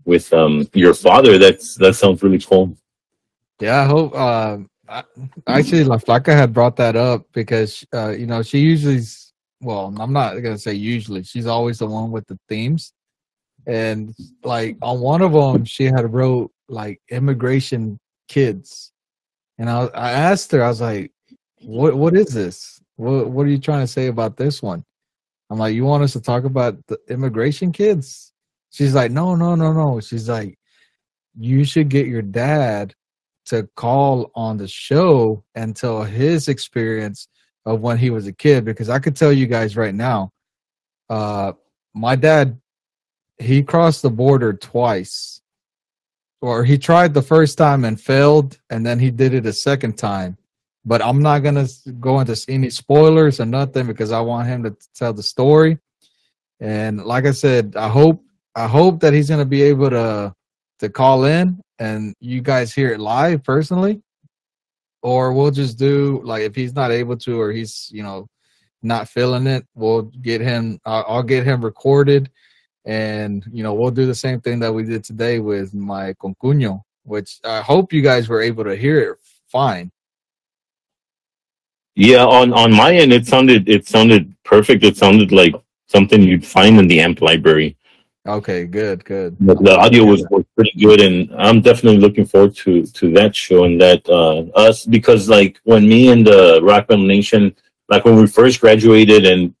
with 0.05 0.31
um 0.33 0.67
your 0.73 0.93
father. 0.93 1.37
That's 1.37 1.75
that 1.75 1.95
sounds 1.95 2.21
really 2.23 2.39
cool. 2.39 2.75
Yeah, 3.59 3.81
I 3.81 3.85
hope. 3.85 4.15
Uh, 4.15 4.57
I, 4.87 5.03
actually, 5.47 5.83
La 5.83 5.97
Flaca 5.97 6.33
had 6.33 6.53
brought 6.53 6.75
that 6.77 6.95
up 6.95 7.25
because 7.33 7.85
uh, 7.93 8.09
you 8.09 8.25
know 8.25 8.41
she 8.41 8.59
usually's. 8.59 9.33
Well, 9.61 9.93
I'm 9.99 10.13
not 10.13 10.39
gonna 10.39 10.57
say 10.57 10.73
usually. 10.73 11.23
She's 11.23 11.45
always 11.45 11.79
the 11.79 11.85
one 11.85 12.11
with 12.11 12.25
the 12.27 12.39
themes, 12.47 12.93
and 13.69 14.15
like 14.43 14.77
on 14.81 14.99
one 14.99 15.21
of 15.21 15.33
them, 15.33 15.65
she 15.65 15.85
had 15.85 16.11
wrote 16.13 16.51
like 16.67 16.99
immigration 17.09 17.99
kids, 18.27 18.91
and 19.57 19.69
I 19.69 19.85
I 19.93 20.11
asked 20.11 20.51
her, 20.51 20.63
I 20.63 20.67
was 20.69 20.81
like, 20.81 21.11
"What 21.61 21.95
what 21.95 22.15
is 22.15 22.33
this? 22.33 22.81
What 22.95 23.29
what 23.29 23.45
are 23.45 23.49
you 23.49 23.59
trying 23.59 23.81
to 23.81 23.87
say 23.87 24.07
about 24.07 24.37
this 24.37 24.61
one?" 24.61 24.83
I'm 25.49 25.59
like, 25.59 25.75
"You 25.75 25.85
want 25.85 26.03
us 26.03 26.13
to 26.13 26.21
talk 26.21 26.43
about 26.43 26.77
the 26.87 26.97
immigration 27.09 27.71
kids?" 27.71 28.33
She's 28.71 28.95
like, 28.95 29.11
"No, 29.11 29.35
no, 29.35 29.55
no, 29.55 29.71
no." 29.71 29.99
She's 30.01 30.29
like, 30.29 30.59
you 31.39 31.63
should 31.63 31.89
get 31.89 32.07
your 32.07 32.21
dad 32.21 32.93
to 33.45 33.67
call 33.75 34.31
on 34.35 34.57
the 34.57 34.67
show 34.67 35.43
and 35.55 35.75
tell 35.75 36.03
his 36.03 36.47
experience 36.47 37.27
of 37.65 37.81
when 37.81 37.97
he 37.97 38.09
was 38.09 38.27
a 38.27 38.33
kid 38.33 38.65
because 38.65 38.89
I 38.89 38.99
could 38.99 39.15
tell 39.15 39.33
you 39.33 39.47
guys 39.47 39.75
right 39.75 39.95
now, 39.95 40.31
uh, 41.09 41.53
my 41.93 42.15
dad, 42.15 42.59
he 43.39 43.63
crossed 43.63 44.01
the 44.01 44.09
border 44.09 44.53
twice, 44.53 45.41
or 46.41 46.63
he 46.63 46.77
tried 46.77 47.13
the 47.13 47.21
first 47.21 47.57
time 47.57 47.85
and 47.85 47.99
failed, 47.99 48.59
and 48.69 48.85
then 48.85 48.99
he 48.99 49.11
did 49.11 49.33
it 49.33 49.45
a 49.45 49.53
second 49.53 49.97
time. 49.97 50.37
But 50.85 51.01
I'm 51.01 51.21
not 51.21 51.39
gonna 51.39 51.67
go 51.99 52.19
into 52.19 52.39
any 52.47 52.69
spoilers 52.69 53.39
or 53.39 53.45
nothing 53.45 53.87
because 53.87 54.11
I 54.11 54.21
want 54.21 54.47
him 54.47 54.63
to 54.63 54.75
tell 54.95 55.13
the 55.13 55.23
story. 55.23 55.77
And 56.59 57.03
like 57.05 57.25
I 57.25 57.31
said, 57.31 57.75
I 57.75 57.89
hope 57.89 58.23
I 58.55 58.67
hope 58.67 58.99
that 59.01 59.13
he's 59.13 59.29
gonna 59.29 59.45
be 59.45 59.61
able 59.63 59.89
to 59.89 60.33
to 60.79 60.89
call 60.89 61.25
in 61.25 61.61
and 61.79 62.13
you 62.19 62.41
guys 62.41 62.73
hear 62.73 62.91
it 62.91 62.99
live 62.99 63.43
personally 63.43 64.01
or 65.01 65.33
we'll 65.33 65.51
just 65.51 65.77
do 65.77 66.21
like 66.23 66.41
if 66.41 66.55
he's 66.55 66.73
not 66.73 66.91
able 66.91 67.17
to 67.17 67.39
or 67.39 67.51
he's 67.51 67.89
you 67.91 68.03
know 68.03 68.27
not 68.81 69.07
feeling 69.09 69.47
it 69.47 69.65
we'll 69.75 70.03
get 70.03 70.41
him 70.41 70.79
i'll, 70.85 71.05
I'll 71.07 71.23
get 71.23 71.45
him 71.45 71.63
recorded 71.63 72.29
and 72.89 73.45
you 73.51 73.61
know 73.63 73.73
we'll 73.73 73.91
do 74.01 74.07
the 74.07 74.21
same 74.25 74.39
thing 74.41 74.57
that 74.59 74.73
we 74.73 74.83
did 74.83 75.03
today 75.03 75.37
with 75.39 75.73
my 75.75 76.05
concuño 76.13 76.81
which 77.03 77.39
i 77.45 77.61
hope 77.61 77.93
you 77.93 78.01
guys 78.01 78.27
were 78.27 78.41
able 78.41 78.63
to 78.63 78.75
hear 78.75 78.97
it 78.99 79.17
fine 79.47 79.91
Yeah, 81.95 82.25
on 82.25 82.53
on 82.53 82.71
my 82.73 82.93
end, 82.95 83.11
it 83.11 83.27
sounded 83.27 83.67
it 83.67 83.83
sounded 83.87 84.23
perfect. 84.45 84.83
It 84.89 84.95
sounded 84.95 85.29
like 85.41 85.53
something 85.87 86.23
you'd 86.23 86.45
find 86.45 86.79
in 86.79 86.87
the 86.87 86.99
amp 87.01 87.19
library. 87.21 87.75
okay 88.37 88.65
good 88.65 89.03
good 89.03 89.35
The, 89.39 89.55
the 89.55 89.75
audio 89.77 90.05
was, 90.05 90.21
was 90.29 90.45
pretty 90.55 90.75
good, 90.85 90.99
and 91.01 91.15
I'm 91.37 91.59
definitely 91.61 91.99
looking 91.99 92.25
forward 92.31 92.55
to 92.63 92.85
to 92.99 93.05
that 93.19 93.35
show 93.35 93.59
and 93.67 93.75
that 93.81 94.01
uh, 94.07 94.39
us 94.67 94.85
because 94.85 95.27
like 95.37 95.59
when 95.71 95.83
me 95.93 96.01
and 96.13 96.23
the 96.31 96.41
Rock 96.69 96.83
Metal 96.89 97.05
Nation, 97.05 97.41
like 97.91 98.05
when 98.05 98.15
we 98.21 98.27
first 98.39 98.55
graduated 98.61 99.25
and 99.25 99.53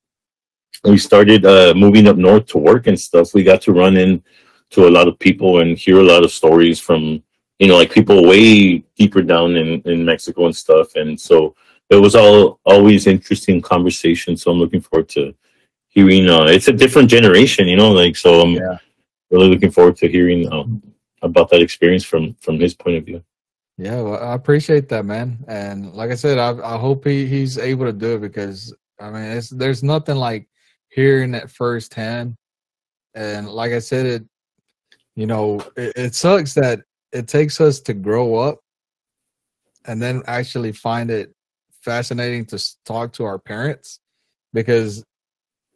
we 0.83 0.97
started 0.97 1.45
uh, 1.45 1.73
moving 1.75 2.07
up 2.07 2.17
north 2.17 2.45
to 2.47 2.57
work 2.57 2.87
and 2.87 2.99
stuff, 2.99 3.33
we 3.33 3.43
got 3.43 3.61
to 3.63 3.73
run 3.73 3.97
in 3.97 4.23
to 4.71 4.87
a 4.87 4.89
lot 4.97 5.07
of 5.07 5.17
people 5.19 5.61
and 5.61 5.77
hear 5.77 5.99
a 5.99 6.03
lot 6.03 6.23
of 6.23 6.31
stories 6.31 6.79
from 6.79 7.23
you 7.59 7.67
know 7.67 7.75
like 7.75 7.91
people 7.91 8.27
way 8.27 8.77
deeper 8.97 9.21
down 9.21 9.55
in 9.55 9.81
in 9.81 10.05
Mexico 10.05 10.45
and 10.45 10.55
stuff, 10.55 10.95
and 10.95 11.19
so 11.19 11.55
it 11.89 11.95
was 11.95 12.15
all 12.15 12.59
always 12.65 13.07
interesting 13.07 13.61
conversation. 13.61 14.37
So 14.37 14.51
I'm 14.51 14.59
looking 14.59 14.81
forward 14.81 15.09
to 15.09 15.33
hearing. 15.89 16.29
Uh, 16.29 16.45
it's 16.45 16.67
a 16.67 16.73
different 16.73 17.09
generation, 17.09 17.67
you 17.67 17.77
know, 17.77 17.91
like 17.91 18.15
so. 18.15 18.41
I'm 18.41 18.53
Yeah. 18.53 18.77
really 19.31 19.49
looking 19.49 19.71
forward 19.71 19.95
to 19.97 20.07
hearing 20.07 20.51
um, 20.51 20.81
about 21.21 21.49
that 21.49 21.61
experience 21.61 22.03
from 22.03 22.33
from 22.39 22.59
his 22.59 22.73
point 22.73 22.97
of 22.97 23.05
view. 23.05 23.23
Yeah, 23.77 24.01
well, 24.01 24.21
I 24.21 24.33
appreciate 24.33 24.89
that, 24.89 25.05
man. 25.05 25.37
And 25.47 25.93
like 25.93 26.11
I 26.11 26.15
said, 26.15 26.37
I 26.37 26.49
I 26.75 26.77
hope 26.77 27.05
he, 27.05 27.25
he's 27.25 27.57
able 27.57 27.85
to 27.85 27.93
do 27.93 28.15
it 28.15 28.21
because 28.21 28.73
I 28.99 29.09
mean, 29.09 29.23
it's 29.23 29.49
there's 29.49 29.83
nothing 29.83 30.17
like 30.17 30.47
hearing 30.89 31.33
it 31.33 31.49
firsthand. 31.49 32.35
And 33.15 33.49
like 33.49 33.71
I 33.71 33.79
said, 33.79 34.05
it 34.05 34.25
you 35.15 35.25
know 35.25 35.59
it, 35.75 35.93
it 35.95 36.15
sucks 36.15 36.53
that 36.53 36.81
it 37.11 37.27
takes 37.27 37.59
us 37.59 37.79
to 37.81 37.93
grow 37.93 38.35
up 38.35 38.59
and 39.85 40.01
then 40.01 40.21
actually 40.27 40.71
find 40.71 41.09
it 41.09 41.33
fascinating 41.81 42.45
to 42.45 42.63
talk 42.85 43.13
to 43.13 43.23
our 43.25 43.39
parents 43.39 43.99
because 44.53 45.03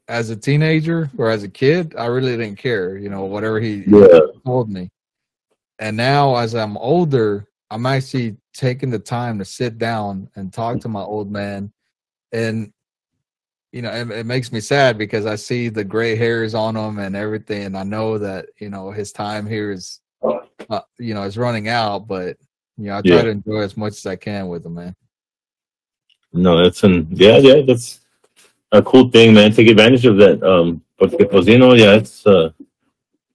as 0.08 0.30
a 0.30 0.36
teenager 0.36 1.10
or 1.18 1.30
as 1.30 1.44
a 1.44 1.50
kid, 1.50 1.96
I 1.98 2.06
really 2.08 2.36
didn't 2.38 2.58
care, 2.58 2.98
you 2.98 3.10
know, 3.10 3.26
whatever 3.26 3.60
he 3.60 3.84
Yeah, 3.88 4.20
told 4.46 4.70
me. 4.70 4.90
And 5.80 5.98
now, 5.98 6.36
as 6.36 6.54
I'm 6.56 6.78
older, 6.78 7.48
I'm 7.72 7.86
actually 7.86 8.38
taking 8.54 8.90
the 8.90 9.00
time 9.00 9.40
to 9.40 9.46
sit 9.46 9.78
down 9.78 10.30
and 10.36 10.52
talk 10.54 10.80
to 10.82 10.90
my 10.90 11.02
old 11.02 11.32
man. 11.32 11.72
And, 12.32 12.72
you 13.74 13.82
know, 13.82 13.90
it, 13.92 14.10
it 14.12 14.26
makes 14.28 14.52
me 14.52 14.60
sad 14.60 15.00
because 15.00 15.26
I 15.26 15.36
see 15.36 15.68
the 15.68 15.84
gray 15.84 16.16
hairs 16.16 16.54
on 16.54 16.76
him 16.78 17.00
and 17.00 17.16
everything. 17.16 17.64
And 17.66 17.76
I 17.76 17.82
know 17.84 18.20
that, 18.20 18.46
you 18.60 18.70
know, 18.70 18.92
his 18.92 19.12
time 19.12 19.48
here 19.48 19.72
is, 19.72 20.00
uh, 20.70 20.82
you 21.00 21.16
know, 21.16 21.24
is 21.24 21.40
running 21.40 21.68
out. 21.70 22.08
But, 22.08 22.38
you 22.78 22.86
know, 22.86 22.98
I 22.98 23.02
try 23.02 23.16
Yeah. 23.18 23.24
to 23.24 23.30
enjoy 23.30 23.62
as 23.62 23.76
much 23.76 23.94
as 23.94 24.06
I 24.06 24.16
can 24.16 24.48
with 24.48 24.64
him, 24.66 24.76
man. 24.76 24.96
no, 26.32 26.64
that's 26.64 26.84
an 26.84 27.08
yeah, 27.12 27.38
yeah, 27.38 27.62
that's 27.62 28.00
a 28.72 28.82
cool 28.82 29.10
thing, 29.10 29.34
man. 29.34 29.52
Take 29.52 29.68
advantage 29.70 30.06
of 30.06 30.18
that. 30.18 30.42
Um, 30.44 30.82
porque 30.98 31.26
pues 31.30 31.48
you 31.48 31.58
know, 31.60 31.74
yeah, 31.74 31.96
it's 31.96 32.26
a 32.26 32.54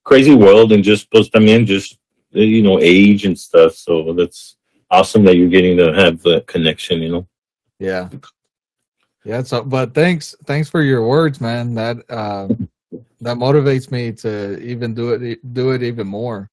crazy 0.04 0.34
world 0.34 0.72
and 0.72 0.82
just 0.84 1.10
pues 1.10 1.28
también 1.30 1.64
just 1.66 1.98
uh, 2.34 2.40
you 2.40 2.62
know 2.62 2.78
age 2.80 3.24
and 3.24 3.36
stuff. 3.38 3.74
So 3.74 4.12
that's 4.14 4.56
awesome 4.90 5.24
that 5.24 5.36
you're 5.36 5.48
getting 5.48 5.76
to 5.78 5.92
have 5.94 6.22
the 6.22 6.42
connection. 6.46 7.02
You 7.02 7.10
know. 7.12 7.26
Yeah. 7.78 8.08
Yeah. 9.28 9.42
So, 9.42 9.62
but 9.62 9.92
thanks, 9.94 10.34
thanks 10.46 10.70
for 10.70 10.82
your 10.82 11.06
words, 11.06 11.38
man. 11.38 11.74
That, 11.74 11.98
uh, 12.08 12.48
that 13.20 13.36
motivates 13.36 13.90
me 13.90 14.12
to 14.24 14.58
even 14.60 14.94
do 14.94 15.12
it, 15.12 15.52
do 15.52 15.72
it 15.72 15.82
even 15.82 16.06
more. 16.08 16.48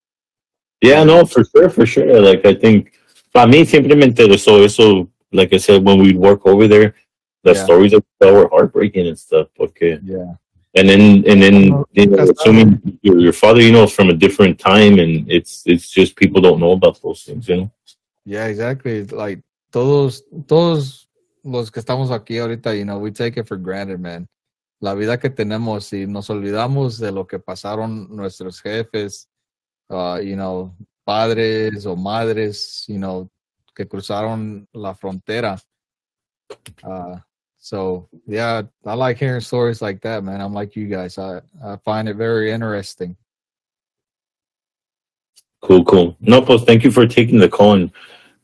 Yeah, 0.81 1.03
no, 1.05 1.25
for 1.25 1.45
sure, 1.45 1.69
for 1.69 1.85
sure. 1.85 2.19
Like 2.19 2.45
I 2.45 2.53
think 2.53 2.99
para 3.33 3.49
mí 3.49 3.65
siempre 3.65 3.95
me 3.95 4.05
interesó 4.07 4.63
eso. 4.63 5.09
Like 5.31 5.53
I 5.53 5.57
said, 5.57 5.85
when 5.85 5.99
we'd 5.99 6.17
work 6.17 6.45
over 6.45 6.67
there, 6.67 6.95
the 7.43 7.53
Yeah. 7.53 7.63
stories 7.63 7.93
of 7.93 8.03
that 8.19 8.33
were 8.33 8.49
heartbreaking 8.51 9.07
and 9.07 9.17
stuff. 9.17 9.47
Okay, 9.57 9.97
Yeah. 10.03 10.33
and 10.75 10.89
then 10.89 11.23
and 11.27 11.41
then 11.41 11.55
you 11.93 12.05
know, 12.07 12.27
assuming 12.29 12.99
your, 13.01 13.19
your 13.19 13.33
father, 13.33 13.61
you 13.61 13.71
know, 13.71 13.87
from 13.87 14.09
a 14.09 14.13
different 14.13 14.59
time, 14.59 14.99
and 14.99 15.31
it's 15.31 15.63
it's 15.65 15.89
just 15.89 16.15
people 16.17 16.41
don't 16.41 16.59
know 16.59 16.73
about 16.73 17.01
those 17.01 17.23
things, 17.23 17.47
you 17.47 17.55
know. 17.57 17.71
Yeah, 18.25 18.47
exactly. 18.47 19.05
Like 19.05 19.39
todos, 19.71 20.23
todos 20.47 21.04
los 21.45 21.71
que 21.71 21.79
estamos 21.79 22.11
aquí 22.11 22.39
ahorita, 22.39 22.75
you 22.75 22.83
know, 22.83 22.97
we 22.97 23.11
take 23.11 23.37
it 23.39 23.47
for 23.47 23.57
granted, 23.57 23.99
man. 23.99 24.27
La 24.81 24.93
vida 24.93 25.19
que 25.19 25.29
tenemos 25.29 25.93
y 25.93 26.05
nos 26.07 26.29
olvidamos 26.29 26.99
de 26.99 27.11
lo 27.11 27.25
que 27.25 27.39
pasaron 27.39 28.09
nuestros 28.09 28.61
jefes, 28.61 29.29
uh, 29.89 30.19
you 30.19 30.35
know, 30.35 30.75
padres 31.05 31.85
o 31.85 31.95
madres, 31.95 32.83
you 32.87 32.97
know, 32.97 33.29
que 33.75 33.85
cruzaron 33.85 34.67
la 34.73 34.93
frontera. 34.93 35.61
Uh, 36.83 37.17
so 37.57 38.09
yeah, 38.27 38.63
I 38.85 38.93
like 38.95 39.17
hearing 39.17 39.41
stories 39.41 39.81
like 39.81 40.01
that, 40.01 40.23
man. 40.23 40.41
I'm 40.41 40.53
like 40.53 40.75
you 40.75 40.87
guys. 40.87 41.17
I, 41.17 41.41
I 41.63 41.77
find 41.85 42.09
it 42.09 42.15
very 42.15 42.51
interesting. 42.51 43.15
Cool, 45.61 45.83
cool. 45.85 46.17
No, 46.19 46.41
pues 46.41 46.63
thank 46.65 46.83
you 46.83 46.91
for 46.91 47.07
taking 47.07 47.39
the 47.39 47.49
call 47.49 47.73
and 47.73 47.91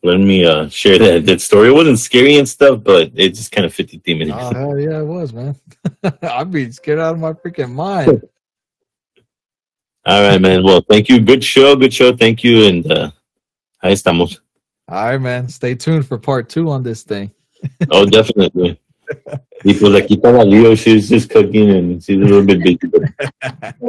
letting 0.03 0.27
me 0.27 0.45
uh 0.45 0.67
share 0.69 0.97
that 0.99 1.25
that 1.25 1.41
story. 1.41 1.69
It 1.69 1.73
wasn't 1.73 1.99
scary 1.99 2.37
and 2.37 2.47
stuff, 2.47 2.83
but 2.83 3.11
it 3.15 3.29
just 3.35 3.51
kind 3.51 3.65
of 3.65 3.73
fit 3.73 3.89
the 3.89 3.97
theme. 3.99 4.21
in. 4.21 4.31
Oh 4.31 4.53
hell 4.53 4.79
yeah, 4.79 4.99
it 4.99 5.05
was, 5.05 5.33
man. 5.33 5.55
I'd 6.21 6.51
be 6.51 6.71
scared 6.71 6.99
out 6.99 7.13
of 7.13 7.19
my 7.19 7.33
freaking 7.33 7.71
mind. 7.71 8.23
All 10.05 10.21
right, 10.23 10.41
man. 10.41 10.63
Well, 10.63 10.81
thank 10.89 11.09
you. 11.09 11.19
Good 11.19 11.43
show, 11.43 11.75
good 11.75 11.93
show. 11.93 12.15
Thank 12.15 12.43
you, 12.43 12.65
and 12.65 12.91
uh, 12.91 13.11
ahí 13.83 13.91
estamos. 13.93 14.39
All 14.87 15.03
right, 15.05 15.21
man. 15.21 15.47
Stay 15.47 15.75
tuned 15.75 16.07
for 16.07 16.17
part 16.17 16.49
two 16.49 16.69
on 16.69 16.81
this 16.83 17.03
thing. 17.03 17.31
Oh, 17.91 18.05
definitely. 18.05 18.79
Y 19.63 19.73
pues 19.73 19.93
aquí 19.93 20.15
está 20.15 20.43
Leo. 20.43 20.73
She's 20.73 21.09
just 21.09 21.29
cooking 21.29 21.69
and 21.69 22.01
she's 22.03 22.17
a 22.17 22.21
little 22.21 22.43
bit 22.45 22.63
busy. 22.63 22.79
But 22.87 23.85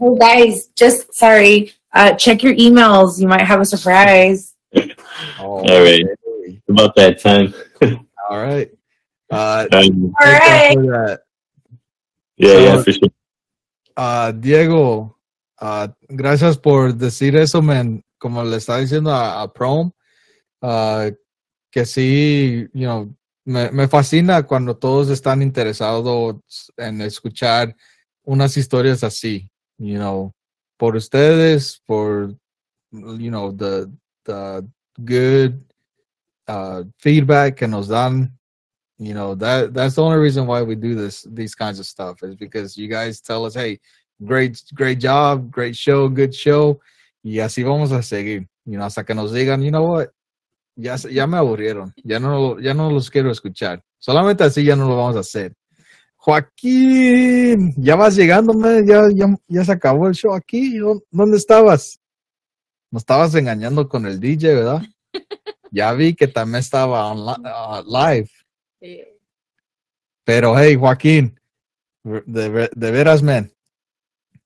Oh, 0.00 0.16
guys, 0.16 0.66
just 0.76 1.14
sorry. 1.14 1.72
Uh, 1.92 2.12
check 2.14 2.42
your 2.42 2.54
emails. 2.54 3.20
You 3.20 3.28
might 3.28 3.42
have 3.42 3.60
a 3.60 3.64
surprise. 3.64 4.51
All 5.38 5.64
right. 5.64 6.06
about 6.68 6.94
that 6.96 7.20
time. 7.20 7.54
All 8.28 8.38
right. 8.38 8.70
Uh, 9.30 9.66
Um, 9.72 10.12
All 10.20 10.26
right. 10.26 11.18
yeah, 12.36 12.58
yeah, 12.58 12.82
for 12.82 12.92
sure. 12.92 13.08
Uh, 13.96 14.32
Diego, 14.32 15.18
uh, 15.60 15.88
gracias 16.08 16.58
por 16.58 16.92
decir 16.94 17.36
eso, 17.36 17.62
man. 17.62 18.02
Como 18.18 18.44
le 18.44 18.56
estaba 18.56 18.78
diciendo 18.78 19.10
a, 19.10 19.42
a 19.42 19.52
Prom, 19.52 19.90
uh, 20.62 21.10
que 21.70 21.84
sí, 21.84 22.68
you 22.72 22.86
know, 22.86 23.14
me, 23.44 23.70
me 23.72 23.88
fascina 23.88 24.44
cuando 24.44 24.76
todos 24.76 25.08
están 25.08 25.42
interesados 25.42 26.36
en 26.76 27.00
escuchar 27.00 27.74
unas 28.22 28.56
historias 28.56 29.02
así, 29.02 29.50
you 29.78 29.96
know, 29.96 30.32
por 30.76 30.94
ustedes, 30.94 31.82
por, 31.84 32.36
you 32.92 33.30
know, 33.30 33.50
the, 33.52 33.90
the 34.24 34.64
good 35.04 35.60
uh, 36.48 36.84
feedback 36.98 37.56
que 37.56 37.66
nos 37.66 37.88
dan. 37.88 38.32
You 38.98 39.14
know, 39.14 39.34
that 39.36 39.74
that's 39.74 39.96
the 39.96 40.02
only 40.02 40.18
reason 40.18 40.46
why 40.46 40.62
we 40.62 40.74
do 40.76 40.94
this, 40.94 41.26
these 41.30 41.54
kinds 41.54 41.80
of 41.80 41.86
stuff 41.86 42.22
is 42.22 42.36
because 42.36 42.76
you 42.76 42.86
guys 42.88 43.20
tell 43.20 43.44
us, 43.44 43.54
hey, 43.54 43.80
great, 44.24 44.62
great 44.74 45.00
job, 45.00 45.50
great 45.50 45.74
show, 45.74 46.08
good 46.08 46.32
show. 46.34 46.78
Y 47.24 47.38
así 47.40 47.62
vamos 47.64 47.90
a 47.92 48.02
seguir, 48.02 48.46
you 48.64 48.76
know, 48.78 48.84
hasta 48.84 49.04
que 49.04 49.14
nos 49.14 49.32
digan, 49.32 49.62
you 49.62 49.70
know 49.70 49.84
what, 49.84 50.10
ya, 50.76 50.96
ya 51.10 51.26
me 51.26 51.36
aburrieron, 51.38 51.92
ya 52.04 52.18
no, 52.18 52.58
ya 52.60 52.74
no 52.74 52.90
los 52.90 53.10
quiero 53.10 53.30
escuchar. 53.30 53.82
Solamente 53.98 54.44
así 54.44 54.64
ya 54.64 54.76
no 54.76 54.88
lo 54.88 54.96
vamos 54.96 55.16
a 55.16 55.20
hacer. 55.20 55.52
Joaquín, 56.16 57.74
ya 57.76 57.96
vas 57.96 58.14
llegando, 58.16 58.52
ya, 58.84 59.02
ya, 59.14 59.26
ya 59.48 59.64
se 59.64 59.72
acabó 59.72 60.06
el 60.08 60.14
show 60.14 60.32
aquí. 60.34 60.78
¿Dó- 60.78 61.02
¿Dónde 61.10 61.36
estabas? 61.36 61.98
Nos 62.92 63.02
estabas 63.02 63.34
engañando 63.34 63.88
con 63.88 64.06
el 64.06 64.20
DJ, 64.20 64.54
¿verdad? 64.54 64.82
Ya 65.74 65.90
vi 65.94 66.12
que 66.14 66.28
también 66.28 66.60
estaba 66.60 67.10
ah, 67.10 67.82
live. 67.86 68.28
Pero 70.22 70.58
hey, 70.58 70.76
Joaquín, 70.76 71.40
de, 72.04 72.48
ver- 72.50 72.70
de 72.74 72.90
veras, 72.90 73.22
man, 73.22 73.50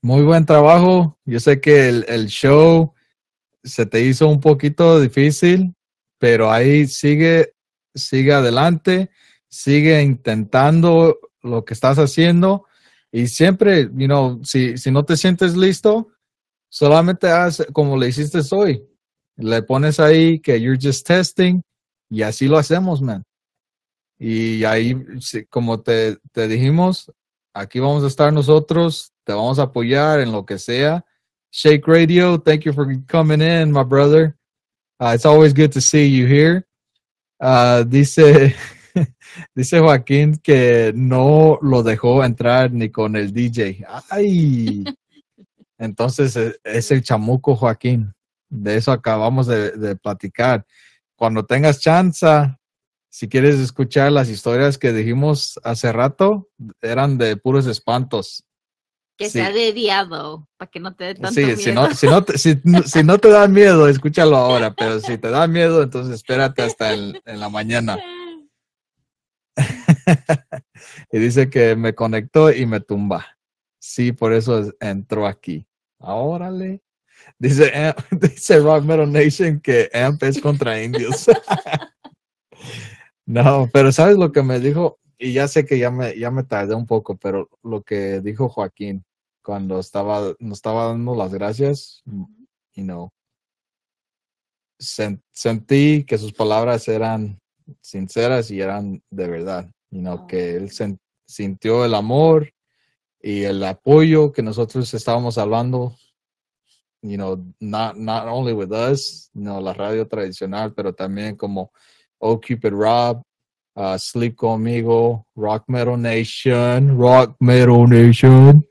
muy 0.01 0.23
buen 0.23 0.47
trabajo. 0.47 1.19
Yo 1.25 1.41
sé 1.41 1.61
que 1.61 1.89
el, 1.89 2.05
el 2.09 2.29
show 2.29 2.95
se 3.65 3.87
te 3.87 4.03
hizo 4.03 4.29
un 4.29 4.41
poquito 4.41 5.01
difícil, 5.01 5.75
pero 6.19 6.53
ahí 6.53 6.87
sigue, 6.87 7.55
sigue 7.93 8.33
adelante, 8.33 9.11
sigue 9.49 10.01
intentando 10.03 11.19
lo 11.43 11.65
que 11.65 11.75
estás 11.75 11.99
haciendo 11.99 12.67
y 13.11 13.27
siempre, 13.27 13.91
you 13.95 14.07
know, 14.07 14.41
si, 14.45 14.79
si 14.79 14.93
no 14.93 15.05
te 15.05 15.17
sientes 15.17 15.57
listo, 15.57 16.13
solamente 16.69 17.29
haz 17.29 17.65
como 17.73 17.97
le 17.97 18.09
hiciste 18.09 18.41
hoy. 18.53 18.83
Le 19.37 19.63
pones 19.63 20.01
ahí 20.01 20.41
que 20.41 20.61
you're 20.61 20.79
just 20.81 21.07
testing 21.07 21.63
y 22.09 22.23
así 22.23 22.47
lo 22.47 22.59
hacemos, 22.59 23.03
man. 23.03 23.25
Y 24.19 24.65
ahí, 24.65 24.97
como 25.51 25.81
te, 25.81 26.17
te 26.33 26.49
dijimos, 26.49 27.13
aquí 27.53 27.81
vamos 27.81 28.03
a 28.05 28.07
estar 28.07 28.33
nosotros, 28.33 29.13
te 29.25 29.33
vamos 29.33 29.59
a 29.59 29.65
apoyar 29.65 30.21
en 30.21 30.33
lo 30.33 30.47
que 30.47 30.59
sea. 30.59 31.05
Shake 31.53 31.87
Radio, 31.87 32.39
thank 32.39 32.63
you 32.63 32.73
for 32.73 32.87
coming 33.07 33.41
in, 33.41 33.73
my 33.73 33.83
brother. 33.83 34.37
Uh, 34.99 35.13
it's 35.15 35.27
always 35.27 35.53
good 35.53 35.73
to 35.73 35.81
see 35.81 36.07
you 36.07 36.27
here. 36.27 36.67
Uh, 37.39 37.85
dice, 37.85 38.55
dice 39.55 39.81
Joaquín 39.81 40.39
que 40.43 40.93
no 40.95 41.59
lo 41.61 41.83
dejó 41.83 42.25
entrar 42.25 42.73
ni 42.73 42.89
con 42.89 43.17
el 43.17 43.33
DJ. 43.33 43.85
Ay, 44.11 44.85
entonces 45.79 46.37
e- 46.37 46.59
es 46.65 46.91
el 46.91 47.03
chamuco 47.03 47.57
Joaquín. 47.57 48.13
De 48.49 48.77
eso 48.77 48.93
acabamos 48.93 49.47
de, 49.47 49.73
de 49.73 49.97
platicar. 49.97 50.65
Cuando 51.17 51.45
tengas 51.45 51.81
chance, 51.81 52.27
si 53.09 53.29
quieres 53.29 53.57
escuchar 53.57 54.13
las 54.13 54.29
historias 54.29 54.79
que 54.79 54.93
dijimos 54.93 55.59
hace 55.65 55.91
rato, 55.93 56.49
eran 56.81 57.19
de 57.19 57.37
puros 57.37 57.67
espantos. 57.67 58.43
que 59.19 59.31
Sí. 59.31 59.39
sea 59.39 59.51
dediado, 59.51 60.47
para 60.59 60.71
que 60.71 60.79
no 60.79 60.95
te 60.95 61.05
dé 61.05 61.15
tanto 61.15 61.33
Sí, 61.33 61.41
miedo. 61.47 61.57
si 61.57 61.73
no, 61.73 61.95
si, 61.95 62.07
no 62.07 62.23
te, 62.23 62.37
si, 62.37 62.61
si 62.85 63.03
no 63.03 63.17
te 63.17 63.31
da 63.31 63.49
miedo, 63.49 63.89
escúchalo 63.89 64.37
ahora, 64.37 64.75
pero 64.75 65.01
si 65.01 65.17
te 65.17 65.31
da 65.31 65.47
miedo, 65.47 65.83
entonces 65.83 66.15
espérate 66.17 66.61
hasta 66.63 66.93
el- 66.93 67.23
en 67.25 67.41
la 67.41 67.49
mañana. 67.49 67.99
y 71.13 71.19
dice 71.19 71.49
que 71.49 71.77
me 71.77 71.95
conectó 71.95 72.53
y 72.53 72.67
me 72.67 72.81
tumba. 72.81 73.36
Sí, 73.89 74.11
por 74.11 74.33
eso 74.33 74.59
es- 74.59 74.75
entró 74.81 75.29
aquí. 75.29 75.65
Órale. 76.01 76.83
Dice, 77.39 77.73
Amp- 77.73 78.05
dice 78.21 78.59
Rock 78.59 78.83
Metal 78.85 79.11
Nation 79.13 79.61
que 79.61 79.89
AMP 79.95 80.25
es 80.25 80.41
contra 80.41 80.83
indios. 80.83 81.27
no, 83.27 83.71
pero 83.73 83.93
¿sabes 83.93 84.17
lo 84.17 84.33
que 84.33 84.43
me 84.43 84.59
dijo? 84.59 84.99
Y 85.19 85.33
ya 85.33 85.47
sé 85.47 85.65
que 85.65 85.79
ya 85.79 85.93
me, 85.93 86.19
ya 86.19 86.33
me 86.33 86.43
tardé 86.43 86.75
un 86.75 86.85
poco, 86.85 87.17
pero 87.17 87.49
lo 87.63 87.83
que 87.83 88.21
dijo 88.21 88.49
Joaquín 88.49 89.05
cuando 89.43 89.79
estaba, 89.79 90.35
nos 90.41 90.59
estaba 90.59 90.87
dando 90.89 91.15
las 91.15 91.33
gracias, 91.33 92.03
you 92.75 92.83
know, 92.83 93.11
sen- 94.81 95.23
sentí 95.33 96.05
que 96.05 96.19
sus 96.19 96.33
palabras 96.33 96.89
eran 96.89 97.39
sinceras 97.81 98.51
y 98.51 98.61
eran 98.61 99.01
de 99.11 99.29
verdad, 99.29 99.71
you 99.91 100.01
know, 100.01 100.23
Oh. 100.25 100.27
que 100.27 100.57
él 100.57 100.71
sintió 101.29 101.85
el 101.85 101.95
amor 101.95 102.53
y 103.27 103.43
el 103.43 103.61
apoyo 103.65 104.31
que 104.31 104.41
nosotros 104.41 104.95
estábamos 104.95 105.37
hablando, 105.37 105.97
you 107.03 107.17
know, 107.17 107.45
not, 107.59 107.97
not 107.97 108.29
only 108.29 108.53
with 108.53 108.71
us, 108.71 109.29
no 109.35 109.61
la 109.61 109.73
radio 109.75 110.07
tradicional, 110.07 110.73
pero 110.73 110.95
también 110.95 111.37
como 111.37 111.73
Oh 112.21 112.41
Cupid 112.41 112.71
Rob, 112.71 113.25
uh, 113.75 113.99
Sleep 113.99 114.37
Conmigo, 114.37 115.27
Rock 115.35 115.65
Metal 115.67 116.01
Nation, 116.01 116.97
Rock 116.97 117.35
Metal 117.41 117.89
Nation, 117.89 118.65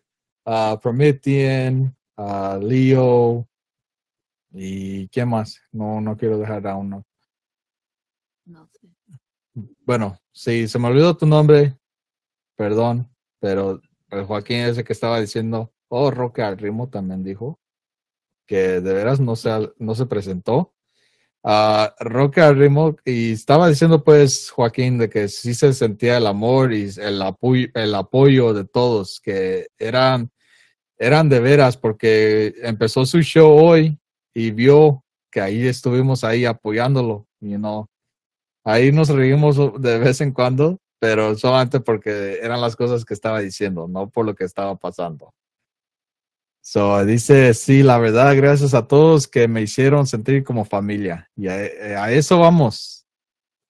uh, 0.46 0.78
Promethean, 0.82 1.94
uh, 2.18 2.58
Leo, 2.58 3.46
y 4.54 5.10
¿qué 5.10 5.26
más? 5.26 5.60
No, 5.74 6.00
no 6.00 6.16
quiero 6.16 6.38
dejar 6.38 6.66
a 6.66 6.78
uno. 6.78 7.06
No 8.46 8.70
sé. 8.72 8.88
Bueno, 9.86 10.18
si 10.32 10.70
se 10.70 10.80
me 10.80 10.88
olvidó 10.88 11.18
tu 11.18 11.26
nombre, 11.26 11.78
perdón, 12.56 13.14
pero 13.42 13.82
el 14.10 14.26
Joaquín 14.26 14.58
ese 14.58 14.84
que 14.84 14.94
estaba 14.94 15.20
diciendo, 15.20 15.74
oh, 15.90 16.12
Roque 16.12 16.42
al 16.42 16.58
ritmo 16.58 16.90
también 16.90 17.24
dijo 17.24 17.60
que 18.48 18.82
de 18.82 18.94
veras 18.94 19.20
no 19.20 19.36
se, 19.36 19.50
no 19.78 19.96
se 19.96 20.06
presentó. 20.06 20.74
Ah, 21.44 21.94
Roque 22.00 22.42
al 22.42 22.58
ritmo, 22.58 22.96
y 23.06 23.34
estaba 23.34 23.70
diciendo 23.70 24.04
pues 24.04 24.50
Joaquín 24.50 24.98
de 24.98 25.10
que 25.10 25.28
sí 25.28 25.54
se 25.54 25.74
sentía 25.74 26.18
el 26.18 26.28
amor 26.28 26.74
y 26.74 26.90
el 26.98 27.22
apoyo, 27.22 27.68
el 27.76 27.94
apoyo 27.96 28.54
de 28.54 28.66
todos, 28.66 29.20
que 29.20 29.68
eran, 29.78 30.32
eran 30.98 31.30
de 31.30 31.40
veras 31.40 31.78
porque 31.78 32.56
empezó 32.64 33.06
su 33.06 33.22
show 33.22 33.52
hoy 33.52 34.00
y 34.34 34.52
vio 34.52 35.04
que 35.32 35.42
ahí 35.42 35.68
estuvimos 35.68 36.24
ahí 36.24 36.46
apoyándolo, 36.46 37.28
you 37.42 37.58
know. 37.58 37.88
Ahí 38.64 38.92
nos 38.92 39.10
reímos 39.10 39.58
de 39.80 40.00
vez 40.00 40.22
en 40.22 40.32
cuando, 40.32 40.80
pero 41.00 41.36
solamente 41.36 41.80
porque 41.80 42.40
eran 42.42 42.62
las 42.62 42.76
cosas 42.76 43.06
que 43.06 43.14
estaba 43.14 43.40
diciendo, 43.40 43.88
no 43.88 44.10
por 44.10 44.26
lo 44.26 44.36
que 44.36 44.44
estaba 44.46 44.76
pasando. 44.76 45.34
So, 46.62 47.06
dice, 47.06 47.54
sí, 47.54 47.84
la 47.84 48.00
verdad, 48.00 48.36
gracias 48.36 48.74
a 48.74 48.88
todos 48.88 49.28
que 49.28 49.48
me 49.48 49.62
hicieron 49.62 50.08
sentir 50.08 50.44
como 50.44 50.66
familia. 50.66 51.30
Y 51.36 51.48
a, 51.48 51.64
eh, 51.64 51.96
a 51.96 52.12
eso 52.12 52.40
vamos, 52.40 53.06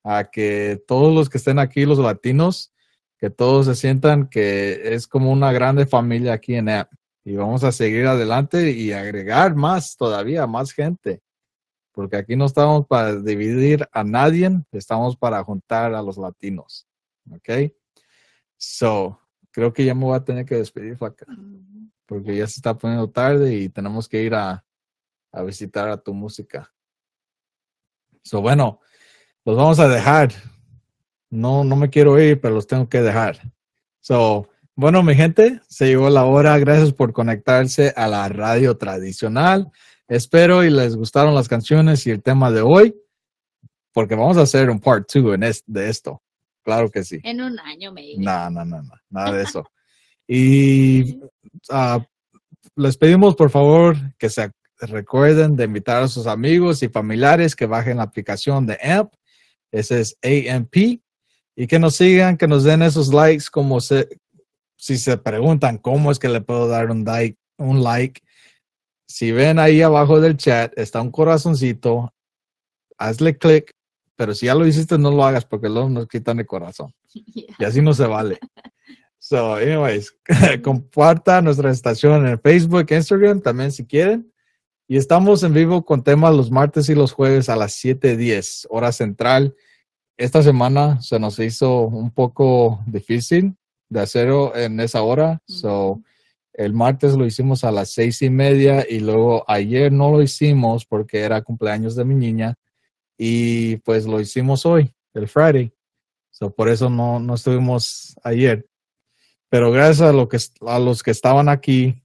a 0.02 0.24
que 0.24 0.82
todos 0.86 1.14
los 1.14 1.28
que 1.28 1.36
estén 1.36 1.58
aquí, 1.58 1.84
los 1.84 1.98
latinos, 1.98 2.72
que 3.18 3.28
todos 3.28 3.66
se 3.66 3.74
sientan 3.74 4.28
que 4.28 4.94
es 4.94 5.06
como 5.06 5.30
una 5.30 5.52
grande 5.52 5.84
familia 5.86 6.32
aquí 6.32 6.54
en 6.54 6.70
App. 6.70 6.90
Y 7.24 7.36
vamos 7.36 7.64
a 7.64 7.72
seguir 7.72 8.06
adelante 8.06 8.70
y 8.70 8.92
agregar 8.92 9.54
más 9.56 9.96
todavía, 9.96 10.46
más 10.46 10.72
gente 10.72 11.20
porque 11.96 12.16
aquí 12.16 12.36
no 12.36 12.44
estamos 12.44 12.86
para 12.86 13.16
dividir 13.16 13.88
a 13.90 14.04
nadie, 14.04 14.50
estamos 14.70 15.16
para 15.16 15.42
juntar 15.42 15.94
a 15.94 16.02
los 16.02 16.18
latinos. 16.18 16.85
¿Ok? 17.32 17.72
So, 18.56 19.20
creo 19.50 19.72
que 19.72 19.84
ya 19.84 19.94
me 19.94 20.04
voy 20.04 20.16
a 20.16 20.24
tener 20.24 20.44
que 20.46 20.56
despedir, 20.56 20.96
Flaca, 20.96 21.26
porque 22.06 22.36
ya 22.36 22.46
se 22.46 22.58
está 22.60 22.76
poniendo 22.76 23.10
tarde 23.10 23.54
y 23.54 23.68
tenemos 23.68 24.08
que 24.08 24.22
ir 24.22 24.34
a, 24.34 24.64
a 25.32 25.42
visitar 25.42 25.88
a 25.88 25.96
tu 25.96 26.14
música. 26.14 26.72
So, 28.22 28.40
bueno, 28.40 28.80
los 29.44 29.56
vamos 29.56 29.78
a 29.78 29.88
dejar. 29.88 30.32
No, 31.30 31.64
no 31.64 31.76
me 31.76 31.90
quiero 31.90 32.20
ir, 32.20 32.40
pero 32.40 32.54
los 32.54 32.66
tengo 32.66 32.88
que 32.88 33.02
dejar. 33.02 33.52
So, 34.00 34.48
bueno, 34.74 35.02
mi 35.02 35.14
gente, 35.14 35.60
se 35.68 35.86
llegó 35.86 36.10
la 36.10 36.24
hora. 36.24 36.58
Gracias 36.58 36.92
por 36.92 37.12
conectarse 37.12 37.92
a 37.96 38.08
la 38.08 38.28
radio 38.28 38.76
tradicional. 38.76 39.70
Espero 40.08 40.64
y 40.64 40.70
les 40.70 40.96
gustaron 40.96 41.34
las 41.34 41.48
canciones 41.48 42.06
y 42.06 42.10
el 42.10 42.22
tema 42.22 42.50
de 42.50 42.60
hoy, 42.62 42.94
porque 43.92 44.14
vamos 44.14 44.36
a 44.36 44.42
hacer 44.42 44.70
un 44.70 44.80
part 44.80 45.10
2 45.12 45.34
en 45.34 45.42
es- 45.42 45.64
de 45.66 45.88
esto. 45.88 46.22
Claro 46.66 46.90
que 46.90 47.04
sí. 47.04 47.20
En 47.22 47.40
un 47.40 47.60
año, 47.60 47.92
maybe. 47.92 48.20
No, 48.24 48.50
no, 48.50 48.64
no, 48.64 48.82
no, 48.82 48.92
nada 49.08 49.30
de 49.30 49.44
eso. 49.44 49.70
Y 50.26 51.20
ah, 51.70 52.04
les 52.74 52.96
pedimos 52.96 53.36
por 53.36 53.50
favor 53.50 53.96
que 54.18 54.28
se 54.28 54.50
recuerden 54.80 55.54
de 55.54 55.62
invitar 55.62 56.02
a 56.02 56.08
sus 56.08 56.26
amigos 56.26 56.82
y 56.82 56.88
familiares 56.88 57.54
que 57.54 57.66
bajen 57.66 57.98
la 57.98 58.02
aplicación 58.02 58.66
de 58.66 58.76
AMP. 58.82 59.14
Ese 59.70 60.00
es 60.00 60.18
AMP. 60.24 61.00
Y 61.54 61.66
que 61.68 61.78
nos 61.78 61.94
sigan, 61.94 62.36
que 62.36 62.48
nos 62.48 62.64
den 62.64 62.82
esos 62.82 63.14
likes 63.14 63.44
como 63.48 63.80
se, 63.80 64.08
si 64.76 64.98
se 64.98 65.18
preguntan 65.18 65.78
cómo 65.78 66.10
es 66.10 66.18
que 66.18 66.28
le 66.28 66.40
puedo 66.40 66.66
dar 66.66 66.90
un 66.90 67.04
like, 67.04 67.38
un 67.58 67.84
like. 67.84 68.20
Si 69.06 69.30
ven 69.30 69.60
ahí 69.60 69.82
abajo 69.82 70.20
del 70.20 70.36
chat, 70.36 70.76
está 70.76 71.00
un 71.00 71.12
corazoncito, 71.12 72.12
hazle 72.98 73.38
clic, 73.38 73.75
pero 74.16 74.34
si 74.34 74.46
ya 74.46 74.54
lo 74.54 74.66
hiciste, 74.66 74.98
no 74.98 75.10
lo 75.10 75.24
hagas 75.24 75.44
porque 75.44 75.68
luego 75.68 75.88
nos 75.88 76.08
quitan 76.08 76.38
el 76.38 76.46
corazón. 76.46 76.92
Yeah. 77.34 77.54
Y 77.58 77.64
así 77.64 77.82
no 77.82 77.94
se 77.94 78.06
vale. 78.06 78.38
So, 79.18 79.56
anyways, 79.56 80.16
comparta 80.62 81.42
nuestra 81.42 81.72
estación 81.72 82.28
en 82.28 82.38
Facebook, 82.38 82.86
Instagram, 82.90 83.40
también 83.40 83.72
si 83.72 83.84
quieren. 83.84 84.32
Y 84.86 84.96
estamos 84.96 85.42
en 85.42 85.52
vivo 85.52 85.84
con 85.84 86.04
temas 86.04 86.32
los 86.32 86.52
martes 86.52 86.88
y 86.88 86.94
los 86.94 87.10
jueves 87.10 87.48
a 87.48 87.56
las 87.56 87.74
7:10, 87.84 88.68
hora 88.70 88.92
central. 88.92 89.56
Esta 90.16 90.44
semana 90.44 91.00
se 91.02 91.18
nos 91.18 91.40
hizo 91.40 91.88
un 91.88 92.12
poco 92.12 92.80
difícil 92.86 93.56
de 93.88 94.00
hacerlo 94.00 94.54
en 94.54 94.78
esa 94.78 95.02
hora. 95.02 95.42
So, 95.48 96.02
el 96.52 96.72
martes 96.72 97.14
lo 97.14 97.26
hicimos 97.26 97.64
a 97.64 97.72
las 97.72 97.90
seis 97.90 98.22
y 98.22 98.30
media 98.30 98.86
y 98.88 99.00
luego 99.00 99.44
ayer 99.48 99.90
no 99.90 100.12
lo 100.12 100.22
hicimos 100.22 100.86
porque 100.86 101.18
era 101.18 101.42
cumpleaños 101.42 101.96
de 101.96 102.04
mi 102.04 102.14
niña 102.14 102.56
y 103.18 103.76
pues 103.78 104.06
lo 104.06 104.20
hicimos 104.20 104.66
hoy, 104.66 104.92
el 105.14 105.28
Friday. 105.28 105.72
So, 106.30 106.54
por 106.54 106.68
eso 106.68 106.90
no, 106.90 107.18
no 107.18 107.34
estuvimos 107.34 108.14
ayer. 108.22 108.68
Pero 109.48 109.70
gracias 109.70 110.08
a, 110.08 110.12
lo 110.12 110.28
que, 110.28 110.38
a 110.66 110.78
los 110.78 111.02
que 111.02 111.10
estaban 111.10 111.48
aquí, 111.48 112.02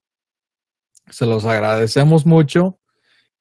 se 1.10 1.26
los 1.26 1.44
agradecemos 1.46 2.26
mucho. 2.26 2.80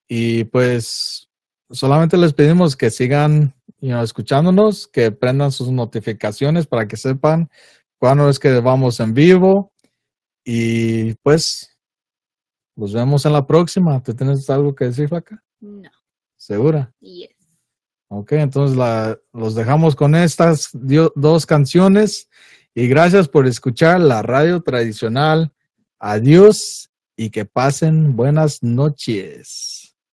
Y 0.08 0.44
pues 0.44 1.28
solamente 1.70 2.16
les 2.16 2.32
pedimos 2.32 2.76
que 2.76 2.90
sigan 2.90 3.54
you 3.80 3.90
know, 3.90 4.02
escuchándonos, 4.02 4.88
que 4.88 5.12
prendan 5.12 5.52
sus 5.52 5.70
notificaciones 5.70 6.66
para 6.66 6.88
que 6.88 6.96
sepan 6.96 7.48
cuándo 7.98 8.28
es 8.28 8.40
que 8.40 8.58
vamos 8.58 8.98
en 8.98 9.14
vivo. 9.14 9.72
Y 10.44 11.14
pues 11.22 11.78
nos 12.74 12.92
vemos 12.92 13.26
en 13.26 13.32
la 13.34 13.46
próxima. 13.46 14.02
¿Tú 14.02 14.14
tienes 14.14 14.48
algo 14.50 14.74
que 14.74 14.86
decir, 14.86 15.08
Flaca? 15.08 15.40
No. 15.60 15.90
¿Segura? 16.36 16.92
Yes. 17.00 17.39
Ok, 18.12 18.32
entonces 18.32 18.76
la, 18.76 19.16
los 19.32 19.54
dejamos 19.54 19.94
con 19.94 20.16
estas 20.16 20.70
dos 20.72 21.46
canciones 21.46 22.28
y 22.74 22.88
gracias 22.88 23.28
por 23.28 23.46
escuchar 23.46 24.00
la 24.00 24.20
radio 24.20 24.60
tradicional. 24.62 25.52
Adiós 26.00 26.90
y 27.16 27.30
que 27.30 27.44
pasen 27.44 28.16
buenas 28.16 28.64
noches. 28.64 29.79